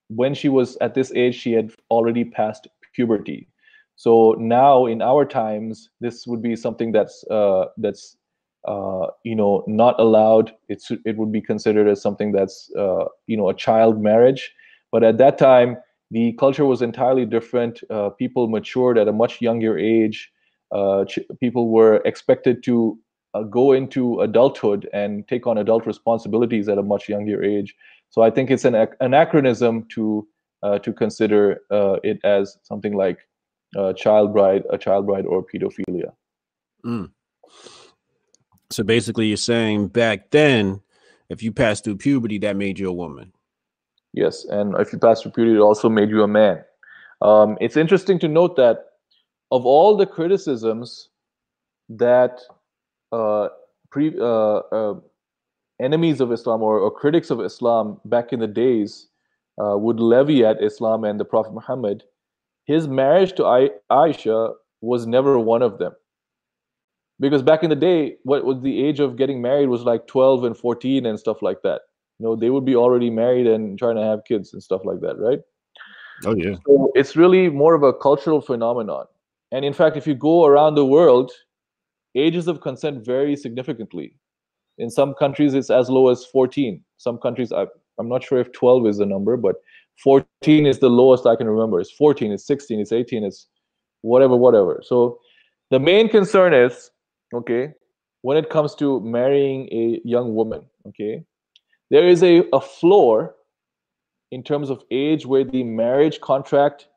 when 0.10 0.34
she 0.34 0.50
was 0.50 0.78
at 0.78 0.96
this 0.96 1.12
age, 1.14 1.36
she 1.36 1.54
had 1.54 1.72
already 1.92 2.26
passed 2.26 2.68
puberty. 2.94 3.48
So 3.96 4.36
now, 4.40 4.86
in 4.86 5.02
our 5.02 5.26
times, 5.26 5.90
this 6.00 6.26
would 6.26 6.42
be 6.42 6.56
something 6.56 6.92
that's 6.92 7.24
uh, 7.30 7.66
that's 7.78 8.18
uh, 8.68 9.08
you 9.24 9.36
know 9.36 9.64
not 9.68 10.00
allowed. 10.00 10.54
It's 10.70 10.90
it 11.06 11.18
would 11.18 11.32
be 11.32 11.42
considered 11.42 11.88
as 11.88 12.02
something 12.02 12.32
that's 12.32 12.72
uh, 12.78 13.06
you 13.28 13.38
know 13.38 13.50
a 13.50 13.54
child 13.54 14.02
marriage. 14.02 14.52
But 14.92 15.04
at 15.04 15.18
that 15.20 15.38
time, 15.38 15.78
the 16.12 16.34
culture 16.34 16.66
was 16.66 16.82
entirely 16.82 17.26
different. 17.26 17.82
Uh, 17.90 18.10
people 18.10 18.48
matured 18.48 18.98
at 18.98 19.08
a 19.08 19.14
much 19.14 19.42
younger 19.42 19.78
age. 19.78 20.32
Uh, 20.72 21.06
ch- 21.06 21.20
people 21.40 21.70
were 21.70 21.98
expected 22.06 22.64
to 22.64 22.98
uh, 23.34 23.44
go 23.44 23.72
into 23.72 24.22
adulthood 24.22 24.90
and 24.94 25.28
take 25.28 25.48
on 25.48 25.58
adult 25.58 25.86
responsibilities 25.86 26.68
at 26.68 26.78
a 26.78 26.84
much 26.84 27.10
younger 27.10 27.44
age. 27.44 27.76
So 28.10 28.22
I 28.22 28.30
think 28.30 28.50
it's 28.50 28.66
an 28.66 28.88
anachronism 29.00 29.86
to 29.96 30.28
uh, 30.62 30.80
to 30.80 30.92
consider 30.92 31.62
uh, 31.72 31.98
it 32.04 32.20
as 32.24 32.58
something 32.64 32.94
like 32.94 33.20
a 33.78 33.94
child 33.94 34.34
bride, 34.34 34.64
a 34.70 34.78
child 34.78 35.06
bride, 35.06 35.26
or 35.26 35.46
pedophilia. 35.46 36.12
Mm. 36.86 37.12
So 38.72 38.84
basically, 38.84 39.28
you're 39.28 39.38
saying 39.38 39.88
back 39.88 40.32
then, 40.32 40.82
if 41.30 41.42
you 41.42 41.52
passed 41.52 41.84
through 41.84 41.98
puberty, 41.98 42.40
that 42.40 42.56
made 42.56 42.80
you 42.80 42.90
a 42.90 42.94
woman. 42.94 43.32
Yes, 44.14 44.46
and 44.46 44.76
if 44.80 44.92
you 44.92 45.00
passed 45.00 45.24
through 45.24 45.32
puberty, 45.32 45.56
it 45.56 45.62
also 45.62 45.88
made 45.88 46.10
you 46.10 46.24
a 46.24 46.28
man. 46.28 46.64
Um, 47.22 47.58
it's 47.62 47.78
interesting 47.78 48.20
to 48.20 48.28
note 48.28 48.56
that 48.58 48.86
of 49.52 49.66
all 49.66 49.98
the 49.98 50.06
criticisms 50.06 51.10
that 51.90 52.40
uh, 52.40 52.54
pre, 53.12 54.16
uh, 54.20 54.58
uh, 54.72 55.00
enemies 55.82 56.22
of 56.22 56.32
Islam 56.32 56.62
or, 56.62 56.80
or, 56.80 56.92
critics 56.92 57.30
of 57.30 57.40
Islam 57.42 58.00
back 58.06 58.34
in 58.34 58.40
the 58.40 58.48
days 58.48 59.08
uh, 59.62 59.78
would 59.78 60.00
levy 60.00 60.46
at 60.46 60.62
Islam 60.62 61.04
and 61.04 61.20
the 61.20 61.26
Prophet 61.26 61.54
Muhammad, 61.54 62.04
his 62.66 62.88
marriage 62.88 63.34
to 63.36 63.46
I- 63.46 63.72
Aisha 63.92 64.54
was 64.82 65.08
never 65.08 65.40
one 65.40 65.62
of 65.62 65.80
them. 65.80 65.94
Because 67.20 67.42
back 67.42 67.64
in 67.64 67.70
the 67.70 67.76
day, 67.76 68.16
what 68.24 68.46
was 68.46 68.62
the 68.62 68.84
age 68.84 69.00
of 69.00 69.18
getting 69.18 69.42
married 69.42 69.68
was 69.68 69.84
like 69.84 70.08
12 70.08 70.46
and 70.46 70.58
14 70.58 71.06
and 71.06 71.20
stuff 71.20 71.42
like 71.42 71.62
that. 71.64 71.82
You 72.18 72.26
know, 72.26 72.36
they 72.36 72.50
would 72.50 72.66
be 72.66 72.76
already 72.76 73.10
married 73.10 73.48
and 73.48 73.78
trying 73.78 73.96
to 73.96 74.04
have 74.04 74.24
kids 74.26 74.54
and 74.54 74.64
stuff 74.64 74.82
like 74.86 75.02
that, 75.02 75.18
right? 75.18 75.40
Oh, 76.26 76.36
yeah. 76.36 76.56
So 76.66 76.92
it's 76.96 77.16
really 77.16 77.50
more 77.50 77.76
of 77.76 77.84
a 77.84 77.94
cultural 77.94 78.42
phenomenon. 78.42 79.06
And 79.52 79.66
in 79.66 79.74
fact, 79.74 79.98
if 79.98 80.06
you 80.08 80.16
go 80.16 80.46
around 80.46 80.76
the 80.76 80.86
world, 80.86 81.32
ages 82.16 82.48
of 82.48 82.62
consent 82.62 83.06
vary 83.06 83.36
significantly. 83.36 84.16
In 84.78 84.90
some 84.90 85.14
countries, 85.14 85.54
it's 85.54 85.70
as 85.70 85.90
low 85.90 86.10
as 86.10 86.26
14. 86.26 86.84
Some 86.98 87.18
countries, 87.18 87.52
I, 87.52 87.66
I'm 88.00 88.10
not 88.10 88.24
sure 88.24 88.40
if 88.40 88.52
12 88.54 88.88
is 88.88 88.98
the 88.98 89.06
number, 89.06 89.38
but 89.38 89.56
14 90.04 90.66
is 90.66 90.80
the 90.80 90.90
lowest 90.90 91.26
I 91.26 91.36
can 91.36 91.48
remember. 91.48 91.80
It's 91.80 91.92
14, 91.92 92.32
it's 92.32 92.48
16, 92.48 92.80
it's 92.80 92.92
18, 92.92 93.24
it's 93.24 93.48
whatever, 94.02 94.36
whatever. 94.36 94.82
So 94.86 95.20
the 95.70 95.80
main 95.80 96.10
concern 96.10 96.54
is 96.54 96.92
okay 97.34 97.74
when 98.22 98.38
it 98.38 98.50
comes 98.50 98.76
to 98.76 99.00
marrying 99.02 99.68
a 99.72 100.02
young 100.04 100.36
woman 100.36 100.66
okay 100.88 101.24
there 101.90 102.08
is 102.08 102.24
a, 102.24 102.44
a 102.54 102.62
floor 102.62 103.36
in 104.32 104.44
terms 104.44 104.70
of 104.70 104.84
age 104.92 105.26
where 105.26 105.44
the 105.44 105.64
marriage 105.64 106.20
contract 106.22 106.88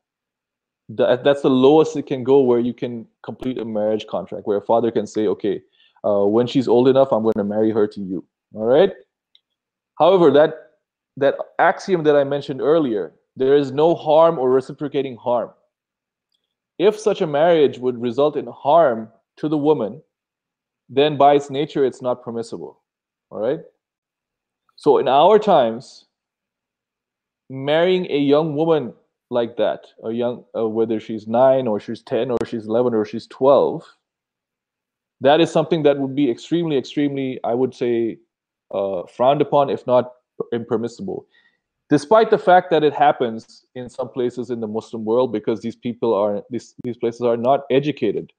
that, 0.88 1.24
that's 1.24 1.42
the 1.42 1.50
lowest 1.50 1.96
it 1.96 2.06
can 2.06 2.24
go 2.24 2.40
where 2.40 2.58
you 2.58 2.74
can 2.74 3.06
complete 3.22 3.58
a 3.58 3.64
marriage 3.64 4.06
contract 4.06 4.46
where 4.46 4.58
a 4.58 4.62
father 4.62 4.90
can 4.90 5.06
say 5.06 5.26
okay 5.26 5.60
uh, 6.04 6.24
when 6.24 6.46
she's 6.46 6.68
old 6.68 6.88
enough 6.88 7.12
i'm 7.12 7.22
going 7.22 7.32
to 7.36 7.44
marry 7.44 7.70
her 7.70 7.86
to 7.86 8.00
you. 8.00 8.24
All 8.54 8.64
right? 8.64 8.92
However 9.98 10.30
that 10.32 10.54
that 11.16 11.36
axiom 11.58 12.02
that 12.04 12.16
i 12.16 12.24
mentioned 12.24 12.60
earlier 12.60 13.12
there 13.36 13.56
is 13.56 13.72
no 13.72 13.94
harm 13.94 14.38
or 14.38 14.50
reciprocating 14.50 15.16
harm. 15.16 15.50
If 16.78 16.98
such 16.98 17.20
a 17.20 17.26
marriage 17.26 17.78
would 17.78 18.00
result 18.00 18.36
in 18.36 18.46
harm 18.46 19.08
to 19.36 19.48
the 19.48 19.58
woman 19.58 20.02
then 20.88 21.16
by 21.16 21.34
its 21.34 21.48
nature 21.48 21.84
it's 21.84 22.02
not 22.02 22.22
permissible. 22.22 22.80
All 23.30 23.38
right? 23.38 23.60
So 24.76 24.98
in 24.98 25.08
our 25.08 25.38
times 25.38 26.06
marrying 27.48 28.10
a 28.10 28.18
young 28.18 28.56
woman 28.56 28.94
like 29.32 29.56
that, 29.56 29.86
a 30.04 30.12
young 30.12 30.44
uh, 30.56 30.68
whether 30.68 31.00
she's 31.00 31.26
nine 31.26 31.66
or 31.66 31.80
she's 31.80 32.02
ten 32.02 32.30
or 32.30 32.36
she's 32.46 32.66
eleven 32.66 32.94
or 32.94 33.04
she's 33.04 33.26
twelve, 33.26 33.84
that 35.20 35.40
is 35.40 35.50
something 35.50 35.82
that 35.84 35.98
would 35.98 36.14
be 36.14 36.30
extremely, 36.30 36.76
extremely, 36.76 37.40
I 37.44 37.54
would 37.54 37.74
say, 37.74 38.18
uh, 38.72 39.02
frowned 39.06 39.40
upon, 39.40 39.70
if 39.70 39.86
not 39.86 40.12
impermissible. 40.52 41.26
Despite 41.90 42.30
the 42.30 42.38
fact 42.38 42.70
that 42.70 42.82
it 42.82 42.94
happens 42.94 43.66
in 43.74 43.88
some 43.88 44.08
places 44.08 44.50
in 44.50 44.60
the 44.60 44.66
Muslim 44.66 45.04
world, 45.04 45.32
because 45.32 45.60
these 45.60 45.76
people 45.76 46.14
are 46.14 46.42
these 46.50 46.74
these 46.84 46.96
places 46.96 47.22
are 47.22 47.36
not 47.36 47.64
educated, 47.70 48.32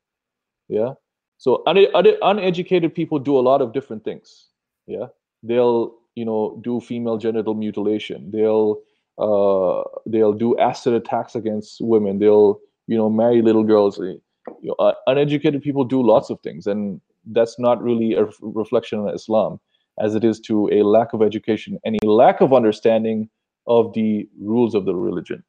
yeah. 0.69 0.93
So 1.37 1.61
un- 1.67 1.93
un- 1.93 2.17
uneducated 2.21 2.95
people 2.95 3.19
do 3.19 3.37
a 3.37 3.45
lot 3.49 3.61
of 3.61 3.73
different 3.73 4.03
things. 4.03 4.47
Yeah, 4.87 5.07
they'll 5.43 5.95
you 6.15 6.25
know 6.25 6.59
do 6.63 6.79
female 6.79 7.17
genital 7.17 7.53
mutilation. 7.53 8.31
They'll 8.31 8.81
uh, 9.17 9.83
they'll 10.05 10.33
do 10.33 10.57
acid 10.57 10.93
attacks 10.93 11.35
against 11.35 11.81
women. 11.81 12.19
They'll 12.19 12.59
you 12.87 12.97
know 12.97 13.09
marry 13.09 13.41
little 13.41 13.63
girls. 13.63 13.97
You 13.97 14.19
know, 14.61 14.75
uh, 14.79 14.93
uneducated 15.07 15.61
people 15.61 15.83
do 15.83 16.05
lots 16.05 16.29
of 16.29 16.39
things, 16.41 16.67
and 16.67 16.99
that's 17.31 17.59
not 17.59 17.81
really 17.81 18.13
a 18.13 18.25
reflection 18.41 18.99
on 18.99 19.13
Islam, 19.13 19.59
as 19.99 20.15
it 20.15 20.23
is 20.23 20.39
to 20.41 20.69
a 20.71 20.83
lack 20.83 21.13
of 21.13 21.21
education 21.21 21.79
and 21.85 21.97
a 22.03 22.09
lack 22.09 22.41
of 22.41 22.53
understanding 22.53 23.29
of 23.67 23.93
the 23.93 24.27
rules 24.39 24.75
of 24.75 24.85
the 24.85 24.95
religion. 24.95 25.43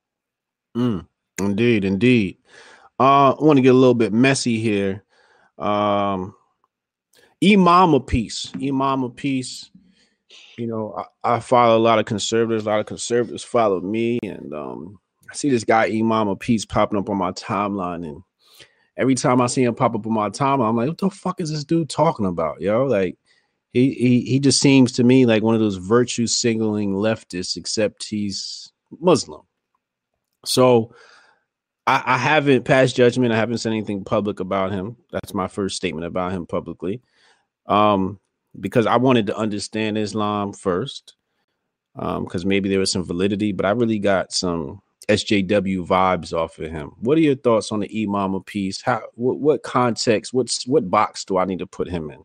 Mm, 0.77 1.07
indeed, 1.41 1.85
indeed. 1.85 2.39
Uh, 3.01 3.33
I 3.33 3.43
want 3.43 3.57
to 3.57 3.63
get 3.63 3.75
a 3.75 3.79
little 3.79 3.95
bit 3.95 4.13
messy 4.13 4.61
here. 4.61 5.03
Um, 5.59 6.35
Imam 7.43 7.95
of 7.95 8.07
peace, 8.07 8.53
Imam 8.63 9.03
of 9.03 9.17
peace 9.17 9.71
you 10.57 10.67
know, 10.67 10.95
I, 11.25 11.37
I, 11.37 11.41
follow 11.41 11.77
a 11.77 11.81
lot 11.81 11.99
of 11.99 12.05
conservatives. 12.05 12.67
A 12.67 12.69
lot 12.69 12.81
of 12.81 12.87
conservatives 12.87 13.43
follow 13.43 13.81
me, 13.81 14.19
and 14.23 14.53
um, 14.55 14.99
I 15.31 15.35
see 15.35 15.51
this 15.51 15.65
guy 15.65 15.87
Imam 15.87 16.29
of 16.29 16.39
Peace 16.39 16.65
popping 16.65 16.99
up 16.99 17.11
on 17.11 17.17
my 17.17 17.33
timeline, 17.33 18.07
and 18.07 18.23
every 18.97 19.15
time 19.15 19.41
I 19.41 19.47
see 19.47 19.65
him 19.65 19.75
pop 19.75 19.95
up 19.95 20.07
on 20.07 20.13
my 20.13 20.31
timeline, 20.31 20.69
I'm 20.69 20.77
like, 20.77 20.89
"What 20.89 20.99
the 20.99 21.11
fuck 21.11 21.41
is 21.41 21.51
this 21.51 21.65
dude 21.65 21.91
talking 21.91 22.27
about, 22.27 22.61
yo?" 22.61 22.85
Like, 22.85 23.19
he 23.73 23.93
he 23.95 24.21
he 24.23 24.41
just 24.41 24.61
seems 24.61 24.93
to 24.93 25.05
me 25.05 25.27
like 25.27 25.43
one 25.43 25.55
of 25.55 25.61
those 25.61 25.77
virtue 25.77 26.27
signaling 26.27 26.95
leftists, 26.95 27.57
except 27.57 28.05
he's 28.05 28.73
Muslim. 29.01 29.43
So. 30.45 30.95
I, 31.87 32.03
I 32.07 32.17
haven't 32.17 32.65
passed 32.65 32.97
judgment. 32.97 33.35
I 33.35 33.37
haven't 33.37 33.59
said 33.59 33.73
anything 33.73 34.05
public 34.05 34.41
about 34.41 34.73
him. 34.73 34.97
That's 35.13 35.35
my 35.35 35.49
first 35.49 35.77
statement 35.77 36.07
about 36.07 36.33
him 36.33 36.47
publicly. 36.47 37.03
Um, 37.67 38.21
because 38.61 38.87
I 38.87 38.97
wanted 38.97 39.27
to 39.29 39.37
understand 39.37 39.99
Islam 39.99 40.53
first, 40.53 41.15
because 41.95 42.45
um, 42.45 42.49
maybe 42.49 42.69
there 42.69 42.79
was 42.81 42.93
some 42.93 43.05
validity, 43.05 43.53
but 43.53 43.67
I 43.67 43.71
really 43.71 43.99
got 43.99 44.33
some 44.33 44.83
SJW 45.09 45.87
vibes 45.87 46.33
off 46.33 46.59
of 46.59 46.71
him. 46.71 46.93
What 47.01 47.19
are 47.19 47.23
your 47.23 47.37
thoughts 47.37 47.73
on 47.73 47.81
the 47.81 48.05
Imam 48.05 48.35
of 48.35 48.47
Peace? 48.47 48.83
How 48.83 49.03
what, 49.15 49.39
what 49.39 49.63
context? 49.63 50.33
What's 50.33 50.67
what 50.67 50.91
box 50.91 51.25
do 51.25 51.39
I 51.39 51.45
need 51.45 51.59
to 51.59 51.67
put 51.67 51.89
him 51.89 52.11
in? 52.11 52.23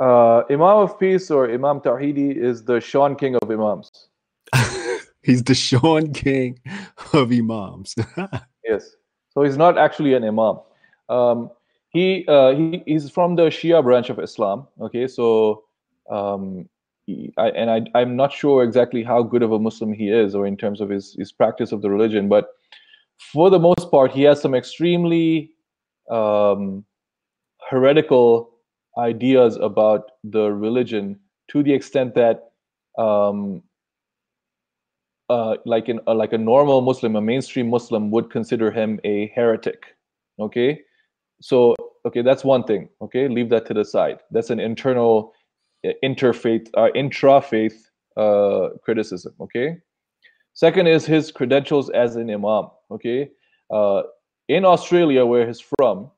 Uh, 0.00 0.42
Imam 0.50 0.62
of 0.62 0.98
Peace 0.98 1.30
or 1.30 1.50
Imam 1.50 1.80
Tawhidi 1.80 2.36
is 2.36 2.64
the 2.64 2.80
Shaun 2.80 3.14
King 3.14 3.36
of 3.36 3.50
Imams. 3.50 4.08
he's 5.22 5.42
the 5.44 5.54
Shaun 5.54 6.12
King 6.12 6.58
of 7.12 7.30
Imams. 7.30 7.94
yes. 8.64 8.96
So 9.30 9.42
he's 9.42 9.56
not 9.56 9.78
actually 9.78 10.14
an 10.14 10.24
Imam. 10.24 10.58
Um, 11.08 11.50
he 11.94 12.26
uh, 12.28 12.54
he 12.54 12.82
he's 12.86 13.08
from 13.08 13.36
the 13.36 13.44
Shia 13.44 13.82
branch 13.82 14.10
of 14.10 14.18
Islam. 14.18 14.66
Okay, 14.80 15.06
so 15.06 15.64
um, 16.10 16.68
he, 17.06 17.32
I, 17.38 17.48
and 17.50 17.70
I 17.70 18.00
I'm 18.00 18.16
not 18.16 18.32
sure 18.32 18.62
exactly 18.64 19.02
how 19.02 19.22
good 19.22 19.42
of 19.42 19.52
a 19.52 19.58
Muslim 19.58 19.92
he 19.92 20.08
is, 20.10 20.34
or 20.34 20.46
in 20.46 20.56
terms 20.56 20.80
of 20.80 20.90
his 20.90 21.14
his 21.18 21.32
practice 21.32 21.72
of 21.72 21.80
the 21.82 21.90
religion, 21.90 22.28
but 22.28 22.48
for 23.32 23.48
the 23.48 23.60
most 23.60 23.90
part, 23.90 24.10
he 24.10 24.22
has 24.22 24.42
some 24.42 24.54
extremely 24.54 25.52
um, 26.10 26.84
heretical 27.70 28.50
ideas 28.98 29.56
about 29.56 30.10
the 30.24 30.52
religion 30.52 31.18
to 31.50 31.62
the 31.62 31.72
extent 31.72 32.14
that 32.14 32.50
um, 32.98 33.62
uh, 35.30 35.56
like 35.64 35.88
in 35.88 36.00
uh, 36.06 36.14
like 36.14 36.32
a 36.32 36.38
normal 36.38 36.80
Muslim, 36.80 37.16
a 37.16 37.20
mainstream 37.20 37.70
Muslim 37.70 38.10
would 38.10 38.30
consider 38.30 38.70
him 38.70 38.98
a 39.04 39.28
heretic. 39.28 39.96
Okay, 40.40 40.80
so 41.44 41.74
okay 42.06 42.22
that's 42.22 42.42
one 42.42 42.64
thing 42.64 42.88
okay? 43.02 43.28
Leave 43.28 43.50
that 43.50 43.66
to 43.66 43.74
the 43.74 43.84
side. 43.84 44.18
That's 44.30 44.48
an 44.48 44.60
internal 44.60 45.34
uh, 45.86 45.90
interfaith 46.02 46.68
uh, 46.74 46.88
intra-faith 46.94 47.90
uh, 48.16 48.68
criticism 48.82 49.34
okay? 49.38 49.76
Second 50.54 50.86
is 50.86 51.04
his 51.04 51.30
credentials 51.30 51.90
as 51.90 52.16
an 52.16 52.30
imam 52.30 52.70
okay? 52.90 53.28
Uh, 53.70 54.02
in 54.48 54.64
australia 54.64 55.26
where 55.26 55.46
he's 55.46 55.60
from 55.60 56.10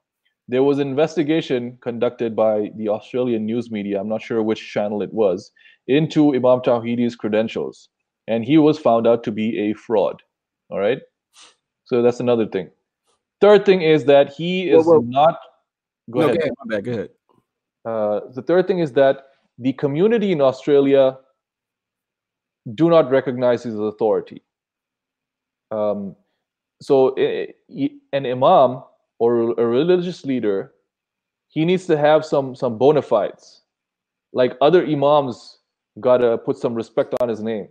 there 0.49 0.63
was 0.63 0.79
an 0.79 0.89
investigation 0.89 1.77
conducted 1.81 2.37
by 2.37 2.71
the 2.77 2.89
australian 2.89 3.45
news 3.47 3.69
media 3.71 4.01
i'm 4.01 4.09
not 4.09 4.23
sure 4.23 4.43
which 4.45 4.73
channel 4.73 5.03
it 5.03 5.13
was 5.13 5.51
into 5.89 6.35
imam 6.37 6.61
tawhidi's 6.61 7.17
credentials. 7.17 7.89
And 8.29 8.45
he 8.45 8.59
was 8.59 8.77
found 8.79 9.07
out 9.07 9.23
to 9.25 9.33
be 9.33 9.49
a 9.59 9.75
fraud 9.75 10.23
all 10.71 10.79
right? 10.79 11.01
So 11.85 12.03
that's 12.03 12.21
another 12.21 12.47
thing 12.47 12.71
third 13.47 13.65
thing 13.65 13.83
is 13.83 14.05
that 14.05 14.33
he 14.33 14.71
is 14.71 14.87
well, 14.87 15.01
well, 15.01 15.03
not 15.03 15.39
Go 16.11 16.21
no, 16.21 16.29
ahead. 16.29 16.51
My 16.65 16.77
bad. 16.77 16.85
Go 16.85 16.93
ahead. 16.93 17.11
Uh, 17.85 18.21
the 18.35 18.43
third 18.43 18.67
thing 18.67 18.79
is 18.79 18.93
that 18.93 19.27
the 19.59 19.73
community 19.73 20.33
in 20.33 20.41
Australia 20.41 21.19
do 22.75 22.89
not 22.89 23.11
recognize 23.11 23.63
his 23.63 23.79
authority. 23.79 24.43
Um, 25.71 26.17
so, 26.81 27.17
an 27.17 28.27
imam 28.27 28.83
or 29.19 29.59
a 29.59 29.67
religious 29.67 30.25
leader, 30.25 30.73
he 31.49 31.65
needs 31.65 31.87
to 31.87 31.97
have 31.97 32.25
some 32.25 32.55
some 32.55 32.79
bona 32.79 33.03
fides. 33.03 33.63
Like 34.33 34.57
other 34.61 34.85
imams, 34.85 35.59
gotta 36.01 36.39
put 36.39 36.59
some 36.59 36.75
respect 36.75 37.15
on 37.21 37.29
his 37.29 37.43
name. 37.43 37.69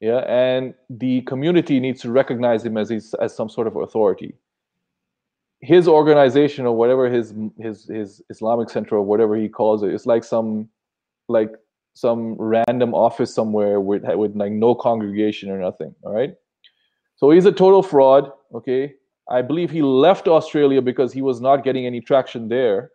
Yeah, 0.00 0.20
and 0.28 0.74
the 0.88 1.22
community 1.22 1.80
needs 1.80 2.00
to 2.02 2.10
recognize 2.10 2.64
him 2.64 2.76
as 2.76 2.90
as 3.20 3.34
some 3.34 3.48
sort 3.48 3.66
of 3.66 3.76
authority 3.76 4.34
his 5.64 5.88
organization 5.88 6.66
or 6.66 6.76
whatever 6.76 7.10
his 7.10 7.34
his 7.58 7.86
his 7.86 8.22
Islamic 8.30 8.68
center 8.70 8.96
or 8.96 9.02
whatever 9.02 9.34
he 9.36 9.48
calls 9.48 9.82
it, 9.82 9.92
it's 9.92 10.06
like 10.06 10.22
some 10.22 10.68
like 11.28 11.52
some 11.94 12.34
random 12.34 12.92
office 12.92 13.34
somewhere 13.34 13.80
with 13.80 14.02
with 14.04 14.36
like 14.36 14.52
no 14.52 14.74
congregation 14.74 15.50
or 15.50 15.58
nothing. 15.58 15.94
All 16.02 16.12
right. 16.12 16.34
So 17.16 17.30
he's 17.30 17.46
a 17.46 17.52
total 17.52 17.82
fraud. 17.82 18.30
Okay. 18.54 18.94
I 19.30 19.40
believe 19.40 19.70
he 19.70 19.80
left 19.80 20.28
Australia 20.28 20.82
because 20.82 21.12
he 21.12 21.22
was 21.22 21.40
not 21.40 21.64
getting 21.64 21.86
any 21.86 22.00
traction 22.00 22.48
there 22.48 22.90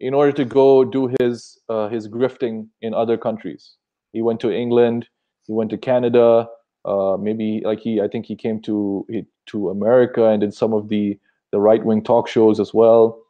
in 0.00 0.12
order 0.12 0.32
to 0.32 0.44
go 0.44 0.84
do 0.84 1.10
his 1.18 1.58
uh, 1.70 1.88
his 1.88 2.08
grifting 2.08 2.68
in 2.82 2.92
other 2.92 3.16
countries. 3.16 3.76
He 4.12 4.20
went 4.20 4.40
to 4.40 4.50
England, 4.50 5.08
he 5.46 5.52
went 5.52 5.70
to 5.70 5.78
Canada, 5.78 6.46
uh, 6.84 7.16
maybe 7.18 7.62
like 7.64 7.80
he 7.80 8.00
I 8.02 8.08
think 8.08 8.26
he 8.26 8.36
came 8.36 8.60
to 8.62 9.06
to 9.46 9.70
America 9.70 10.24
and 10.26 10.40
did 10.42 10.52
some 10.52 10.74
of 10.74 10.88
the 10.88 11.18
the 11.52 11.58
right 11.58 11.84
wing 11.84 12.02
talk 12.02 12.28
shows 12.28 12.60
as 12.60 12.74
well. 12.74 13.22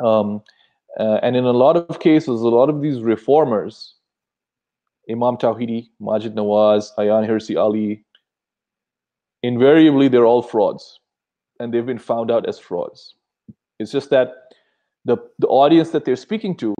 Um, 0.00 0.42
uh, 0.98 1.18
and 1.22 1.36
in 1.36 1.44
a 1.44 1.52
lot 1.52 1.76
of 1.76 2.00
cases, 2.00 2.40
a 2.40 2.48
lot 2.48 2.68
of 2.68 2.80
these 2.80 3.00
reformers, 3.00 3.94
Imam 5.10 5.36
Tawhidi, 5.36 5.88
Maajid 6.00 6.34
Nawaz, 6.34 6.90
Ayaan 6.98 7.28
Hirsi 7.28 7.56
Ali, 7.56 8.04
invariably 9.42 10.08
they're 10.08 10.24
all 10.24 10.42
frauds 10.42 11.00
and 11.60 11.72
they've 11.72 11.86
been 11.86 11.98
found 11.98 12.30
out 12.30 12.48
as 12.48 12.58
frauds. 12.58 13.14
It's 13.78 13.92
just 13.92 14.10
that 14.10 14.32
the, 15.04 15.16
the 15.38 15.48
audience 15.48 15.90
that 15.90 16.04
they're 16.04 16.16
speaking 16.16 16.56
to, 16.58 16.74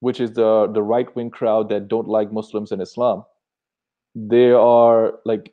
which 0.00 0.20
is 0.20 0.32
the, 0.32 0.68
the 0.72 0.82
right 0.82 1.14
wing 1.16 1.30
crowd 1.30 1.68
that 1.70 1.88
don't 1.88 2.08
like 2.08 2.32
Muslims 2.32 2.72
and 2.72 2.82
Islam, 2.82 3.24
they 4.14 4.50
are 4.50 5.14
like 5.24 5.52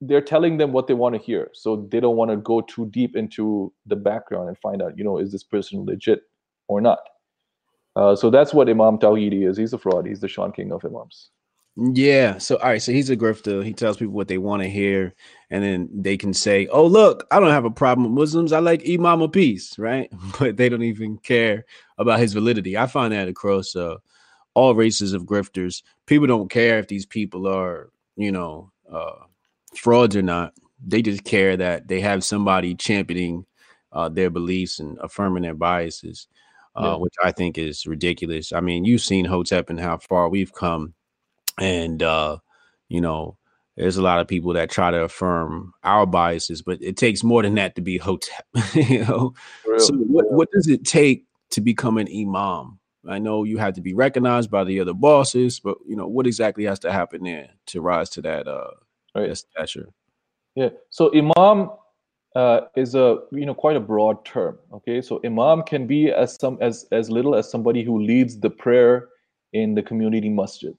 they're 0.00 0.20
telling 0.20 0.56
them 0.56 0.72
what 0.72 0.86
they 0.86 0.94
want 0.94 1.14
to 1.14 1.20
hear 1.20 1.50
so 1.52 1.86
they 1.90 2.00
don't 2.00 2.16
want 2.16 2.30
to 2.30 2.36
go 2.36 2.60
too 2.60 2.86
deep 2.86 3.16
into 3.16 3.72
the 3.86 3.96
background 3.96 4.48
and 4.48 4.58
find 4.58 4.82
out 4.82 4.96
you 4.96 5.04
know 5.04 5.18
is 5.18 5.32
this 5.32 5.44
person 5.44 5.84
legit 5.84 6.22
or 6.68 6.80
not 6.80 6.98
uh, 7.96 8.14
so 8.14 8.30
that's 8.30 8.52
what 8.52 8.68
imam 8.68 8.98
tawhidi 8.98 9.48
is 9.48 9.56
he's 9.56 9.72
a 9.72 9.78
fraud 9.78 10.06
he's 10.06 10.20
the 10.20 10.28
shaun 10.28 10.52
king 10.52 10.72
of 10.72 10.84
imams 10.84 11.30
yeah. 11.76 12.38
So 12.38 12.56
all 12.56 12.70
right. 12.70 12.80
So 12.80 12.90
he's 12.90 13.10
a 13.10 13.16
grifter. 13.16 13.62
He 13.62 13.74
tells 13.74 13.98
people 13.98 14.14
what 14.14 14.28
they 14.28 14.38
want 14.38 14.62
to 14.62 14.68
hear, 14.68 15.14
and 15.50 15.62
then 15.62 15.90
they 15.92 16.16
can 16.16 16.32
say, 16.32 16.66
"Oh, 16.68 16.86
look, 16.86 17.26
I 17.30 17.38
don't 17.38 17.50
have 17.50 17.66
a 17.66 17.70
problem 17.70 18.04
with 18.04 18.18
Muslims. 18.18 18.52
I 18.52 18.60
like 18.60 18.88
Imam 18.88 19.20
of 19.20 19.32
peace, 19.32 19.78
right?" 19.78 20.10
But 20.38 20.56
they 20.56 20.70
don't 20.70 20.82
even 20.82 21.18
care 21.18 21.66
about 21.98 22.20
his 22.20 22.32
validity. 22.32 22.78
I 22.78 22.86
find 22.86 23.12
that 23.12 23.28
across 23.28 23.76
uh, 23.76 23.96
all 24.54 24.74
races 24.74 25.12
of 25.12 25.24
grifters. 25.26 25.82
People 26.06 26.26
don't 26.26 26.50
care 26.50 26.78
if 26.78 26.88
these 26.88 27.04
people 27.04 27.46
are, 27.46 27.90
you 28.16 28.32
know, 28.32 28.72
uh, 28.90 29.26
frauds 29.78 30.16
or 30.16 30.22
not. 30.22 30.52
They 30.84 31.02
just 31.02 31.24
care 31.24 31.56
that 31.56 31.88
they 31.88 32.00
have 32.00 32.22
somebody 32.22 32.74
championing 32.74 33.46
uh, 33.92 34.08
their 34.08 34.30
beliefs 34.30 34.78
and 34.78 34.98
affirming 35.02 35.42
their 35.42 35.54
biases, 35.54 36.28
uh, 36.76 36.82
yeah. 36.82 36.96
which 36.96 37.14
I 37.24 37.32
think 37.32 37.56
is 37.56 37.86
ridiculous. 37.86 38.52
I 38.52 38.60
mean, 38.60 38.84
you've 38.84 39.00
seen 39.00 39.24
Hotep 39.24 39.70
and 39.70 39.80
how 39.80 39.98
far 39.98 40.28
we've 40.28 40.52
come 40.52 40.94
and 41.58 42.02
uh, 42.02 42.38
you 42.88 43.00
know, 43.00 43.36
there's 43.76 43.96
a 43.96 44.02
lot 44.02 44.20
of 44.20 44.28
people 44.28 44.52
that 44.54 44.70
try 44.70 44.90
to 44.90 45.02
affirm 45.02 45.72
our 45.84 46.06
biases, 46.06 46.62
but 46.62 46.78
it 46.80 46.96
takes 46.96 47.22
more 47.22 47.42
than 47.42 47.54
that 47.56 47.74
to 47.76 47.82
be 47.82 47.98
hotep. 47.98 48.46
you 48.74 49.04
know, 49.04 49.34
Real, 49.66 49.78
so 49.78 49.94
what, 49.94 50.30
what 50.30 50.50
does 50.50 50.68
it 50.68 50.84
take 50.84 51.24
to 51.50 51.60
become 51.60 51.98
an 51.98 52.08
imam? 52.08 52.78
I 53.08 53.18
know 53.18 53.44
you 53.44 53.58
have 53.58 53.74
to 53.74 53.80
be 53.80 53.94
recognized 53.94 54.50
by 54.50 54.64
the 54.64 54.80
other 54.80 54.94
bosses, 54.94 55.60
but 55.60 55.78
you 55.86 55.94
know 55.94 56.08
what 56.08 56.26
exactly 56.26 56.64
has 56.64 56.80
to 56.80 56.92
happen 56.92 57.22
there 57.22 57.50
to 57.66 57.80
rise 57.80 58.10
to 58.10 58.22
that 58.22 58.48
uh 58.48 58.70
right. 59.20 59.28
that 59.28 59.36
stature. 59.36 59.88
Yeah. 60.54 60.70
So 60.90 61.12
imam 61.14 61.70
uh, 62.34 62.60
is 62.76 62.94
a 62.94 63.18
you 63.32 63.46
know 63.46 63.54
quite 63.54 63.76
a 63.76 63.80
broad 63.80 64.24
term. 64.24 64.58
Okay, 64.72 65.00
so 65.00 65.20
imam 65.24 65.62
can 65.62 65.86
be 65.86 66.10
as 66.10 66.36
some 66.40 66.58
as 66.60 66.86
as 66.92 67.10
little 67.10 67.34
as 67.34 67.50
somebody 67.50 67.82
who 67.82 68.02
leads 68.02 68.38
the 68.38 68.50
prayer 68.50 69.08
in 69.52 69.74
the 69.74 69.82
community 69.82 70.28
masjid 70.28 70.74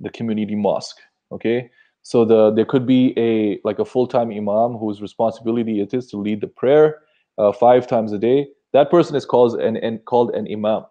the 0.00 0.10
community 0.10 0.54
mosque 0.54 1.00
okay 1.32 1.70
so 2.02 2.24
the 2.24 2.50
there 2.52 2.64
could 2.64 2.86
be 2.86 3.12
a 3.16 3.58
like 3.64 3.78
a 3.78 3.84
full-time 3.84 4.30
imam 4.30 4.76
whose 4.76 5.02
responsibility 5.02 5.80
it 5.80 5.92
is 5.94 6.06
to 6.06 6.16
lead 6.16 6.40
the 6.40 6.46
prayer 6.46 7.00
uh, 7.38 7.52
five 7.52 7.86
times 7.86 8.12
a 8.12 8.18
day 8.18 8.46
that 8.72 8.90
person 8.90 9.16
is 9.16 9.24
called 9.24 9.60
an, 9.60 9.76
an 9.78 9.98
called 9.98 10.30
an 10.34 10.46
imam 10.50 10.84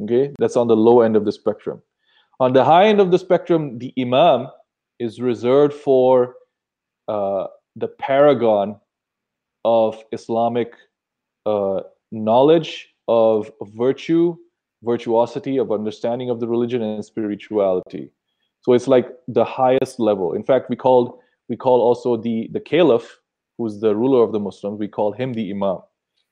okay 0.00 0.32
that's 0.38 0.56
on 0.56 0.68
the 0.68 0.76
low 0.76 1.00
end 1.00 1.16
of 1.16 1.24
the 1.24 1.32
spectrum 1.32 1.80
on 2.40 2.52
the 2.52 2.64
high 2.64 2.86
end 2.86 3.00
of 3.00 3.10
the 3.10 3.18
spectrum 3.18 3.78
the 3.78 3.92
imam 3.98 4.48
is 4.98 5.20
reserved 5.20 5.74
for 5.74 6.34
uh, 7.08 7.46
the 7.76 7.88
paragon 7.88 8.76
of 9.64 10.02
islamic 10.12 10.72
uh, 11.46 11.80
knowledge 12.12 12.88
of 13.06 13.50
virtue 13.76 14.36
virtuosity 14.82 15.58
of 15.58 15.72
understanding 15.72 16.30
of 16.30 16.38
the 16.40 16.46
religion 16.46 16.82
and 16.82 17.04
spirituality 17.04 18.10
so 18.68 18.72
it's 18.72 18.88
like 18.88 19.08
the 19.28 19.44
highest 19.44 20.00
level. 20.00 20.34
In 20.34 20.42
fact, 20.42 20.68
we 20.68 20.76
called 20.76 21.18
we 21.48 21.56
call 21.56 21.80
also 21.80 22.16
the 22.16 22.48
the 22.52 22.60
caliph, 22.60 23.18
who's 23.56 23.80
the 23.80 23.94
ruler 23.94 24.22
of 24.22 24.32
the 24.32 24.40
Muslims, 24.40 24.78
we 24.78 24.88
call 24.88 25.12
him 25.12 25.32
the 25.32 25.50
imam, 25.50 25.78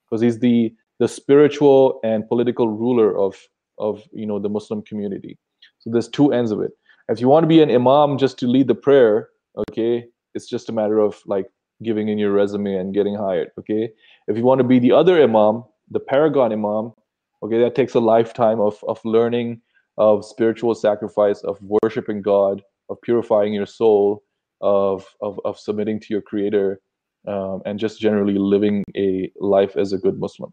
because 0.04 0.20
he's 0.22 0.38
the 0.38 0.74
the 0.98 1.08
spiritual 1.08 2.00
and 2.04 2.28
political 2.28 2.68
ruler 2.68 3.16
of 3.18 3.36
of 3.78 4.02
you 4.12 4.26
know 4.26 4.38
the 4.38 4.48
Muslim 4.48 4.82
community. 4.82 5.38
So 5.78 5.90
there's 5.90 6.08
two 6.08 6.32
ends 6.32 6.50
of 6.50 6.60
it. 6.60 6.72
If 7.08 7.20
you 7.20 7.28
want 7.28 7.44
to 7.44 7.48
be 7.48 7.62
an 7.62 7.70
imam 7.70 8.18
just 8.18 8.38
to 8.38 8.46
lead 8.46 8.68
the 8.68 8.74
prayer, 8.74 9.28
okay, 9.70 10.06
it's 10.34 10.48
just 10.48 10.68
a 10.68 10.72
matter 10.72 10.98
of 10.98 11.22
like 11.26 11.46
giving 11.82 12.08
in 12.08 12.18
your 12.18 12.32
resume 12.32 12.74
and 12.74 12.94
getting 12.94 13.14
hired. 13.14 13.50
Okay. 13.58 13.90
If 14.28 14.36
you 14.36 14.44
want 14.44 14.58
to 14.58 14.64
be 14.64 14.78
the 14.78 14.92
other 14.92 15.22
imam, 15.22 15.64
the 15.90 16.00
paragon 16.00 16.52
imam, 16.52 16.92
okay, 17.42 17.60
that 17.60 17.74
takes 17.74 17.94
a 17.94 18.00
lifetime 18.00 18.60
of 18.60 18.82
of 18.88 19.00
learning 19.04 19.60
of 19.98 20.24
spiritual 20.24 20.74
sacrifice, 20.74 21.42
of 21.42 21.58
worshiping 21.82 22.22
God, 22.22 22.62
of 22.90 23.00
purifying 23.02 23.52
your 23.54 23.66
soul, 23.66 24.24
of 24.60 25.06
of, 25.20 25.40
of 25.44 25.58
submitting 25.58 26.00
to 26.00 26.06
your 26.10 26.22
Creator, 26.22 26.80
um, 27.26 27.62
and 27.64 27.78
just 27.78 28.00
generally 28.00 28.38
living 28.38 28.84
a 28.96 29.30
life 29.40 29.76
as 29.76 29.92
a 29.92 29.98
good 29.98 30.18
Muslim. 30.18 30.52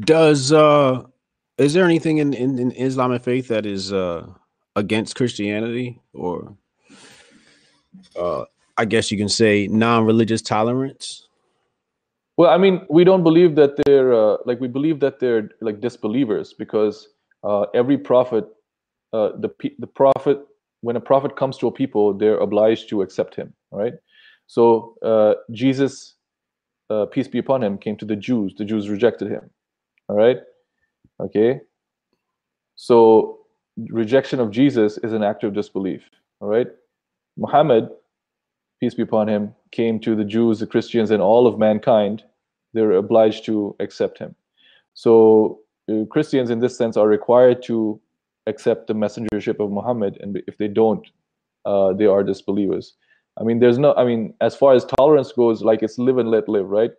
Does 0.00 0.52
uh, 0.52 1.04
is 1.58 1.74
there 1.74 1.84
anything 1.84 2.18
in, 2.18 2.34
in, 2.34 2.58
in 2.58 2.72
Islamic 2.72 3.22
faith 3.22 3.48
that 3.48 3.66
is 3.66 3.92
uh, 3.92 4.26
against 4.78 5.16
Christianity, 5.16 6.00
or 6.14 6.56
uh, 8.18 8.44
I 8.76 8.84
guess 8.84 9.10
you 9.10 9.18
can 9.18 9.28
say 9.28 9.66
non-religious 9.66 10.40
tolerance? 10.40 11.26
Well, 12.36 12.50
I 12.50 12.56
mean, 12.56 12.86
we 12.88 13.02
don't 13.02 13.24
believe 13.24 13.56
that 13.56 13.72
they're 13.84 14.12
uh, 14.14 14.36
like 14.46 14.60
we 14.60 14.68
believe 14.68 15.00
that 15.00 15.18
they're 15.18 15.50
like 15.60 15.80
disbelievers 15.80 16.52
because 16.52 17.08
uh, 17.42 17.62
every 17.74 17.98
prophet, 17.98 18.44
uh, 19.12 19.30
the 19.40 19.50
the 19.80 19.88
prophet, 19.88 20.38
when 20.80 20.94
a 20.94 21.00
prophet 21.00 21.36
comes 21.36 21.58
to 21.58 21.66
a 21.66 21.72
people, 21.72 22.14
they're 22.14 22.38
obliged 22.38 22.88
to 22.90 23.02
accept 23.02 23.34
him. 23.34 23.52
Right. 23.72 23.94
So 24.46 24.94
uh, 25.02 25.34
Jesus, 25.50 26.14
uh, 26.88 27.06
peace 27.06 27.26
be 27.26 27.38
upon 27.38 27.62
him, 27.62 27.76
came 27.76 27.96
to 27.96 28.04
the 28.06 28.16
Jews. 28.16 28.54
The 28.56 28.64
Jews 28.64 28.88
rejected 28.88 29.28
him. 29.28 29.50
All 30.08 30.16
right. 30.16 30.38
Okay. 31.20 31.60
So 32.76 33.37
rejection 33.90 34.40
of 34.40 34.50
Jesus 34.50 34.98
is 34.98 35.12
an 35.12 35.22
act 35.22 35.44
of 35.44 35.54
disbelief. 35.54 36.02
All 36.40 36.48
right. 36.48 36.66
Muhammad, 37.36 37.88
peace 38.80 38.94
be 38.94 39.02
upon 39.02 39.28
him, 39.28 39.54
came 39.70 40.00
to 40.00 40.16
the 40.16 40.24
Jews, 40.24 40.58
the 40.58 40.66
Christians, 40.66 41.10
and 41.10 41.22
all 41.22 41.46
of 41.46 41.58
mankind. 41.58 42.24
They're 42.74 42.92
obliged 42.92 43.44
to 43.46 43.76
accept 43.80 44.18
him. 44.18 44.34
So 44.94 45.60
uh, 45.90 46.04
Christians 46.10 46.50
in 46.50 46.60
this 46.60 46.76
sense 46.76 46.96
are 46.96 47.06
required 47.06 47.62
to 47.64 48.00
accept 48.46 48.86
the 48.86 48.94
messengership 48.94 49.60
of 49.60 49.70
Muhammad, 49.70 50.18
and 50.20 50.42
if 50.46 50.58
they 50.58 50.68
don't, 50.68 51.06
uh, 51.64 51.92
they 51.92 52.06
are 52.06 52.22
disbelievers. 52.22 52.94
I 53.40 53.44
mean, 53.44 53.60
there's 53.60 53.78
no. 53.78 53.94
I 53.94 54.04
mean, 54.04 54.34
as 54.40 54.56
far 54.56 54.74
as 54.74 54.84
tolerance 54.84 55.32
goes, 55.32 55.62
like 55.62 55.82
it's 55.82 55.98
live 55.98 56.18
and 56.18 56.30
let 56.30 56.48
live, 56.48 56.68
right? 56.68 56.90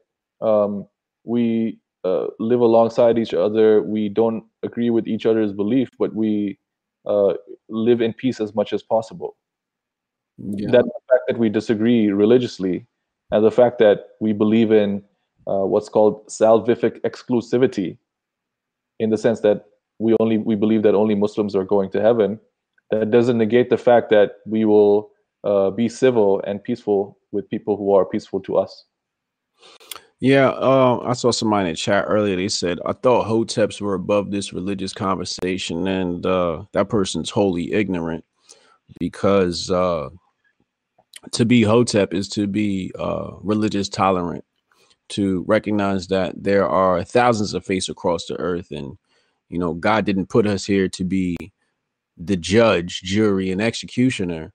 Um, 0.42 0.88
we 1.26 1.80
uh, 2.06 2.28
live 2.40 2.62
alongside 2.62 3.18
each 3.18 3.34
other. 3.34 3.84
We 3.84 4.08
don't 4.08 4.46
agree 4.64 4.90
with 4.90 5.08
each 5.08 5.26
other's 5.26 5.52
belief, 5.52 5.90
but 6.00 6.16
we 6.16 6.58
uh, 7.10 7.34
live 7.70 8.02
in 8.02 8.14
peace 8.14 8.40
as 8.40 8.54
much 8.56 8.72
as 8.72 8.84
possible. 8.84 9.36
Yeah. 10.38 10.72
That 10.72 10.86
the 10.86 11.02
fact 11.10 11.24
that 11.28 11.38
we 11.38 11.50
disagree 11.50 12.10
religiously, 12.12 12.86
and 13.32 13.44
the 13.44 13.52
fact 13.52 13.80
that 13.80 14.12
we 14.22 14.32
believe 14.32 14.72
in 14.72 15.04
uh, 15.48 15.66
what's 15.66 15.90
called 15.90 16.26
salvific 16.28 17.02
exclusivity, 17.02 17.98
in 19.00 19.10
the 19.10 19.18
sense 19.18 19.42
that 19.42 19.66
we 19.98 20.16
only 20.20 20.38
we 20.38 20.56
believe 20.56 20.84
that 20.84 20.96
only 20.96 21.16
Muslims 21.16 21.56
are 21.56 21.66
going 21.66 21.90
to 21.92 22.02
heaven, 22.02 22.40
that 22.92 23.12
doesn't 23.12 23.38
negate 23.38 23.70
the 23.70 23.78
fact 23.78 24.10
that 24.12 24.38
we 24.46 24.64
will 24.64 25.12
uh, 25.44 25.72
be 25.72 25.90
civil 25.90 26.42
and 26.46 26.64
peaceful 26.64 27.18
with 27.32 27.50
people 27.50 27.76
who 27.76 27.94
are 27.94 28.06
peaceful 28.06 28.40
to 28.42 28.58
us. 28.58 28.86
Yeah, 30.22 30.50
uh, 30.50 31.02
I 31.06 31.14
saw 31.14 31.32
somebody 31.32 31.70
in 31.70 31.74
the 31.74 31.78
chat 31.78 32.06
earlier. 32.08 32.36
They 32.36 32.50
said, 32.50 32.80
I 32.86 32.92
thought 32.92 33.28
hoteps 33.28 33.80
were 33.80 33.94
above 33.94 34.32
this 34.32 34.52
religious 34.52 34.94
conversation, 34.94 35.88
and 35.88 36.26
uh, 36.26 36.64
that 36.74 36.90
person's 36.90 37.30
wholly 37.30 37.72
ignorant 37.72 38.26
because 39.00 39.72
uh, 39.72 40.10
to 41.32 41.46
be 41.46 41.62
hotep 41.62 42.14
is 42.14 42.28
to 42.30 42.48
be 42.48 42.92
uh, 42.98 43.32
religious 43.42 43.90
tolerant 43.90 44.44
to 45.10 45.44
recognize 45.48 46.08
that 46.08 46.42
there 46.42 46.68
are 46.68 47.04
thousands 47.04 47.54
of 47.54 47.66
faiths 47.66 47.90
across 47.90 48.26
the 48.26 48.36
earth 48.40 48.72
and 48.72 48.98
you 49.50 49.58
know 49.58 49.74
god 49.74 50.06
didn't 50.06 50.30
put 50.30 50.46
us 50.46 50.66
here 50.66 50.88
to 50.88 51.04
be 51.04 51.36
the 52.18 52.38
judge 52.38 53.02
jury 53.02 53.52
and 53.52 53.62
executioner 53.62 54.54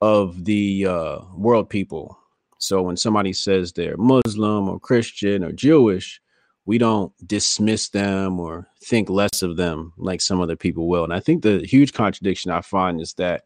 of 0.00 0.44
the 0.44 0.86
uh, 0.86 1.18
world 1.36 1.70
people 1.70 2.18
so 2.58 2.82
when 2.82 2.96
somebody 2.96 3.32
says 3.32 3.72
they're 3.72 3.96
muslim 3.96 4.68
or 4.68 4.78
christian 4.80 5.44
or 5.44 5.52
jewish 5.52 6.20
we 6.66 6.78
don't 6.78 7.12
dismiss 7.26 7.90
them 7.90 8.40
or 8.40 8.66
think 8.82 9.10
less 9.10 9.42
of 9.42 9.56
them 9.56 9.92
like 9.96 10.20
some 10.20 10.40
other 10.40 10.56
people 10.56 10.88
will 10.88 11.04
and 11.04 11.12
i 11.12 11.20
think 11.20 11.42
the 11.42 11.58
huge 11.66 11.92
contradiction 11.92 12.50
i 12.50 12.60
find 12.60 13.00
is 13.00 13.14
that 13.14 13.44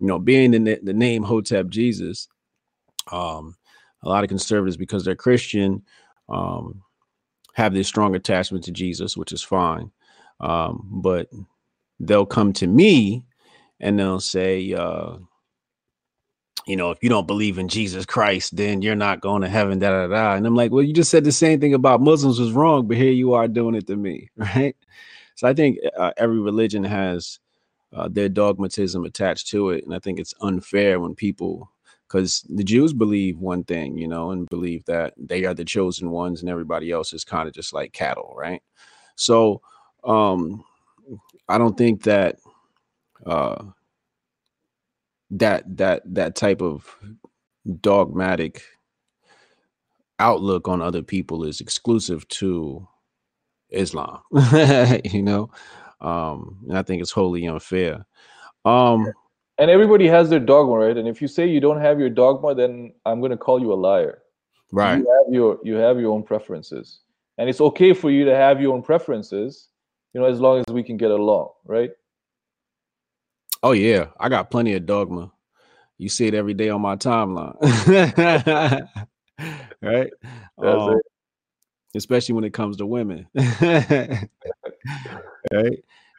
you 0.00 0.06
know 0.06 0.18
being 0.18 0.54
in 0.54 0.64
the, 0.64 0.78
the 0.82 0.92
name 0.92 1.22
hotep 1.22 1.68
jesus 1.68 2.28
um 3.12 3.56
a 4.04 4.08
lot 4.08 4.22
of 4.22 4.28
conservatives 4.28 4.76
because 4.76 5.04
they're 5.04 5.16
Christian 5.16 5.82
um, 6.28 6.82
have 7.54 7.74
this 7.74 7.88
strong 7.88 8.14
attachment 8.14 8.64
to 8.64 8.72
Jesus, 8.72 9.16
which 9.16 9.32
is 9.32 9.42
fine. 9.42 9.90
Um, 10.40 10.86
but 10.90 11.28
they'll 12.00 12.26
come 12.26 12.52
to 12.54 12.66
me 12.66 13.24
and 13.80 13.98
they'll 13.98 14.20
say, 14.20 14.72
uh, 14.74 15.16
you 16.66 16.76
know, 16.76 16.90
if 16.90 17.02
you 17.02 17.08
don't 17.08 17.26
believe 17.26 17.58
in 17.58 17.68
Jesus 17.68 18.06
Christ, 18.06 18.56
then 18.56 18.82
you're 18.82 18.96
not 18.96 19.20
going 19.20 19.42
to 19.42 19.48
heaven, 19.48 19.78
da 19.78 19.90
da 19.90 20.06
da. 20.06 20.34
And 20.34 20.46
I'm 20.46 20.54
like, 20.54 20.70
well, 20.70 20.82
you 20.82 20.92
just 20.92 21.10
said 21.10 21.24
the 21.24 21.32
same 21.32 21.60
thing 21.60 21.74
about 21.74 22.00
Muslims 22.00 22.38
was 22.40 22.52
wrong, 22.52 22.86
but 22.86 22.96
here 22.96 23.12
you 23.12 23.34
are 23.34 23.48
doing 23.48 23.74
it 23.74 23.86
to 23.88 23.96
me, 23.96 24.30
right? 24.36 24.76
So 25.34 25.48
I 25.48 25.54
think 25.54 25.78
uh, 25.98 26.12
every 26.16 26.40
religion 26.40 26.84
has 26.84 27.38
uh, 27.92 28.08
their 28.08 28.28
dogmatism 28.28 29.04
attached 29.04 29.48
to 29.48 29.70
it, 29.70 29.84
and 29.84 29.94
I 29.94 29.98
think 29.98 30.18
it's 30.18 30.34
unfair 30.40 31.00
when 31.00 31.14
people 31.14 31.70
because 32.08 32.46
the 32.48 32.64
Jews 32.64 32.92
believe 32.92 33.38
one 33.38 33.64
thing, 33.64 33.98
you 33.98 34.06
know, 34.06 34.30
and 34.30 34.48
believe 34.48 34.84
that 34.84 35.14
they 35.16 35.44
are 35.44 35.54
the 35.54 35.64
chosen 35.64 36.10
ones, 36.10 36.40
and 36.40 36.50
everybody 36.50 36.90
else 36.90 37.12
is 37.12 37.24
kind 37.24 37.48
of 37.48 37.54
just 37.54 37.72
like 37.72 37.92
cattle, 37.92 38.34
right? 38.36 38.62
So, 39.16 39.60
um, 40.04 40.64
I 41.48 41.58
don't 41.58 41.76
think 41.76 42.04
that 42.04 42.36
uh, 43.26 43.64
that 45.34 45.76
that 45.76 46.02
that 46.06 46.36
type 46.36 46.62
of 46.62 46.96
dogmatic 47.80 48.62
outlook 50.18 50.68
on 50.68 50.80
other 50.80 51.02
people 51.02 51.44
is 51.44 51.60
exclusive 51.60 52.26
to 52.28 52.86
Islam, 53.70 54.20
you 55.04 55.22
know, 55.22 55.50
um, 56.00 56.58
and 56.68 56.78
I 56.78 56.82
think 56.82 57.02
it's 57.02 57.10
wholly 57.10 57.46
unfair. 57.46 58.06
Um, 58.64 59.12
and 59.58 59.70
everybody 59.70 60.06
has 60.06 60.30
their 60.30 60.40
dogma, 60.40 60.76
right? 60.76 60.96
And 60.96 61.08
if 61.08 61.20
you 61.20 61.28
say 61.28 61.46
you 61.46 61.60
don't 61.60 61.80
have 61.80 61.98
your 61.98 62.10
dogma, 62.10 62.54
then 62.54 62.92
I'm 63.04 63.20
going 63.20 63.30
to 63.30 63.36
call 63.36 63.60
you 63.60 63.72
a 63.72 63.74
liar. 63.74 64.22
Right. 64.72 64.98
You 64.98 65.24
have 65.24 65.34
your 65.34 65.58
you 65.62 65.74
have 65.74 66.00
your 66.00 66.12
own 66.12 66.22
preferences, 66.22 67.00
and 67.38 67.48
it's 67.48 67.60
okay 67.60 67.92
for 67.92 68.10
you 68.10 68.24
to 68.24 68.34
have 68.34 68.60
your 68.60 68.74
own 68.74 68.82
preferences, 68.82 69.68
you 70.12 70.20
know, 70.20 70.26
as 70.26 70.40
long 70.40 70.58
as 70.58 70.72
we 70.72 70.82
can 70.82 70.96
get 70.96 71.10
along, 71.10 71.50
right? 71.64 71.90
Oh 73.64 73.72
yeah, 73.72 74.08
I 74.20 74.28
got 74.28 74.50
plenty 74.50 74.74
of 74.74 74.84
dogma. 74.84 75.32
You 75.96 76.10
see 76.10 76.26
it 76.26 76.34
every 76.34 76.52
day 76.52 76.68
on 76.68 76.82
my 76.82 76.96
timeline, 76.96 77.56
right? 79.80 80.10
Um, 80.58 81.00
especially 81.96 82.34
when 82.34 82.44
it 82.44 82.52
comes 82.52 82.76
to 82.76 82.84
women, 82.84 83.26
right? 83.34 84.28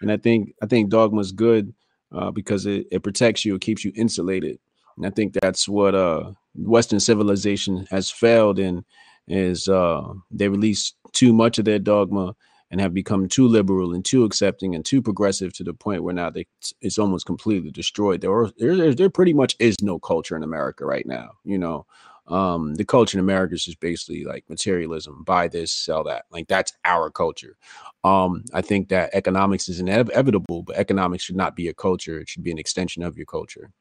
And 0.01 0.11
I 0.11 0.17
think 0.17 0.55
I 0.63 0.65
think 0.65 0.89
dogma 0.89 1.22
is 1.22 1.31
good 1.31 1.72
uh, 2.11 2.31
because 2.31 2.65
it, 2.65 2.88
it 2.91 3.03
protects 3.03 3.45
you, 3.45 3.53
it 3.53 3.61
keeps 3.61 3.85
you 3.85 3.91
insulated. 3.93 4.57
And 4.97 5.05
I 5.05 5.11
think 5.11 5.34
that's 5.34 5.69
what 5.69 5.93
uh, 5.93 6.31
Western 6.55 6.99
civilization 6.99 7.85
has 7.91 8.09
failed 8.09 8.57
in 8.57 8.84
is 9.27 9.67
uh, 9.67 10.01
they 10.31 10.47
release 10.47 10.93
too 11.11 11.31
much 11.31 11.59
of 11.59 11.65
their 11.65 11.77
dogma 11.77 12.35
and 12.72 12.82
have 12.82 12.94
become 12.94 13.28
too 13.28 13.48
liberal 13.48 13.94
and 13.94 14.04
too 14.04 14.24
accepting 14.24 14.76
and 14.76 14.86
too 14.86 15.02
progressive 15.02 15.54
to 15.54 15.64
the 15.64 15.74
point 15.74 16.04
where 16.04 16.14
now 16.14 16.30
they 16.30 16.48
it's 16.82 16.98
almost 16.98 17.26
completely 17.26 17.72
destroyed. 17.72 18.22
There, 18.22 18.50
there, 18.58 18.94
there 18.94 19.10
pretty 19.10 19.34
much 19.34 19.56
is 19.60 19.76
no 19.82 20.00
culture 20.00 20.36
in 20.36 20.44
America 20.44 20.86
right 20.86 21.06
now. 21.06 21.32
You 21.44 21.58
know, 21.58 21.86
um, 22.28 22.76
the 22.76 22.86
culture 22.86 23.18
in 23.18 23.24
America 23.24 23.54
is 23.54 23.66
just 23.66 23.80
basically 23.80 24.24
like 24.24 24.50
materialism, 24.50 25.24
buy 25.24 25.48
this, 25.48 25.72
sell 25.72 26.04
that. 26.06 26.26
Like 26.32 26.48
that's 26.48 26.74
our 26.84 27.12
culture. 27.12 27.56
Um, 28.04 28.44
I 28.54 28.62
think 28.62 28.90
that 28.90 29.12
economics 29.14 29.70
is 29.70 29.80
inevitable, 29.80 30.64
but 30.64 30.76
economics 30.76 31.24
should 31.24 31.36
not 31.36 31.56
be 31.56 31.68
a 31.68 31.74
culture. 31.74 32.20
It 32.20 32.30
should 32.30 32.44
be 32.44 32.52
an 32.52 32.60
extension 32.60 33.04
of 33.04 33.18
your 33.18 33.28
culture 33.28 33.72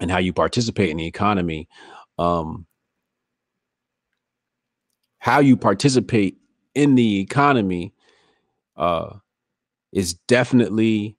and 0.00 0.10
how 0.10 0.18
you 0.18 0.32
participate 0.32 0.90
in 0.90 0.98
the 0.98 1.06
economy. 1.06 1.68
Um, 2.18 2.66
how 5.18 5.40
you 5.40 5.56
participate 5.56 6.38
in 6.76 6.94
the 6.94 7.20
economy 7.20 7.92
uh, 8.76 9.14
is 9.92 10.14
definitely 10.28 11.16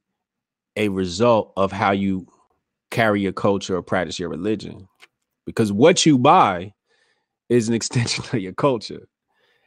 a 0.77 0.87
result 0.89 1.51
of 1.57 1.71
how 1.71 1.91
you 1.91 2.27
carry 2.91 3.19
your 3.21 3.33
culture 3.33 3.75
or 3.75 3.81
practice 3.81 4.19
your 4.19 4.29
religion 4.29 4.87
because 5.45 5.71
what 5.71 6.05
you 6.05 6.17
buy 6.17 6.71
is 7.49 7.67
an 7.67 7.73
extension 7.79 8.23
of 8.31 8.39
your 8.39 8.53
culture. 8.53 9.07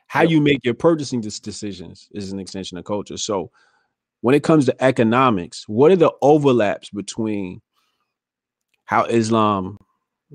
How 0.06 0.22
you 0.22 0.40
make 0.40 0.64
your 0.64 0.74
purchasing 0.74 1.20
decisions 1.20 2.08
is 2.12 2.32
an 2.32 2.40
extension 2.40 2.78
of 2.78 2.84
culture. 2.84 3.16
So, 3.16 3.50
when 4.22 4.34
it 4.34 4.42
comes 4.42 4.66
to 4.66 4.84
economics, 4.84 5.68
what 5.68 5.92
are 5.92 5.96
the 5.96 6.12
overlaps 6.20 6.90
between 6.90 7.62
how 8.84 9.04
Islam 9.04 9.78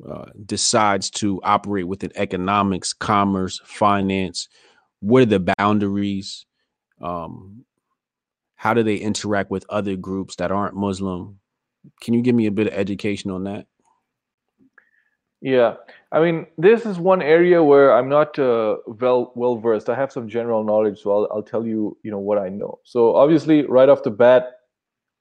uh, 0.10 0.26
decides 0.46 1.10
to 1.12 1.42
operate 1.44 1.88
within 1.88 2.12
economics, 2.16 2.94
commerce, 2.94 3.62
finance? 3.66 4.48
What 5.06 5.22
are 5.22 5.28
the 5.28 5.54
boundaries? 5.58 6.48
Um, 7.00 7.66
how 8.56 8.74
do 8.74 8.82
they 8.82 8.96
interact 8.96 9.52
with 9.52 9.64
other 9.70 9.96
groups 9.96 10.38
that 10.38 10.52
aren't 10.52 10.76
Muslim? 10.76 11.40
Can 12.02 12.16
you 12.16 12.24
give 12.24 12.34
me 12.34 12.48
a 12.48 12.52
bit 12.52 12.66
of 12.66 12.74
education 12.74 13.30
on 13.30 13.44
that? 13.44 13.68
Yeah, 15.42 15.76
I 16.12 16.22
mean, 16.22 16.48
this 16.58 16.88
is 16.88 16.98
one 16.98 17.22
area 17.22 17.64
where 17.64 17.94
I'm 17.96 18.10
not 18.10 18.40
uh, 18.40 18.78
well 18.88 19.32
well 19.36 19.58
versed. 19.58 19.90
I 19.90 19.96
have 19.96 20.12
some 20.12 20.28
general 20.28 20.64
knowledge, 20.64 21.04
so 21.04 21.12
I'll, 21.12 21.28
I'll 21.32 21.44
tell 21.44 21.68
you, 21.68 21.96
you 22.02 22.10
know, 22.10 22.18
what 22.18 22.40
I 22.40 22.50
know. 22.50 22.80
So 22.84 23.16
obviously, 23.16 23.62
right 23.62 23.88
off 23.88 24.02
the 24.02 24.10
bat, 24.10 24.54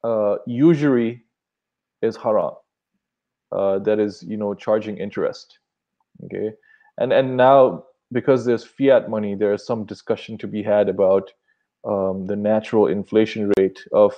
uh, 0.03 0.37
usury 0.47 1.25
is 2.01 2.17
haram. 2.17 2.55
Uh, 3.53 3.81
that 3.81 4.01
is, 4.01 4.23
you 4.23 4.39
know, 4.39 4.55
charging 4.55 4.97
interest. 4.97 5.59
Okay, 6.25 6.53
and 6.97 7.13
and 7.13 7.37
now 7.37 7.85
because 8.13 8.45
there's 8.45 8.65
fiat 8.65 9.09
money, 9.11 9.35
there 9.35 9.53
is 9.53 9.67
some 9.67 9.85
discussion 9.85 10.39
to 10.39 10.47
be 10.47 10.63
had 10.63 10.89
about 10.89 11.33
um, 11.87 12.27
the 12.27 12.37
natural 12.37 12.87
inflation 12.87 13.53
rate 13.59 13.81
of, 13.93 14.15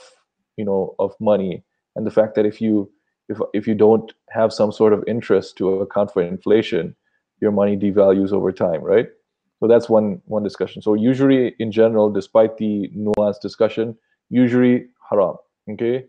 you 0.56 0.64
know, 0.64 0.94
of 0.98 1.14
money, 1.20 1.64
and 1.94 2.06
the 2.06 2.10
fact 2.10 2.34
that 2.34 2.46
if 2.46 2.60
you 2.60 2.90
if 3.28 3.38
if 3.52 3.66
you 3.66 3.74
don't 3.74 4.12
have 4.30 4.52
some 4.52 4.72
sort 4.72 4.92
of 4.92 5.02
interest 5.06 5.56
to 5.56 5.80
account 5.80 6.12
for 6.12 6.22
inflation, 6.22 6.94
your 7.40 7.50
money 7.52 7.76
devalues 7.76 8.32
over 8.32 8.52
time, 8.52 8.82
right? 8.82 9.08
So 9.60 9.66
that's 9.66 9.88
one 9.88 10.20
one 10.26 10.42
discussion. 10.42 10.82
So 10.82 10.94
usury 10.94 11.54
in 11.58 11.72
general, 11.72 12.10
despite 12.10 12.58
the 12.58 12.90
nuanced 12.96 13.40
discussion, 13.40 13.96
usury 14.30 14.88
haram. 15.10 15.36
Okay. 15.70 16.06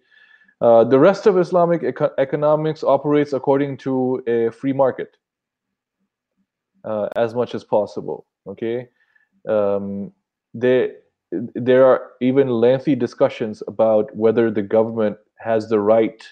Uh, 0.59 0.83
the 0.83 0.99
rest 0.99 1.27
of 1.27 1.37
Islamic 1.37 1.83
eco- 1.83 2.13
economics 2.17 2.83
operates 2.83 3.31
according 3.33 3.77
to 3.77 4.23
a 4.27 4.49
free 4.51 4.73
market 4.73 5.17
uh, 6.87 7.09
as 7.15 7.35
much 7.35 7.53
as 7.53 7.63
possible. 7.63 8.25
Okay, 8.47 8.87
um, 9.47 10.11
there 11.31 11.85
are 11.85 12.11
even 12.21 12.47
lengthy 12.49 12.95
discussions 12.95 13.61
about 13.67 14.15
whether 14.15 14.49
the 14.49 14.61
government 14.61 15.17
has 15.39 15.67
the 15.67 15.79
right 15.79 16.23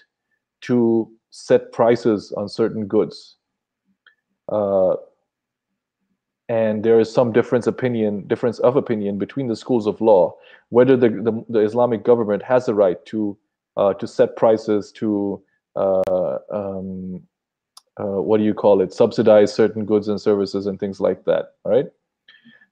to 0.62 1.10
set 1.30 1.70
prices 1.72 2.32
on 2.32 2.48
certain 2.48 2.86
goods. 2.86 3.36
Uh, 4.50 4.94
and 6.48 6.84
there 6.84 7.00
is 7.00 7.12
some 7.12 7.32
difference 7.32 7.66
opinion, 7.66 8.26
difference 8.26 8.58
of 8.60 8.76
opinion 8.76 9.18
between 9.18 9.48
the 9.48 9.56
schools 9.56 9.86
of 9.86 10.00
law, 10.00 10.34
whether 10.70 10.96
the, 10.96 11.08
the, 11.10 11.44
the 11.48 11.58
Islamic 11.58 12.04
government 12.04 12.42
has 12.42 12.66
the 12.66 12.74
right 12.74 13.04
to 13.06 13.36
uh, 13.76 13.92
to 13.92 14.06
set 14.06 14.36
prices, 14.36 14.90
to 14.92 15.42
uh, 15.74 16.38
um, 16.50 17.22
uh, 17.98 18.20
what 18.20 18.38
do 18.38 18.44
you 18.44 18.54
call 18.54 18.80
it, 18.80 18.92
subsidize 18.92 19.54
certain 19.54 19.84
goods 19.84 20.08
and 20.08 20.20
services 20.20 20.66
and 20.66 20.78
things 20.78 21.00
like 21.00 21.24
that. 21.24 21.54
Right, 21.64 21.86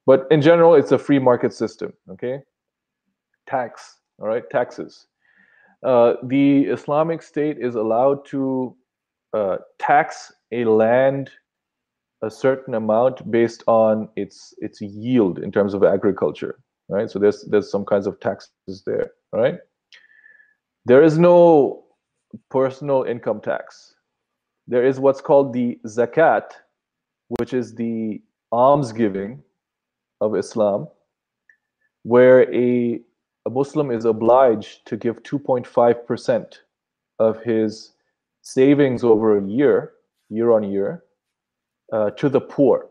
but 0.06 0.26
in 0.30 0.42
general, 0.42 0.74
it's 0.74 0.92
a 0.92 0.98
free 0.98 1.18
market 1.18 1.52
system. 1.52 1.92
Okay, 2.10 2.42
tax. 3.46 3.98
All 4.20 4.28
right, 4.28 4.48
taxes. 4.50 5.06
Uh, 5.82 6.14
the 6.22 6.62
Islamic 6.62 7.22
State 7.22 7.58
is 7.58 7.74
allowed 7.74 8.24
to 8.26 8.74
uh, 9.34 9.58
tax 9.78 10.32
a 10.52 10.64
land 10.64 11.30
a 12.22 12.30
certain 12.30 12.74
amount 12.74 13.30
based 13.30 13.62
on 13.66 14.08
its 14.16 14.54
its 14.58 14.80
yield 14.80 15.38
in 15.38 15.52
terms 15.52 15.74
of 15.74 15.84
agriculture, 15.84 16.58
right? 16.88 17.10
So 17.10 17.18
there's 17.18 17.44
there's 17.44 17.70
some 17.70 17.84
kinds 17.84 18.06
of 18.06 18.18
taxes 18.20 18.82
there, 18.86 19.12
right? 19.32 19.58
There 20.86 21.02
is 21.02 21.18
no 21.18 21.84
personal 22.50 23.02
income 23.02 23.40
tax. 23.40 23.93
There 24.66 24.84
is 24.84 24.98
what's 24.98 25.20
called 25.20 25.52
the 25.52 25.78
zakat, 25.86 26.52
which 27.28 27.52
is 27.52 27.74
the 27.74 28.22
almsgiving 28.52 29.42
of 30.20 30.36
Islam, 30.36 30.88
where 32.02 32.52
a 32.54 33.00
a 33.46 33.50
Muslim 33.50 33.90
is 33.90 34.04
obliged 34.04 34.86
to 34.86 34.96
give 34.96 35.22
2.5% 35.22 36.58
of 37.18 37.42
his 37.42 37.92
savings 38.42 39.04
over 39.04 39.38
a 39.38 39.46
year, 39.46 39.92
year 40.30 40.50
on 40.50 40.62
year, 40.62 41.04
uh, 41.92 42.10
to 42.10 42.28
the 42.28 42.40
poor. 42.40 42.88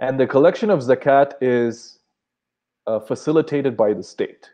And 0.00 0.18
the 0.18 0.26
collection 0.26 0.70
of 0.70 0.80
zakat 0.80 1.32
is 1.40 1.98
uh, 2.86 3.00
facilitated 3.00 3.76
by 3.76 3.92
the 3.94 4.02
state. 4.02 4.50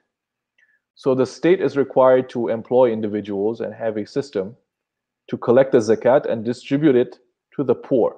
So 0.94 1.15
the 1.15 1.27
state 1.27 1.61
is 1.61 1.77
required 1.77 2.31
to 2.31 2.48
employ 2.48 2.90
individuals 2.90 3.61
and 3.61 3.74
have 3.74 3.98
a 3.98 4.07
system 4.07 4.57
to 5.28 5.36
collect 5.36 5.73
the 5.73 5.78
zakat 5.78 6.27
and 6.27 6.44
distribute 6.44 6.97
it 6.97 7.19
to 7.57 7.65
the 7.65 7.74
poor. 7.74 8.16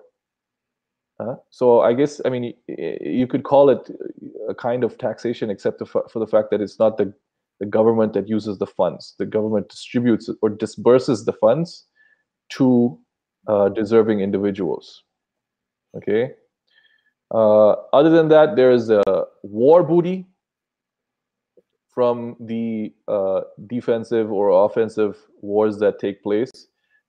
Uh, 1.21 1.35
so 1.51 1.81
I 1.81 1.95
guess 1.95 2.21
I 2.25 2.29
mean 2.29 2.55
you 3.01 3.27
could 3.27 3.43
call 3.43 3.71
it 3.71 3.91
a 4.49 4.55
kind 4.55 4.85
of 4.85 4.99
taxation, 4.99 5.51
except 5.51 5.83
for 5.89 6.19
the 6.19 6.27
fact 6.27 6.51
that 6.51 6.61
it's 6.61 6.79
not 6.79 6.97
the 6.97 7.13
the 7.61 7.67
government 7.67 8.13
that 8.13 8.29
uses 8.29 8.59
the 8.59 8.67
funds. 8.67 9.15
The 9.19 9.27
government 9.27 9.69
distributes 9.69 10.31
or 10.43 10.49
disburses 10.49 11.25
the 11.25 11.33
funds 11.33 11.87
to 12.51 12.99
uh, 13.49 13.69
deserving 13.71 14.21
individuals. 14.21 15.03
Okay. 15.97 16.35
Uh, 17.35 17.71
other 17.93 18.11
than 18.11 18.29
that, 18.29 18.55
there 18.55 18.71
is 18.71 18.91
a 18.91 19.03
war 19.43 19.83
booty. 19.83 20.27
from 21.99 22.37
the 22.39 22.95
uh, 23.09 23.41
defensive 23.67 24.31
or 24.31 24.51
offensive 24.65 25.17
wars 25.43 25.79
that 25.79 25.99
take 25.99 26.23
place 26.23 26.69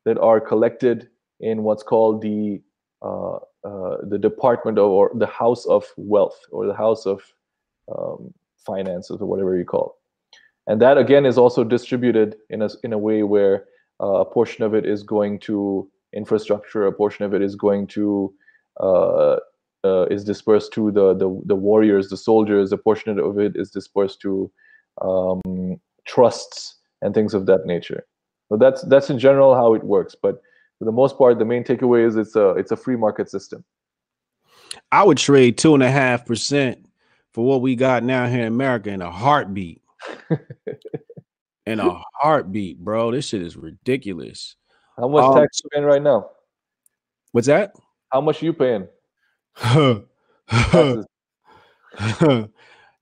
that 0.10 0.18
are 0.18 0.41
collected 0.41 1.07
in 1.40 1.61
what's 1.61 1.84
called 1.84 2.19
the 2.23 2.60
uh, 3.03 3.38
uh, 3.64 3.98
the 4.14 4.18
department 4.18 4.77
of, 4.80 4.90
or 4.90 5.11
the 5.14 5.27
house 5.27 5.65
of 5.68 5.86
wealth 5.98 6.40
or 6.52 6.65
the 6.65 6.73
house 6.73 7.06
of 7.06 7.22
um, 7.94 8.34
finances 8.57 9.18
or 9.22 9.27
whatever 9.27 9.56
you 9.56 9.65
call 9.65 9.86
it. 9.90 10.72
and 10.72 10.81
that 10.81 10.98
again 10.98 11.26
is 11.26 11.38
also 11.38 11.64
distributed 11.64 12.38
in 12.49 12.64
a, 12.64 12.69
in 12.84 12.91
a 12.94 12.98
way 12.98 13.22
where 13.22 13.65
uh, 14.02 14.22
a 14.23 14.26
portion 14.26 14.64
of 14.64 14.73
it 14.73 14.86
is 14.94 15.03
going 15.03 15.38
to 15.40 15.56
infrastructure 16.22 16.88
a 16.88 16.91
portion 17.02 17.23
of 17.26 17.34
it 17.38 17.41
is 17.41 17.56
going 17.56 17.86
to 17.86 18.34
uh, 18.88 19.36
uh, 19.90 20.06
is 20.15 20.23
dispersed 20.23 20.73
to 20.73 20.91
the, 20.98 21.14
the 21.22 21.30
the 21.52 21.60
warriors 21.69 22.10
the 22.10 22.22
soldiers 22.30 22.72
a 22.72 22.81
portion 22.88 23.19
of 23.19 23.40
it 23.45 23.53
is 23.56 23.69
dispersed 23.80 24.19
to 24.26 24.52
um, 25.10 25.80
trusts 26.14 26.60
and 27.02 27.14
things 27.14 27.34
of 27.34 27.45
that 27.45 27.65
nature 27.73 28.02
so 28.49 28.57
that's 28.57 28.81
that's 28.84 29.09
in 29.09 29.17
general 29.17 29.55
how 29.55 29.73
it 29.73 29.84
works 29.84 30.15
but 30.21 30.41
for 30.77 30.85
the 30.85 30.91
most 30.91 31.17
part 31.17 31.39
the 31.39 31.45
main 31.45 31.63
takeaway 31.63 32.05
is 32.05 32.15
it's 32.15 32.35
a 32.35 32.49
it's 32.51 32.71
a 32.71 32.77
free 32.77 32.95
market 32.95 33.30
system 33.30 33.63
i 34.91 35.03
would 35.03 35.17
trade 35.17 35.57
two 35.57 35.73
and 35.73 35.84
a 35.84 35.91
half 35.91 36.26
percent 36.26 36.85
for 37.34 37.45
what 37.45 37.61
we 37.61 37.76
got 37.76 38.03
now 38.03 38.27
here 38.27 38.41
in 38.41 38.47
america 38.47 38.89
in 38.89 39.01
a 39.01 39.11
heartbeat 39.11 39.81
in 41.69 41.80
a 41.80 42.01
heartbeat, 42.13 42.80
bro. 42.80 43.11
This 43.11 43.27
shit 43.27 43.41
is 43.41 43.55
ridiculous. 43.55 44.55
How 44.97 45.07
much 45.07 45.23
um, 45.23 45.35
tax 45.35 45.61
you 45.63 45.69
paying 45.71 45.85
right 45.85 46.01
now? 46.01 46.30
What's 47.31 47.47
that? 47.47 47.73
How 48.11 48.21
much 48.21 48.41
are 48.41 48.45
you 48.45 48.53
paying? 48.53 48.88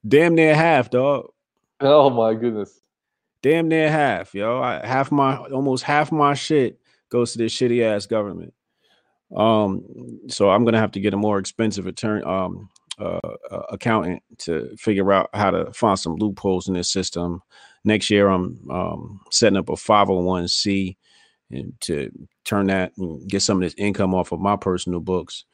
Damn 0.07 0.35
near 0.35 0.55
half, 0.55 0.89
dog. 0.89 1.29
Oh 1.79 2.09
my 2.09 2.33
goodness. 2.33 2.81
Damn 3.41 3.67
near 3.67 3.89
half, 3.89 4.33
yo. 4.33 4.61
I, 4.61 4.85
half 4.85 5.11
my 5.11 5.37
almost 5.37 5.83
half 5.83 6.11
my 6.11 6.33
shit 6.33 6.79
goes 7.09 7.31
to 7.31 7.37
this 7.37 7.53
shitty 7.53 7.83
ass 7.83 8.05
government. 8.05 8.53
Um, 9.35 9.83
so 10.27 10.49
I'm 10.49 10.65
gonna 10.65 10.79
have 10.79 10.91
to 10.93 10.99
get 10.99 11.13
a 11.13 11.17
more 11.17 11.37
expensive 11.37 11.87
attorney, 11.87 12.23
um, 12.23 12.69
uh, 12.99 13.19
uh, 13.51 13.61
accountant 13.69 14.23
to 14.39 14.75
figure 14.77 15.11
out 15.11 15.29
how 15.33 15.51
to 15.51 15.71
find 15.73 15.99
some 15.99 16.15
loopholes 16.15 16.67
in 16.67 16.73
this 16.73 16.91
system. 16.91 17.41
Next 17.83 18.09
year, 18.09 18.27
I'm 18.27 18.59
um, 18.71 19.21
setting 19.31 19.57
up 19.57 19.69
a 19.69 19.73
501c 19.73 20.97
and 21.51 21.73
to 21.81 22.11
turn 22.43 22.67
that 22.67 22.93
and 22.97 23.27
get 23.29 23.41
some 23.41 23.57
of 23.57 23.63
this 23.63 23.75
income 23.77 24.13
off 24.15 24.31
of 24.31 24.39
my 24.39 24.55
personal 24.55 24.99
books. 24.99 25.45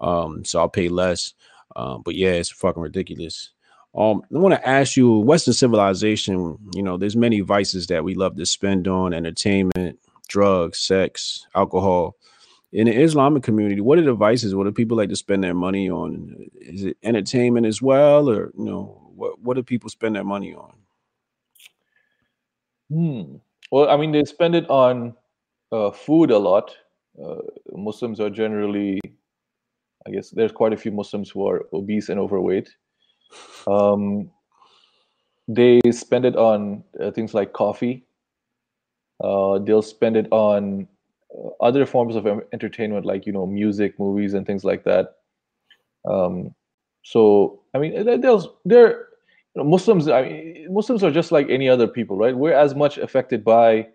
Um, 0.00 0.44
so 0.44 0.60
I'll 0.60 0.68
pay 0.68 0.88
less. 0.88 1.34
Um, 1.76 2.02
but 2.04 2.14
yeah, 2.14 2.30
it's 2.30 2.50
fucking 2.50 2.82
ridiculous. 2.82 3.52
Um, 3.96 4.22
I 4.34 4.38
want 4.38 4.54
to 4.54 4.68
ask 4.68 4.96
you, 4.96 5.18
Western 5.20 5.54
civilization, 5.54 6.58
you 6.74 6.82
know, 6.82 6.96
there's 6.96 7.16
many 7.16 7.40
vices 7.40 7.86
that 7.86 8.04
we 8.04 8.14
love 8.14 8.36
to 8.36 8.44
spend 8.44 8.86
on 8.86 9.14
entertainment, 9.14 9.98
drugs, 10.28 10.78
sex, 10.78 11.46
alcohol 11.54 12.16
in 12.72 12.86
the 12.86 12.92
Islamic 12.92 13.42
community, 13.42 13.80
what 13.80 13.98
are 13.98 14.02
the 14.02 14.12
vices? 14.12 14.54
What 14.54 14.64
do 14.64 14.72
people 14.72 14.96
like 14.96 15.08
to 15.08 15.16
spend 15.16 15.42
their 15.42 15.54
money 15.54 15.88
on? 15.88 16.36
Is 16.60 16.84
it 16.84 16.98
entertainment 17.02 17.66
as 17.66 17.80
well, 17.80 18.28
or 18.28 18.52
you 18.56 18.64
know, 18.64 19.10
what 19.14 19.40
what 19.40 19.54
do 19.54 19.62
people 19.62 19.88
spend 19.88 20.14
their 20.14 20.24
money 20.24 20.54
on? 20.54 20.74
Hmm. 22.90 23.36
Well, 23.70 23.88
I 23.88 23.96
mean, 23.96 24.12
they 24.12 24.24
spend 24.24 24.54
it 24.54 24.68
on 24.68 25.14
uh, 25.72 25.90
food 25.90 26.30
a 26.30 26.38
lot. 26.38 26.76
Uh, 27.18 27.36
Muslims 27.72 28.20
are 28.20 28.30
generally, 28.30 29.00
I 30.06 30.10
guess, 30.10 30.30
there's 30.30 30.52
quite 30.52 30.72
a 30.72 30.76
few 30.76 30.92
Muslims 30.92 31.30
who 31.30 31.48
are 31.48 31.66
obese 31.72 32.10
and 32.10 32.20
overweight. 32.20 32.68
Um, 33.66 34.30
they 35.48 35.80
spend 35.90 36.24
it 36.24 36.36
on 36.36 36.84
uh, 37.00 37.10
things 37.10 37.34
like 37.34 37.52
coffee. 37.52 38.04
Uh, 39.22 39.58
they'll 39.58 39.82
spend 39.82 40.16
it 40.16 40.26
on 40.30 40.88
other 41.60 41.86
forms 41.86 42.16
of 42.16 42.26
entertainment 42.52 43.04
like 43.06 43.26
you 43.26 43.32
know 43.32 43.46
music 43.46 43.98
movies 43.98 44.34
and 44.34 44.46
things 44.46 44.64
like 44.64 44.84
that. 44.84 45.16
Um, 46.04 46.54
so 47.06 47.60
i 47.72 47.78
mean 47.78 48.20
there's 48.20 48.48
there 48.64 49.06
you 49.54 49.62
know, 49.62 49.64
muslims 49.64 50.08
I 50.08 50.22
mean, 50.22 50.66
muslims 50.74 51.04
are 51.04 51.10
just 51.12 51.30
like 51.30 51.48
any 51.48 51.68
other 51.68 51.86
people 51.86 52.16
right? 52.16 52.36
We're 52.36 52.52
as 52.52 52.74
much 52.74 52.98
affected 52.98 53.44
by 53.44 53.86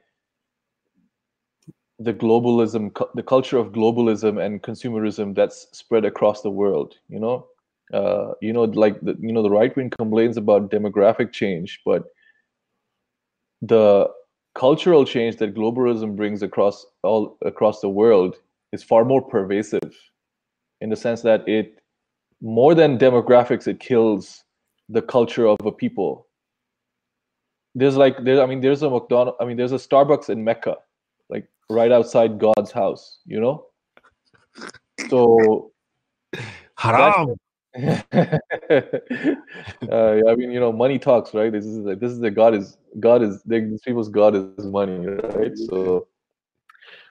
the 1.99 2.13
globalism 2.13 2.95
the 3.13 3.21
culture 3.21 3.57
of 3.57 3.73
globalism 3.73 4.43
and 4.43 4.63
consumerism 4.63 5.35
that's 5.35 5.67
spread 5.73 6.05
across 6.05 6.41
the 6.41 6.49
world 6.49 6.95
you 7.09 7.19
know 7.19 7.45
uh, 7.93 8.31
you 8.41 8.53
know 8.53 8.63
like 8.63 8.99
the, 9.01 9.15
you 9.19 9.31
know 9.31 9.43
the 9.43 9.49
right 9.49 9.75
wing 9.75 9.89
complains 9.89 10.37
about 10.37 10.71
demographic 10.71 11.31
change 11.31 11.81
but 11.85 12.05
the 13.61 14.07
cultural 14.55 15.05
change 15.05 15.37
that 15.37 15.53
globalism 15.55 16.15
brings 16.15 16.41
across 16.41 16.85
all 17.03 17.37
across 17.45 17.81
the 17.81 17.89
world 17.89 18.35
is 18.71 18.83
far 18.83 19.05
more 19.05 19.21
pervasive 19.21 19.95
in 20.81 20.89
the 20.89 20.95
sense 20.95 21.21
that 21.21 21.47
it 21.47 21.79
more 22.41 22.73
than 22.73 22.97
demographics 22.97 23.67
it 23.67 23.79
kills 23.79 24.43
the 24.89 25.01
culture 25.01 25.47
of 25.47 25.57
a 25.65 25.71
people. 25.71 26.27
There's 27.75 27.95
like 27.95 28.21
there 28.25 28.41
i 28.41 28.45
mean 28.45 28.59
there's 28.59 28.83
a 28.83 28.89
mcdonald 28.89 29.35
i 29.39 29.45
mean 29.45 29.55
there's 29.55 29.71
a 29.71 29.75
starbucks 29.75 30.29
in 30.29 30.43
mecca 30.43 30.75
like 31.29 31.47
right 31.69 31.89
outside 31.89 32.37
god's 32.37 32.71
house 32.71 33.19
you 33.25 33.39
know? 33.39 33.67
So 35.09 35.71
haram 36.75 37.37
uh, 37.79 38.39
I 39.89 40.35
mean, 40.35 40.51
you 40.51 40.59
know, 40.59 40.73
money 40.73 40.99
talks, 40.99 41.33
right? 41.33 41.51
This 41.51 41.65
is 41.65 41.77
like 41.77 41.99
this 41.99 42.11
is 42.11 42.19
the 42.19 42.29
God 42.29 42.53
is 42.53 42.77
God 42.99 43.23
is 43.23 43.41
these 43.43 43.81
people's 43.81 44.09
God 44.09 44.35
is 44.35 44.65
money, 44.65 45.07
right? 45.07 45.57
So, 45.57 46.07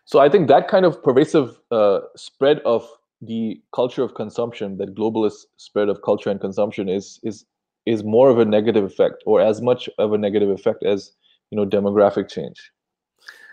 so 0.05 0.19
I 0.19 0.29
think 0.29 0.49
that 0.49 0.69
kind 0.69 0.85
of 0.85 1.03
pervasive 1.03 1.59
uh, 1.71 2.01
spread 2.15 2.59
of 2.61 2.87
the 3.23 3.61
culture 3.75 4.03
of 4.03 4.15
consumption, 4.15 4.77
that 4.79 4.95
globalist 4.95 5.47
spread 5.57 5.89
of 5.89 6.03
culture 6.03 6.29
and 6.29 6.41
consumption, 6.41 6.91
is 6.91 7.21
is 7.23 7.47
is 7.87 8.05
more 8.05 8.29
of 8.29 8.39
a 8.39 8.45
negative 8.45 8.85
effect, 8.85 9.23
or 9.25 9.41
as 9.41 9.63
much 9.63 9.89
of 9.99 10.13
a 10.13 10.19
negative 10.19 10.51
effect 10.51 10.83
as 10.83 11.13
you 11.51 11.57
know 11.57 11.65
demographic 11.65 12.29
change. 12.29 12.71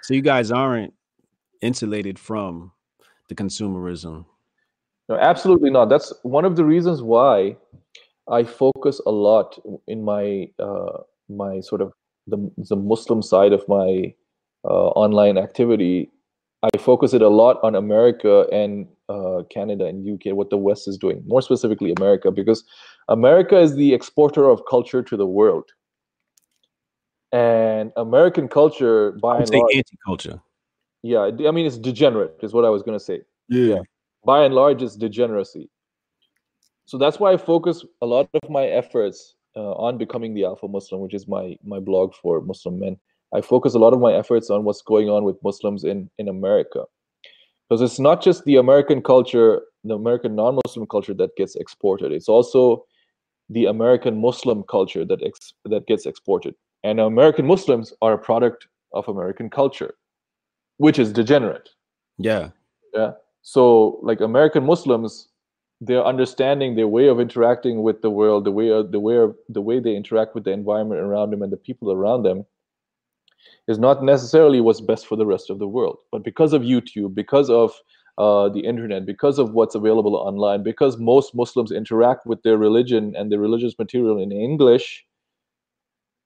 So 0.02 0.14
you 0.14 0.22
guys 0.22 0.52
aren't 0.52 0.94
insulated 1.62 2.20
from 2.20 2.74
the 3.30 3.36
consumerism 3.36 4.26
no, 5.10 5.16
absolutely 5.16 5.70
not. 5.70 5.90
That's 5.90 6.14
one 6.24 6.46
of 6.46 6.56
the 6.56 6.66
reasons 6.66 7.02
why 7.02 7.56
I 8.30 8.44
focus 8.44 9.00
a 9.06 9.12
lot 9.12 9.58
in 9.88 10.04
my 10.04 10.50
uh, 10.60 11.00
my 11.30 11.62
sort 11.62 11.82
of 11.82 11.94
the 12.28 12.52
the 12.58 12.76
Muslim 12.76 13.22
side 13.22 13.54
of 13.54 13.68
my 13.68 14.14
uh, 14.66 14.88
online 14.90 15.38
activity. 15.38 16.12
I 16.64 16.78
focus 16.78 17.14
it 17.14 17.22
a 17.22 17.30
lot 17.30 17.58
on 17.64 17.76
America 17.76 18.48
and 18.52 18.88
uh, 19.10 19.44
Canada 19.50 19.86
and 19.86 20.06
UK, 20.06 20.36
what 20.36 20.50
the 20.50 20.58
West 20.58 20.88
is 20.88 20.98
doing, 20.98 21.24
more 21.28 21.42
specifically 21.42 21.94
America, 21.98 22.32
because 22.32 22.64
America 23.08 23.58
is 23.60 23.76
the 23.76 23.94
exporter 23.94 24.50
of 24.50 24.62
culture 24.70 25.04
to 25.04 25.16
the 25.16 25.28
world, 25.28 25.72
and 27.32 27.94
American 27.96 28.48
culture, 28.50 29.12
by 29.22 29.38
and 29.38 29.50
large, 29.50 29.76
anti-culture. 29.76 30.42
Yeah, 31.04 31.30
I 31.48 31.52
mean 31.52 31.66
it's 31.66 31.78
degenerate, 31.78 32.36
is 32.42 32.54
what 32.54 32.66
I 32.66 32.70
was 32.70 32.84
going 32.84 32.98
to 32.98 33.04
say. 33.04 33.22
Yeah. 33.48 33.76
yeah 33.76 33.82
by 34.28 34.44
and 34.46 34.54
large 34.54 34.82
is 34.88 34.96
degeneracy. 34.96 35.70
So 36.86 36.98
that's 36.98 37.20
why 37.20 37.34
I 37.34 37.38
focus 37.38 37.86
a 38.02 38.06
lot 38.06 38.30
of 38.42 38.50
my 38.50 38.66
efforts 38.82 39.36
uh, 39.56 39.74
on 39.88 39.98
becoming 39.98 40.34
the 40.34 40.46
Alpha 40.46 40.68
Muslim, 40.68 41.02
which 41.02 41.16
is 41.20 41.28
my 41.28 41.46
my 41.74 41.80
blog 41.90 42.14
for 42.22 42.34
Muslim 42.42 42.76
men. 42.84 42.96
I 43.38 43.42
focus 43.42 43.74
a 43.74 43.84
lot 43.86 43.94
of 43.94 44.00
my 44.08 44.14
efforts 44.22 44.50
on 44.50 44.64
what's 44.66 44.84
going 44.94 45.10
on 45.16 45.24
with 45.28 45.44
Muslims 45.50 45.84
in 45.92 46.10
in 46.22 46.28
America, 46.30 46.82
because 47.64 47.82
it's 47.88 48.00
not 48.10 48.24
just 48.28 48.46
the 48.46 48.58
American 48.66 49.02
culture, 49.02 49.50
the 49.90 49.96
American 50.04 50.36
non-Muslim 50.42 50.86
culture 50.96 51.16
that 51.22 51.36
gets 51.42 51.56
exported. 51.64 52.12
It's 52.18 52.32
also 52.36 52.86
the 53.58 53.66
American 53.76 54.16
Muslim 54.28 54.64
culture 54.76 55.06
that 55.12 55.22
ex- 55.30 55.56
that 55.74 55.88
gets 55.92 56.06
exported, 56.12 56.54
and 56.84 57.00
American 57.00 57.46
Muslims 57.54 57.94
are 58.02 58.14
a 58.20 58.24
product 58.30 58.68
of 58.92 59.08
American 59.08 59.50
culture, 59.50 59.94
which 60.86 61.00
is 61.04 61.12
degenerate. 61.22 61.70
Yeah, 62.30 62.44
yeah. 62.94 63.12
So, 63.48 64.02
like 64.04 64.20
American 64.20 64.66
Muslims, 64.66 65.30
their 65.80 66.04
understanding, 66.04 66.76
their 66.76 66.90
way 66.90 67.08
of 67.08 67.22
interacting 67.22 67.82
with 67.82 68.02
the 68.02 68.10
world, 68.10 68.44
the 68.44 68.52
way 68.52 68.68
the 68.68 69.00
way 69.00 69.26
the 69.48 69.62
way 69.62 69.80
they 69.80 69.96
interact 69.96 70.36
with 70.36 70.44
the 70.44 70.52
environment 70.52 71.00
around 71.00 71.32
them 71.32 71.42
and 71.42 71.50
the 71.50 71.56
people 71.56 71.90
around 71.90 72.24
them, 72.24 72.46
is 73.70 73.80
not 73.80 74.04
necessarily 74.04 74.60
what's 74.60 74.82
best 74.82 75.08
for 75.08 75.16
the 75.16 75.26
rest 75.26 75.50
of 75.50 75.60
the 75.60 75.68
world. 75.68 76.00
But 76.12 76.26
because 76.26 76.52
of 76.52 76.64
YouTube, 76.64 77.16
because 77.16 77.50
of 77.50 77.72
uh, 78.18 78.50
the 78.50 78.60
internet, 78.60 79.06
because 79.06 79.40
of 79.40 79.54
what's 79.54 79.76
available 79.76 80.18
online, 80.18 80.62
because 80.62 80.98
most 80.98 81.34
Muslims 81.34 81.72
interact 81.72 82.26
with 82.26 82.44
their 82.44 82.58
religion 82.58 83.16
and 83.16 83.32
their 83.32 83.40
religious 83.40 83.80
material 83.80 84.22
in 84.22 84.34
English, 84.34 85.06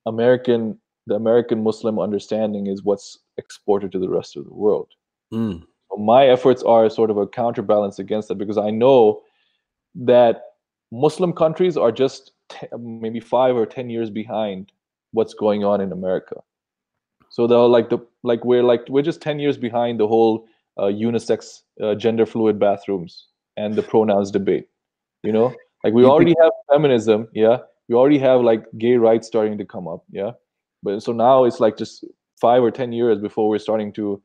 American 0.08 0.80
the 1.06 1.14
American 1.14 1.64
Muslim 1.64 2.00
understanding 2.00 2.66
is 2.66 2.82
what's 2.84 3.20
exported 3.38 3.92
to 3.92 4.00
the 4.00 4.10
rest 4.10 4.36
of 4.36 4.44
the 4.46 4.56
world. 4.56 4.90
Mm 5.32 5.68
my 5.98 6.28
efforts 6.28 6.64
are 6.64 6.90
sort 6.90 7.10
of 7.10 7.18
a 7.18 7.28
counterbalance 7.28 8.00
against 8.00 8.28
that 8.28 8.36
because 8.36 8.58
I 8.58 8.70
know 8.70 9.22
that 9.96 10.44
Muslim 10.92 11.34
countries 11.34 11.78
are 11.78 11.92
just 11.92 12.32
t- 12.50 12.68
maybe 12.78 13.20
five 13.20 13.56
or 13.56 13.66
ten 13.66 13.90
years 13.90 14.10
behind 14.10 14.72
what's 15.12 15.34
going 15.34 15.64
on 15.64 15.82
in 15.82 15.92
America. 15.92 16.36
So 17.30 17.48
they're 17.48 17.60
like 17.60 17.90
the 17.90 18.00
like 18.24 18.44
we're 18.44 18.64
like 18.64 18.82
we're 18.90 19.04
just 19.04 19.22
ten 19.22 19.40
years 19.40 19.58
behind 19.58 20.00
the 20.00 20.08
whole 20.08 20.48
uh, 20.78 20.84
unisex, 20.84 21.62
uh, 21.82 21.96
gender 21.96 22.26
fluid 22.26 22.60
bathrooms 22.60 23.28
and 23.58 23.76
the 23.76 23.84
pronouns 23.84 24.32
debate. 24.32 24.68
You 25.24 25.32
know, 25.32 25.56
like 25.84 25.94
we 25.94 26.04
already 26.04 26.36
have 26.42 26.52
feminism, 26.72 27.28
yeah. 27.34 27.58
We 27.88 27.96
already 27.96 28.20
have 28.20 28.42
like 28.42 28.66
gay 28.78 28.96
rights 28.96 29.28
starting 29.28 29.58
to 29.58 29.66
come 29.66 29.88
up, 29.88 30.04
yeah. 30.12 30.32
But 30.84 31.04
so 31.04 31.12
now 31.12 31.44
it's 31.44 31.60
like 31.60 31.78
just 31.78 32.06
five 32.40 32.64
or 32.64 32.72
ten 32.72 32.92
years 32.92 33.20
before 33.20 33.48
we're 33.50 33.60
starting 33.60 33.94
to 33.94 34.22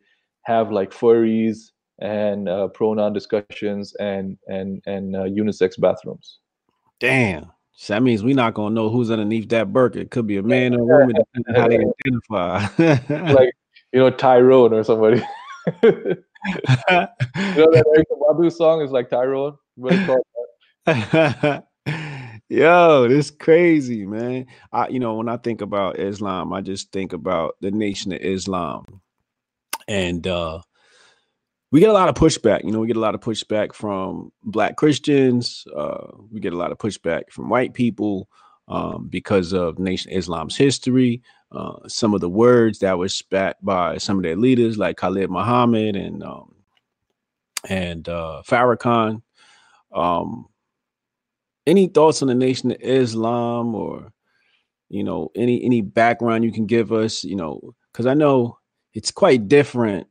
have 0.46 0.70
like 0.70 0.92
furries 0.92 1.72
and 1.98 2.48
uh, 2.48 2.68
pronoun 2.68 3.12
discussions 3.12 3.94
and 3.98 4.38
and 4.46 4.80
and 4.86 5.16
uh, 5.16 5.24
unisex 5.24 5.78
bathrooms. 5.78 6.38
Damn. 7.00 7.50
So 7.72 7.92
that 7.92 8.02
means 8.02 8.22
we're 8.22 8.36
not 8.36 8.54
gonna 8.54 8.74
know 8.74 8.88
who's 8.88 9.10
underneath 9.10 9.48
that 9.50 9.72
burqa. 9.72 9.96
It 9.96 10.10
could 10.10 10.26
be 10.26 10.36
a 10.36 10.42
man 10.42 10.74
or 10.74 10.80
a 10.80 11.00
woman, 11.00 11.16
depending 11.34 11.62
how 11.62 11.68
they 11.68 11.84
identify. 12.78 13.32
like 13.32 13.52
you 13.92 13.98
know 13.98 14.10
Tyrone 14.10 14.72
or 14.72 14.84
somebody. 14.84 15.22
you 15.82 15.92
know 15.92 16.86
that 16.88 17.14
Erykah 17.36 18.20
Badu 18.22 18.52
song 18.52 18.82
is 18.82 18.92
like 18.92 19.10
Tyrone. 19.10 19.56
Yo, 22.48 23.08
this 23.08 23.32
crazy, 23.32 24.06
man. 24.06 24.46
I 24.72 24.88
you 24.88 25.00
know 25.00 25.14
when 25.16 25.28
I 25.28 25.36
think 25.38 25.60
about 25.60 25.98
Islam, 25.98 26.52
I 26.52 26.60
just 26.60 26.92
think 26.92 27.12
about 27.12 27.56
the 27.60 27.72
nation 27.72 28.12
of 28.12 28.20
Islam. 28.20 29.02
And 29.88 30.26
uh 30.26 30.60
we 31.72 31.80
get 31.80 31.90
a 31.90 31.94
lot 31.94 32.08
of 32.08 32.14
pushback. 32.14 32.64
You 32.64 32.70
know, 32.70 32.80
we 32.80 32.86
get 32.86 32.96
a 32.96 33.00
lot 33.00 33.14
of 33.14 33.20
pushback 33.20 33.74
from 33.74 34.32
black 34.44 34.76
Christians. 34.76 35.66
Uh, 35.76 36.06
we 36.30 36.40
get 36.40 36.52
a 36.52 36.56
lot 36.56 36.72
of 36.72 36.78
pushback 36.78 37.30
from 37.30 37.48
white 37.48 37.74
people 37.74 38.28
um, 38.68 39.08
because 39.08 39.52
of 39.52 39.78
Nation 39.78 40.12
Islam's 40.12 40.56
history. 40.56 41.22
Uh, 41.52 41.76
some 41.88 42.14
of 42.14 42.20
the 42.20 42.28
words 42.28 42.78
that 42.80 42.98
were 42.98 43.08
spat 43.08 43.56
by 43.64 43.98
some 43.98 44.16
of 44.16 44.22
their 44.22 44.36
leaders, 44.36 44.78
like 44.78 44.96
Khalid 44.96 45.30
Muhammad 45.30 45.96
and 45.96 46.22
um, 46.22 46.54
and 47.68 48.08
uh, 48.08 48.42
Farrakhan. 48.46 49.22
Um, 49.92 50.46
any 51.66 51.88
thoughts 51.88 52.22
on 52.22 52.28
the 52.28 52.34
Nation 52.34 52.70
of 52.70 52.78
Islam, 52.80 53.74
or 53.74 54.12
you 54.88 55.02
know, 55.02 55.30
any 55.34 55.62
any 55.64 55.80
background 55.80 56.44
you 56.44 56.52
can 56.52 56.66
give 56.66 56.92
us? 56.92 57.24
You 57.24 57.36
know, 57.36 57.74
because 57.92 58.06
I 58.06 58.14
know 58.14 58.58
it's 58.96 59.10
quite 59.10 59.46
different 59.46 60.06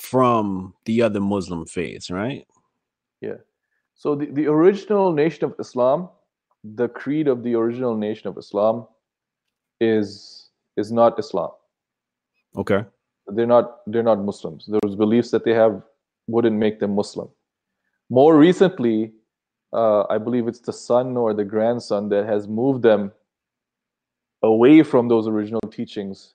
from 0.00 0.74
the 0.86 1.00
other 1.02 1.20
Muslim 1.20 1.64
faiths, 1.66 2.10
right? 2.10 2.44
Yeah. 3.20 3.38
So 3.94 4.16
the, 4.16 4.26
the 4.26 4.46
original 4.48 5.12
nation 5.12 5.44
of 5.44 5.54
Islam, 5.60 6.08
the 6.64 6.88
creed 6.88 7.28
of 7.28 7.44
the 7.44 7.54
original 7.54 7.96
nation 7.96 8.26
of 8.26 8.36
Islam 8.36 8.88
is 9.80 10.50
is 10.76 10.90
not 10.90 11.16
Islam. 11.16 11.50
Okay. 12.56 12.84
They're 13.28 13.46
not 13.46 13.82
they're 13.86 14.02
not 14.02 14.18
Muslims. 14.18 14.66
Those 14.66 14.96
beliefs 14.96 15.30
that 15.30 15.44
they 15.44 15.54
have 15.54 15.80
wouldn't 16.26 16.56
make 16.56 16.80
them 16.80 16.96
Muslim. 16.96 17.28
More 18.10 18.36
recently, 18.36 19.12
uh, 19.72 20.04
I 20.10 20.18
believe 20.18 20.48
it's 20.48 20.60
the 20.60 20.72
son 20.72 21.16
or 21.16 21.34
the 21.34 21.44
grandson 21.44 22.08
that 22.08 22.26
has 22.26 22.48
moved 22.48 22.82
them 22.82 23.12
away 24.42 24.82
from 24.82 25.06
those 25.06 25.28
original 25.28 25.60
teachings 25.70 26.34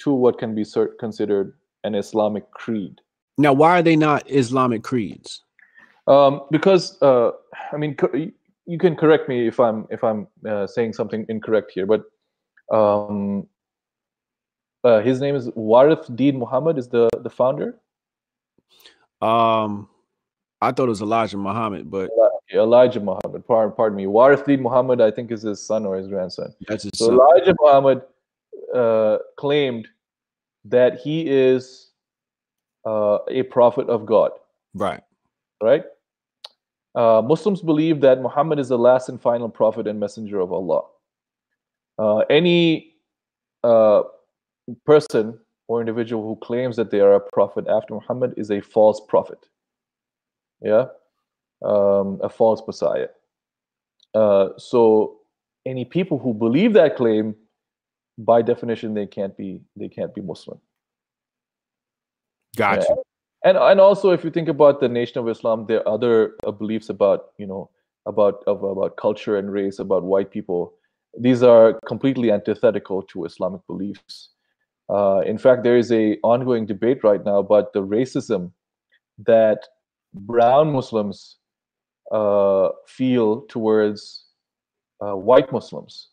to 0.00 0.12
what 0.12 0.38
can 0.38 0.54
be 0.54 0.64
considered 0.98 1.54
an 1.84 1.94
Islamic 1.94 2.50
creed. 2.50 3.00
Now, 3.38 3.52
why 3.52 3.78
are 3.78 3.82
they 3.82 3.96
not 3.96 4.30
Islamic 4.30 4.82
creeds? 4.82 5.42
Um, 6.06 6.42
because 6.50 7.00
uh, 7.02 7.30
I 7.72 7.76
mean, 7.76 7.96
you 8.66 8.78
can 8.78 8.96
correct 8.96 9.28
me 9.28 9.46
if 9.46 9.60
I'm 9.60 9.86
if 9.90 10.02
I'm 10.04 10.26
uh, 10.48 10.66
saying 10.66 10.92
something 10.92 11.24
incorrect 11.28 11.72
here, 11.74 11.86
but 11.86 12.02
um, 12.70 13.46
uh, 14.84 15.00
his 15.00 15.20
name 15.20 15.34
is 15.34 15.48
Warith 15.50 16.14
Deen 16.16 16.38
Muhammad 16.38 16.78
is 16.78 16.88
the 16.88 17.08
the 17.22 17.30
founder. 17.30 17.78
Um, 19.20 19.88
I 20.60 20.72
thought 20.72 20.86
it 20.86 20.96
was 20.96 21.02
Elijah 21.02 21.36
Muhammad, 21.36 21.90
but 21.90 22.10
Elijah 22.52 23.00
Muhammad. 23.00 23.46
Pardon, 23.46 23.74
pardon 23.74 23.96
me. 23.96 24.04
Warith 24.04 24.44
Deen 24.44 24.62
Muhammad, 24.62 25.00
I 25.00 25.10
think, 25.10 25.30
is 25.30 25.42
his 25.42 25.64
son 25.64 25.86
or 25.86 25.96
his 25.96 26.08
grandson. 26.08 26.54
That's 26.66 26.84
his 26.84 26.92
so 26.94 27.06
son. 27.06 27.14
Elijah 27.14 27.54
Muhammad 27.60 28.02
uh, 28.74 29.18
claimed 29.36 29.88
that 30.64 30.98
he 30.98 31.28
is 31.28 31.90
uh, 32.86 33.18
a 33.28 33.42
prophet 33.44 33.88
of 33.88 34.06
God. 34.06 34.32
Right. 34.74 35.02
Right. 35.62 35.84
Uh, 36.94 37.22
Muslims 37.24 37.62
believe 37.62 38.00
that 38.00 38.20
Muhammad 38.20 38.58
is 38.58 38.68
the 38.68 38.78
last 38.78 39.08
and 39.08 39.20
final 39.20 39.48
prophet 39.48 39.86
and 39.86 40.00
messenger 40.00 40.40
of 40.40 40.52
Allah. 40.52 40.82
Uh, 41.98 42.18
any 42.30 42.94
uh, 43.62 44.02
person 44.86 45.38
or 45.68 45.80
individual 45.80 46.24
who 46.24 46.36
claims 46.36 46.76
that 46.76 46.90
they 46.90 47.00
are 47.00 47.14
a 47.14 47.20
prophet 47.20 47.66
after 47.68 47.94
Muhammad 47.94 48.34
is 48.36 48.50
a 48.50 48.60
false 48.60 49.00
prophet. 49.08 49.38
Yeah, 50.62 50.86
um, 51.64 52.18
a 52.22 52.28
false 52.28 52.62
messiah. 52.66 53.08
Uh, 54.14 54.48
so 54.56 55.18
any 55.66 55.84
people 55.84 56.18
who 56.18 56.34
believe 56.34 56.72
that 56.72 56.96
claim 56.96 57.34
by 58.24 58.42
definition 58.42 58.94
they 58.94 59.06
can't 59.06 59.36
be 59.36 59.60
they 59.76 59.88
can't 59.88 60.14
be 60.14 60.20
muslim. 60.20 60.58
Gotcha. 62.56 62.86
Yeah. 62.88 62.96
and 63.44 63.56
and 63.56 63.80
also 63.80 64.10
if 64.10 64.24
you 64.24 64.30
think 64.30 64.48
about 64.48 64.80
the 64.80 64.88
nation 64.88 65.18
of 65.20 65.28
islam 65.28 65.66
there 65.66 65.80
are 65.80 65.94
other 65.94 66.34
uh, 66.46 66.50
beliefs 66.50 66.88
about 66.88 67.30
you 67.38 67.46
know 67.46 67.70
about 68.06 68.42
of, 68.46 68.62
about 68.62 68.96
culture 68.96 69.36
and 69.36 69.52
race 69.52 69.78
about 69.78 70.02
white 70.02 70.30
people. 70.30 70.74
These 71.18 71.42
are 71.42 71.80
completely 71.86 72.30
antithetical 72.30 73.02
to 73.14 73.24
islamic 73.24 73.66
beliefs. 73.66 74.30
Uh, 74.88 75.20
in 75.20 75.38
fact 75.38 75.62
there 75.62 75.76
is 75.76 75.92
a 75.92 76.18
ongoing 76.22 76.66
debate 76.66 77.04
right 77.04 77.24
now 77.24 77.38
about 77.38 77.72
the 77.72 77.82
racism 77.82 78.52
that 79.18 79.66
brown 80.12 80.72
muslims 80.72 81.36
uh, 82.10 82.70
feel 82.86 83.42
towards 83.42 84.24
uh, 85.00 85.14
white 85.14 85.52
muslims 85.52 86.08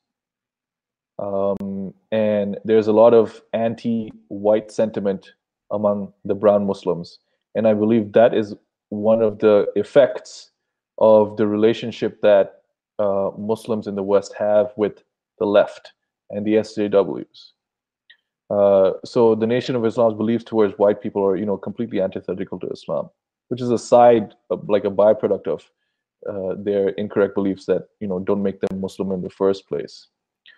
um, 1.19 1.94
and 2.11 2.57
there's 2.65 2.88
a 2.88 2.94
lot 2.94 3.14
of 3.14 3.41
anti-white 3.53 4.72
sentiment 4.72 5.34
among 5.72 6.14
the 6.26 6.35
brown 6.35 6.65
Muslims, 6.65 7.19
and 7.56 7.68
I 7.68 7.73
believe 7.73 8.14
that 8.14 8.34
is 8.34 8.56
one 8.89 9.22
of 9.22 9.39
the 9.39 9.68
effects 9.76 10.52
of 10.99 11.38
the 11.38 11.48
relationship 11.48 12.22
that 12.22 12.61
uh, 12.99 13.31
Muslims 13.38 13.88
in 13.88 13.95
the 13.95 14.03
West 14.03 14.34
have 14.38 14.72
with 14.76 15.03
the 15.39 15.45
left 15.45 15.94
and 16.30 16.45
the 16.45 16.56
SJWs. 16.56 17.52
Uh, 18.49 18.94
so 19.03 19.35
the 19.35 19.48
Nation 19.48 19.76
of 19.76 19.85
Islam's 19.85 20.15
beliefs 20.15 20.44
towards 20.44 20.77
white 20.77 21.02
people 21.02 21.23
are, 21.23 21.35
you 21.35 21.45
know, 21.45 21.57
completely 21.57 22.02
antithetical 22.02 22.60
to 22.60 22.69
Islam, 22.69 23.10
which 23.49 23.61
is 23.61 23.69
a 23.69 23.77
side, 23.77 24.34
of, 24.49 24.68
like 24.69 24.85
a 24.85 24.89
byproduct 24.89 25.48
of 25.48 25.69
uh, 26.30 26.56
their 26.57 26.89
incorrect 26.89 27.35
beliefs 27.35 27.65
that, 27.65 27.88
you 27.99 28.07
know, 28.07 28.19
don't 28.19 28.41
make 28.41 28.60
them 28.61 28.81
Muslim 28.81 29.11
in 29.11 29.22
the 29.22 29.30
first 29.30 29.68
place. 29.68 30.07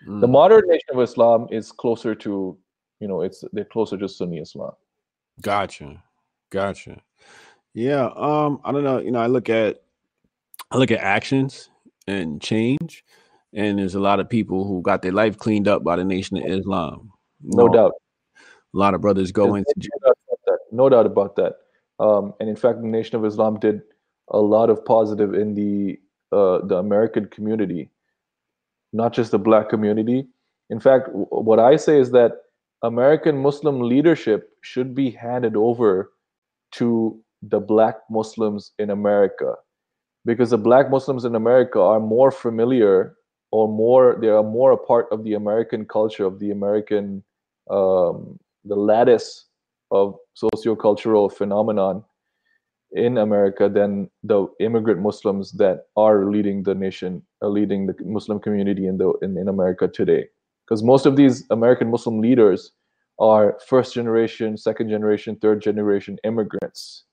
Mm. 0.08 0.22
The 0.22 0.28
modern 0.28 0.68
nation 0.68 0.90
of 0.94 1.02
Islam 1.02 1.48
is 1.52 1.72
closer 1.72 2.16
to, 2.16 2.58
you 3.00 3.08
know, 3.08 3.22
it's 3.22 3.44
they're 3.54 3.66
closer 3.66 3.98
to 3.98 4.08
Sunni 4.08 4.40
Islam. 4.40 4.72
Gotcha, 5.42 6.02
gotcha. 6.52 7.02
Yeah, 7.74 8.10
um, 8.16 8.62
I 8.64 8.72
don't 8.72 8.84
know. 8.84 9.00
You 9.00 9.12
know, 9.12 9.20
I 9.20 9.28
look 9.28 9.50
at 9.50 9.82
I 10.72 10.78
look 10.78 10.92
at 10.92 11.00
actions 11.00 11.70
and 12.08 12.42
change, 12.42 13.04
and 13.54 13.80
there's 13.80 13.96
a 13.96 14.00
lot 14.00 14.20
of 14.20 14.30
people 14.30 14.66
who 14.66 14.82
got 14.82 15.02
their 15.02 15.12
life 15.12 15.38
cleaned 15.38 15.68
up 15.68 15.84
by 15.84 15.96
the 15.96 16.04
Nation 16.04 16.38
of 16.38 16.46
Islam. 16.46 17.12
You 17.44 17.58
no 17.58 17.68
doubt. 17.70 17.94
A 18.74 18.78
lot 18.78 18.94
of 18.94 19.02
brothers 19.02 19.32
go 19.32 19.56
into 19.56 19.74
no 19.78 20.14
doubt, 20.48 20.60
no 20.72 20.90
doubt 20.90 21.06
about 21.06 21.36
that. 21.38 21.56
Um, 22.00 22.34
and 22.40 22.48
in 22.50 22.56
fact, 22.56 22.82
the 22.82 22.88
Nation 22.88 23.16
of 23.16 23.26
Islam 23.26 23.60
did 23.60 23.82
a 24.30 24.40
lot 24.40 24.70
of 24.70 24.84
positive 24.86 25.34
in 25.34 25.54
the 25.54 26.00
uh, 26.32 26.66
the 26.66 26.78
American 26.78 27.26
community 27.26 27.90
not 28.94 29.14
just 29.14 29.32
the 29.32 29.40
black 29.40 29.70
community. 29.70 30.28
In 30.70 30.80
fact, 30.80 31.10
what 31.12 31.60
I 31.60 31.76
say 31.76 32.00
is 32.00 32.12
that 32.12 32.34
American 32.84 33.38
Muslim 33.38 33.82
leadership 33.82 34.52
should 34.62 34.96
be 34.96 35.12
handed 35.12 35.56
over 35.56 36.12
to 36.74 37.20
the 37.42 37.60
black 37.60 37.98
Muslims 38.10 38.72
in 38.80 38.90
America 38.90 39.56
because 40.26 40.50
the 40.50 40.58
black 40.58 40.90
Muslims 40.90 41.26
in 41.26 41.36
America 41.36 41.80
are 41.80 42.00
more 42.00 42.32
familiar 42.32 43.16
or 43.52 43.68
more 43.68 44.18
they 44.22 44.28
are 44.28 44.44
more 44.44 44.72
a 44.72 44.78
part 44.78 45.08
of 45.12 45.24
the 45.24 45.34
American 45.34 45.86
culture 45.86 46.26
of 46.26 46.40
the 46.40 46.52
American 46.52 47.24
um, 47.70 48.38
the 48.66 48.76
lattice 48.76 49.46
of 49.92 50.16
sociocultural 50.36 51.32
phenomenon 51.32 52.04
in 52.92 53.18
America 53.18 53.70
than 53.70 54.10
the 54.24 54.48
immigrant 54.60 55.02
Muslims 55.02 55.52
that 55.54 55.86
are 55.96 56.30
leading 56.30 56.64
the 56.64 56.74
nation, 56.74 57.22
uh, 57.42 57.48
leading 57.48 57.86
the 57.86 57.96
Muslim 58.02 58.40
community 58.40 58.88
in 58.88 58.98
the 58.98 59.14
in, 59.22 59.38
in 59.38 59.48
America 59.48 59.88
today. 59.88 60.26
Because 60.66 60.84
most 60.84 61.06
of 61.06 61.16
these 61.16 61.46
American 61.50 61.90
Muslim 61.90 62.22
leaders 62.22 62.72
are 63.20 63.60
first 63.68 63.94
generation, 63.94 64.58
second 64.58 64.90
generation, 64.90 65.36
third 65.36 65.62
generation 65.62 66.18
immigrants. 66.24 67.04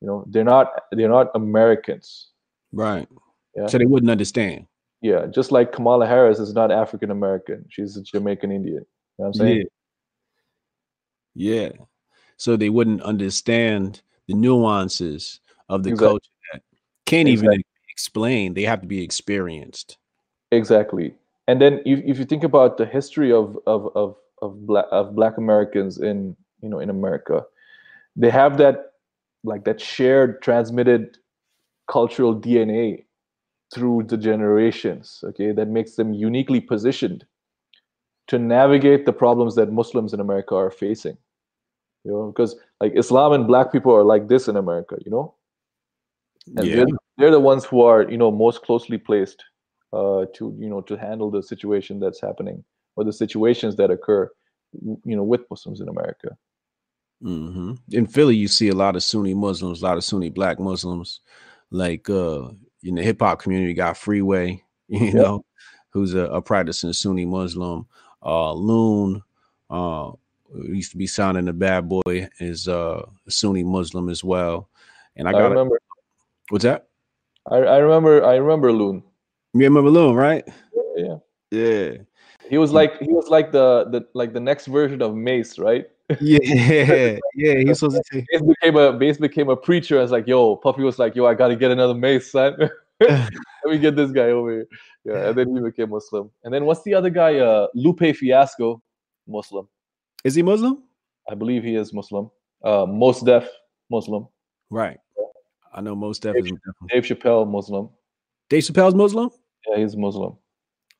You 0.00 0.08
know, 0.08 0.24
they're 0.28 0.44
not 0.44 0.68
they're 0.90 1.08
not 1.08 1.28
Americans. 1.34 2.30
Right. 2.72 3.08
Yeah? 3.56 3.66
So 3.66 3.78
they 3.78 3.86
wouldn't 3.86 4.10
understand. 4.10 4.66
Yeah, 5.00 5.26
just 5.26 5.50
like 5.50 5.72
Kamala 5.72 6.06
Harris 6.06 6.38
is 6.38 6.54
not 6.54 6.70
African 6.70 7.10
American; 7.10 7.64
she's 7.68 7.96
a 7.96 8.02
Jamaican 8.02 8.52
Indian. 8.52 8.74
You 8.74 9.24
know 9.24 9.24
what 9.24 9.26
I'm 9.26 9.34
saying? 9.34 9.64
Yeah. 11.34 11.60
yeah. 11.60 11.72
So 12.36 12.56
they 12.56 12.70
wouldn't 12.70 13.02
understand 13.02 14.02
the 14.32 14.38
nuances 14.38 15.40
of 15.68 15.82
the 15.82 15.90
Exactly. 15.90 16.08
culture 16.08 16.30
that 16.52 16.62
can't 17.06 17.28
even 17.28 17.46
Exactly. 17.46 17.64
explain. 17.90 18.54
They 18.54 18.62
have 18.62 18.80
to 18.80 18.86
be 18.86 19.02
experienced. 19.02 19.98
Exactly. 20.50 21.14
And 21.48 21.60
then 21.60 21.80
if, 21.84 22.00
if 22.04 22.18
you 22.18 22.24
think 22.24 22.44
about 22.44 22.76
the 22.76 22.86
history 22.86 23.32
of 23.32 23.58
of 23.66 23.88
of 23.94 24.16
of 24.40 24.66
black 24.66 24.86
of 24.90 25.14
black 25.14 25.38
Americans 25.38 25.98
in 25.98 26.36
you 26.62 26.68
know 26.68 26.78
in 26.78 26.90
America, 26.90 27.44
they 28.16 28.30
have 28.30 28.58
that 28.58 28.92
like 29.44 29.64
that 29.64 29.80
shared 29.80 30.40
transmitted 30.42 31.18
cultural 31.88 32.34
DNA 32.34 33.04
through 33.74 34.04
the 34.04 34.16
generations, 34.16 35.24
okay, 35.24 35.50
that 35.52 35.68
makes 35.68 35.96
them 35.96 36.12
uniquely 36.12 36.60
positioned 36.60 37.24
to 38.28 38.38
navigate 38.38 39.04
the 39.06 39.12
problems 39.12 39.54
that 39.56 39.72
Muslims 39.72 40.12
in 40.12 40.20
America 40.20 40.54
are 40.54 40.70
facing. 40.70 41.16
You 42.04 42.12
know, 42.12 42.26
because 42.26 42.56
like 42.82 42.92
Islam 42.96 43.32
and 43.32 43.46
black 43.48 43.72
people 43.72 43.94
are 43.94 44.04
like 44.04 44.28
this 44.28 44.48
in 44.48 44.56
America, 44.58 44.98
you 45.06 45.12
know? 45.12 45.36
and 46.56 46.68
yeah. 46.68 46.76
they're, 46.76 46.86
they're 47.18 47.30
the 47.32 47.40
ones 47.40 47.64
who 47.64 47.82
are 47.82 48.10
you 48.10 48.18
know 48.18 48.30
most 48.30 48.62
closely 48.62 48.98
placed 48.98 49.44
uh, 49.92 50.26
to 50.34 50.54
you 50.58 50.68
know 50.68 50.80
to 50.82 50.96
handle 50.96 51.30
the 51.30 51.42
situation 51.42 52.00
that's 52.00 52.20
happening 52.20 52.64
or 52.96 53.04
the 53.04 53.12
situations 53.12 53.76
that 53.76 53.90
occur 53.90 54.30
you 55.04 55.16
know 55.16 55.24
with 55.24 55.42
muslims 55.50 55.80
in 55.80 55.88
america 55.88 56.30
hmm 57.22 57.74
In 57.92 58.06
Philly, 58.06 58.36
you 58.36 58.48
see 58.48 58.68
a 58.68 58.74
lot 58.74 58.96
of 58.96 59.02
Sunni 59.02 59.34
Muslims, 59.34 59.82
a 59.82 59.84
lot 59.86 59.96
of 59.96 60.04
Sunni 60.04 60.30
black 60.30 60.58
Muslims. 60.58 61.20
Like 61.70 62.10
uh 62.10 62.50
in 62.82 62.96
the 62.96 63.02
hip 63.02 63.20
hop 63.20 63.40
community, 63.40 63.74
got 63.74 63.96
Freeway, 63.96 64.62
you 64.88 65.14
Yep. 65.14 65.22
know, 65.22 65.44
who's 65.90 66.14
a, 66.14 66.24
a 66.26 66.42
practicing 66.42 66.92
Sunni 66.92 67.26
Muslim. 67.26 67.86
Uh 68.24 68.52
Loon, 68.54 69.22
uh 69.70 70.12
used 70.54 70.90
to 70.92 70.96
be 70.96 71.06
sounding 71.06 71.44
the 71.46 71.52
bad 71.52 71.88
boy, 71.88 72.28
is 72.40 72.68
uh 72.68 73.02
a 73.26 73.30
Sunni 73.30 73.62
Muslim 73.64 74.08
as 74.08 74.22
well. 74.24 74.68
And 75.16 75.28
I 75.28 75.30
i, 75.30 75.34
got 75.34 75.46
a, 75.46 75.48
remember 75.50 75.80
what's 76.50 76.64
that? 76.64 76.88
I, 77.50 77.56
I 77.56 77.76
remember 77.78 78.24
i 78.24 78.36
remember 78.36 78.72
loon 78.72 79.02
You 79.54 79.60
remember 79.64 79.90
Loon, 79.90 80.14
right? 80.14 80.44
yeah 80.96 81.16
Yeah. 81.50 81.90
he 82.48 82.58
was 82.58 82.72
like 82.72 82.98
he 82.98 83.12
was 83.12 83.28
like 83.28 83.50
the 83.52 83.86
the 83.90 84.06
like 84.14 84.32
the 84.32 84.40
next 84.40 84.66
version 84.66 85.02
of 85.02 85.14
Mase 85.14 85.58
right 85.58 85.86
Yeah, 86.20 86.38
yeah, 87.34 87.54
he's 87.58 87.78
supposed 87.80 87.96
to 87.96 88.02
take 88.12 88.26
Mase 88.30 88.42
became 88.42 88.76
a 88.76 88.92
Mase 88.92 89.18
became 89.18 89.48
a 89.48 89.56
preacher. 89.56 89.98
I 89.98 90.02
was 90.02 90.10
like, 90.10 90.26
yo, 90.26 90.56
Puffy 90.56 90.82
was 90.82 90.98
like, 90.98 91.16
yo, 91.16 91.26
I 91.26 91.34
gotta 91.34 91.56
get 91.56 91.70
another 91.70 91.94
Mase, 91.94 92.30
son. 92.30 92.56
Let 93.00 93.30
me 93.66 93.78
get 93.78 93.96
this 93.96 94.10
guy 94.12 94.30
over 94.30 94.50
here. 94.52 94.66
Yeah, 95.04 95.28
and 95.28 95.38
then 95.38 95.56
he 95.56 95.62
became 95.62 95.90
Muslim. 95.90 96.30
And 96.44 96.52
then 96.52 96.64
what's 96.64 96.82
the 96.82 96.94
other 96.94 97.10
guy? 97.10 97.38
Uh, 97.38 97.66
Lupe 97.74 98.14
Fiasco, 98.14 98.82
Muslim. 99.26 99.66
Is 100.24 100.34
he 100.34 100.42
Muslim? 100.42 100.82
I 101.28 101.34
believe 101.34 101.62
he 101.64 101.74
is 101.76 101.92
Muslim. 101.92 102.30
Uh, 102.64 102.86
Mos 102.86 103.20
Def, 103.20 103.48
Muslim. 103.90 104.26
Right. 104.70 104.98
I 105.74 105.80
know 105.80 105.94
Mos 105.94 106.18
Def 106.18 106.36
is 106.36 106.44
definitely. 106.44 106.60
Dave 106.90 107.04
Chappelle, 107.04 107.48
Muslim. 107.50 107.88
Dave 108.48 108.62
Chappelle's 108.64 108.94
Muslim? 108.94 109.30
Yeah, 109.66 109.78
he's 109.78 109.96
Muslim. 109.96 110.36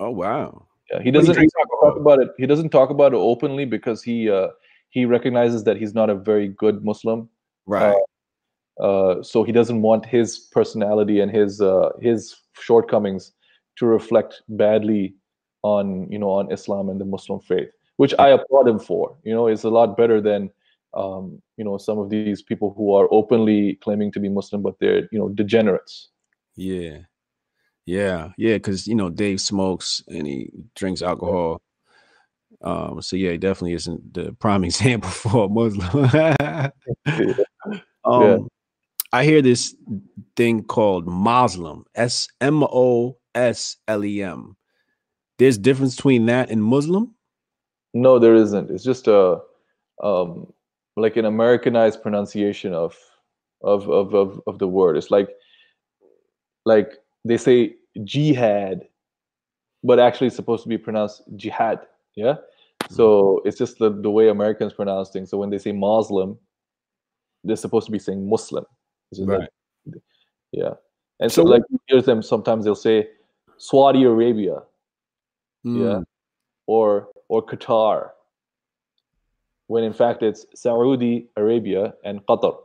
Oh 0.00 0.10
wow. 0.10 0.66
Yeah, 0.90 1.02
he 1.02 1.10
doesn't 1.10 1.34
drinks 1.34 1.52
talk 1.52 1.68
alcohol. 1.72 2.00
about 2.00 2.22
it. 2.22 2.30
He 2.38 2.46
doesn't 2.46 2.70
talk 2.70 2.90
about 2.90 3.12
it 3.12 3.18
openly 3.18 3.64
because 3.64 4.02
he 4.02 4.30
uh, 4.30 4.48
he 4.90 5.04
recognizes 5.04 5.64
that 5.64 5.76
he's 5.76 5.94
not 5.94 6.10
a 6.10 6.14
very 6.14 6.48
good 6.48 6.84
Muslim. 6.84 7.28
Right. 7.66 7.96
Uh, 8.80 9.22
so 9.22 9.44
he 9.44 9.52
doesn't 9.52 9.82
want 9.82 10.06
his 10.06 10.38
personality 10.50 11.20
and 11.20 11.30
his 11.30 11.60
uh, 11.60 11.90
his 12.00 12.34
shortcomings 12.58 13.32
to 13.76 13.86
reflect 13.86 14.42
badly 14.48 15.14
on 15.62 16.10
you 16.10 16.18
know 16.18 16.30
on 16.30 16.50
Islam 16.50 16.88
and 16.88 17.00
the 17.00 17.04
Muslim 17.04 17.40
faith, 17.40 17.70
which 17.96 18.14
I 18.18 18.30
applaud 18.30 18.68
him 18.68 18.78
for. 18.78 19.16
You 19.24 19.34
know, 19.34 19.46
it's 19.46 19.64
a 19.64 19.70
lot 19.70 19.96
better 19.96 20.20
than 20.20 20.50
um, 20.94 21.40
you 21.56 21.64
know 21.64 21.78
some 21.78 21.98
of 21.98 22.10
these 22.10 22.42
people 22.42 22.74
who 22.76 22.94
are 22.94 23.08
openly 23.10 23.78
claiming 23.82 24.12
to 24.12 24.20
be 24.20 24.28
Muslim 24.28 24.62
but 24.62 24.78
they're 24.78 25.08
you 25.10 25.18
know 25.18 25.30
degenerates. 25.30 26.08
Yeah. 26.56 26.98
Yeah. 27.86 28.28
Yeah. 28.36 28.58
Cause 28.58 28.86
you 28.86 28.94
know, 28.94 29.10
Dave 29.10 29.40
smokes 29.40 30.02
and 30.08 30.26
he 30.26 30.50
drinks 30.76 31.02
alcohol. 31.02 31.60
Um, 32.60 33.02
so 33.02 33.16
yeah, 33.16 33.32
he 33.32 33.38
definitely 33.38 33.72
isn't 33.72 34.14
the 34.14 34.32
prime 34.34 34.62
example 34.70 35.10
for 35.10 35.46
a 35.46 35.48
Muslim. 35.48 36.04
um 38.04 38.22
Yeah. 38.22 38.36
I 39.14 39.24
hear 39.24 39.42
this 39.42 39.74
thing 40.36 40.64
called 40.64 41.06
Muslim. 41.06 41.84
S 41.94 42.28
M 42.40 42.62
O 42.62 43.18
S 43.34 43.76
L 43.88 44.04
E 44.04 44.22
M. 44.22 44.56
There's 45.38 45.58
difference 45.58 45.96
between 45.96 46.26
that 46.26 46.50
and 46.50 46.62
Muslim? 46.62 47.14
No, 47.94 48.18
there 48.18 48.34
isn't. 48.34 48.70
It's 48.70 48.84
just 48.84 49.06
a 49.08 49.38
um, 50.02 50.52
like 50.96 51.16
an 51.16 51.24
Americanized 51.24 52.02
pronunciation 52.02 52.72
of 52.72 52.96
of 53.62 53.88
of 53.88 54.14
of, 54.14 54.40
of 54.46 54.58
the 54.58 54.68
word. 54.68 54.96
It's 54.96 55.10
like 55.10 55.28
like 56.64 56.92
they 57.24 57.36
say 57.36 57.76
jihad, 58.04 58.82
but 59.84 59.98
actually 59.98 60.28
it's 60.28 60.36
supposed 60.36 60.62
to 60.62 60.68
be 60.68 60.78
pronounced 60.78 61.22
jihad. 61.36 61.80
Yeah. 62.14 62.36
So 62.90 63.40
it's 63.44 63.56
just 63.56 63.78
the, 63.78 63.90
the 63.90 64.10
way 64.10 64.28
Americans 64.28 64.72
pronounce 64.72 65.10
things. 65.10 65.30
So 65.30 65.38
when 65.38 65.50
they 65.50 65.58
say 65.58 65.72
Muslim, 65.72 66.36
they're 67.44 67.56
supposed 67.56 67.86
to 67.86 67.92
be 67.92 67.98
saying 67.98 68.28
Muslim. 68.28 68.66
Right. 69.18 69.40
like- 69.86 70.02
yeah. 70.52 70.74
And 71.20 71.30
So 71.30 71.42
so, 71.42 71.48
like 71.48 71.62
you 71.70 71.78
hear 71.86 72.02
them 72.02 72.22
sometimes 72.22 72.64
they'll 72.64 72.74
say 72.74 73.08
Saudi 73.56 74.04
Arabia 74.04 74.62
Yeah. 75.64 75.70
Mm, 76.00 76.04
or 76.66 77.08
or 77.32 77.42
Qatar, 77.42 78.10
when 79.66 79.84
in 79.84 79.94
fact 79.94 80.22
it's 80.22 80.44
Saudi 80.54 81.28
Arabia 81.34 81.94
and 82.04 82.20
Qatar. 82.26 82.58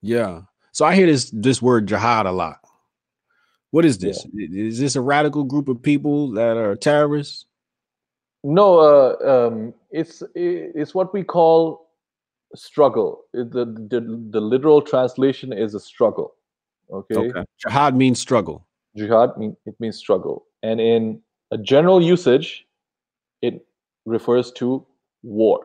Yeah. 0.00 0.42
So 0.72 0.86
I 0.86 0.94
hear 0.94 1.06
this 1.06 1.30
this 1.30 1.60
word 1.60 1.86
jihad 1.86 2.24
a 2.24 2.32
lot. 2.32 2.58
What 3.70 3.84
is 3.84 3.98
this? 3.98 4.26
Is 4.34 4.78
this 4.78 4.96
a 4.96 5.02
radical 5.02 5.44
group 5.44 5.68
of 5.68 5.82
people 5.82 6.30
that 6.32 6.56
are 6.56 6.74
terrorists? 6.74 7.44
No, 8.42 8.66
uh, 8.80 9.16
um, 9.32 9.74
it's 9.90 10.22
it's 10.34 10.94
what 10.94 11.12
we 11.12 11.22
call 11.22 11.90
struggle. 12.54 13.24
The, 13.34 13.64
the 13.92 14.00
the 14.30 14.40
literal 14.40 14.80
translation 14.80 15.52
is 15.52 15.74
a 15.74 15.80
struggle. 15.80 16.34
Okay, 16.90 17.16
Okay. 17.16 17.44
Jihad 17.58 17.94
means 17.94 18.18
struggle. 18.20 18.66
jihad 18.96 19.36
mean, 19.36 19.54
it 19.66 19.76
means 19.80 19.96
struggle, 19.98 20.46
and 20.62 20.80
in 20.80 21.20
a 21.50 21.58
general 21.58 22.02
usage, 22.02 22.66
it 23.42 23.66
refers 24.04 24.52
to 24.52 24.86
war. 25.22 25.60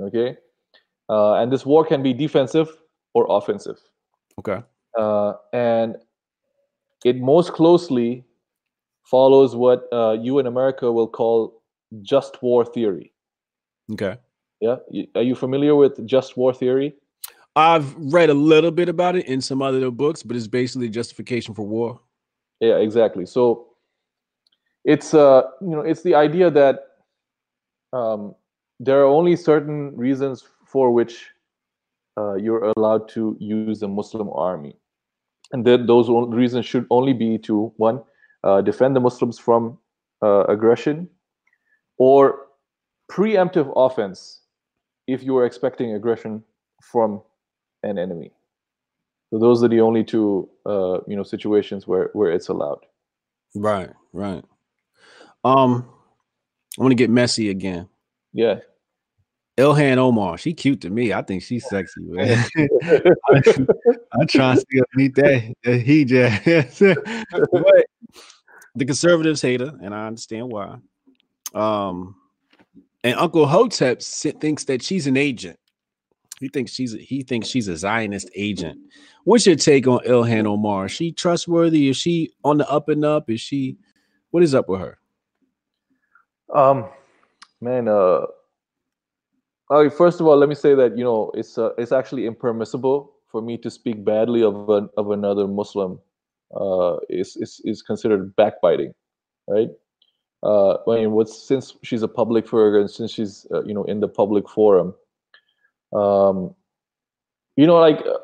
Okay, 0.00 0.36
uh, 1.08 1.34
and 1.34 1.52
this 1.52 1.64
war 1.66 1.84
can 1.84 2.02
be 2.02 2.12
defensive 2.12 2.68
or 3.14 3.26
offensive. 3.28 3.78
Okay. 4.38 4.62
uh, 4.98 5.34
and 5.52 5.96
it 7.04 7.18
most 7.18 7.52
closely 7.52 8.24
follows 9.04 9.54
what 9.54 9.88
uh, 9.92 10.12
you 10.12 10.38
in 10.38 10.46
America 10.46 10.90
will 10.90 11.08
call 11.08 11.62
just 12.02 12.42
war 12.42 12.64
theory. 12.64 13.12
Okay. 13.92 14.16
Yeah, 14.60 14.76
are 15.16 15.22
you 15.22 15.34
familiar 15.34 15.74
with 15.74 16.06
just 16.06 16.36
war 16.36 16.54
theory? 16.54 16.94
I've 17.56 17.94
read 17.96 18.30
a 18.30 18.34
little 18.34 18.70
bit 18.70 18.88
about 18.88 19.16
it 19.16 19.26
in 19.26 19.40
some 19.40 19.60
other 19.60 19.90
books, 19.90 20.22
but 20.22 20.36
it's 20.36 20.46
basically 20.46 20.88
justification 20.88 21.52
for 21.54 21.64
war. 21.66 22.00
Yeah, 22.60 22.76
exactly. 22.76 23.26
So 23.26 23.66
it's 24.84 25.14
uh, 25.14 25.42
you 25.60 25.68
know 25.68 25.80
it's 25.80 26.02
the 26.02 26.14
idea 26.14 26.50
that 26.50 26.80
um, 27.92 28.34
there 28.80 29.00
are 29.00 29.06
only 29.06 29.36
certain 29.36 29.96
reasons 29.96 30.44
for 30.66 30.90
which 30.92 31.28
uh, 32.18 32.34
you're 32.34 32.72
allowed 32.76 33.08
to 33.08 33.36
use 33.40 33.82
a 33.82 33.88
Muslim 33.88 34.28
army, 34.34 34.76
and 35.52 35.64
that 35.64 35.86
those 35.86 36.08
reasons 36.34 36.66
should 36.66 36.86
only 36.90 37.12
be 37.12 37.38
to 37.38 37.72
one 37.76 38.02
uh, 38.44 38.60
defend 38.60 38.96
the 38.96 39.00
Muslims 39.00 39.38
from 39.38 39.78
uh, 40.22 40.44
aggression, 40.44 41.08
or 41.98 42.46
preemptive 43.10 43.72
offense 43.76 44.40
if 45.06 45.22
you 45.22 45.36
are 45.36 45.44
expecting 45.44 45.94
aggression 45.94 46.42
from 46.82 47.22
an 47.82 47.98
enemy. 47.98 48.30
So 49.30 49.38
those 49.38 49.62
are 49.62 49.68
the 49.68 49.80
only 49.80 50.04
two 50.04 50.48
uh, 50.66 50.98
you 51.06 51.16
know 51.16 51.22
situations 51.22 51.86
where 51.86 52.10
where 52.14 52.32
it's 52.32 52.48
allowed. 52.48 52.84
Right, 53.54 53.90
right. 54.12 54.44
Um, 55.44 55.88
I 56.78 56.82
want 56.82 56.92
to 56.92 56.96
get 56.96 57.10
messy 57.10 57.50
again. 57.50 57.88
Yeah. 58.32 58.60
Ilhan 59.58 59.98
Omar, 59.98 60.38
she 60.38 60.54
cute 60.54 60.80
to 60.80 60.90
me. 60.90 61.12
I 61.12 61.20
think 61.22 61.42
she's 61.42 61.68
sexy, 61.68 62.00
man. 62.04 62.42
I'm 64.12 64.26
trying 64.26 64.56
to 64.56 64.60
still 64.62 64.84
meet 64.94 65.14
that, 65.16 65.54
that 65.64 65.84
hijab. 65.84 67.46
but 67.52 67.86
the 68.74 68.84
conservatives 68.86 69.42
hate 69.42 69.60
her, 69.60 69.78
and 69.82 69.94
I 69.94 70.06
understand 70.06 70.50
why. 70.50 70.78
Um, 71.54 72.16
and 73.04 73.18
Uncle 73.18 73.46
Hotep 73.46 74.00
thinks 74.00 74.64
that 74.64 74.82
she's 74.82 75.06
an 75.06 75.18
agent. 75.18 75.58
He 76.40 76.48
thinks 76.48 76.72
she's 76.72 76.94
a, 76.94 76.98
he 76.98 77.22
thinks 77.22 77.48
she's 77.48 77.68
a 77.68 77.76
Zionist 77.76 78.30
agent. 78.34 78.78
What's 79.24 79.46
your 79.46 79.56
take 79.56 79.86
on 79.86 80.00
Ilhan 80.00 80.46
Omar? 80.46 80.86
Is 80.86 80.92
she 80.92 81.12
trustworthy? 81.12 81.88
Is 81.88 81.96
she 81.96 82.32
on 82.42 82.58
the 82.58 82.68
up 82.70 82.88
and 82.88 83.04
up? 83.04 83.30
Is 83.30 83.40
she 83.40 83.76
what 84.30 84.42
is 84.42 84.54
up 84.54 84.68
with 84.68 84.80
her? 84.80 84.98
Um, 86.52 86.88
man, 87.60 87.88
uh, 87.88 88.26
uh, 89.70 89.88
first 89.90 90.20
of 90.20 90.26
all, 90.26 90.36
let 90.36 90.48
me 90.48 90.54
say 90.54 90.74
that 90.74 90.96
you 90.98 91.04
know 91.04 91.30
it's 91.34 91.56
uh, 91.56 91.70
it's 91.78 91.92
actually 91.92 92.26
impermissible 92.26 93.12
for 93.30 93.40
me 93.40 93.56
to 93.58 93.70
speak 93.70 94.04
badly 94.04 94.42
of 94.42 94.68
of 94.68 95.10
another 95.10 95.48
Muslim. 95.48 95.98
Uh, 96.54 96.96
is 97.08 97.36
is 97.36 97.60
is 97.64 97.80
considered 97.80 98.36
backbiting, 98.36 98.92
right? 99.48 99.70
Uh, 100.42 100.74
I 100.90 101.00
mean, 101.00 101.12
what's 101.12 101.42
since 101.48 101.74
she's 101.82 102.02
a 102.02 102.08
public 102.08 102.44
figure 102.44 102.80
and 102.80 102.90
since 102.90 103.12
she's 103.12 103.46
uh, 103.54 103.62
you 103.64 103.72
know 103.72 103.84
in 103.84 104.00
the 104.00 104.08
public 104.08 104.48
forum, 104.48 104.94
um, 105.94 106.54
you 107.56 107.66
know, 107.66 107.78
like 107.78 108.00
uh, 108.00 108.18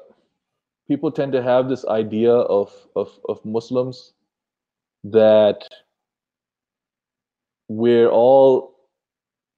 people 0.87 1.11
tend 1.11 1.33
to 1.33 1.43
have 1.43 1.71
this 1.71 1.87
idea 1.87 2.33
of 2.33 2.71
of 2.95 3.19
of 3.29 3.43
Muslims 3.47 4.13
that 5.05 5.67
we're 7.69 8.09
all 8.09 8.75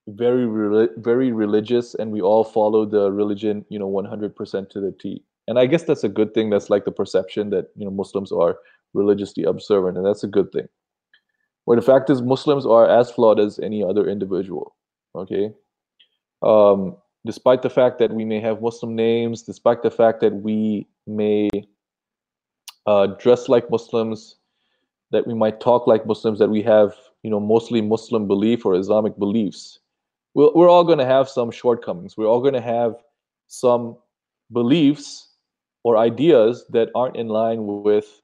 very 0.08 0.88
very 0.98 1.32
religious 1.32 1.94
and 1.94 2.10
we 2.10 2.20
all 2.20 2.42
follow 2.42 2.84
the 2.84 3.12
religion 3.12 3.64
you 3.68 3.78
know 3.78 3.88
100% 3.88 4.70
to 4.70 4.80
the 4.80 4.92
t. 5.00 5.22
And 5.46 5.58
i 5.58 5.66
guess 5.66 5.84
that's 5.84 6.04
a 6.04 6.08
good 6.08 6.34
thing. 6.34 6.50
That's 6.50 6.70
like 6.70 6.84
the 6.84 6.92
perception 6.92 7.50
that 7.50 7.66
you 7.76 7.84
know 7.84 7.90
muslims 7.90 8.32
are 8.32 8.58
religiously 8.92 9.44
observant 9.44 9.96
and 9.96 10.04
that's 10.04 10.24
a 10.24 10.28
good 10.28 10.50
thing. 10.52 10.68
Where 11.64 11.76
the 11.76 11.86
fact 11.86 12.10
is 12.10 12.22
muslims 12.22 12.66
are 12.66 12.88
as 12.88 13.10
flawed 13.10 13.38
as 13.38 13.58
any 13.60 13.82
other 13.84 14.08
individual 14.08 14.74
okay? 15.14 15.52
Um, 16.42 16.96
despite 17.26 17.62
the 17.62 17.70
fact 17.70 17.98
that 17.98 18.12
we 18.12 18.24
may 18.24 18.40
have 18.40 18.62
muslim 18.62 18.96
names 18.96 19.42
despite 19.42 19.82
the 19.82 19.90
fact 19.90 20.20
that 20.20 20.34
we 20.34 20.88
may 21.06 21.48
uh, 22.86 23.06
dress 23.18 23.48
like 23.48 23.70
muslims 23.70 24.36
that 25.12 25.26
we 25.26 25.34
might 25.34 25.60
talk 25.60 25.86
like 25.86 26.06
muslims 26.06 26.38
that 26.38 26.48
we 26.50 26.62
have 26.62 26.94
you 27.22 27.30
know 27.30 27.40
mostly 27.40 27.80
muslim 27.80 28.26
belief 28.26 28.64
or 28.64 28.74
islamic 28.74 29.18
beliefs 29.18 29.80
we're, 30.34 30.52
we're 30.54 30.68
all 30.68 30.84
going 30.84 30.98
to 30.98 31.06
have 31.06 31.28
some 31.28 31.50
shortcomings. 31.50 32.16
We're 32.16 32.26
all 32.26 32.40
going 32.40 32.54
to 32.54 32.60
have 32.60 32.94
some 33.48 33.96
beliefs 34.52 35.28
or 35.82 35.96
ideas 35.96 36.64
that 36.70 36.90
aren't 36.94 37.16
in 37.16 37.28
line 37.28 37.66
with 37.66 38.20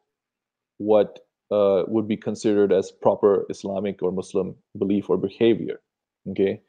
what 0.79 1.21
uh, 1.51 1.85
would 1.87 2.09
be 2.09 2.17
considered 2.17 2.73
as 2.73 2.91
proper 2.91 3.47
islamic 3.49 4.03
or 4.03 4.11
muslim 4.11 4.55
belief 4.79 5.09
or 5.09 5.17
behavior 5.17 5.81
okay? 6.29 6.61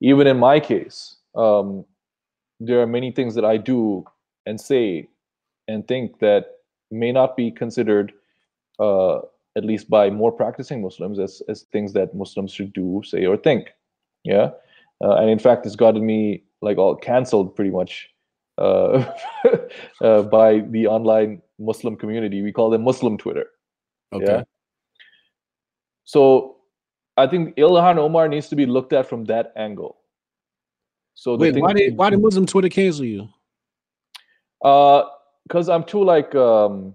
Even 0.00 0.26
in 0.26 0.36
my 0.36 0.58
case 0.58 1.16
um, 1.36 1.84
there 2.58 2.80
are 2.80 2.86
many 2.88 3.12
things 3.12 3.36
that 3.36 3.44
i 3.44 3.56
do 3.56 4.04
and 4.46 4.60
say 4.60 5.08
and 5.68 5.86
think 5.86 6.18
that 6.18 6.56
may 6.90 7.12
not 7.12 7.36
be 7.36 7.52
considered 7.52 8.12
uh, 8.80 9.20
at 9.56 9.64
least 9.64 9.88
by 9.88 10.10
more 10.10 10.30
practicing 10.30 10.82
Muslims, 10.82 11.18
as, 11.18 11.42
as 11.48 11.62
things 11.72 11.92
that 11.94 12.14
Muslims 12.14 12.52
should 12.52 12.72
do, 12.72 13.02
say, 13.04 13.24
or 13.24 13.36
think. 13.36 13.70
Yeah. 14.24 14.50
Uh, 15.02 15.16
and 15.16 15.30
in 15.30 15.38
fact, 15.38 15.66
it's 15.66 15.76
gotten 15.76 16.04
me 16.04 16.44
like 16.62 16.78
all 16.78 16.94
canceled 16.94 17.56
pretty 17.56 17.70
much 17.70 18.08
uh, 18.58 19.04
uh, 20.00 20.22
by 20.22 20.60
the 20.60 20.86
online 20.86 21.42
Muslim 21.58 21.96
community. 21.96 22.42
We 22.42 22.52
call 22.52 22.70
them 22.70 22.84
Muslim 22.84 23.16
Twitter. 23.16 23.46
Okay. 24.12 24.24
Yeah? 24.24 24.42
So 26.04 26.56
I 27.16 27.26
think 27.26 27.56
Ilhan 27.56 27.96
Omar 27.96 28.28
needs 28.28 28.48
to 28.48 28.56
be 28.56 28.66
looked 28.66 28.92
at 28.92 29.08
from 29.08 29.24
that 29.24 29.52
angle. 29.56 29.96
So 31.14 31.36
wait, 31.36 31.56
why 31.56 31.72
did 31.72 31.96
why 31.96 32.10
did 32.10 32.20
Muslim 32.20 32.44
Twitter 32.44 32.68
cancel 32.68 33.06
you? 33.06 33.28
Uh, 34.62 35.04
because 35.44 35.68
I'm 35.68 35.84
too 35.84 36.04
like 36.04 36.34
um 36.34 36.94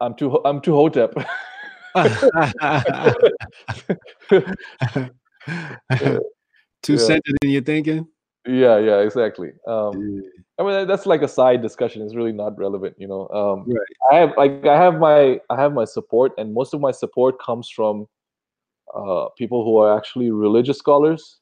I'm 0.00 0.14
too 0.14 0.40
I'm 0.44 0.60
too 0.60 0.74
hotep. 0.74 1.14
too 6.82 6.92
yeah. 6.92 6.98
centered 6.98 7.36
in 7.42 7.50
your 7.50 7.62
thinking. 7.62 8.06
Yeah, 8.46 8.78
yeah, 8.78 9.00
exactly. 9.00 9.50
Um, 9.66 10.22
I 10.58 10.62
mean, 10.62 10.86
that's 10.86 11.04
like 11.06 11.22
a 11.22 11.28
side 11.28 11.60
discussion. 11.60 12.02
It's 12.02 12.14
really 12.14 12.32
not 12.32 12.56
relevant, 12.56 12.94
you 12.98 13.06
know. 13.06 13.28
Um, 13.28 13.70
right. 13.70 13.86
I 14.10 14.16
have 14.16 14.32
like 14.36 14.66
I 14.66 14.76
have 14.76 14.98
my 14.98 15.40
I 15.50 15.60
have 15.60 15.72
my 15.72 15.84
support, 15.84 16.32
and 16.38 16.54
most 16.54 16.72
of 16.72 16.80
my 16.80 16.90
support 16.90 17.40
comes 17.40 17.68
from 17.68 18.06
uh, 18.94 19.28
people 19.36 19.64
who 19.64 19.76
are 19.78 19.96
actually 19.96 20.30
religious 20.30 20.78
scholars 20.78 21.40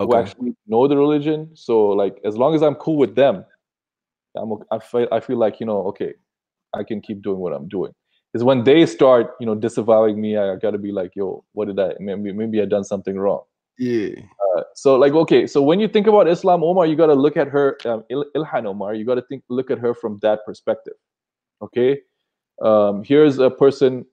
okay. 0.00 0.16
who 0.16 0.22
actually 0.22 0.56
know 0.66 0.88
the 0.88 0.96
religion. 0.96 1.50
So, 1.54 1.88
like, 1.88 2.18
as 2.24 2.36
long 2.36 2.54
as 2.54 2.62
I'm 2.62 2.74
cool 2.76 2.96
with 2.96 3.14
them, 3.14 3.44
I'm 4.36 4.52
I 4.70 4.78
feel 4.78 5.08
I 5.12 5.20
feel 5.20 5.38
like 5.38 5.60
you 5.60 5.66
know, 5.66 5.82
okay, 5.88 6.14
I 6.78 6.84
can 6.84 7.00
keep 7.00 7.22
doing 7.22 7.38
what 7.38 7.52
I'm 7.52 7.68
doing. 7.68 7.92
Is 8.34 8.44
when 8.44 8.64
they 8.64 8.84
start, 8.86 9.34
you 9.40 9.46
know, 9.46 9.54
disavowing 9.54 10.20
me, 10.20 10.36
I 10.36 10.56
got 10.56 10.72
to 10.72 10.78
be 10.78 10.92
like, 10.92 11.12
yo, 11.16 11.44
what 11.52 11.66
did 11.68 11.78
I? 11.80 11.94
Maybe 11.98 12.32
maybe 12.32 12.60
I 12.60 12.66
done 12.66 12.84
something 12.84 13.16
wrong. 13.18 13.42
Yeah. 13.78 14.10
Uh, 14.56 14.62
so 14.74 14.96
like, 14.96 15.12
okay, 15.12 15.46
so 15.46 15.62
when 15.62 15.80
you 15.80 15.88
think 15.88 16.06
about 16.06 16.28
Islam 16.28 16.62
Omar, 16.62 16.86
you 16.86 16.96
got 16.96 17.06
to 17.06 17.14
look 17.14 17.36
at 17.36 17.48
her, 17.48 17.78
um, 17.84 18.04
Il- 18.10 18.30
Ilhan 18.36 18.66
Omar. 18.66 18.94
You 18.94 19.04
got 19.04 19.14
to 19.14 19.22
think, 19.22 19.44
look 19.48 19.70
at 19.70 19.78
her 19.78 19.94
from 19.94 20.18
that 20.22 20.44
perspective. 20.44 20.94
Okay. 21.62 22.00
Um, 22.60 23.04
here's 23.04 23.38
a 23.38 23.50
person, 23.50 24.04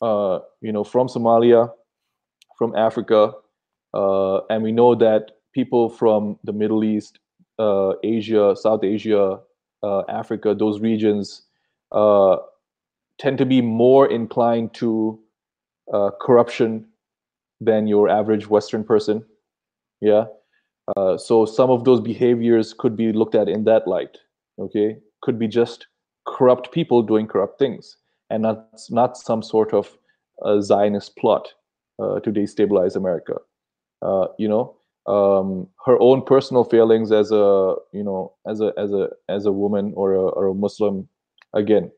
uh, 0.00 0.38
you 0.60 0.72
know, 0.72 0.84
from 0.84 1.08
Somalia, 1.08 1.70
from 2.56 2.74
Africa, 2.76 3.32
uh, 3.92 4.38
and 4.50 4.62
we 4.62 4.72
know 4.72 4.94
that 4.94 5.32
people 5.52 5.88
from 5.88 6.38
the 6.44 6.52
Middle 6.52 6.84
East, 6.84 7.18
uh, 7.58 7.94
Asia, 8.04 8.54
South 8.56 8.84
Asia, 8.84 9.40
uh, 9.82 10.02
Africa, 10.08 10.54
those 10.54 10.80
regions 10.80 11.47
uh, 11.92 12.36
tend 13.18 13.38
to 13.38 13.46
be 13.46 13.60
more 13.60 14.10
inclined 14.10 14.74
to 14.74 15.18
uh, 15.92 16.10
corruption 16.20 16.86
than 17.60 17.86
your 17.86 18.08
average 18.08 18.48
Western 18.48 18.84
person. 18.84 19.24
Yeah. 20.00 20.24
Uh, 20.96 21.18
so 21.18 21.44
some 21.44 21.70
of 21.70 21.84
those 21.84 22.00
behaviors 22.00 22.72
could 22.72 22.96
be 22.96 23.12
looked 23.12 23.34
at 23.34 23.48
in 23.48 23.64
that 23.64 23.86
light. 23.86 24.18
Okay, 24.58 24.96
could 25.22 25.38
be 25.38 25.46
just 25.46 25.86
corrupt 26.26 26.72
people 26.72 27.02
doing 27.02 27.26
corrupt 27.26 27.58
things, 27.58 27.96
and 28.30 28.42
not 28.42 28.66
not 28.90 29.16
some 29.16 29.42
sort 29.42 29.72
of 29.72 29.96
Zionist 30.60 31.16
plot 31.16 31.52
uh, 32.02 32.20
to 32.20 32.30
destabilize 32.30 32.96
America. 32.96 33.34
Uh, 34.02 34.28
you 34.38 34.48
know, 34.48 34.76
um, 35.06 35.68
her 35.84 36.00
own 36.00 36.22
personal 36.22 36.64
failings 36.64 37.12
as 37.12 37.32
a 37.32 37.74
you 37.92 38.04
know 38.04 38.32
as 38.46 38.60
a 38.60 38.72
as 38.78 38.92
a 38.92 39.08
as 39.28 39.46
a 39.46 39.52
woman 39.52 39.92
or 39.96 40.14
a, 40.14 40.22
or 40.22 40.46
a 40.48 40.54
Muslim 40.54 41.08
again 41.54 41.90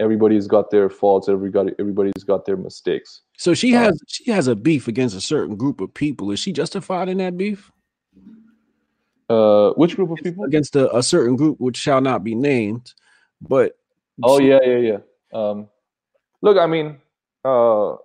everybody's 0.00 0.46
got 0.46 0.70
their 0.70 0.88
faults 0.88 1.28
everybody 1.28 1.72
everybody's 1.78 2.24
got 2.24 2.44
their 2.44 2.56
mistakes. 2.56 3.22
So 3.36 3.54
she 3.54 3.72
has 3.72 3.92
um, 3.92 3.98
she 4.06 4.30
has 4.30 4.46
a 4.46 4.56
beef 4.56 4.88
against 4.88 5.16
a 5.16 5.20
certain 5.20 5.56
group 5.56 5.80
of 5.80 5.92
people. 5.92 6.30
Is 6.30 6.38
she 6.40 6.52
justified 6.52 7.08
in 7.08 7.18
that 7.18 7.36
beef? 7.36 7.70
Uh 9.28 9.70
which 9.72 9.96
group 9.96 10.10
of 10.10 10.18
people? 10.18 10.44
against 10.44 10.76
a, 10.76 10.94
a 10.96 11.02
certain 11.02 11.36
group 11.36 11.60
which 11.60 11.76
shall 11.76 12.00
not 12.00 12.24
be 12.24 12.34
named 12.34 12.94
but 13.40 13.76
oh 14.22 14.38
she, 14.38 14.48
yeah 14.48 14.60
yeah 14.64 14.76
yeah. 14.76 14.98
Um 15.34 15.68
look 16.40 16.56
i 16.56 16.66
mean 16.66 16.96
uh 17.44 17.96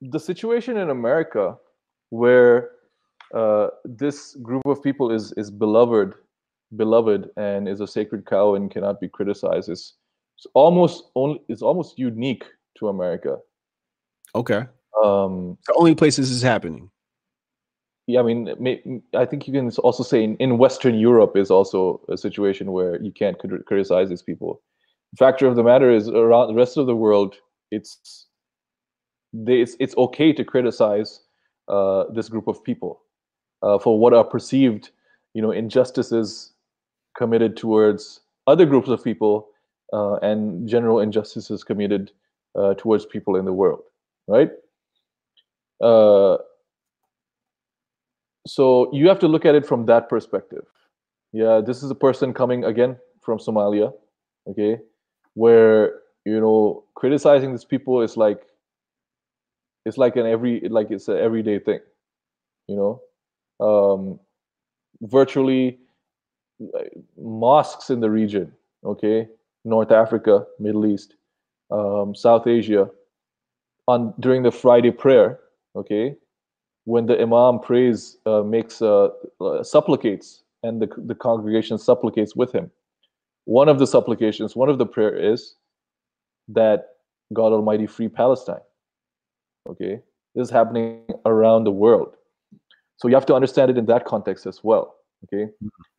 the 0.00 0.18
situation 0.18 0.76
in 0.76 0.90
america 0.90 1.56
where 2.10 2.70
uh 3.32 3.68
this 3.84 4.34
group 4.42 4.66
of 4.66 4.82
people 4.82 5.12
is 5.12 5.32
is 5.36 5.50
beloved 5.50 6.14
beloved 6.76 7.30
and 7.36 7.68
is 7.68 7.80
a 7.80 7.86
sacred 7.86 8.26
cow 8.26 8.54
and 8.54 8.70
cannot 8.70 9.00
be 9.00 9.08
criticized 9.08 9.68
is 9.68 9.94
it's 10.36 10.46
almost 10.54 11.04
only 11.14 11.40
it's 11.48 11.62
almost 11.62 11.98
unique 11.98 12.44
to 12.78 12.88
America. 12.88 13.38
Okay. 14.34 14.64
Um, 15.02 15.58
the 15.66 15.74
only 15.76 15.94
place 15.94 16.16
this 16.16 16.30
is 16.30 16.42
happening. 16.42 16.90
Yeah, 18.06 18.20
I 18.20 18.22
mean, 18.24 19.02
I 19.14 19.24
think 19.24 19.46
you 19.46 19.52
can 19.52 19.70
also 19.78 20.02
say 20.02 20.24
in, 20.24 20.36
in 20.36 20.58
Western 20.58 20.96
Europe 20.96 21.36
is 21.36 21.50
also 21.50 22.00
a 22.08 22.16
situation 22.16 22.72
where 22.72 23.00
you 23.00 23.12
can't 23.12 23.38
criticize 23.66 24.08
these 24.08 24.22
people. 24.22 24.60
The 25.12 25.18
factor 25.18 25.46
of 25.46 25.54
the 25.54 25.62
matter 25.62 25.90
is 25.90 26.08
around 26.08 26.48
the 26.48 26.54
rest 26.54 26.76
of 26.76 26.86
the 26.86 26.96
world, 26.96 27.36
it's 27.70 28.26
they, 29.32 29.60
it's, 29.60 29.76
it's 29.78 29.96
okay 29.96 30.32
to 30.32 30.44
criticize 30.44 31.20
uh, 31.68 32.04
this 32.12 32.28
group 32.28 32.48
of 32.48 32.62
people 32.64 33.02
uh, 33.62 33.78
for 33.78 33.98
what 33.98 34.12
are 34.12 34.24
perceived, 34.24 34.90
you 35.32 35.40
know, 35.40 35.52
injustices 35.52 36.51
committed 37.16 37.56
towards 37.56 38.20
other 38.46 38.66
groups 38.66 38.88
of 38.88 39.02
people 39.02 39.48
uh, 39.92 40.16
and 40.16 40.68
general 40.68 41.00
injustices 41.00 41.62
committed 41.64 42.12
uh, 42.54 42.74
towards 42.74 43.06
people 43.06 43.36
in 43.36 43.44
the 43.44 43.52
world, 43.52 43.82
right? 44.26 44.50
Uh, 45.80 46.38
so 48.46 48.92
you 48.92 49.08
have 49.08 49.18
to 49.20 49.28
look 49.28 49.44
at 49.44 49.54
it 49.54 49.66
from 49.66 49.86
that 49.86 50.08
perspective. 50.08 50.64
Yeah, 51.32 51.60
this 51.64 51.82
is 51.82 51.90
a 51.90 51.94
person 51.94 52.34
coming 52.34 52.64
again 52.64 52.96
from 53.20 53.38
Somalia, 53.38 53.92
okay, 54.48 54.78
where 55.34 56.00
you 56.24 56.40
know 56.40 56.84
criticizing 56.94 57.52
these 57.52 57.64
people 57.64 58.02
is 58.02 58.16
like 58.16 58.42
it's 59.84 59.98
like 59.98 60.16
an 60.16 60.26
every 60.26 60.60
like 60.68 60.90
it's 60.90 61.08
an 61.08 61.18
everyday 61.18 61.58
thing, 61.58 61.80
you 62.68 62.76
know. 62.76 63.00
Um, 63.60 64.20
virtually 65.02 65.78
mosques 67.18 67.90
in 67.90 68.00
the 68.00 68.10
region. 68.10 68.52
Okay, 68.84 69.28
North 69.64 69.92
Africa, 69.92 70.44
Middle 70.58 70.86
East, 70.86 71.14
um, 71.70 72.14
South 72.14 72.46
Asia, 72.46 72.90
on 73.88 74.12
during 74.20 74.42
the 74.42 74.50
Friday 74.50 74.90
prayer. 74.90 75.38
Okay, 75.76 76.16
when 76.84 77.06
the 77.06 77.20
Imam 77.20 77.60
prays, 77.60 78.18
uh, 78.26 78.42
makes 78.42 78.82
uh, 78.82 79.08
uh, 79.40 79.62
supplicates, 79.62 80.42
and 80.62 80.80
the 80.82 80.88
the 81.06 81.14
congregation 81.14 81.78
supplicates 81.78 82.34
with 82.34 82.52
him. 82.52 82.70
One 83.44 83.68
of 83.68 83.78
the 83.78 83.86
supplications, 83.86 84.54
one 84.54 84.68
of 84.68 84.78
the 84.78 84.86
prayer 84.86 85.14
is 85.14 85.56
that 86.48 86.96
God 87.32 87.52
Almighty 87.52 87.86
free 87.86 88.08
Palestine. 88.08 88.60
Okay, 89.68 90.00
this 90.34 90.48
is 90.48 90.50
happening 90.50 91.04
around 91.24 91.64
the 91.64 91.72
world. 91.72 92.16
So 92.96 93.08
you 93.08 93.14
have 93.14 93.26
to 93.26 93.34
understand 93.34 93.70
it 93.70 93.78
in 93.78 93.86
that 93.86 94.04
context 94.04 94.46
as 94.46 94.62
well. 94.62 94.96
Okay. 95.24 95.44
Mm-hmm. 95.44 95.91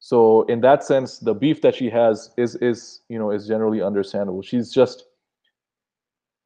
So 0.00 0.42
in 0.44 0.62
that 0.62 0.82
sense, 0.82 1.18
the 1.18 1.34
beef 1.34 1.60
that 1.60 1.74
she 1.74 1.90
has 1.90 2.30
is 2.38 2.56
is 2.56 3.02
you 3.08 3.18
know 3.18 3.30
is 3.30 3.46
generally 3.46 3.82
understandable. 3.82 4.42
She's 4.42 4.72
just 4.72 5.04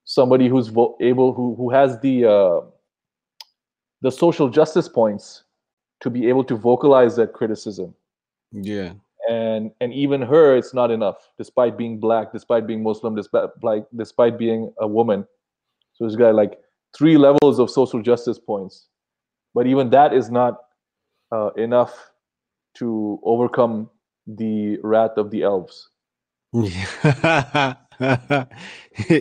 somebody 0.04 0.48
who's 0.48 0.68
vo- 0.68 0.96
able 1.00 1.32
who 1.32 1.54
who 1.54 1.70
has 1.70 1.98
the 2.00 2.26
uh, 2.26 2.60
the 4.02 4.10
social 4.10 4.48
justice 4.48 4.88
points 4.88 5.44
to 6.00 6.10
be 6.10 6.28
able 6.28 6.44
to 6.44 6.56
vocalize 6.56 7.14
that 7.16 7.32
criticism. 7.32 7.94
Yeah. 8.50 8.92
And 9.30 9.70
and 9.80 9.94
even 9.94 10.20
her, 10.20 10.56
it's 10.56 10.74
not 10.74 10.90
enough, 10.90 11.30
despite 11.38 11.78
being 11.78 11.98
black, 11.98 12.32
despite 12.32 12.66
being 12.66 12.82
Muslim, 12.82 13.14
despite 13.14 13.50
like 13.62 13.86
despite 13.96 14.36
being 14.36 14.72
a 14.80 14.86
woman. 14.86 15.26
So 15.94 16.04
this 16.04 16.16
guy 16.16 16.32
like 16.32 16.58
three 16.94 17.16
levels 17.16 17.60
of 17.60 17.70
social 17.70 18.02
justice 18.02 18.38
points, 18.38 18.88
but 19.54 19.68
even 19.68 19.90
that 19.90 20.12
is 20.12 20.28
not 20.28 20.58
uh, 21.32 21.50
enough 21.56 22.10
to 22.74 23.20
overcome 23.22 23.90
the 24.26 24.78
wrath 24.82 25.16
of 25.16 25.30
the 25.30 25.42
elves. 25.42 25.88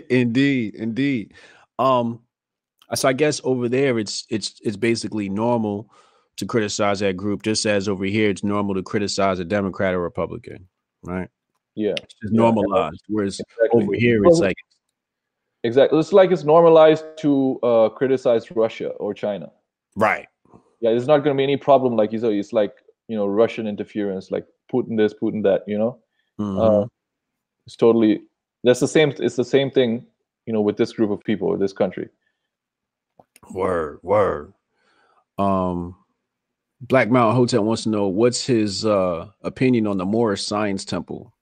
indeed, 0.10 0.76
indeed. 0.76 1.34
Um, 1.80 2.20
so 2.94 3.08
I 3.08 3.14
guess 3.14 3.42
over 3.44 3.68
there 3.70 3.98
it's 3.98 4.26
it's 4.30 4.60
it's 4.64 4.78
basically 4.78 5.30
normal 5.30 5.90
to 6.38 6.46
criticize 6.46 7.00
that 7.00 7.18
group, 7.18 7.44
just 7.44 7.66
as 7.66 7.90
over 7.90 8.06
here 8.06 8.30
it's 8.30 8.44
normal 8.44 8.76
to 8.76 8.84
criticize 8.84 9.40
a 9.40 9.46
Democrat 9.46 9.94
or 9.94 10.00
Republican, 10.00 10.68
right? 11.04 11.30
Yeah, 11.76 11.96
it's 12.04 12.14
just 12.22 12.34
normalized. 12.34 13.02
Whereas 13.08 13.40
exactly. 13.40 13.84
over 13.84 13.94
here 13.96 14.24
it's 14.26 14.40
like 14.40 14.58
exactly 15.64 16.00
it's 16.00 16.14
like 16.14 16.32
it's 16.32 16.44
normalized 16.44 17.06
to 17.20 17.60
uh, 17.64 17.90
criticize 17.90 18.52
Russia 18.52 18.90
or 18.90 19.14
China. 19.14 19.52
Right. 19.96 20.28
Yeah, 20.82 20.92
there's 20.92 21.08
not 21.08 21.20
going 21.20 21.36
to 21.36 21.38
be 21.38 21.44
any 21.44 21.58
problem. 21.58 21.96
Like 21.96 22.12
you 22.12 22.20
said, 22.20 22.34
it's 22.34 22.54
like 22.54 22.74
you 23.08 23.16
know 23.16 23.26
Russian 23.26 23.68
interference, 23.68 24.32
like 24.32 24.46
Putin 24.72 24.98
this, 24.98 25.14
Putin 25.14 25.44
that. 25.44 25.64
You 25.68 25.78
know, 25.78 26.00
mm-hmm. 26.40 26.60
uh, 26.60 26.86
it's 27.66 27.76
totally 27.76 28.22
that's 28.64 28.80
the 28.80 28.88
same. 28.88 29.14
It's 29.20 29.36
the 29.36 29.46
same 29.46 29.72
thing. 29.72 30.06
You 30.46 30.54
know, 30.54 30.62
with 30.62 30.78
this 30.78 30.94
group 30.94 31.12
of 31.12 31.24
people, 31.24 31.50
with 31.50 31.60
this 31.60 31.74
country. 31.74 32.10
Word, 33.52 34.00
word. 34.04 34.54
Um, 35.38 35.96
Black 36.82 37.10
Mountain 37.10 37.36
Hotel 37.36 37.64
wants 37.64 37.84
to 37.84 37.90
know 37.90 38.08
what's 38.08 38.46
his 38.46 38.86
uh 38.86 39.28
opinion 39.42 39.88
on 39.88 39.98
the 39.98 40.06
Moorish 40.06 40.44
Science 40.44 40.86
Temple. 40.86 41.34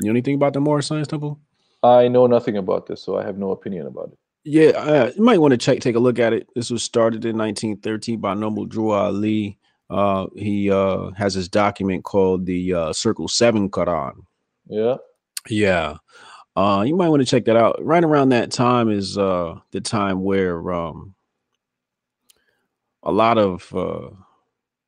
You 0.00 0.06
know 0.06 0.12
anything 0.12 0.34
about 0.34 0.54
the 0.54 0.60
Moorish 0.60 0.86
Science 0.86 1.08
Temple? 1.08 1.38
I 1.82 2.08
know 2.08 2.26
nothing 2.26 2.56
about 2.56 2.86
this, 2.86 3.02
so 3.02 3.18
I 3.18 3.24
have 3.24 3.38
no 3.38 3.50
opinion 3.50 3.86
about 3.86 4.12
it. 4.12 4.18
Yeah, 4.44 4.70
uh, 4.70 5.12
you 5.16 5.22
might 5.22 5.38
want 5.38 5.52
to 5.52 5.58
check, 5.58 5.80
take 5.80 5.94
a 5.94 6.00
look 6.00 6.18
at 6.18 6.32
it. 6.32 6.48
This 6.54 6.70
was 6.70 6.82
started 6.82 7.24
in 7.24 7.36
1913 7.36 8.20
by 8.20 8.34
Noble 8.34 8.66
Drew 8.66 8.90
Ali. 8.90 9.58
Uh, 9.90 10.26
he 10.34 10.70
uh, 10.70 11.10
has 11.10 11.34
this 11.34 11.48
document 11.48 12.04
called 12.04 12.46
the 12.46 12.74
uh, 12.74 12.92
Circle 12.92 13.28
Seven 13.28 13.68
Quran. 13.68 14.24
Yeah, 14.66 14.96
yeah. 15.48 15.96
Uh, 16.54 16.84
you 16.86 16.94
might 16.96 17.08
want 17.08 17.20
to 17.20 17.26
check 17.26 17.46
that 17.46 17.56
out. 17.56 17.82
Right 17.82 18.04
around 18.04 18.30
that 18.30 18.50
time 18.50 18.90
is 18.90 19.16
uh, 19.16 19.58
the 19.70 19.80
time 19.80 20.22
where 20.22 20.72
um, 20.72 21.14
a 23.02 23.12
lot 23.12 23.38
of 23.38 23.74
uh, 23.74 24.10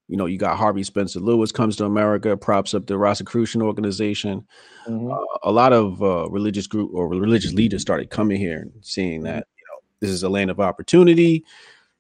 you 0.09 0.17
know, 0.17 0.27
you 0.27 0.37
got 0.37 0.59
Harvey 0.59 0.83
Spencer 0.83 1.19
Lewis 1.19 1.51
comes 1.51 1.77
to 1.77 1.87
America, 1.87 2.37
props 2.37 2.75
up 2.75 2.87
the 2.87 2.99
Rosicrucian 2.99 3.63
organization. 3.63 4.47
Mm-hmm. 4.87 5.11
Uh, 5.11 5.39
a 5.43 5.51
lot 5.51 5.73
of 5.73 6.03
uh, 6.03 6.29
religious 6.29 6.67
group 6.67 6.91
or 6.93 7.09
religious 7.09 7.53
leaders 7.53 7.83
started 7.83 8.11
coming 8.11 8.39
here 8.39 8.59
and 8.59 8.73
seeing 8.83 9.23
that 9.23 9.47
you 9.57 9.65
know 9.69 9.81
this 10.01 10.11
is 10.11 10.23
a 10.23 10.29
land 10.29 10.51
of 10.51 10.61
opportunity 10.61 11.45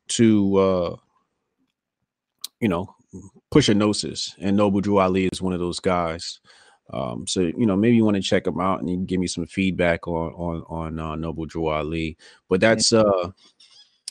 to 0.08 0.56
uh, 0.56 0.96
you 2.60 2.68
know 2.68 2.94
push 3.50 3.68
a 3.68 3.74
gnosis, 3.74 4.34
and 4.40 4.56
Noble 4.56 4.80
Drew 4.80 4.98
Ali 4.98 5.26
is 5.26 5.42
one 5.42 5.52
of 5.52 5.60
those 5.60 5.80
guys. 5.80 6.40
Um, 6.92 7.26
so 7.26 7.40
you 7.40 7.66
know 7.66 7.76
maybe 7.76 7.96
you 7.96 8.04
want 8.04 8.16
to 8.16 8.22
check 8.22 8.46
him 8.46 8.60
out 8.60 8.80
and 8.80 8.90
you 8.90 8.96
give 8.98 9.20
me 9.20 9.26
some 9.26 9.46
feedback 9.46 10.06
on 10.06 10.32
on 10.32 10.62
on 10.68 10.98
uh, 10.98 11.16
Noble 11.16 11.46
Drew 11.46 11.68
Ali. 11.68 12.16
But 12.48 12.60
that's 12.60 12.92
uh 12.92 13.30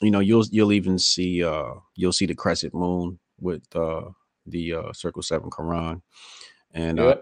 you 0.02 0.12
know 0.12 0.20
you'll 0.20 0.46
you'll 0.52 0.74
even 0.74 0.98
see 0.98 1.44
uh 1.44 1.74
you'll 1.96 2.14
see 2.14 2.26
the 2.26 2.36
crescent 2.36 2.74
moon 2.74 3.20
with 3.40 3.64
uh, 3.76 4.10
the 4.46 4.74
uh, 4.74 4.94
Circle 4.94 5.22
Seven 5.22 5.50
Quran, 5.50 6.02
and 6.74 7.00
uh, 7.00 7.18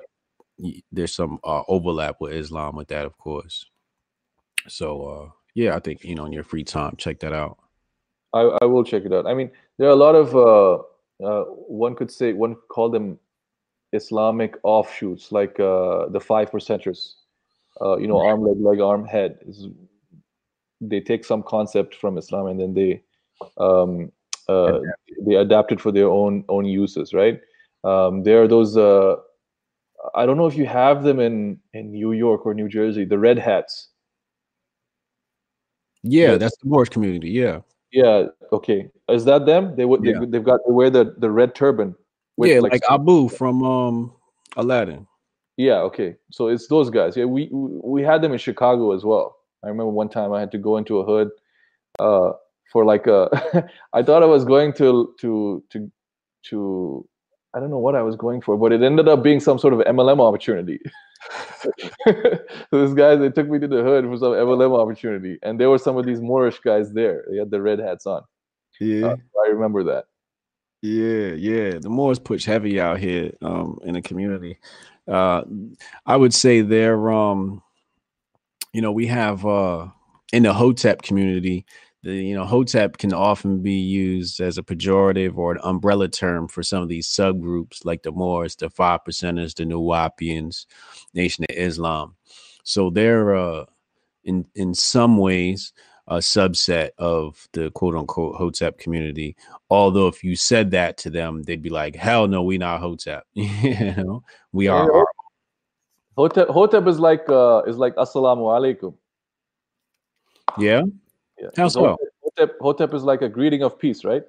there's 0.92 1.14
some 1.14 1.40
uh, 1.44 1.64
overlap 1.68 2.18
with 2.20 2.34
Islam 2.34 2.76
with 2.76 2.88
that, 2.90 3.06
of 3.06 3.18
course. 3.18 3.66
So 4.68 5.06
uh, 5.06 5.30
yeah, 5.56 5.76
I 5.76 5.80
think 5.80 6.04
you 6.04 6.16
know 6.16 6.26
in 6.26 6.32
your 6.32 6.44
free 6.44 6.64
time, 6.64 6.96
check 6.98 7.20
that 7.20 7.34
out. 7.34 7.58
I, 8.34 8.42
I 8.62 8.66
will 8.66 8.84
check 8.84 9.04
it 9.04 9.12
out. 9.12 9.28
I 9.28 9.34
mean, 9.34 9.52
there 9.78 9.88
are 9.90 9.94
a 9.94 9.96
lot 9.96 10.16
of 10.16 10.36
uh, 10.36 10.84
uh, 11.24 11.44
one 11.44 11.96
could 11.96 12.12
say 12.12 12.34
one 12.34 12.56
could 12.56 12.68
call 12.70 12.90
them 12.90 13.20
Islamic 13.94 14.56
offshoots, 14.64 15.32
like 15.32 15.60
uh, 15.60 16.08
the 16.10 16.20
five 16.20 16.52
percenters. 16.52 17.14
Uh, 17.82 17.98
you 17.98 18.08
know, 18.08 18.20
arm, 18.20 18.44
leg, 18.44 18.58
leg, 18.60 18.80
arm, 18.80 19.06
head. 19.06 19.40
Is, 19.48 19.68
they 20.82 21.00
take 21.00 21.24
some 21.24 21.44
concept 21.44 21.96
from 21.96 22.18
Islam 22.18 22.48
and 22.48 22.60
then 22.60 22.74
they 22.74 23.02
um, 23.58 24.12
uh, 24.50 24.80
they 25.26 25.36
adapt 25.36 25.72
it 25.72 25.80
for 25.80 25.92
their 25.92 26.10
own 26.10 26.44
own 26.50 26.66
uses, 26.66 27.14
right? 27.14 27.40
Um, 27.84 28.24
there 28.24 28.44
are 28.44 28.48
those. 28.48 28.78
Uh, 28.78 29.16
I 30.16 30.26
don't 30.26 30.38
know 30.38 30.48
if 30.48 30.58
you 30.58 30.66
have 30.66 31.04
them 31.04 31.20
in 31.20 31.60
in 31.74 31.92
New 31.92 32.12
York 32.12 32.46
or 32.46 32.54
New 32.54 32.68
Jersey. 32.68 33.06
The 33.06 33.20
red 33.20 33.38
hats. 33.38 33.90
Yeah, 36.04 36.38
that's 36.38 36.58
the 36.58 36.68
Moorish 36.68 36.90
community. 36.90 37.30
Yeah. 37.30 37.60
Yeah. 37.92 38.26
Okay. 38.52 38.90
Is 39.10 39.26
that 39.26 39.46
them? 39.46 39.76
They 39.76 39.86
would. 39.86 40.04
They, 40.04 40.12
yeah. 40.12 40.26
They've 40.28 40.44
got. 40.44 40.60
They 40.68 40.74
wear 40.74 40.90
the 40.90 41.16
the 41.18 41.32
red 41.32 41.56
turban. 41.56 41.96
yeah, 42.38 42.60
like, 42.60 42.74
like 42.74 42.84
Abu 42.90 43.30
from 43.30 43.64
um 43.64 44.14
Aladdin. 44.58 45.08
Yeah. 45.58 45.80
Okay. 45.80 46.16
So 46.32 46.48
it's 46.48 46.68
those 46.68 46.90
guys. 46.90 47.16
Yeah. 47.16 47.26
We 47.26 47.50
we 47.52 48.02
had 48.04 48.22
them 48.22 48.34
in 48.34 48.40
Chicago 48.40 48.92
as 48.92 49.04
well. 49.04 49.38
I 49.64 49.68
remember 49.68 49.92
one 49.92 50.10
time 50.10 50.34
I 50.34 50.40
had 50.40 50.52
to 50.52 50.58
go 50.58 50.78
into 50.78 51.00
a 51.00 51.06
hood. 51.06 51.30
Uh, 52.00 52.32
for 52.72 52.86
like 52.86 53.06
a 53.06 53.30
I 53.94 54.02
thought 54.02 54.24
I 54.24 54.28
was 54.28 54.46
going 54.46 54.74
to 54.74 55.14
to 55.20 55.64
to 55.70 55.92
to 56.46 57.08
I 57.54 57.60
don't 57.60 57.70
know 57.70 57.80
what 57.80 57.96
I 57.96 58.02
was 58.02 58.16
going 58.16 58.42
for, 58.42 58.58
but 58.58 58.72
it 58.72 58.82
ended 58.82 59.10
up 59.10 59.22
being 59.22 59.42
some 59.42 59.60
sort 59.60 59.74
of 59.74 59.82
MLM 59.82 60.22
opportunity. 60.22 60.80
so 61.62 61.70
this 62.72 62.94
guys 62.94 63.20
they 63.20 63.30
took 63.30 63.50
me 63.50 63.60
to 63.60 63.68
the 63.68 63.84
hood 63.84 64.06
for 64.06 64.18
some 64.18 64.32
MLM 64.32 64.80
opportunity, 64.80 65.38
and 65.44 65.60
there 65.60 65.70
were 65.70 65.78
some 65.78 65.98
of 65.98 66.06
these 66.06 66.22
Moorish 66.22 66.60
guys 66.62 66.94
there. 66.94 67.26
They 67.30 67.38
had 67.38 67.52
the 67.52 67.62
red 67.62 67.80
hats 67.80 68.06
on. 68.06 68.24
Yeah, 68.82 69.08
uh, 69.08 69.16
I 69.46 69.50
remember 69.50 69.84
that. 69.84 70.06
Yeah, 70.82 71.34
yeah. 71.34 71.78
The 71.80 71.90
Moors 71.90 72.20
push 72.20 72.46
heavy 72.46 72.80
out 72.80 73.00
here 73.00 73.32
um, 73.42 73.80
in 73.84 73.94
the 73.94 74.02
community. 74.02 74.58
Uh, 75.08 75.44
I 76.06 76.18
would 76.18 76.34
say 76.34 76.62
they're, 76.62 77.12
um, 77.12 77.62
you 78.74 78.82
know, 78.82 78.92
we 78.92 79.06
have 79.08 79.46
uh, 79.46 79.88
in 80.34 80.44
the 80.44 80.54
Hotep 80.54 81.04
community, 81.04 81.66
the 82.04 82.14
you 82.14 82.36
know 82.36 82.46
hotep 82.46 82.98
can 82.98 83.14
often 83.14 83.62
be 83.62 83.74
used 83.74 84.40
as 84.40 84.58
a 84.58 84.64
pejorative 84.64 85.38
or 85.38 85.54
an 85.54 85.60
umbrella 85.64 86.08
term 86.08 86.48
for 86.48 86.64
some 86.64 86.82
of 86.82 86.90
these 86.90 87.08
subgroups 87.08 87.86
like 87.86 88.04
the 88.04 88.12
moors 88.12 88.56
the 88.56 88.70
five 88.70 89.02
percenters 89.08 89.56
the 89.56 89.64
nuwaubians 89.64 90.66
nation 91.14 91.46
of 91.50 91.56
islam 91.56 92.16
so 92.64 92.90
they're 92.90 93.36
uh, 93.36 93.66
in 94.24 94.46
in 94.56 94.74
some 94.74 95.18
ways 95.18 95.74
a 96.12 96.18
subset 96.18 96.92
of 96.98 97.48
the 97.54 97.72
quote 97.72 97.96
unquote 97.96 98.36
hotep 98.36 98.78
community 98.78 99.36
although 99.70 100.08
if 100.08 100.24
you 100.24 100.36
said 100.36 100.72
that 100.72 100.98
to 100.98 101.10
them 101.10 101.42
they'd 101.44 101.62
be 101.62 101.70
like 101.70 101.96
hell 101.96 102.28
no 102.28 102.44
we 102.44 102.58
not 102.58 102.80
hotep 102.80 103.24
you 103.34 103.94
know 103.96 104.24
we 104.52 104.68
are 104.68 105.06
hotep 106.18 106.48
hotep 106.50 106.88
is 106.88 107.00
like 107.00 107.28
uh 107.30 107.62
is 107.66 107.78
like 107.78 107.96
assalamu 107.96 108.44
alaikum 108.56 108.94
yeah 110.58 110.82
yeah. 111.42 111.50
How 111.58 111.68
so? 111.68 111.98
Hotep, 112.24 112.60
Hotep 112.60 112.94
is 112.94 113.04
like 113.04 113.22
a 113.22 113.30
greeting 113.30 113.64
of 113.64 113.80
peace, 113.80 114.06
right? 114.06 114.24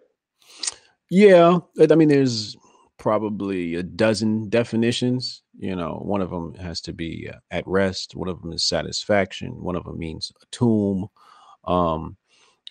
Yeah. 1.11 1.59
I 1.79 1.95
mean, 1.95 2.09
there's 2.09 2.57
probably 2.99 3.75
a 3.75 3.83
dozen 3.83 4.49
definitions. 4.49 5.43
You 5.59 5.77
know, 5.77 6.01
one 6.03 6.23
of 6.23 6.31
them 6.31 6.55
has 6.55 6.81
to 6.83 6.93
be 6.93 7.29
uh, 7.31 7.37
at 7.51 7.67
rest. 7.67 8.17
One 8.17 8.29
of 8.29 8.41
them 8.41 8.53
is 8.53 8.65
satisfaction. 8.65 9.63
One 9.63 9.77
of 9.77 9.85
them 9.85 9.99
means 9.99 10.33
a 10.41 10.47
tomb. 10.51 11.09
Um, 11.65 12.17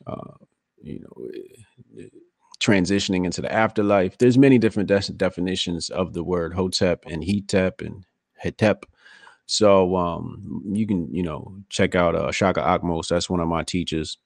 uh, 0.07 0.33
you 0.81 0.99
know, 0.99 2.09
transitioning 2.59 3.25
into 3.25 3.41
the 3.41 3.51
afterlife. 3.51 4.17
There's 4.17 4.37
many 4.37 4.57
different 4.57 4.87
de- 4.87 5.13
definitions 5.13 5.89
of 5.89 6.13
the 6.13 6.23
word 6.23 6.53
Hotep 6.53 7.05
and 7.07 7.23
Hetep 7.23 7.81
and 7.85 8.05
Hetep. 8.43 8.83
So 9.47 9.95
um, 9.97 10.63
you 10.71 10.87
can, 10.87 11.13
you 11.13 11.23
know, 11.23 11.55
check 11.69 11.95
out 11.95 12.15
uh, 12.15 12.31
Shaka 12.31 12.61
Akmos. 12.61 13.07
That's 13.09 13.29
one 13.29 13.41
of 13.41 13.47
my 13.47 13.63
teachers, 13.63 14.17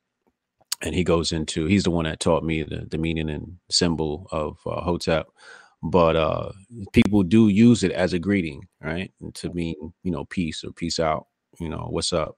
and 0.82 0.94
he 0.94 1.04
goes 1.04 1.32
into. 1.32 1.66
He's 1.66 1.84
the 1.84 1.92
one 1.92 2.06
that 2.06 2.20
taught 2.20 2.44
me 2.44 2.64
the, 2.64 2.86
the 2.90 2.98
meaning 2.98 3.30
and 3.30 3.58
symbol 3.70 4.28
of 4.32 4.58
uh, 4.66 4.82
Hotep. 4.82 5.28
But 5.82 6.16
uh, 6.16 6.52
people 6.94 7.24
do 7.24 7.48
use 7.48 7.84
it 7.84 7.92
as 7.92 8.14
a 8.14 8.20
greeting, 8.20 8.68
right, 8.82 9.12
and 9.22 9.34
to 9.36 9.52
mean, 9.54 9.94
you 10.04 10.12
know, 10.12 10.26
peace 10.26 10.64
or 10.64 10.72
peace 10.72 11.00
out. 11.00 11.28
You 11.60 11.70
know, 11.70 11.88
what's 11.90 12.14
up. 12.14 12.38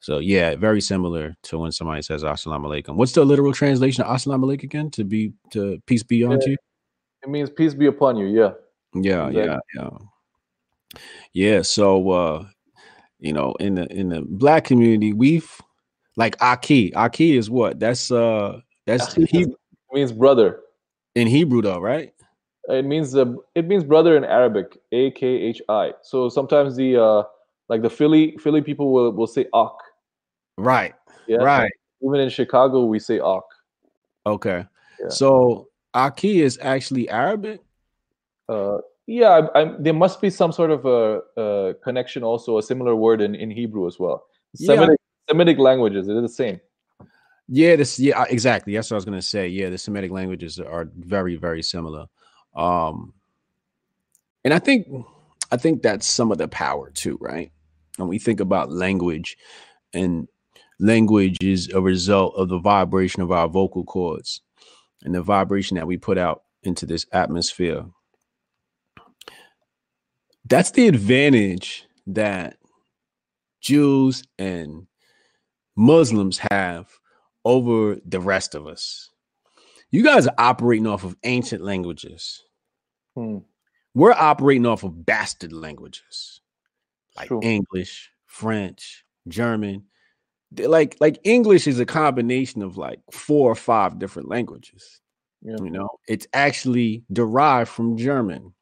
So 0.00 0.18
yeah, 0.18 0.54
very 0.54 0.80
similar 0.80 1.36
to 1.44 1.58
when 1.58 1.72
somebody 1.72 2.02
says 2.02 2.22
"Assalamu 2.22 2.66
alaikum." 2.66 2.96
What's 2.96 3.12
the 3.12 3.24
literal 3.24 3.52
translation 3.52 4.04
of 4.04 4.14
"Assalamu 4.14 4.44
alaikum" 4.44 4.64
again? 4.64 4.90
To 4.92 5.04
be 5.04 5.32
to 5.50 5.80
peace 5.86 6.02
be 6.02 6.24
on 6.24 6.40
yeah. 6.40 6.48
you. 6.48 6.56
It 7.22 7.30
means 7.30 7.50
peace 7.50 7.74
be 7.74 7.86
upon 7.86 8.16
you. 8.16 8.26
Yeah. 8.26 8.52
Yeah, 8.94 9.28
exactly. 9.28 9.42
yeah, 9.44 9.58
yeah, 9.74 9.90
yeah. 11.32 11.62
So 11.62 12.10
uh, 12.10 12.46
you 13.18 13.32
know, 13.32 13.54
in 13.58 13.74
the 13.74 13.86
in 13.92 14.08
the 14.08 14.22
black 14.22 14.64
community, 14.64 15.12
we've 15.12 15.50
like 16.16 16.40
Aki. 16.40 16.94
Aki 16.94 17.36
is 17.36 17.50
what? 17.50 17.80
That's 17.80 18.10
uh, 18.10 18.60
that's 18.86 19.14
he 19.14 19.46
means 19.92 20.12
brother 20.12 20.60
in 21.14 21.26
Hebrew, 21.26 21.60
though, 21.60 21.80
right? 21.80 22.12
It 22.68 22.84
means 22.84 23.16
uh, 23.16 23.34
it 23.54 23.66
means 23.66 23.84
brother 23.84 24.16
in 24.16 24.24
Arabic. 24.24 24.78
A 24.92 25.10
K 25.10 25.26
H 25.26 25.60
I. 25.68 25.92
So 26.02 26.28
sometimes 26.28 26.76
the 26.76 27.02
uh, 27.02 27.22
like 27.68 27.82
the 27.82 27.90
Philly 27.90 28.36
Philly 28.38 28.62
people 28.62 28.92
will 28.92 29.12
will 29.12 29.26
say 29.26 29.46
Ak 29.54 29.72
Right. 30.58 30.94
Yeah. 31.26 31.38
Right. 31.38 31.70
Even 32.02 32.20
in 32.20 32.28
Chicago, 32.28 32.84
we 32.84 32.98
say 32.98 33.18
Ak. 33.18 33.42
Okay. 34.26 34.64
Yeah. 35.00 35.08
So 35.08 35.68
Aki 35.94 36.42
is 36.42 36.58
actually 36.60 37.08
Arabic. 37.08 37.60
Uh, 38.48 38.78
yeah, 39.06 39.48
I, 39.54 39.62
I, 39.62 39.72
there 39.78 39.94
must 39.94 40.20
be 40.20 40.30
some 40.30 40.52
sort 40.52 40.70
of 40.70 40.84
a, 40.84 41.20
a, 41.40 41.74
connection, 41.82 42.22
also 42.22 42.58
a 42.58 42.62
similar 42.62 42.94
word 42.94 43.20
in, 43.20 43.34
in 43.34 43.50
Hebrew 43.50 43.86
as 43.86 43.98
well. 43.98 44.26
Semitic, 44.54 44.98
yeah. 45.00 45.32
Semitic 45.32 45.58
languages, 45.58 46.06
they're 46.06 46.20
the 46.20 46.28
same. 46.28 46.60
Yeah, 47.48 47.76
this 47.76 47.98
yeah, 47.98 48.24
exactly. 48.28 48.74
That's 48.74 48.90
what 48.90 48.96
I 48.96 48.98
was 48.98 49.04
gonna 49.06 49.22
say. 49.22 49.48
Yeah, 49.48 49.70
the 49.70 49.78
Semitic 49.78 50.10
languages 50.10 50.60
are 50.60 50.90
very, 50.98 51.36
very 51.36 51.62
similar. 51.62 52.06
Um, 52.54 53.14
and 54.44 54.52
I 54.52 54.58
think 54.58 54.86
I 55.50 55.56
think 55.56 55.82
that's 55.82 56.06
some 56.06 56.30
of 56.30 56.36
the 56.36 56.48
power 56.48 56.90
too, 56.90 57.16
right? 57.20 57.50
When 57.96 58.08
we 58.08 58.18
think 58.18 58.40
about 58.40 58.70
language 58.70 59.38
and 59.94 60.28
language 60.78 61.36
is 61.40 61.68
a 61.70 61.80
result 61.80 62.34
of 62.36 62.48
the 62.48 62.58
vibration 62.58 63.22
of 63.22 63.32
our 63.32 63.48
vocal 63.48 63.84
cords 63.84 64.40
and 65.02 65.14
the 65.14 65.22
vibration 65.22 65.76
that 65.76 65.86
we 65.86 65.96
put 65.96 66.18
out 66.18 66.42
into 66.62 66.86
this 66.86 67.06
atmosphere. 67.12 67.84
That's 70.44 70.70
the 70.70 70.88
advantage 70.88 71.84
that 72.06 72.56
Jews 73.60 74.22
and 74.38 74.86
Muslims 75.76 76.40
have 76.50 76.88
over 77.44 77.96
the 78.04 78.20
rest 78.20 78.54
of 78.54 78.66
us. 78.66 79.10
You 79.90 80.02
guys 80.02 80.26
are 80.26 80.34
operating 80.38 80.86
off 80.86 81.04
of 81.04 81.16
ancient 81.24 81.62
languages. 81.62 82.42
Hmm. 83.14 83.38
We're 83.94 84.12
operating 84.12 84.66
off 84.66 84.84
of 84.84 85.04
bastard 85.04 85.52
languages 85.52 86.40
like 87.16 87.28
True. 87.28 87.40
English, 87.42 88.10
French, 88.26 89.04
German, 89.26 89.84
like 90.56 90.96
like 91.00 91.18
English 91.24 91.66
is 91.66 91.78
a 91.80 91.86
combination 91.86 92.62
of 92.62 92.76
like 92.76 93.00
four 93.10 93.50
or 93.50 93.54
five 93.54 93.98
different 93.98 94.28
languages. 94.28 95.00
Yeah. 95.42 95.56
You 95.62 95.70
know, 95.70 95.88
it's 96.08 96.26
actually 96.32 97.04
derived 97.12 97.70
from 97.70 97.96
German. 97.96 98.54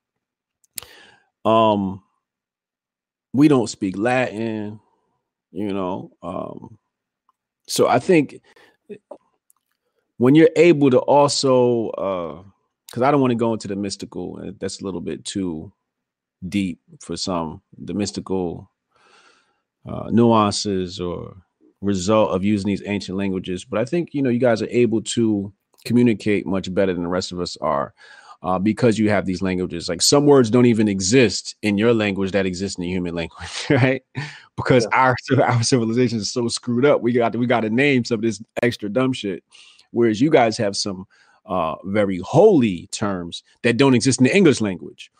Um 1.44 2.02
we 3.32 3.48
don't 3.48 3.68
speak 3.68 3.96
Latin, 3.96 4.80
you 5.52 5.72
know. 5.72 6.10
Um 6.22 6.78
so 7.68 7.86
I 7.88 7.98
think 7.98 8.40
when 10.18 10.34
you're 10.34 10.50
able 10.56 10.90
to 10.90 10.98
also 10.98 11.90
uh 11.90 12.42
because 12.86 13.02
I 13.02 13.10
don't 13.10 13.20
want 13.20 13.32
to 13.32 13.36
go 13.36 13.52
into 13.52 13.68
the 13.68 13.76
mystical, 13.76 14.40
that's 14.60 14.80
a 14.80 14.84
little 14.84 15.00
bit 15.00 15.24
too 15.24 15.72
deep 16.48 16.80
for 17.00 17.16
some, 17.16 17.60
the 17.76 17.94
mystical 17.94 18.70
uh, 19.88 20.08
nuances 20.10 21.00
or 21.00 21.36
result 21.86 22.30
of 22.30 22.44
using 22.44 22.68
these 22.68 22.82
ancient 22.86 23.16
languages. 23.16 23.64
But 23.64 23.80
I 23.80 23.84
think 23.84 24.12
you 24.12 24.22
know 24.22 24.30
you 24.30 24.38
guys 24.38 24.62
are 24.62 24.68
able 24.70 25.02
to 25.02 25.52
communicate 25.84 26.46
much 26.46 26.72
better 26.74 26.92
than 26.92 27.02
the 27.02 27.08
rest 27.08 27.32
of 27.32 27.40
us 27.40 27.56
are. 27.60 27.94
Uh, 28.42 28.58
because 28.58 28.98
you 28.98 29.08
have 29.08 29.24
these 29.24 29.40
languages. 29.40 29.88
Like 29.88 30.02
some 30.02 30.26
words 30.26 30.50
don't 30.50 30.66
even 30.66 30.88
exist 30.88 31.56
in 31.62 31.78
your 31.78 31.94
language 31.94 32.32
that 32.32 32.44
exist 32.44 32.78
in 32.78 32.82
the 32.82 32.88
human 32.88 33.14
language, 33.20 33.66
right? 33.70 34.02
Because 34.56 34.86
yeah. 34.92 34.98
our 34.98 35.16
our 35.42 35.62
civilization 35.62 36.18
is 36.18 36.30
so 36.30 36.46
screwed 36.46 36.84
up. 36.84 37.00
We 37.00 37.12
got 37.12 37.32
to, 37.32 37.38
we 37.38 37.46
got 37.46 37.60
to 37.60 37.70
name 37.70 38.04
some 38.04 38.16
of 38.16 38.22
this 38.22 38.42
extra 38.62 38.90
dumb 38.90 39.14
shit. 39.14 39.42
Whereas 39.90 40.20
you 40.20 40.30
guys 40.30 40.58
have 40.58 40.76
some 40.76 41.06
uh, 41.46 41.76
very 41.84 42.18
holy 42.18 42.88
terms 42.88 43.42
that 43.62 43.78
don't 43.78 43.94
exist 43.94 44.20
in 44.20 44.24
the 44.24 44.36
English 44.36 44.60
language. 44.60 45.10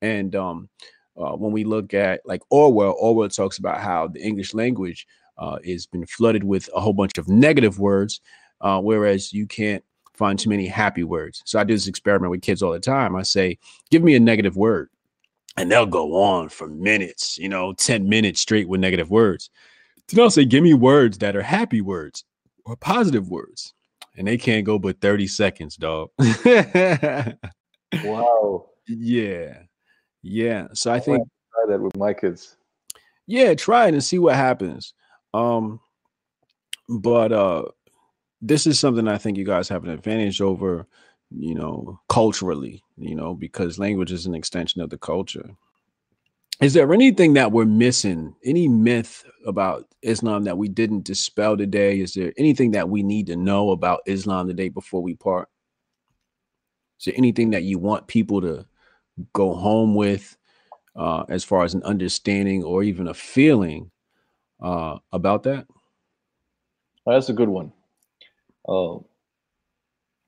And 0.00 0.34
um, 0.36 0.68
uh, 1.16 1.32
when 1.32 1.52
we 1.52 1.64
look 1.64 1.94
at 1.94 2.20
like 2.24 2.42
Orwell, 2.50 2.96
Orwell 2.98 3.28
talks 3.28 3.58
about 3.58 3.80
how 3.80 4.08
the 4.08 4.20
English 4.20 4.54
language 4.54 5.06
uh, 5.38 5.58
is 5.62 5.86
been 5.86 6.06
flooded 6.06 6.44
with 6.44 6.68
a 6.74 6.80
whole 6.80 6.92
bunch 6.92 7.18
of 7.18 7.28
negative 7.28 7.78
words, 7.78 8.20
uh, 8.60 8.80
whereas 8.80 9.32
you 9.32 9.46
can't 9.46 9.84
find 10.14 10.38
too 10.38 10.50
many 10.50 10.66
happy 10.66 11.04
words. 11.04 11.42
So 11.46 11.58
I 11.58 11.64
do 11.64 11.74
this 11.74 11.86
experiment 11.86 12.30
with 12.30 12.42
kids 12.42 12.62
all 12.62 12.72
the 12.72 12.80
time. 12.80 13.16
I 13.16 13.22
say, 13.22 13.58
give 13.90 14.02
me 14.02 14.14
a 14.14 14.20
negative 14.20 14.56
word, 14.56 14.90
and 15.56 15.70
they'll 15.70 15.86
go 15.86 16.22
on 16.22 16.48
for 16.48 16.68
minutes, 16.68 17.38
you 17.38 17.48
know, 17.48 17.72
10 17.72 18.08
minutes 18.08 18.40
straight 18.40 18.68
with 18.68 18.80
negative 18.80 19.10
words. 19.10 19.50
Then 20.08 20.22
I'll 20.22 20.30
say, 20.30 20.44
give 20.44 20.62
me 20.62 20.74
words 20.74 21.18
that 21.18 21.36
are 21.36 21.42
happy 21.42 21.80
words 21.80 22.24
or 22.64 22.76
positive 22.76 23.30
words. 23.30 23.72
And 24.16 24.28
they 24.28 24.36
can't 24.36 24.66
go 24.66 24.78
but 24.78 25.00
30 25.00 25.26
seconds, 25.26 25.76
dog. 25.76 26.10
wow. 28.04 28.66
Yeah. 28.88 29.58
Yeah. 30.22 30.66
So 30.74 30.90
I, 30.90 30.96
I 30.96 31.00
think 31.00 31.28
try 31.54 31.72
that 31.72 31.80
with 31.80 31.96
my 31.96 32.12
kids. 32.12 32.56
Yeah, 33.28 33.54
try 33.54 33.86
it 33.86 33.94
and 33.94 34.02
see 34.02 34.18
what 34.18 34.34
happens. 34.34 34.92
Um, 35.34 35.80
but 36.88 37.32
uh, 37.32 37.64
this 38.40 38.66
is 38.66 38.78
something 38.78 39.08
I 39.08 39.18
think 39.18 39.38
you 39.38 39.44
guys 39.44 39.68
have 39.68 39.84
an 39.84 39.90
advantage 39.90 40.40
over, 40.40 40.86
you 41.30 41.54
know, 41.54 42.00
culturally, 42.08 42.82
you 42.96 43.14
know, 43.14 43.34
because 43.34 43.78
language 43.78 44.12
is 44.12 44.26
an 44.26 44.34
extension 44.34 44.80
of 44.80 44.90
the 44.90 44.98
culture. 44.98 45.50
Is 46.60 46.74
there 46.74 46.92
anything 46.92 47.32
that 47.34 47.50
we're 47.50 47.64
missing? 47.64 48.36
Any 48.44 48.68
myth 48.68 49.24
about 49.46 49.86
Islam 50.02 50.44
that 50.44 50.58
we 50.58 50.68
didn't 50.68 51.04
dispel 51.04 51.56
today? 51.56 51.98
Is 51.98 52.14
there 52.14 52.32
anything 52.36 52.72
that 52.72 52.88
we 52.88 53.02
need 53.02 53.26
to 53.28 53.36
know 53.36 53.70
about 53.70 54.02
Islam 54.06 54.46
today 54.46 54.68
before 54.68 55.02
we 55.02 55.14
part? 55.14 55.48
Is 57.00 57.06
there 57.06 57.14
anything 57.16 57.50
that 57.50 57.64
you 57.64 57.80
want 57.80 58.06
people 58.06 58.40
to 58.42 58.64
go 59.32 59.54
home 59.54 59.96
with 59.96 60.36
uh, 60.94 61.24
as 61.28 61.42
far 61.42 61.64
as 61.64 61.74
an 61.74 61.82
understanding 61.82 62.62
or 62.62 62.84
even 62.84 63.08
a 63.08 63.14
feeling 63.14 63.90
uh, 64.62 64.98
about 65.12 65.42
that? 65.42 65.66
That's 67.06 67.28
a 67.28 67.32
good 67.32 67.48
one. 67.48 67.72
Uh, 68.68 68.94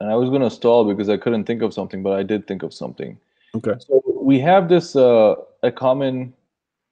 and 0.01 0.11
I 0.11 0.17
was 0.17 0.29
going 0.29 0.43
to 0.43 0.51
stall 0.51 0.85
because 0.85 1.09
I 1.09 1.17
couldn't 1.17 1.45
think 1.45 1.63
of 1.63 1.73
something, 1.73 2.03
but 2.03 2.19
I 2.19 2.23
did 2.23 2.47
think 2.47 2.63
of 2.63 2.75
something. 2.75 3.19
Okay. 3.55 3.75
So 3.79 4.03
we 4.07 4.41
have 4.41 4.69
this 4.69 4.97
uh, 4.97 5.37
a 5.63 5.71
common, 5.71 6.35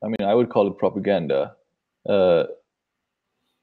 I 0.03 0.07
mean, 0.07 0.25
I 0.25 0.35
would 0.35 0.51
call 0.51 0.69
it 0.69 0.79
propaganda. 0.79 1.57
Uh, 2.09 2.45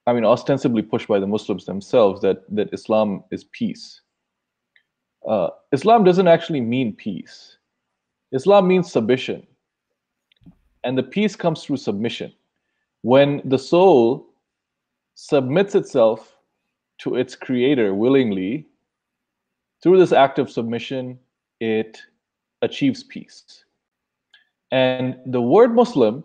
I 0.06 0.14
mean, 0.14 0.26
ostensibly 0.26 0.81
pushed 0.81 1.07
by 1.07 1.19
the 1.19 1.27
Muslims 1.27 1.65
themselves 1.65 2.22
that 2.22 2.43
that 2.56 2.73
Islam 2.73 3.23
is 3.31 3.45
peace. 3.45 4.01
Uh, 5.27 5.49
Islam 5.72 6.03
doesn't 6.03 6.27
actually 6.27 6.61
mean 6.61 6.93
peace. 6.93 7.57
Islam 8.31 8.68
means 8.68 8.91
submission, 8.91 9.45
and 10.84 10.97
the 10.97 11.03
peace 11.03 11.35
comes 11.35 11.64
through 11.64 11.77
submission 11.77 12.34
when 13.01 13.41
the 13.45 13.57
soul 13.57 14.27
submits 15.15 15.76
itself 15.76 16.35
to 16.99 17.15
its 17.15 17.35
creator 17.35 17.93
willingly, 17.93 18.67
through 19.81 19.97
this 19.97 20.11
act 20.11 20.39
of 20.39 20.51
submission, 20.51 21.17
it 21.61 22.01
achieves 22.61 23.03
peace. 23.03 23.63
And 24.71 25.17
the 25.26 25.41
word 25.41 25.73
Muslim 25.73 26.23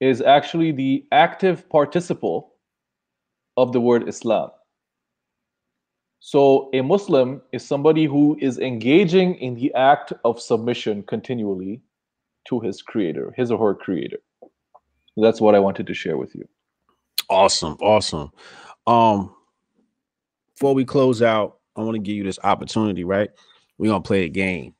is 0.00 0.22
actually 0.22 0.72
the 0.72 1.04
active 1.12 1.68
participle 1.68 2.54
of 3.56 3.72
the 3.72 3.80
word 3.80 4.08
Islam. 4.08 4.50
So 6.20 6.70
a 6.72 6.80
Muslim 6.80 7.42
is 7.52 7.64
somebody 7.64 8.06
who 8.06 8.36
is 8.40 8.58
engaging 8.58 9.34
in 9.36 9.54
the 9.54 9.72
act 9.74 10.14
of 10.24 10.40
submission 10.40 11.02
continually 11.02 11.82
to 12.48 12.60
his 12.60 12.80
creator, 12.80 13.32
his 13.36 13.50
or 13.50 13.58
her 13.58 13.74
creator 13.74 14.18
that's 15.16 15.40
what 15.40 15.54
I 15.54 15.60
wanted 15.60 15.86
to 15.86 15.94
share 15.94 16.16
with 16.16 16.34
you. 16.34 16.48
Awesome, 17.30 17.76
awesome. 17.80 18.30
Um, 18.86 19.34
before 20.54 20.74
we 20.74 20.84
close 20.84 21.22
out, 21.22 21.58
I 21.76 21.82
want 21.82 21.94
to 21.94 22.00
give 22.00 22.16
you 22.16 22.24
this 22.24 22.38
opportunity, 22.42 23.04
right? 23.04 23.30
We're 23.78 23.90
gonna 23.90 24.02
play 24.02 24.24
a 24.24 24.28
game. 24.28 24.74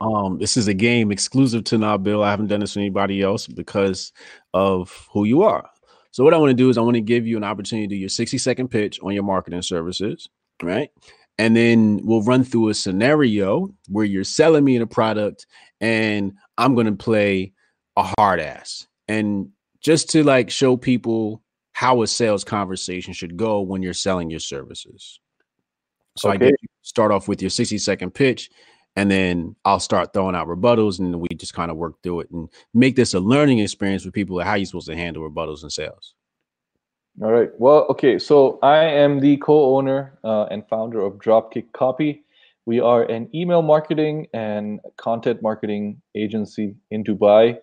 Um, 0.00 0.38
this 0.38 0.56
is 0.56 0.68
a 0.68 0.74
game 0.74 1.10
exclusive 1.10 1.64
to 1.64 1.76
Nabil. 1.76 2.22
I 2.22 2.30
haven't 2.30 2.46
done 2.48 2.60
this 2.60 2.76
with 2.76 2.82
anybody 2.82 3.22
else 3.22 3.46
because 3.46 4.12
of 4.54 5.08
who 5.12 5.24
you 5.24 5.42
are. 5.42 5.68
So 6.10 6.24
what 6.24 6.34
I 6.34 6.38
want 6.38 6.50
to 6.50 6.54
do 6.54 6.70
is 6.70 6.78
I 6.78 6.82
want 6.82 6.94
to 6.94 7.00
give 7.00 7.26
you 7.26 7.36
an 7.36 7.44
opportunity 7.44 7.86
to 7.86 7.94
do 7.94 7.98
your 7.98 8.08
60 8.08 8.38
second 8.38 8.68
pitch 8.68 8.98
on 9.02 9.12
your 9.12 9.22
marketing 9.22 9.62
services, 9.62 10.28
right? 10.62 10.90
And 11.38 11.56
then 11.56 12.00
we'll 12.02 12.22
run 12.22 12.42
through 12.42 12.70
a 12.70 12.74
scenario 12.74 13.68
where 13.88 14.04
you're 14.04 14.24
selling 14.24 14.64
me 14.64 14.76
a 14.76 14.86
product 14.86 15.46
and 15.80 16.32
I'm 16.56 16.74
going 16.74 16.86
to 16.86 16.92
play 16.92 17.52
a 17.96 18.12
hard 18.18 18.40
ass. 18.40 18.87
And 19.08 19.50
just 19.80 20.10
to 20.10 20.22
like 20.22 20.50
show 20.50 20.76
people 20.76 21.42
how 21.72 22.02
a 22.02 22.06
sales 22.06 22.44
conversation 22.44 23.12
should 23.12 23.36
go 23.36 23.60
when 23.60 23.82
you're 23.82 23.94
selling 23.94 24.30
your 24.30 24.40
services. 24.40 25.20
So 26.16 26.28
okay. 26.30 26.34
I 26.34 26.38
get 26.50 26.58
you 26.60 26.68
start 26.82 27.12
off 27.12 27.28
with 27.28 27.40
your 27.40 27.50
60 27.50 27.78
second 27.78 28.12
pitch 28.12 28.50
and 28.98 29.08
then 29.08 29.54
I'll 29.64 29.78
start 29.78 30.12
throwing 30.12 30.34
out 30.34 30.48
rebuttals, 30.48 30.98
and 30.98 31.20
we 31.20 31.28
just 31.36 31.54
kind 31.54 31.70
of 31.70 31.76
work 31.76 32.02
through 32.02 32.22
it 32.22 32.30
and 32.32 32.48
make 32.74 32.96
this 32.96 33.14
a 33.14 33.20
learning 33.20 33.60
experience 33.60 34.02
for 34.02 34.10
people. 34.10 34.40
How 34.40 34.54
you're 34.54 34.66
supposed 34.66 34.88
to 34.88 34.96
handle 34.96 35.22
rebuttals 35.22 35.62
and 35.62 35.72
sales? 35.72 36.14
All 37.22 37.30
right. 37.30 37.50
Well, 37.58 37.86
okay. 37.90 38.18
So 38.18 38.58
I 38.60 38.78
am 38.78 39.20
the 39.20 39.36
co-owner 39.36 40.18
uh, 40.24 40.46
and 40.46 40.66
founder 40.68 41.00
of 41.00 41.12
Dropkick 41.14 41.72
Copy. 41.72 42.24
We 42.66 42.80
are 42.80 43.04
an 43.04 43.28
email 43.32 43.62
marketing 43.62 44.26
and 44.34 44.80
content 44.96 45.42
marketing 45.42 46.02
agency 46.16 46.74
in 46.90 47.04
Dubai, 47.04 47.58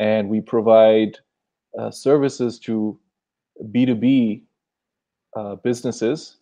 and 0.00 0.30
we 0.30 0.40
provide 0.40 1.18
uh, 1.78 1.90
services 1.90 2.58
to 2.58 2.98
B2B 3.66 4.42
uh, 5.36 5.56
businesses 5.56 6.38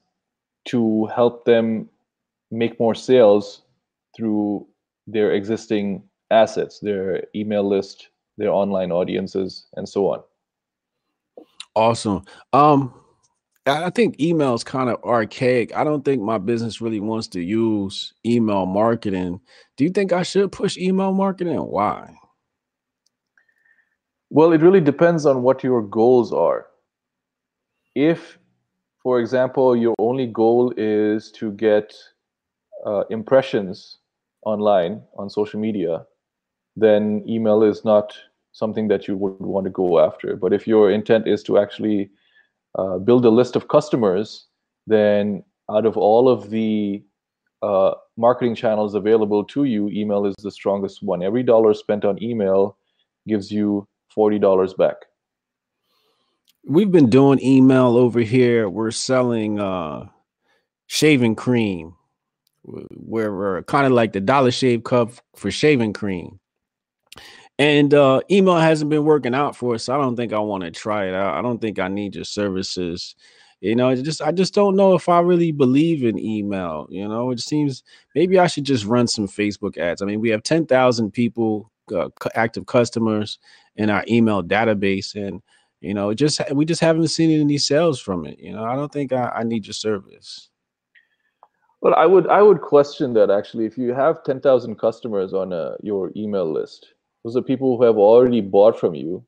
to 0.69 1.07
help 1.07 1.45
them 1.45 1.89
make 2.51 2.79
more 2.79 2.95
sales 2.95 3.63
through 4.17 4.67
their 5.07 5.33
existing 5.33 6.03
assets, 6.31 6.79
their 6.79 7.25
email 7.35 7.69
list, 7.69 8.09
their 8.39 8.51
online 8.51 8.93
audiences, 8.93 9.67
and 9.75 9.89
so 9.89 10.13
on. 10.13 10.23
Awesome. 11.75 12.25
Um, 12.53 12.95
I 13.67 13.91
think 13.91 14.21
email 14.21 14.55
is 14.55 14.65
kind 14.65 14.89
of 14.89 15.03
archaic. 15.03 15.77
I 15.77 15.85
don't 15.85 16.05
think 16.05 16.23
my 16.23 16.39
business 16.39 16.81
really 16.81 17.01
wants 17.01 17.27
to 17.29 17.41
use 17.43 18.15
email 18.25 18.67
marketing. 18.67 19.41
Do 19.77 19.85
you 19.85 19.91
think 19.91 20.13
I 20.13 20.23
should 20.23 20.53
push 20.53 20.79
email 20.79 21.13
marketing? 21.13 21.59
Why? 21.59 22.15
Well, 24.31 24.53
it 24.53 24.61
really 24.61 24.81
depends 24.81 25.25
on 25.25 25.43
what 25.43 25.65
your 25.65 25.83
goals 25.83 26.33
are. 26.33 26.67
If, 27.95 28.39
for 29.03 29.21
example, 29.21 29.75
your 29.75 29.95
only 29.99 30.27
goal 30.27 30.73
is 30.77 31.31
to 31.33 31.53
get 31.53 31.95
uh, 32.85 33.05
impressions 33.11 33.99
online 34.45 35.03
on 35.17 35.31
social 35.31 35.59
media, 35.59 36.05
then 36.77 37.25
email 37.27 37.63
is 37.63 37.85
not 37.85 38.17
something 38.53 38.89
that 38.89 39.09
you 39.09 39.17
would 39.17 39.41
want 39.41 39.65
to 39.65 39.71
go 39.71 39.99
after. 39.99 40.37
But 40.37 40.53
if 40.53 40.67
your 40.67 40.91
intent 40.91 41.27
is 41.27 41.43
to 41.45 41.59
actually 41.59 42.11
uh, 42.79 42.99
build 42.99 43.25
a 43.25 43.31
list 43.31 43.57
of 43.57 43.69
customers, 43.69 44.47
then 44.87 45.43
out 45.71 45.87
of 45.87 45.97
all 45.97 46.29
of 46.29 46.51
the 46.51 47.03
uh, 47.63 47.93
marketing 48.17 48.55
channels 48.55 48.95
available 48.95 49.45
to 49.45 49.65
you, 49.65 49.89
email 49.89 50.27
is 50.27 50.35
the 50.43 50.51
strongest 50.51 51.03
one. 51.03 51.23
Every 51.23 51.43
dollar 51.43 51.73
spent 51.75 52.05
on 52.05 52.23
email 52.23 52.77
gives 53.27 53.51
you 53.51 53.87
$40 54.17 54.77
back. 54.77 54.97
We've 56.67 56.91
been 56.91 57.09
doing 57.09 57.43
email 57.43 57.97
over 57.97 58.21
here. 58.21 58.69
We're 58.69 58.91
selling 58.91 59.59
uh, 59.59 60.09
shaving 60.87 61.37
cream 61.37 61.95
where 62.63 63.33
we're 63.35 63.63
kind 63.63 63.87
of 63.87 63.93
like 63.93 64.13
the 64.13 64.21
Dollar 64.21 64.51
Shave 64.51 64.85
Club 64.85 65.13
for 65.37 65.51
shaving 65.51 65.93
cream. 65.93 66.39
And 67.59 67.93
uh, 67.93 68.21
email 68.31 68.57
hasn't 68.57 68.91
been 68.91 69.05
working 69.05 69.35
out 69.35 69.57
for 69.57 69.75
us. 69.75 69.85
So 69.85 69.95
I 69.95 70.03
don't 70.03 70.17
think 70.17 70.33
I 70.33 70.39
want 70.39 70.65
to 70.65 70.71
try 70.71 71.07
it 71.07 71.15
out. 71.15 71.35
I 71.35 71.43
don't 71.43 71.61
think 71.61 71.79
I 71.79 71.89
need 71.89 72.15
your 72.15 72.25
services. 72.25 73.17
You 73.61 73.75
know, 73.75 73.95
just 73.97 74.23
I 74.23 74.31
just 74.31 74.55
don't 74.55 74.77
know 74.77 74.95
if 74.95 75.09
I 75.09 75.19
really 75.19 75.51
believe 75.51 76.05
in 76.05 76.19
email. 76.19 76.87
You 76.91 77.09
know, 77.09 77.33
it 77.33 77.41
seems 77.41 77.83
maybe 78.15 78.39
I 78.39 78.47
should 78.47 78.63
just 78.63 78.85
run 78.85 79.09
some 79.09 79.27
Facebook 79.27 79.77
ads. 79.77 80.01
I 80.01 80.05
mean, 80.07 80.21
we 80.21 80.29
have 80.29 80.45
ten 80.45 80.67
thousand 80.67 81.11
people, 81.11 81.73
uh, 81.93 82.09
active 82.35 82.67
customers 82.67 83.39
in 83.77 83.91
our 83.91 84.05
email 84.09 84.43
database, 84.43 85.15
and 85.15 85.43
you 85.81 85.95
know, 85.95 86.13
just 86.15 86.41
we 86.53 86.65
just 86.65 86.81
haven't 86.81 87.09
seen 87.09 87.41
any 87.41 87.59
sales 87.59 88.01
from 88.01 88.27
it. 88.27 88.39
You 88.39 88.53
know, 88.53 88.65
I 88.65 88.75
don't 88.75 88.93
think 88.93 89.13
I, 89.13 89.29
I 89.37 89.43
need 89.45 89.67
your 89.67 89.75
service. 89.75 90.51
Well, 91.81 91.95
I 91.95 92.07
would 92.07 92.27
I 92.27 92.43
would 92.43 92.61
question 92.61 93.15
that 93.15 93.31
actually. 93.31 93.67
If 93.67 93.79
you 93.79 93.95
have 93.95 94.25
ten 94.25 94.41
thousand 94.41 94.77
customers 94.77 95.33
on 95.33 95.53
uh, 95.53 95.77
your 95.83 96.11
email 96.17 96.53
list, 96.53 96.95
those 97.25 97.37
are 97.37 97.43
people 97.43 97.77
who 97.77 97.85
have 97.85 97.99
already 97.99 98.41
bought 98.41 98.79
from 98.79 98.95
you. 98.95 99.25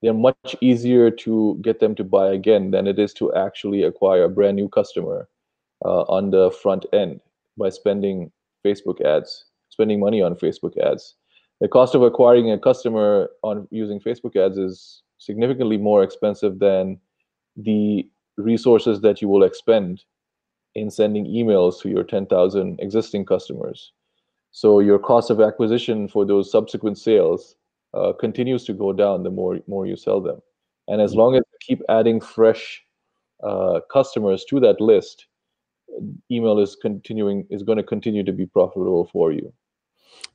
They're 0.00 0.14
much 0.14 0.54
easier 0.60 1.10
to 1.10 1.58
get 1.60 1.80
them 1.80 1.96
to 1.96 2.04
buy 2.04 2.30
again 2.30 2.70
than 2.70 2.86
it 2.86 3.00
is 3.00 3.12
to 3.14 3.34
actually 3.34 3.82
acquire 3.82 4.24
a 4.24 4.28
brand 4.28 4.54
new 4.54 4.68
customer 4.68 5.28
uh, 5.84 6.02
on 6.02 6.30
the 6.30 6.52
front 6.52 6.86
end 6.92 7.20
by 7.56 7.68
spending 7.70 8.30
Facebook 8.64 9.00
ads, 9.00 9.46
spending 9.70 9.98
money 9.98 10.22
on 10.22 10.36
Facebook 10.36 10.78
ads. 10.78 11.16
The 11.60 11.68
cost 11.68 11.94
of 11.94 12.02
acquiring 12.02 12.50
a 12.50 12.58
customer 12.58 13.30
on 13.42 13.66
using 13.70 14.00
Facebook 14.00 14.36
ads 14.36 14.58
is 14.58 15.02
significantly 15.18 15.76
more 15.76 16.02
expensive 16.02 16.58
than 16.58 16.98
the 17.56 18.08
resources 18.36 19.00
that 19.00 19.20
you 19.20 19.28
will 19.28 19.42
expend 19.42 20.04
in 20.74 20.90
sending 20.90 21.26
emails 21.26 21.80
to 21.82 21.88
your 21.88 22.04
10,000 22.04 22.78
existing 22.80 23.26
customers. 23.26 23.92
So 24.52 24.80
your 24.80 24.98
cost 24.98 25.30
of 25.30 25.40
acquisition 25.40 26.08
for 26.08 26.24
those 26.24 26.50
subsequent 26.50 26.98
sales 26.98 27.56
uh, 27.94 28.12
continues 28.12 28.64
to 28.64 28.72
go 28.72 28.92
down 28.92 29.22
the 29.22 29.30
more 29.30 29.58
more 29.66 29.86
you 29.86 29.96
sell 29.96 30.20
them. 30.20 30.40
And 30.88 31.00
as 31.00 31.14
long 31.14 31.34
as 31.34 31.42
you 31.52 31.58
keep 31.60 31.82
adding 31.88 32.20
fresh 32.20 32.82
uh, 33.42 33.80
customers 33.92 34.44
to 34.46 34.60
that 34.60 34.80
list, 34.80 35.26
email 36.30 36.58
is 36.58 36.76
continuing 36.76 37.46
is 37.50 37.62
going 37.62 37.78
to 37.78 37.84
continue 37.84 38.24
to 38.24 38.32
be 38.32 38.46
profitable 38.46 39.06
for 39.12 39.32
you. 39.32 39.52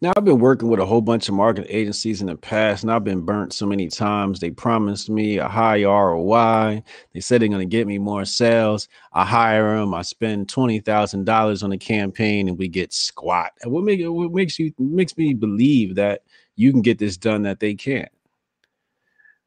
Now 0.04 0.12
I've 0.18 0.26
been 0.26 0.40
working 0.40 0.68
with 0.68 0.82
a 0.82 0.86
whole 0.86 1.00
bunch 1.00 1.30
of 1.30 1.36
marketing 1.36 1.70
agencies 1.74 2.20
in 2.20 2.28
the 2.28 2.36
past, 2.36 2.84
and 2.84 2.92
I've 2.92 3.06
been 3.06 3.22
burnt 3.22 3.54
so 3.54 3.66
many 3.66 3.88
times. 3.88 4.42
They 4.42 4.52
promised 4.52 5.10
me 5.10 5.38
a 5.38 5.48
high 5.48 5.86
ROI. 5.86 6.84
They 7.14 7.22
said 7.22 7.42
they're 7.42 7.48
going 7.48 7.62
to 7.62 7.66
get 7.66 7.88
me 7.88 7.98
more 8.00 8.26
sales. 8.26 8.90
I 9.14 9.24
hire 9.24 9.78
them. 9.78 9.94
I 9.94 10.02
spend 10.02 10.50
twenty 10.50 10.82
thousand 10.82 11.24
dollars 11.24 11.64
on 11.64 11.72
a 11.72 11.78
campaign, 11.78 12.50
and 12.50 12.58
we 12.58 12.68
get 12.68 12.92
squat. 12.92 13.54
And 13.62 13.72
what, 13.72 13.86
make, 13.86 14.02
what 14.04 14.34
makes 14.34 14.60
you 14.60 14.74
makes 14.78 15.18
me 15.18 15.34
believe 15.34 15.96
that 15.96 16.24
you 16.58 16.72
can 16.72 16.82
get 16.82 17.00
this 17.00 17.16
done 17.16 17.44
that 17.44 17.62
they 17.62 17.74
can't? 17.74 18.12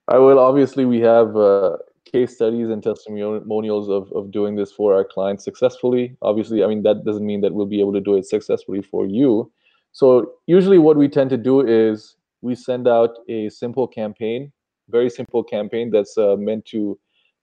I 0.08 0.16
will. 0.16 0.38
Obviously, 0.38 0.86
we 0.86 1.00
have 1.00 1.36
uh, 1.36 1.76
case 2.06 2.34
studies 2.34 2.70
and 2.70 2.82
testimonials 2.82 3.90
of, 3.90 4.10
of 4.12 4.30
doing 4.30 4.56
this 4.56 4.72
for 4.72 4.94
our 4.94 5.04
clients 5.04 5.44
successfully. 5.44 6.16
Obviously, 6.22 6.64
I 6.64 6.66
mean 6.66 6.82
that 6.84 7.04
doesn't 7.04 7.26
mean 7.26 7.42
that 7.42 7.52
we'll 7.52 7.66
be 7.66 7.80
able 7.80 7.92
to 7.92 8.00
do 8.00 8.14
it 8.16 8.24
successfully 8.24 8.80
for 8.80 9.06
you 9.06 9.52
so 9.96 10.32
usually 10.46 10.76
what 10.76 10.98
we 10.98 11.08
tend 11.08 11.30
to 11.30 11.38
do 11.38 11.66
is 11.66 12.16
we 12.42 12.54
send 12.54 12.86
out 12.86 13.16
a 13.30 13.48
simple 13.48 13.88
campaign, 13.88 14.52
very 14.90 15.08
simple 15.08 15.42
campaign 15.42 15.90
that's 15.90 16.18
uh, 16.18 16.36
meant 16.38 16.66
to 16.66 16.98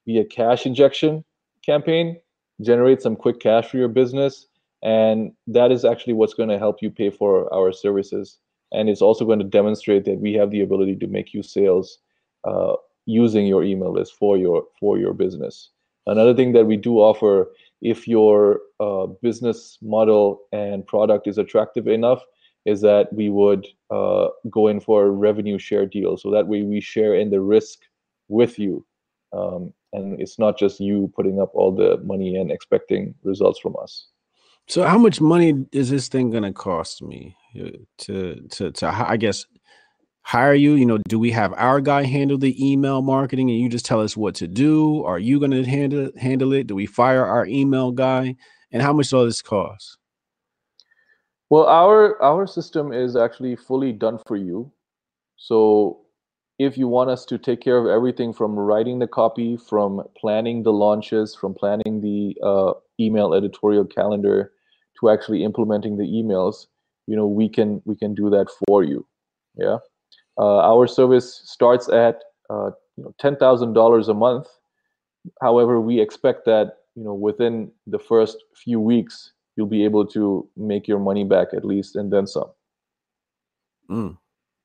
be 0.05 0.19
a 0.19 0.23
cash 0.23 0.67
injection 0.67 1.25
campaign, 1.65 2.21
generate 2.61 3.01
some 3.01 3.15
quick 3.15 3.39
cash 3.39 3.69
for 3.69 3.77
your 3.77 3.88
business. 3.88 4.45
And 4.84 5.31
that 5.47 5.71
is 5.71 5.84
actually 5.84 6.13
what's 6.13 6.35
going 6.35 6.49
to 6.49 6.59
help 6.59 6.80
you 6.84 6.91
pay 6.91 7.09
for 7.09 7.51
our 7.51 7.71
services. 7.71 8.38
And 8.71 8.88
it's 8.88 9.01
also 9.01 9.25
going 9.25 9.39
to 9.39 9.45
demonstrate 9.45 10.05
that 10.05 10.19
we 10.19 10.34
have 10.34 10.51
the 10.51 10.61
ability 10.61 10.97
to 10.97 11.07
make 11.07 11.34
you 11.34 11.41
sales 11.41 11.97
uh, 12.43 12.73
using 13.07 13.47
your 13.47 13.63
email 13.63 13.91
list 13.91 14.13
for 14.13 14.38
your 14.38 14.65
for 14.80 14.99
your 14.99 15.13
business. 15.13 15.71
Another 16.05 16.35
thing 16.35 16.53
that 16.53 16.65
we 16.67 16.77
do 16.77 16.99
offer, 16.99 17.51
if 17.81 18.07
your 18.07 18.59
uh, 18.80 19.07
business 19.23 19.80
model 19.81 20.41
and 20.51 20.85
product 20.85 21.25
is 21.25 21.39
attractive 21.39 21.88
enough, 21.88 22.21
is 22.65 22.81
that 22.81 23.11
we 23.11 23.30
would 23.30 23.68
uh, 23.91 24.27
go 24.49 24.68
in 24.68 24.80
for 24.80 25.06
a 25.06 25.11
revenue 25.11 25.60
share 25.60 25.85
deal. 25.85 26.18
So 26.18 26.31
that 26.31 26.48
way 26.48 26.61
we 26.64 26.80
share 26.80 27.15
in 27.15 27.30
the 27.30 27.41
risk 27.41 27.80
with 28.27 28.57
you. 28.57 28.85
Um, 29.34 29.73
and 29.91 30.19
it's 30.19 30.40
not 30.40 30.57
just 30.57 30.80
you 30.80 31.11
putting 31.15 31.40
up 31.41 31.52
all 31.53 31.72
the 31.73 31.98
money 32.03 32.35
and 32.35 32.52
expecting 32.52 33.14
results 33.23 33.60
from 33.60 33.76
us. 33.81 34.07
So 34.68 34.84
how 34.84 34.98
much 34.98 35.19
money 35.19 35.65
is 35.72 35.90
this 35.90 36.07
thing 36.07 36.31
going 36.31 36.44
to 36.44 36.53
cost 36.53 37.02
me 37.02 37.35
uh, 37.60 37.69
to, 37.99 38.48
to, 38.52 38.72
to, 38.72 38.88
I 38.88 39.18
guess, 39.18 39.45
hire 40.22 40.53
you? 40.53 40.76
You 40.76 40.85
know, 40.85 40.99
do 41.10 41.19
we 41.19 41.31
have 41.31 41.53
our 41.57 41.81
guy 41.81 42.03
handle 42.03 42.38
the 42.38 42.56
email 42.65 43.02
marketing 43.02 43.49
and 43.49 43.60
you 43.60 43.68
just 43.68 43.85
tell 43.85 43.99
us 43.99 44.15
what 44.15 44.35
to 44.35 44.48
do? 44.48 45.03
Are 45.03 45.19
you 45.19 45.38
going 45.38 45.52
to 45.52 45.65
handle, 45.65 46.11
handle 46.18 46.53
it? 46.53 46.68
Do 46.68 46.76
we 46.76 46.85
fire 46.85 47.26
our 47.26 47.45
email 47.45 47.91
guy? 47.91 48.38
And 48.72 48.81
how 48.81 48.94
much 48.94 49.10
does 49.10 49.27
this 49.27 49.41
cost? 49.41 49.98
Well, 51.53 51.67
our 51.67 52.19
our 52.19 52.47
system 52.47 52.91
is 52.91 53.15
actually 53.15 53.55
fully 53.55 53.91
done 53.91 54.17
for 54.25 54.35
you. 54.35 54.71
So 55.38 55.99
if 56.57 56.80
you 56.80 56.88
want 56.88 57.11
us 57.11 57.25
to 57.25 57.38
take 57.38 57.61
care 57.61 57.77
of 57.77 57.85
everything 57.85 58.34
from 58.34 58.57
writing 58.57 58.97
the 58.97 59.07
copy, 59.07 59.55
from 59.57 60.01
planning 60.17 60.63
the 60.63 60.73
launches, 60.73 61.35
from 61.35 61.53
planning 61.53 62.01
the 62.01 62.35
uh, 62.43 62.73
email 62.99 63.35
editorial 63.35 63.85
calendar, 63.85 64.51
to 64.99 65.11
actually 65.11 65.43
implementing 65.43 65.95
the 65.97 66.05
emails, 66.05 66.65
you 67.05 67.15
know, 67.15 67.27
we 67.27 67.47
can 67.47 67.84
we 67.85 67.95
can 67.95 68.15
do 68.15 68.31
that 68.31 68.47
for 68.65 68.84
you. 68.84 69.05
Yeah, 69.55 69.77
uh, 70.39 70.57
our 70.71 70.88
service 70.88 71.39
starts 71.45 71.88
at 71.88 72.23
uh, 72.49 72.71
you 72.97 73.03
know 73.03 73.13
ten 73.19 73.35
thousand 73.35 73.73
dollars 73.73 74.07
a 74.09 74.15
month. 74.15 74.47
However, 75.39 75.80
we 75.80 76.01
expect 76.01 76.45
that 76.45 76.77
you 76.95 77.03
know 77.03 77.13
within 77.13 77.71
the 77.85 77.99
first 77.99 78.38
few 78.55 78.80
weeks 78.80 79.34
you'll 79.55 79.67
be 79.67 79.84
able 79.84 80.05
to 80.07 80.47
make 80.57 80.88
your 80.88 80.99
money 80.99 81.23
back 81.23 81.49
at 81.53 81.65
least 81.65 81.95
and 81.95 82.11
then 82.11 82.27
some. 82.27 82.51
Mm. 83.89 84.17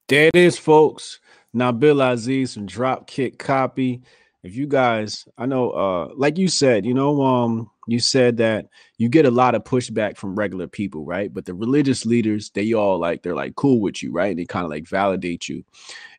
There 0.08 0.28
it 0.28 0.36
is, 0.36 0.58
folks. 0.58 1.20
Nabeel 1.54 1.96
Azeez 1.96 2.54
from 2.54 2.66
Dropkick 2.66 3.38
Copy. 3.38 4.02
If 4.42 4.54
you 4.54 4.66
guys, 4.66 5.26
I 5.36 5.46
know, 5.46 5.70
uh, 5.70 6.08
like 6.14 6.38
you 6.38 6.48
said, 6.48 6.86
you 6.86 6.94
know, 6.94 7.20
um, 7.22 7.70
you 7.88 7.98
said 7.98 8.36
that 8.36 8.66
you 8.96 9.08
get 9.08 9.26
a 9.26 9.30
lot 9.30 9.54
of 9.54 9.64
pushback 9.64 10.16
from 10.16 10.36
regular 10.36 10.68
people, 10.68 11.04
right? 11.04 11.32
But 11.32 11.44
the 11.44 11.54
religious 11.54 12.06
leaders, 12.06 12.50
they 12.50 12.72
all 12.72 12.98
like 12.98 13.22
they're 13.22 13.34
like 13.34 13.56
cool 13.56 13.80
with 13.80 14.02
you, 14.02 14.12
right? 14.12 14.30
And 14.30 14.38
They 14.38 14.44
kind 14.44 14.64
of 14.64 14.70
like 14.70 14.86
validate 14.86 15.48
you. 15.48 15.64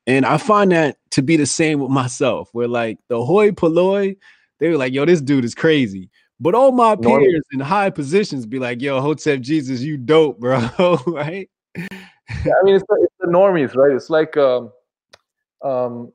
And 0.05 0.25
I 0.25 0.37
find 0.37 0.71
that 0.71 0.97
to 1.11 1.21
be 1.21 1.37
the 1.37 1.45
same 1.45 1.79
with 1.79 1.91
myself, 1.91 2.49
where 2.51 2.67
like 2.67 2.99
the 3.07 3.23
hoi 3.23 3.51
polloi, 3.51 4.17
they 4.59 4.69
were 4.69 4.77
like, 4.77 4.93
yo, 4.93 5.05
this 5.05 5.21
dude 5.21 5.45
is 5.45 5.55
crazy. 5.55 6.09
But 6.39 6.55
all 6.55 6.71
my 6.71 6.95
peers 6.95 7.43
in 7.51 7.59
high 7.59 7.89
positions 7.89 8.45
be 8.45 8.59
like, 8.59 8.81
yo, 8.81 9.01
Hotep 9.01 9.41
Jesus, 9.41 9.81
you 9.81 9.97
dope, 9.97 10.39
bro. 10.39 10.59
right? 11.07 11.49
Yeah, 11.75 12.53
I 12.59 12.63
mean, 12.63 12.75
it's 12.75 12.85
the, 12.87 12.99
it's 13.01 13.15
the 13.19 13.27
normies, 13.27 13.75
right? 13.75 13.91
It's 13.91 14.09
like 14.09 14.37
um, 14.37 14.71
um, 15.63 16.13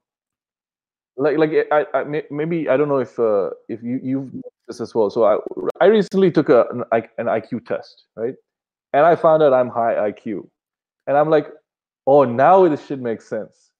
like 1.16 1.36
like 1.38 1.50
I, 1.70 1.86
I 1.92 2.22
maybe 2.30 2.68
I 2.68 2.76
don't 2.76 2.88
know 2.88 2.98
if 2.98 3.18
uh, 3.18 3.50
if 3.68 3.82
you 3.82 4.00
you've 4.02 4.30
this 4.66 4.80
as 4.80 4.94
well. 4.94 5.10
So 5.10 5.24
I 5.24 5.38
I 5.80 5.86
recently 5.86 6.30
took 6.30 6.48
a 6.48 6.66
an, 6.70 6.84
an 7.18 7.26
IQ 7.26 7.66
test, 7.66 8.04
right? 8.16 8.34
And 8.92 9.04
I 9.04 9.16
found 9.16 9.42
out 9.42 9.52
I'm 9.52 9.68
high 9.68 10.10
IQ, 10.10 10.48
and 11.06 11.16
I'm 11.16 11.30
like, 11.30 11.48
oh, 12.06 12.24
now 12.24 12.66
this 12.68 12.86
should 12.86 13.02
make 13.02 13.20
sense, 13.20 13.72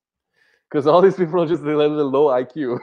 because 0.68 0.86
all 0.86 1.00
these 1.00 1.16
people 1.16 1.42
are 1.42 1.46
just 1.46 1.62
a 1.62 1.76
little 1.76 2.10
low 2.10 2.26
IQ. 2.26 2.78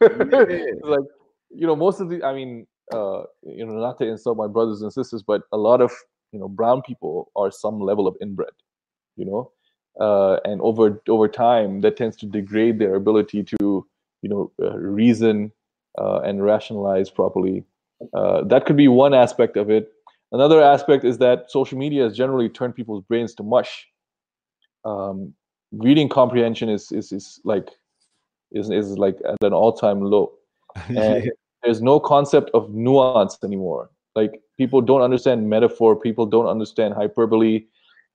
like 0.82 1.04
you 1.50 1.66
know, 1.66 1.76
most 1.76 2.00
of 2.00 2.08
the 2.08 2.24
I 2.24 2.32
mean, 2.32 2.66
uh, 2.92 3.24
you 3.42 3.64
know, 3.64 3.74
not 3.74 3.98
to 3.98 4.06
insult 4.06 4.36
my 4.36 4.46
brothers 4.46 4.82
and 4.82 4.92
sisters, 4.92 5.22
but 5.22 5.42
a 5.52 5.56
lot 5.56 5.80
of 5.80 5.92
you 6.32 6.38
know 6.38 6.48
brown 6.48 6.82
people 6.82 7.30
are 7.36 7.50
some 7.50 7.80
level 7.80 8.06
of 8.06 8.16
inbred, 8.20 8.52
you 9.16 9.24
know, 9.24 9.50
uh, 10.00 10.38
and 10.44 10.60
over 10.60 11.02
over 11.08 11.28
time 11.28 11.80
that 11.80 11.96
tends 11.96 12.16
to 12.16 12.26
degrade 12.26 12.78
their 12.78 12.94
ability 12.94 13.42
to 13.44 13.86
you 14.22 14.28
know 14.28 14.52
uh, 14.62 14.76
reason 14.76 15.52
uh, 15.98 16.20
and 16.20 16.44
rationalize 16.44 17.10
properly. 17.10 17.64
Uh, 18.14 18.42
that 18.44 18.66
could 18.66 18.76
be 18.76 18.88
one 18.88 19.14
aspect 19.14 19.56
of 19.56 19.70
it. 19.70 19.92
Another 20.32 20.62
aspect 20.62 21.04
is 21.04 21.18
that 21.18 21.50
social 21.50 21.78
media 21.78 22.04
has 22.04 22.16
generally 22.16 22.48
turned 22.48 22.74
people's 22.74 23.04
brains 23.04 23.34
to 23.34 23.42
mush. 23.42 23.86
Um, 24.84 25.34
reading 25.72 26.08
comprehension 26.08 26.68
is 26.68 26.90
is, 26.90 27.12
is 27.12 27.40
like 27.44 27.68
is, 28.50 28.70
is 28.70 28.98
like 28.98 29.16
at 29.26 29.42
an 29.42 29.52
all-time 29.52 30.00
low 30.00 30.32
and 30.88 31.30
there's 31.62 31.80
no 31.80 32.00
concept 32.00 32.50
of 32.54 32.70
nuance 32.70 33.38
anymore 33.44 33.90
like 34.14 34.40
people 34.58 34.80
don't 34.80 35.02
understand 35.02 35.48
metaphor 35.48 35.96
people 35.96 36.26
don't 36.26 36.46
understand 36.46 36.94
hyperbole 36.94 37.64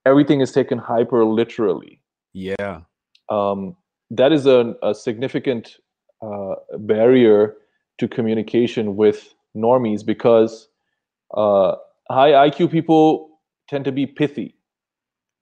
everything 0.06 0.42
is 0.42 0.52
taken 0.52 0.78
hyper 0.78 1.26
literally 1.26 2.02
yeah 2.34 2.82
um, 3.30 3.76
that 4.10 4.32
is 4.32 4.46
a, 4.46 4.76
a 4.84 4.96
significant 4.96 5.78
uh, 6.22 6.56
barrier 6.80 7.56
to 7.98 8.08
communication 8.08 8.96
with 8.96 9.34
normies 9.56 10.06
because 10.06 10.70
uh, 11.36 11.76
high 12.10 12.50
IQ 12.50 12.72
people 12.72 13.40
tend 13.68 13.86
to 13.86 13.92
be 13.92 14.06
pithy. 14.06 14.56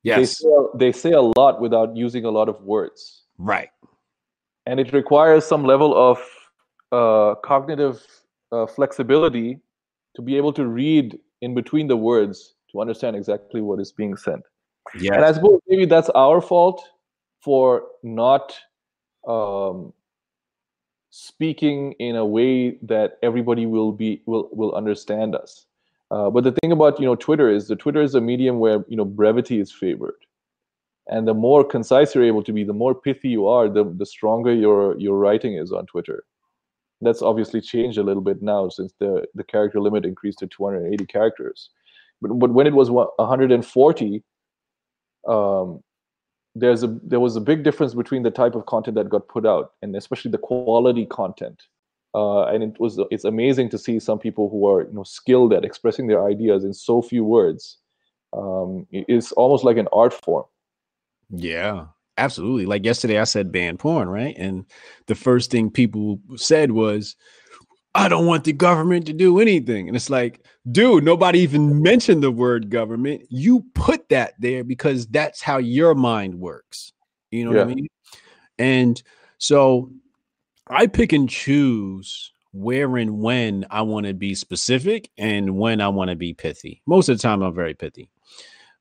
Yes. 0.04 0.18
They 0.18 0.26
say, 0.26 0.50
they 0.76 0.92
say 0.92 1.12
a 1.12 1.22
lot 1.22 1.60
without 1.60 1.96
using 1.96 2.26
a 2.26 2.32
lot 2.32 2.50
of 2.50 2.62
words. 2.62 3.24
Right. 3.38 3.70
And 4.66 4.80
it 4.80 4.94
requires 4.94 5.46
some 5.46 5.64
level 5.64 5.96
of 5.96 6.20
uh, 6.92 7.36
cognitive 7.44 8.06
uh, 8.52 8.66
flexibility 8.66 9.60
to 10.16 10.22
be 10.22 10.38
able 10.38 10.54
to 10.54 10.66
read 10.66 11.18
in 11.42 11.54
between 11.54 11.88
the 11.88 11.98
words 11.98 12.56
to 12.72 12.82
understand 12.82 13.16
exactly 13.16 13.62
what 13.62 13.80
is 13.80 13.92
being 13.92 14.16
said. 14.16 14.40
Yeah. 15.00 15.16
And 15.16 15.26
I 15.26 15.32
suppose 15.34 15.60
maybe 15.68 15.86
that's 15.86 16.10
our 16.10 16.42
fault 16.42 16.84
for 17.42 17.84
not 18.04 18.56
um, 19.28 19.94
speaking 21.10 21.94
in 21.94 22.16
a 22.16 22.26
way 22.26 22.78
that 22.84 23.18
everybody 23.24 23.66
will 23.66 23.92
be 23.92 24.22
will 24.26 24.50
will 24.52 24.74
understand 24.76 25.36
us. 25.36 25.66
Uh, 26.12 26.30
but 26.30 26.44
the 26.44 26.52
thing 26.52 26.72
about 26.72 27.00
you 27.00 27.06
know 27.06 27.16
Twitter 27.16 27.50
is 27.50 27.68
the 27.68 27.76
Twitter 27.76 28.02
is 28.02 28.16
a 28.16 28.22
medium 28.22 28.60
where 28.60 28.84
you 28.88 28.98
know 28.98 29.06
brevity 29.06 29.60
is 29.60 29.72
favored, 29.72 30.20
and 31.08 31.28
the 31.28 31.34
more 31.34 31.64
concise 31.64 32.14
you're 32.14 32.24
able 32.24 32.44
to 32.44 32.54
be, 32.54 32.64
the 32.64 32.74
more 32.74 32.94
pithy 32.94 33.30
you 33.30 33.48
are, 33.48 33.68
the 33.70 33.84
the 33.98 34.06
stronger 34.06 34.54
your 34.54 34.98
your 35.00 35.18
writing 35.18 35.56
is 35.56 35.72
on 35.72 35.86
Twitter. 35.88 36.24
That's 37.02 37.22
obviously 37.22 37.62
changed 37.62 37.98
a 37.98 38.04
little 38.04 38.22
bit 38.22 38.42
now 38.42 38.70
since 38.70 38.94
the 39.00 39.26
the 39.36 39.44
character 39.44 39.80
limit 39.80 40.06
increased 40.06 40.40
to 40.40 40.48
280 40.48 41.06
characters. 41.06 41.70
But 42.22 42.40
but 42.40 42.54
when 42.54 42.68
it 42.68 42.74
was 42.74 42.90
140, 42.90 44.24
um, 45.28 45.84
there's 46.56 46.84
a 46.84 46.88
there 47.04 47.20
was 47.20 47.36
a 47.36 47.42
big 47.42 47.64
difference 47.64 47.94
between 47.94 48.24
the 48.24 48.32
type 48.32 48.56
of 48.56 48.66
content 48.66 48.96
that 48.96 49.10
got 49.10 49.28
put 49.28 49.46
out 49.46 49.74
and 49.82 49.96
especially 49.96 50.32
the 50.32 50.38
quality 50.38 51.06
content. 51.06 51.64
Uh, 52.14 52.46
and 52.46 52.64
it 52.64 52.80
was 52.80 52.98
it's 53.12 53.26
amazing 53.26 53.70
to 53.70 53.78
see 53.78 54.00
some 54.00 54.18
people 54.18 54.50
who 54.50 54.66
are 54.66 54.84
you 54.84 54.94
know 54.94 55.04
skilled 55.04 55.52
at 55.52 55.66
expressing 55.66 56.08
their 56.08 56.26
ideas 56.26 56.64
in 56.64 56.74
so 56.74 57.02
few 57.02 57.26
words. 57.26 57.78
Um, 58.32 58.88
it's 58.92 59.32
almost 59.34 59.64
like 59.64 59.78
an 59.78 59.88
art 59.94 60.14
form. 60.14 60.46
Yeah 61.30 61.88
absolutely 62.18 62.66
like 62.66 62.86
yesterday 62.86 63.20
i 63.20 63.24
said 63.24 63.52
ban 63.52 63.78
porn 63.78 64.08
right 64.08 64.36
and 64.38 64.66
the 65.08 65.16
first 65.16 65.52
thing 65.52 65.70
people 65.70 66.20
said 66.36 66.72
was 66.72 67.16
I 67.96 68.10
don't 68.10 68.26
want 68.26 68.44
the 68.44 68.52
government 68.52 69.06
to 69.06 69.14
do 69.14 69.40
anything. 69.40 69.88
And 69.88 69.96
it's 69.96 70.10
like, 70.10 70.46
dude, 70.70 71.06
nobody 71.06 71.40
even 71.40 71.82
mentioned 71.82 72.22
the 72.22 72.30
word 72.30 72.70
government. 72.70 73.26
You 73.30 73.62
put 73.74 74.10
that 74.10 74.34
there 74.38 74.66
because 74.66 75.08
that's 75.08 75.42
how 75.42 75.60
your 75.60 75.96
mind 75.96 76.36
works. 76.36 76.92
You 77.32 77.46
know 77.46 77.52
yeah. 77.52 77.60
what 77.60 77.72
I 77.72 77.76
mean? 77.76 77.88
And 78.60 79.02
so 79.38 79.92
I 80.68 80.88
pick 80.88 81.14
and 81.14 81.30
choose 81.30 82.34
where 82.52 82.98
and 82.98 83.20
when 83.20 83.66
I 83.70 83.82
want 83.82 84.08
to 84.08 84.14
be 84.14 84.36
specific 84.36 85.10
and 85.18 85.56
when 85.56 85.80
I 85.80 85.88
want 85.88 86.10
to 86.10 86.16
be 86.16 86.34
pithy. 86.34 86.82
Most 86.86 87.08
of 87.08 87.18
the 87.18 87.22
time, 87.22 87.42
I'm 87.42 87.56
very 87.56 87.74
pithy. 87.74 88.10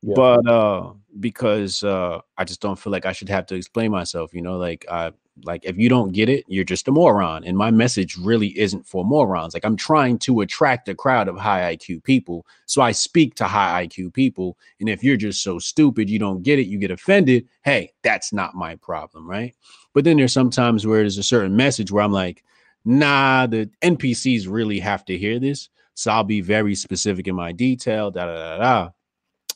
Yeah. 0.04 0.14
But 0.16 0.46
uh 0.46 0.92
because 1.20 1.82
uh 1.82 2.20
I 2.36 2.44
just 2.44 2.60
don't 2.60 2.78
feel 2.78 2.92
like 2.92 3.06
I 3.06 3.12
should 3.12 3.28
have 3.28 3.46
to 3.46 3.54
explain 3.54 3.90
myself, 3.90 4.34
you 4.34 4.42
know, 4.42 4.58
like 4.58 4.84
I 4.90 5.12
like 5.44 5.64
if 5.64 5.78
you 5.78 5.88
don't 5.88 6.12
get 6.12 6.28
it, 6.28 6.44
you're 6.46 6.64
just 6.64 6.88
a 6.88 6.92
moron. 6.92 7.42
And 7.44 7.56
my 7.56 7.70
message 7.70 8.16
really 8.16 8.56
isn't 8.58 8.86
for 8.86 9.04
morons. 9.04 9.54
Like 9.54 9.64
I'm 9.64 9.76
trying 9.76 10.18
to 10.20 10.42
attract 10.42 10.88
a 10.88 10.94
crowd 10.94 11.26
of 11.28 11.36
high 11.36 11.74
IQ 11.74 12.04
people. 12.04 12.46
So 12.66 12.82
I 12.82 12.92
speak 12.92 13.34
to 13.36 13.44
high 13.44 13.86
IQ 13.86 14.12
people. 14.12 14.58
And 14.78 14.88
if 14.88 15.02
you're 15.02 15.16
just 15.16 15.42
so 15.42 15.58
stupid, 15.58 16.10
you 16.10 16.18
don't 16.18 16.42
get 16.42 16.58
it, 16.58 16.66
you 16.66 16.78
get 16.78 16.90
offended. 16.90 17.48
Hey, 17.62 17.92
that's 18.02 18.32
not 18.32 18.54
my 18.54 18.76
problem, 18.76 19.28
right? 19.28 19.54
But 19.94 20.04
then 20.04 20.18
there's 20.18 20.32
sometimes 20.32 20.86
where 20.86 21.00
there's 21.00 21.18
a 21.18 21.22
certain 21.22 21.56
message 21.56 21.90
where 21.90 22.04
I'm 22.04 22.12
like, 22.12 22.44
nah, 22.84 23.46
the 23.46 23.70
NPCs 23.82 24.46
really 24.48 24.78
have 24.80 25.04
to 25.06 25.16
hear 25.16 25.38
this. 25.38 25.68
So 25.94 26.10
I'll 26.10 26.24
be 26.24 26.40
very 26.40 26.74
specific 26.74 27.26
in 27.28 27.34
my 27.34 27.52
detail. 27.52 28.10
Da 28.10 28.26
da 28.26 28.34
da 28.34 28.58
da. 28.58 28.90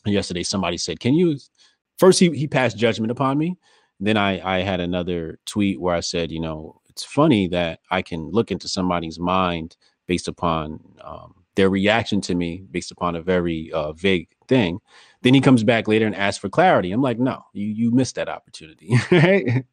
Yesterday, 0.09 0.43
somebody 0.43 0.79
said, 0.79 1.01
Can 1.01 1.15
you 1.15 1.39
first 1.99 2.21
he 2.21 2.31
he 2.31 2.47
passed 2.47 2.77
judgment 2.77 3.11
upon 3.11 3.39
me 3.39 3.57
then 4.01 4.17
I 4.17 4.59
I 4.59 4.63
had 4.63 4.81
another 4.81 5.39
tweet 5.47 5.81
where 5.81 5.95
I 5.95 6.01
said, 6.01 6.31
you 6.31 6.41
know, 6.41 6.81
it's 6.89 7.05
funny 7.05 7.49
that 7.49 7.81
I 7.91 8.03
can 8.03 8.31
look 8.31 8.51
into 8.51 8.69
somebody's 8.69 9.19
mind 9.19 9.77
based 10.07 10.29
upon 10.29 10.81
um, 11.03 11.35
their 11.57 11.71
reaction 11.71 12.21
to 12.23 12.35
me 12.35 12.65
based 12.71 12.91
upon 12.91 13.17
a 13.17 13.23
very 13.23 13.71
uh, 13.73 13.93
vague 13.93 14.29
thing. 14.47 14.81
Then 15.23 15.35
he 15.35 15.41
comes 15.41 15.65
back 15.65 15.89
later 15.89 16.07
and 16.07 16.15
asks 16.15 16.39
for 16.39 16.49
clarity. 16.49 16.93
I'm 16.93 17.03
like, 17.03 17.19
no, 17.19 17.45
you 17.53 17.67
you 17.67 17.91
missed 17.91 18.15
that 18.17 18.29
opportunity. 18.29 18.95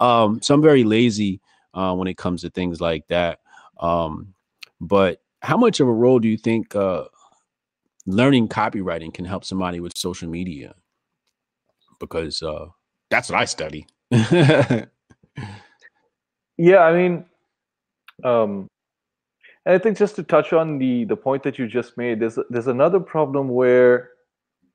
um, 0.00 0.40
so 0.42 0.54
I'm 0.54 0.62
very 0.62 0.84
lazy 0.84 1.40
uh, 1.74 1.94
when 1.94 2.08
it 2.08 2.16
comes 2.16 2.42
to 2.42 2.50
things 2.50 2.80
like 2.80 3.06
that. 3.08 3.40
Um, 3.78 4.34
but 4.80 5.20
how 5.40 5.56
much 5.56 5.80
of 5.80 5.88
a 5.88 5.92
role 5.92 6.18
do 6.18 6.28
you 6.28 6.38
think 6.38 6.74
uh, 6.74 7.04
learning 8.08 8.48
copywriting 8.48 9.12
can 9.12 9.24
help 9.24 9.44
somebody 9.44 9.80
with 9.80 9.96
social 9.96 10.28
media? 10.28 10.74
Because 12.00 12.42
uh, 12.42 12.66
that's 13.10 13.30
what 13.30 13.40
I 13.40 13.44
study. 13.44 13.86
yeah, 14.10 14.86
I 16.58 16.92
mean, 16.92 17.24
um, 18.24 18.68
and 19.66 19.74
I 19.74 19.78
think 19.78 19.98
just 19.98 20.16
to 20.16 20.22
touch 20.22 20.52
on 20.52 20.78
the 20.78 21.04
the 21.04 21.16
point 21.16 21.42
that 21.42 21.58
you 21.58 21.66
just 21.66 21.96
made, 21.96 22.20
there's 22.20 22.38
there's 22.50 22.68
another 22.68 23.00
problem 23.00 23.48
where 23.48 24.10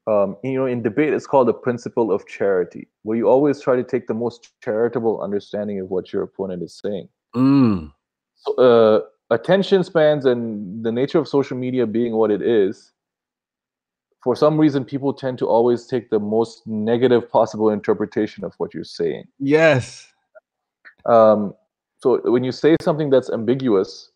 um, 0.06 0.36
you 0.44 0.54
know, 0.54 0.66
in 0.66 0.82
debate, 0.82 1.14
it's 1.14 1.28
called 1.28 1.48
the 1.48 1.54
principle 1.54 2.12
of 2.12 2.28
charity, 2.28 2.88
where 3.04 3.18
you 3.18 3.30
always 3.30 3.62
try 3.62 3.76
to 3.76 3.84
take 3.84 4.08
the 4.08 4.14
most 4.14 4.50
charitable 4.62 5.22
understanding 5.22 5.80
of 5.80 5.90
what 5.90 6.12
your 6.12 6.24
opponent 6.24 6.62
is 6.62 6.80
saying. 6.84 7.08
Mm. 7.36 7.92
So, 8.36 8.56
uh, 8.56 9.02
attention 9.34 9.84
spans 9.84 10.26
and 10.26 10.84
the 10.84 10.92
nature 10.92 11.20
of 11.20 11.28
social 11.28 11.58
media 11.58 11.88
being 11.88 12.14
what 12.14 12.32
it 12.32 12.42
is, 12.42 12.92
for 14.24 14.36
some 14.36 14.58
reason, 14.58 14.86
people 14.86 15.14
tend 15.14 15.38
to 15.40 15.48
always 15.48 15.86
take 15.86 16.10
the 16.10 16.20
most 16.20 16.66
negative 16.66 17.30
possible 17.30 17.70
interpretation 17.70 18.44
of 18.44 18.54
what 18.58 18.74
you're 18.74 18.84
saying. 18.84 19.26
Yes. 19.40 20.08
Um, 21.06 21.54
so 22.00 22.22
when 22.32 22.44
you 22.44 22.52
say 22.52 22.78
something 22.82 23.10
that's 23.10 23.30
ambiguous, 23.30 24.12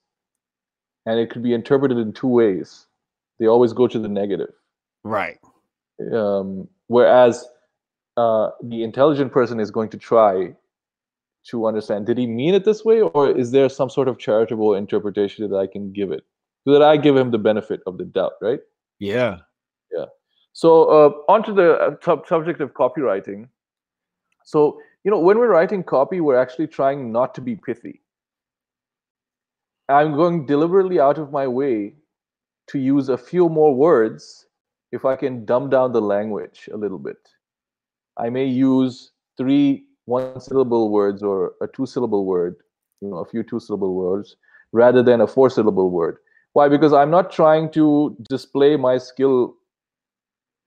and 1.06 1.20
it 1.20 1.30
could 1.30 1.44
be 1.44 1.54
interpreted 1.54 1.98
in 1.98 2.14
two 2.14 2.28
ways, 2.28 2.88
they 3.40 3.48
always 3.48 3.74
go 3.74 3.88
to 3.88 4.00
the 4.00 4.08
negative. 4.08 4.54
Right. 5.04 5.38
Um, 6.14 6.68
whereas 6.88 7.46
uh, 8.16 8.50
the 8.64 8.84
intelligent 8.84 9.32
person 9.32 9.60
is 9.60 9.72
going 9.72 9.90
to 9.90 9.98
try 9.98 10.54
to 11.50 11.66
understand 11.66 12.06
did 12.06 12.18
he 12.18 12.28
mean 12.28 12.54
it 12.54 12.66
this 12.66 12.84
way 12.84 13.00
or 13.00 13.30
is 13.30 13.52
there 13.52 13.70
some 13.70 13.90
sort 13.90 14.10
of 14.10 14.18
charitable 14.18 14.74
interpretation 14.74 15.50
that 15.50 15.56
i 15.56 15.66
can 15.66 15.94
give 15.94 16.12
it 16.12 16.26
so 16.66 16.74
that 16.74 16.82
i 16.82 16.98
give 16.98 17.16
him 17.16 17.32
the 17.32 17.38
benefit 17.38 17.80
of 17.88 17.98
the 17.98 18.04
doubt 18.04 18.34
right 18.42 18.60
Yeah. 19.00 19.38
Yeah. 19.92 20.06
So 20.54 20.86
uh, 20.86 21.32
on 21.32 21.44
to 21.44 21.54
the 21.54 21.74
uh, 21.74 21.96
sub- 22.02 22.26
subject 22.28 22.62
of 22.62 22.74
copywriting. 22.74 23.48
So 24.44 24.80
you 25.04 25.12
know 25.12 25.20
when 25.20 25.38
we're 25.38 25.52
writing 25.52 25.84
copy 25.84 26.20
we're 26.20 26.38
actually 26.38 26.68
trying 26.68 27.12
not 27.12 27.36
to 27.36 27.42
be 27.42 27.56
pithy. 27.56 28.02
I'm 29.90 30.16
going 30.16 30.46
deliberately 30.46 31.00
out 31.00 31.18
of 31.18 31.32
my 31.32 31.48
way 31.48 31.96
to 32.70 32.80
use 32.80 33.10
a 33.10 33.18
few 33.18 33.48
more 33.48 33.74
words 33.74 34.48
if 34.92 35.06
i 35.06 35.16
can 35.16 35.46
dumb 35.46 35.70
down 35.70 35.92
the 35.92 36.02
language 36.02 36.70
a 36.74 36.78
little 36.78 36.98
bit. 36.98 37.18
I 38.18 38.30
may 38.30 38.46
use 38.46 39.12
three 39.38 39.86
one 40.06 40.40
syllable 40.42 40.90
words 40.90 41.22
or 41.22 41.54
a 41.62 41.68
two 41.68 41.86
syllable 41.86 42.26
word 42.26 42.56
you 43.02 43.10
know 43.10 43.18
a 43.18 43.26
few 43.26 43.44
two 43.44 43.60
syllable 43.60 43.94
words 43.94 44.38
rather 44.72 45.04
than 45.04 45.22
a 45.22 45.28
four 45.28 45.50
syllable 45.50 45.92
word. 45.92 46.18
Why? 46.54 46.68
Because 46.68 46.94
i'm 46.94 47.12
not 47.12 47.32
trying 47.32 47.72
to 47.74 48.18
display 48.30 48.76
my 48.76 48.98
skill 48.98 49.56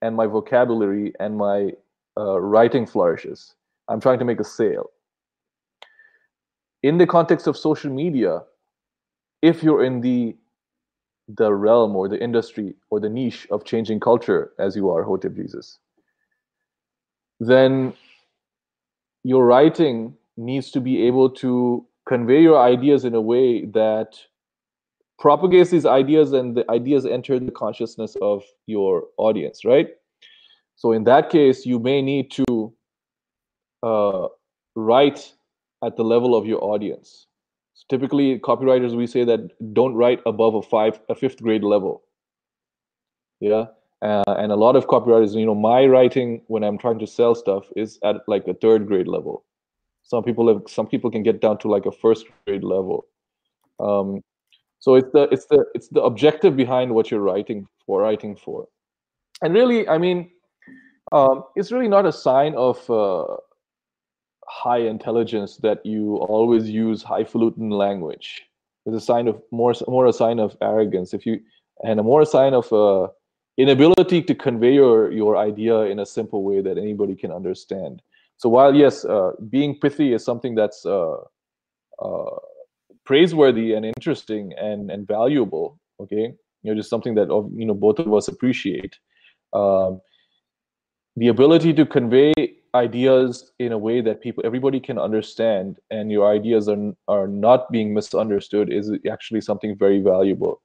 and 0.02 0.16
my 0.16 0.26
vocabulary 0.26 1.12
and 1.20 1.36
my 1.36 1.72
uh, 2.18 2.40
writing 2.40 2.86
flourishes. 2.86 3.54
I'm 3.88 4.00
trying 4.00 4.18
to 4.18 4.24
make 4.24 4.40
a 4.40 4.44
sale. 4.44 4.90
In 6.82 6.98
the 6.98 7.06
context 7.06 7.46
of 7.46 7.56
social 7.56 7.90
media 7.90 8.42
if 9.42 9.62
you're 9.62 9.84
in 9.84 10.00
the 10.00 10.36
the 11.36 11.52
realm 11.52 11.94
or 11.94 12.08
the 12.08 12.20
industry 12.22 12.74
or 12.90 12.98
the 12.98 13.08
niche 13.08 13.46
of 13.50 13.64
changing 13.64 14.00
culture 14.00 14.52
as 14.58 14.74
you 14.74 14.90
are 14.90 15.04
hotep 15.04 15.34
jesus 15.34 15.78
then 17.38 17.92
your 19.22 19.46
writing 19.46 20.14
needs 20.36 20.70
to 20.70 20.80
be 20.80 21.02
able 21.02 21.30
to 21.30 21.86
convey 22.06 22.42
your 22.42 22.58
ideas 22.58 23.04
in 23.04 23.14
a 23.14 23.20
way 23.20 23.64
that 23.66 24.18
propagates 25.20 25.70
these 25.70 25.86
ideas 25.86 26.32
and 26.32 26.56
the 26.56 26.68
ideas 26.70 27.04
enter 27.04 27.38
the 27.38 27.52
consciousness 27.52 28.16
of 28.22 28.42
your 28.66 29.04
audience 29.18 29.64
right? 29.64 29.88
So 30.76 30.92
in 30.92 31.04
that 31.04 31.28
case 31.30 31.66
you 31.66 31.78
may 31.78 32.00
need 32.00 32.30
to 32.32 32.72
uh, 33.82 34.28
write 34.74 35.32
at 35.84 35.96
the 35.96 36.02
level 36.02 36.34
of 36.34 36.46
your 36.46 36.64
audience. 36.64 37.26
So 37.74 37.84
typically 37.90 38.38
copywriters 38.38 38.96
we 38.96 39.06
say 39.06 39.24
that 39.24 39.74
don't 39.74 39.94
write 39.94 40.20
above 40.24 40.54
a 40.54 40.62
five 40.62 40.98
a 41.10 41.14
fifth 41.14 41.42
grade 41.42 41.64
level. 41.64 42.02
Yeah? 43.40 43.66
Uh, 44.02 44.22
and 44.38 44.50
a 44.50 44.56
lot 44.56 44.76
of 44.76 44.86
copywriters 44.86 45.34
you 45.38 45.44
know 45.44 45.54
my 45.54 45.84
writing 45.84 46.40
when 46.46 46.64
i'm 46.64 46.78
trying 46.78 46.98
to 46.98 47.06
sell 47.06 47.34
stuff 47.34 47.66
is 47.76 47.98
at 48.02 48.16
like 48.26 48.48
a 48.48 48.54
third 48.54 48.86
grade 48.86 49.08
level. 49.08 49.44
Some 50.02 50.24
people 50.24 50.48
have 50.48 50.62
some 50.66 50.86
people 50.86 51.10
can 51.10 51.22
get 51.22 51.42
down 51.42 51.58
to 51.58 51.68
like 51.68 51.84
a 51.84 51.92
first 51.92 52.24
grade 52.46 52.64
level. 52.64 53.06
Um, 53.78 54.22
so 54.80 54.96
it's 54.96 55.10
the 55.12 55.28
it's 55.30 55.46
the 55.46 55.64
it's 55.74 55.88
the 55.88 56.02
objective 56.02 56.56
behind 56.56 56.92
what 56.94 57.10
you're 57.10 57.20
writing 57.20 57.66
for 57.86 58.00
writing 58.02 58.36
for. 58.36 58.66
And 59.42 59.54
really 59.54 59.88
i 59.88 59.96
mean 59.96 60.30
um, 61.12 61.44
it's 61.56 61.72
really 61.72 61.88
not 61.88 62.06
a 62.06 62.12
sign 62.12 62.54
of 62.54 62.88
uh, 62.90 63.24
high 64.46 64.78
intelligence 64.78 65.56
that 65.58 65.84
you 65.84 66.16
always 66.16 66.68
use 66.68 67.02
highfalutin 67.02 67.70
language. 67.70 68.42
It's 68.86 68.96
a 68.96 69.00
sign 69.00 69.28
of 69.28 69.40
more 69.50 69.74
more 69.88 70.06
a 70.06 70.12
sign 70.12 70.38
of 70.38 70.56
arrogance. 70.60 71.14
If 71.14 71.26
you 71.26 71.40
and 71.82 72.00
a 72.00 72.02
more 72.02 72.22
a 72.22 72.26
sign 72.26 72.54
of 72.54 72.72
uh, 72.72 73.08
inability 73.56 74.22
to 74.22 74.34
convey 74.34 74.74
your 74.74 75.12
your 75.12 75.36
idea 75.36 75.80
in 75.82 75.98
a 75.98 76.06
simple 76.06 76.42
way 76.42 76.60
that 76.60 76.78
anybody 76.78 77.14
can 77.14 77.30
understand. 77.30 78.02
So 78.36 78.48
while 78.48 78.74
yes 78.74 79.04
uh, 79.04 79.32
being 79.50 79.78
pithy 79.78 80.12
is 80.14 80.24
something 80.24 80.54
that's 80.54 80.86
uh, 80.86 81.16
uh, 82.00 82.36
praiseworthy 83.10 83.68
and 83.74 83.84
interesting 83.84 84.52
and 84.68 84.90
and 84.92 85.06
valuable 85.16 85.68
okay? 86.00 86.32
You 86.62 86.70
know 86.70 86.74
just 86.74 86.90
something 86.90 87.14
that 87.16 87.28
you 87.56 87.66
know 87.66 87.74
both 87.74 87.98
of 87.98 88.12
us 88.12 88.28
appreciate. 88.28 88.98
Um, 89.52 90.00
the 91.16 91.28
ability 91.28 91.74
to 91.74 91.84
convey 91.84 92.32
ideas 92.74 93.50
in 93.58 93.72
a 93.72 93.78
way 93.78 94.00
that 94.00 94.20
people 94.20 94.44
everybody 94.46 94.78
can 94.78 94.98
understand 94.98 95.78
and 95.90 96.12
your 96.12 96.30
ideas 96.30 96.68
are 96.68 96.92
are 97.08 97.26
not 97.26 97.70
being 97.72 97.92
misunderstood 97.92 98.72
is 98.72 98.92
actually 99.10 99.40
something 99.40 99.76
very 99.76 100.00
valuable. 100.00 100.62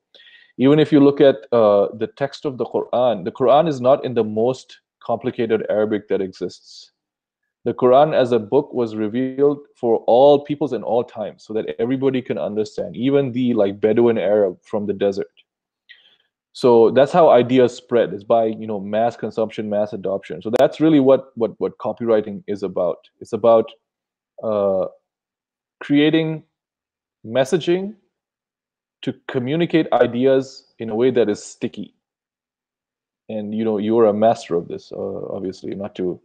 Even 0.58 0.80
if 0.80 0.92
you 0.92 1.00
look 1.00 1.20
at 1.20 1.38
uh, 1.52 1.88
the 2.02 2.10
text 2.16 2.46
of 2.46 2.58
the 2.60 2.68
quran 2.74 3.26
the 3.30 3.36
quran 3.40 3.68
is 3.74 3.82
not 3.88 4.06
in 4.06 4.14
the 4.20 4.28
most 4.42 4.80
complicated 5.10 5.66
arabic 5.70 6.08
that 6.12 6.22
exists 6.22 6.92
the 7.66 7.74
quran 7.74 8.14
as 8.14 8.32
a 8.32 8.40
book 8.40 8.72
was 8.74 8.96
revealed 8.96 9.60
for 9.76 9.98
all 10.06 10.46
peoples 10.46 10.72
in 10.72 10.84
all 10.84 11.04
times 11.04 11.44
so 11.44 11.54
that 11.54 11.66
everybody 11.80 12.22
can 12.22 12.38
understand 12.38 12.96
even 12.96 13.32
the 13.32 13.54
like 13.56 13.82
bedouin 13.82 14.18
arab 14.18 14.58
from 14.64 14.86
the 14.86 14.94
desert. 14.94 15.32
So 16.54 16.92
that's 16.92 17.12
how 17.12 17.30
ideas 17.30 17.76
spread 17.76 18.14
is 18.14 18.24
by 18.24 18.46
you 18.46 18.68
know 18.68 18.80
mass 18.80 19.18
consumption 19.18 19.70
mass 19.70 19.92
adoption. 19.94 20.42
So 20.42 20.52
that's 20.58 20.80
really 20.80 21.02
what 21.02 21.32
what 21.36 21.60
what 21.60 21.78
copywriting 21.80 22.44
is 22.48 22.64
about. 22.64 23.10
It's 23.20 23.34
about 23.34 23.72
uh, 24.42 24.86
creating 25.82 26.44
messaging 27.26 27.96
to 29.02 29.14
communicate 29.28 29.92
ideas 29.92 30.74
in 30.80 30.90
a 30.90 30.96
way 30.96 31.12
that 31.12 31.30
is 31.30 31.44
sticky. 31.44 31.94
And 33.28 33.56
you 33.56 33.66
know 33.66 33.80
you're 33.80 34.06
a 34.06 34.14
master 34.14 34.56
of 34.56 34.68
this 34.68 34.92
uh, 34.92 35.26
obviously 35.36 35.74
not 35.74 35.96
to 35.96 36.22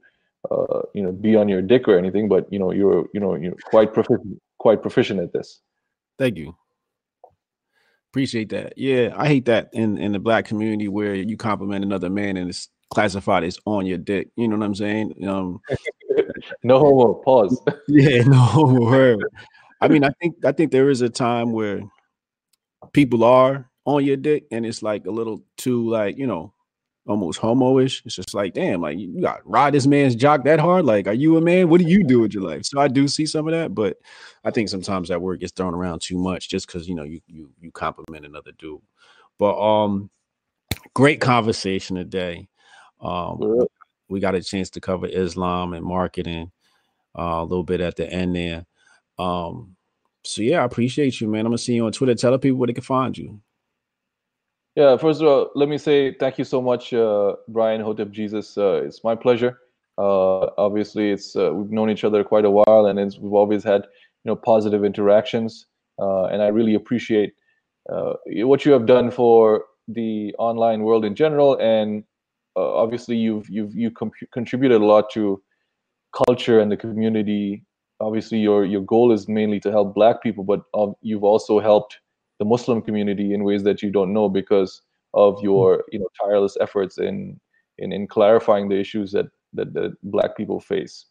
uh, 0.51 0.83
you 0.95 1.03
know 1.03 1.12
be 1.12 1.37
on 1.37 1.49
your 1.49 1.62
dick 1.62 1.87
or 1.89 1.99
anything 1.99 2.29
but 2.29 2.51
you 2.53 2.59
know 2.59 2.73
you're 2.73 3.07
you 3.12 3.21
know 3.21 3.35
you're 3.35 3.55
quite 3.65 3.93
proficient 3.93 4.41
quite 4.59 4.83
proficient 4.83 5.21
at 5.21 5.33
this. 5.33 5.61
Thank 6.19 6.37
you. 6.37 6.55
Appreciate 8.11 8.49
that. 8.51 8.75
Yeah 8.77 9.15
i 9.17 9.27
hate 9.27 9.45
that 9.47 9.71
in 9.73 9.99
in 9.99 10.12
the 10.12 10.19
black 10.19 10.45
community 10.45 10.89
where 10.89 11.15
you 11.15 11.37
compliment 11.37 11.85
another 11.85 12.11
man 12.11 12.37
and 12.37 12.51
it's 12.51 12.69
classified 12.91 13.45
as 13.45 13.57
on 13.67 13.87
your 13.87 13.99
dick 13.99 14.31
you 14.37 14.49
know 14.49 14.57
what 14.57 14.65
i'm 14.67 14.75
saying? 14.75 15.15
Um 15.27 15.61
no 16.65 16.79
homo 16.79 17.15
pause. 17.25 17.61
Yeah 17.89 18.23
no 18.25 18.37
homo 18.37 19.19
i 19.81 19.89
mean 19.89 20.05
i 20.05 20.11
think 20.21 20.45
i 20.45 20.53
think 20.53 20.73
there 20.73 20.91
is 20.91 21.01
a 21.01 21.09
time 21.09 21.53
where 21.53 21.83
people 22.93 23.25
are 23.25 23.71
on 23.85 24.05
your 24.05 24.17
dick 24.17 24.45
and 24.51 24.67
it's 24.67 24.83
like 24.83 25.07
a 25.07 25.11
little 25.11 25.43
too 25.57 25.89
like 25.89 26.19
you 26.19 26.27
know 26.27 26.53
almost 27.11 27.41
homoish. 27.41 28.03
It's 28.07 28.15
just 28.15 28.35
like 28.35 28.55
damn 28.55 28.81
like 28.81 28.97
you 28.97 29.20
got 29.20 29.41
ride 29.45 29.74
this 29.74 29.87
man's 29.87 30.15
jock 30.15 30.45
that 30.45 30.61
hard? 30.61 30.85
Like 30.85 31.09
are 31.09 31.12
you 31.12 31.37
a 31.37 31.41
man? 31.41 31.69
What 31.69 31.81
do 31.81 31.87
you 31.87 32.05
do 32.05 32.20
with 32.20 32.32
your 32.32 32.45
life? 32.45 32.65
So 32.65 32.81
i 32.81 32.87
do 32.87 33.09
see 33.09 33.27
some 33.27 33.49
of 33.49 33.53
that 33.53 33.74
but 33.74 33.97
i 34.45 34.51
think 34.51 34.69
sometimes 34.69 35.09
that 35.09 35.20
word 35.20 35.41
gets 35.41 35.53
thrown 35.53 35.74
around 35.74 36.01
too 36.01 36.16
much 36.16 36.49
just 36.49 36.66
because 36.66 36.89
you 36.89 36.95
know 36.95 37.03
you 37.03 37.20
you 37.27 37.51
you 37.61 37.73
compliment 37.73 38.24
another 38.24 38.53
dude. 38.59 38.81
But 39.39 39.59
um 39.61 40.09
great 40.95 41.20
conversation 41.20 41.97
today. 41.97 42.49
Um 43.01 43.66
we 44.09 44.20
got 44.20 44.37
a 44.37 44.43
chance 44.43 44.70
to 44.70 44.81
cover 44.81 45.07
islam 45.07 45.74
and 45.74 45.85
marketing 45.85 46.53
uh, 47.19 47.41
a 47.41 47.45
little 47.45 47.65
bit 47.65 47.81
at 47.81 47.97
the 47.97 48.09
end 48.09 48.37
there. 48.37 48.66
Um 49.19 49.77
so 50.23 50.43
yeah, 50.43 50.61
I 50.61 50.65
appreciate 50.65 51.20
you, 51.20 51.27
man. 51.27 51.41
I'm 51.41 51.47
gonna 51.47 51.59
see 51.59 51.74
you 51.74 51.87
on 51.87 51.93
Twitter. 51.93 52.15
Tell 52.15 52.31
the 52.31 52.39
people 52.39 52.59
where 52.59 52.69
they 52.69 52.73
can 52.73 52.85
find 52.85 53.19
you. 53.19 53.41
Yeah, 54.76 54.97
first 54.97 55.20
of 55.20 55.26
all, 55.26 55.51
let 55.55 55.68
me 55.68 55.78
say 55.78 56.14
thank 56.14 56.38
you 56.38 56.44
so 56.44 56.62
much, 56.62 56.92
uh, 56.92 57.34
Brian 57.48 57.80
Hotep 57.80 58.10
Jesus. 58.10 58.56
Uh, 58.56 58.82
it's 58.84 59.02
my 59.02 59.16
pleasure. 59.16 59.59
Uh, 59.98 60.47
obviously, 60.59 61.10
it's 61.10 61.34
uh, 61.34 61.52
we've 61.52 61.72
known 61.72 61.90
each 61.90 62.05
other 62.05 62.22
quite 62.22 62.44
a 62.44 62.51
while, 62.51 62.86
and 62.86 62.98
we've 63.20 63.32
always 63.32 63.64
had 63.64 63.82
you 64.24 64.30
know 64.30 64.36
positive 64.36 64.84
interactions. 64.84 65.66
Uh, 65.98 66.26
and 66.26 66.40
I 66.40 66.48
really 66.48 66.74
appreciate 66.74 67.34
uh, 67.92 68.14
what 68.26 68.64
you 68.64 68.72
have 68.72 68.86
done 68.86 69.10
for 69.10 69.64
the 69.88 70.34
online 70.38 70.82
world 70.82 71.05
in 71.05 71.14
general, 71.14 71.59
and 71.59 72.05
obviously 72.56 73.16
you've 73.16 73.48
you've 73.48 73.74
you 73.74 73.90
contributed 74.32 74.80
a 74.80 74.84
lot 74.84 75.10
to 75.10 75.42
culture 76.12 76.60
and 76.60 76.70
the 76.70 76.76
community 76.76 77.64
obviously 78.01 78.38
your 78.38 78.64
your 78.64 78.80
goal 78.82 79.12
is 79.12 79.28
mainly 79.28 79.60
to 79.60 79.70
help 79.70 79.94
black 79.94 80.22
people 80.22 80.42
but 80.44 80.60
um, 80.74 80.94
you've 81.02 81.24
also 81.24 81.60
helped 81.60 81.98
the 82.41 82.45
muslim 82.45 82.83
community 82.83 83.33
in 83.33 83.45
ways 83.45 83.62
that 83.62 83.83
you 83.83 83.91
don't 83.91 84.12
know 84.12 84.29
because 84.29 84.83
of 85.15 85.41
your 85.43 85.85
you 85.93 85.99
know 86.01 86.09
tireless 86.21 86.57
efforts 86.61 86.99
in 86.99 87.39
in, 87.81 87.93
in 87.93 88.07
clarifying 88.07 88.69
the 88.69 88.79
issues 88.79 89.11
that, 89.12 89.27
that, 89.55 89.75
that 89.75 89.97
black 90.05 90.37
people 90.37 90.61
face, 90.61 91.07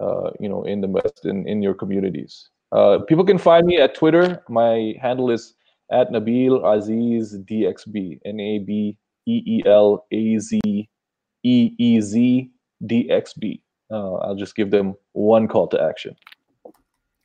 uh, 0.00 0.30
you 0.40 0.48
know, 0.48 0.64
in 0.64 0.80
the 0.80 0.88
West, 0.88 1.24
in, 1.24 1.46
in 1.46 1.62
your 1.62 1.74
communities. 1.74 2.48
Uh, 2.72 2.98
people 3.06 3.24
can 3.24 3.38
find 3.38 3.66
me 3.66 3.78
at 3.78 3.94
Twitter. 3.94 4.42
My 4.48 4.94
handle 5.00 5.30
is 5.30 5.54
at 5.92 6.10
Nabeel 6.10 6.62
Azeez 6.62 7.36
DXB, 7.44 8.18
N 8.24 8.40
A 8.40 8.58
B 8.60 8.96
E 9.26 9.42
E 9.46 9.62
L 9.66 10.06
A 10.10 10.38
Z 10.38 10.60
E 10.64 11.70
E 11.78 12.00
Z 12.00 12.50
D 12.86 13.10
X 13.10 13.34
B. 13.34 13.62
Uh, 13.90 14.14
I'll 14.14 14.34
just 14.34 14.56
give 14.56 14.70
them 14.70 14.94
one 15.12 15.46
call 15.46 15.68
to 15.68 15.82
action. 15.82 16.16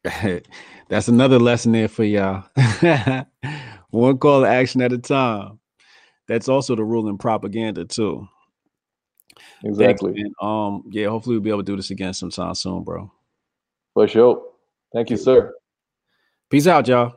That's 0.89 1.07
another 1.07 1.39
lesson 1.39 1.73
there 1.73 1.87
for 1.87 2.03
y'all. 2.03 2.43
one 3.89 4.17
call 4.17 4.41
to 4.41 4.47
action 4.47 4.81
at 4.81 4.93
a 4.93 4.97
time. 4.97 5.59
That's 6.27 6.49
also 6.49 6.75
the 6.75 6.83
rule 6.83 7.07
in 7.09 7.17
propaganda 7.17 7.85
too. 7.85 8.27
Exactly. 9.63 10.13
Thanks, 10.13 10.29
um, 10.41 10.83
yeah, 10.89 11.07
hopefully 11.07 11.35
we'll 11.35 11.43
be 11.43 11.49
able 11.49 11.59
to 11.59 11.71
do 11.71 11.75
this 11.75 11.91
again 11.91 12.13
sometime 12.13 12.53
soon, 12.55 12.83
bro. 12.83 13.11
For 13.93 14.07
sure. 14.07 14.43
Thank 14.93 15.09
you, 15.09 15.17
sir. 15.17 15.53
Peace 16.49 16.67
out, 16.67 16.87
y'all. 16.87 17.15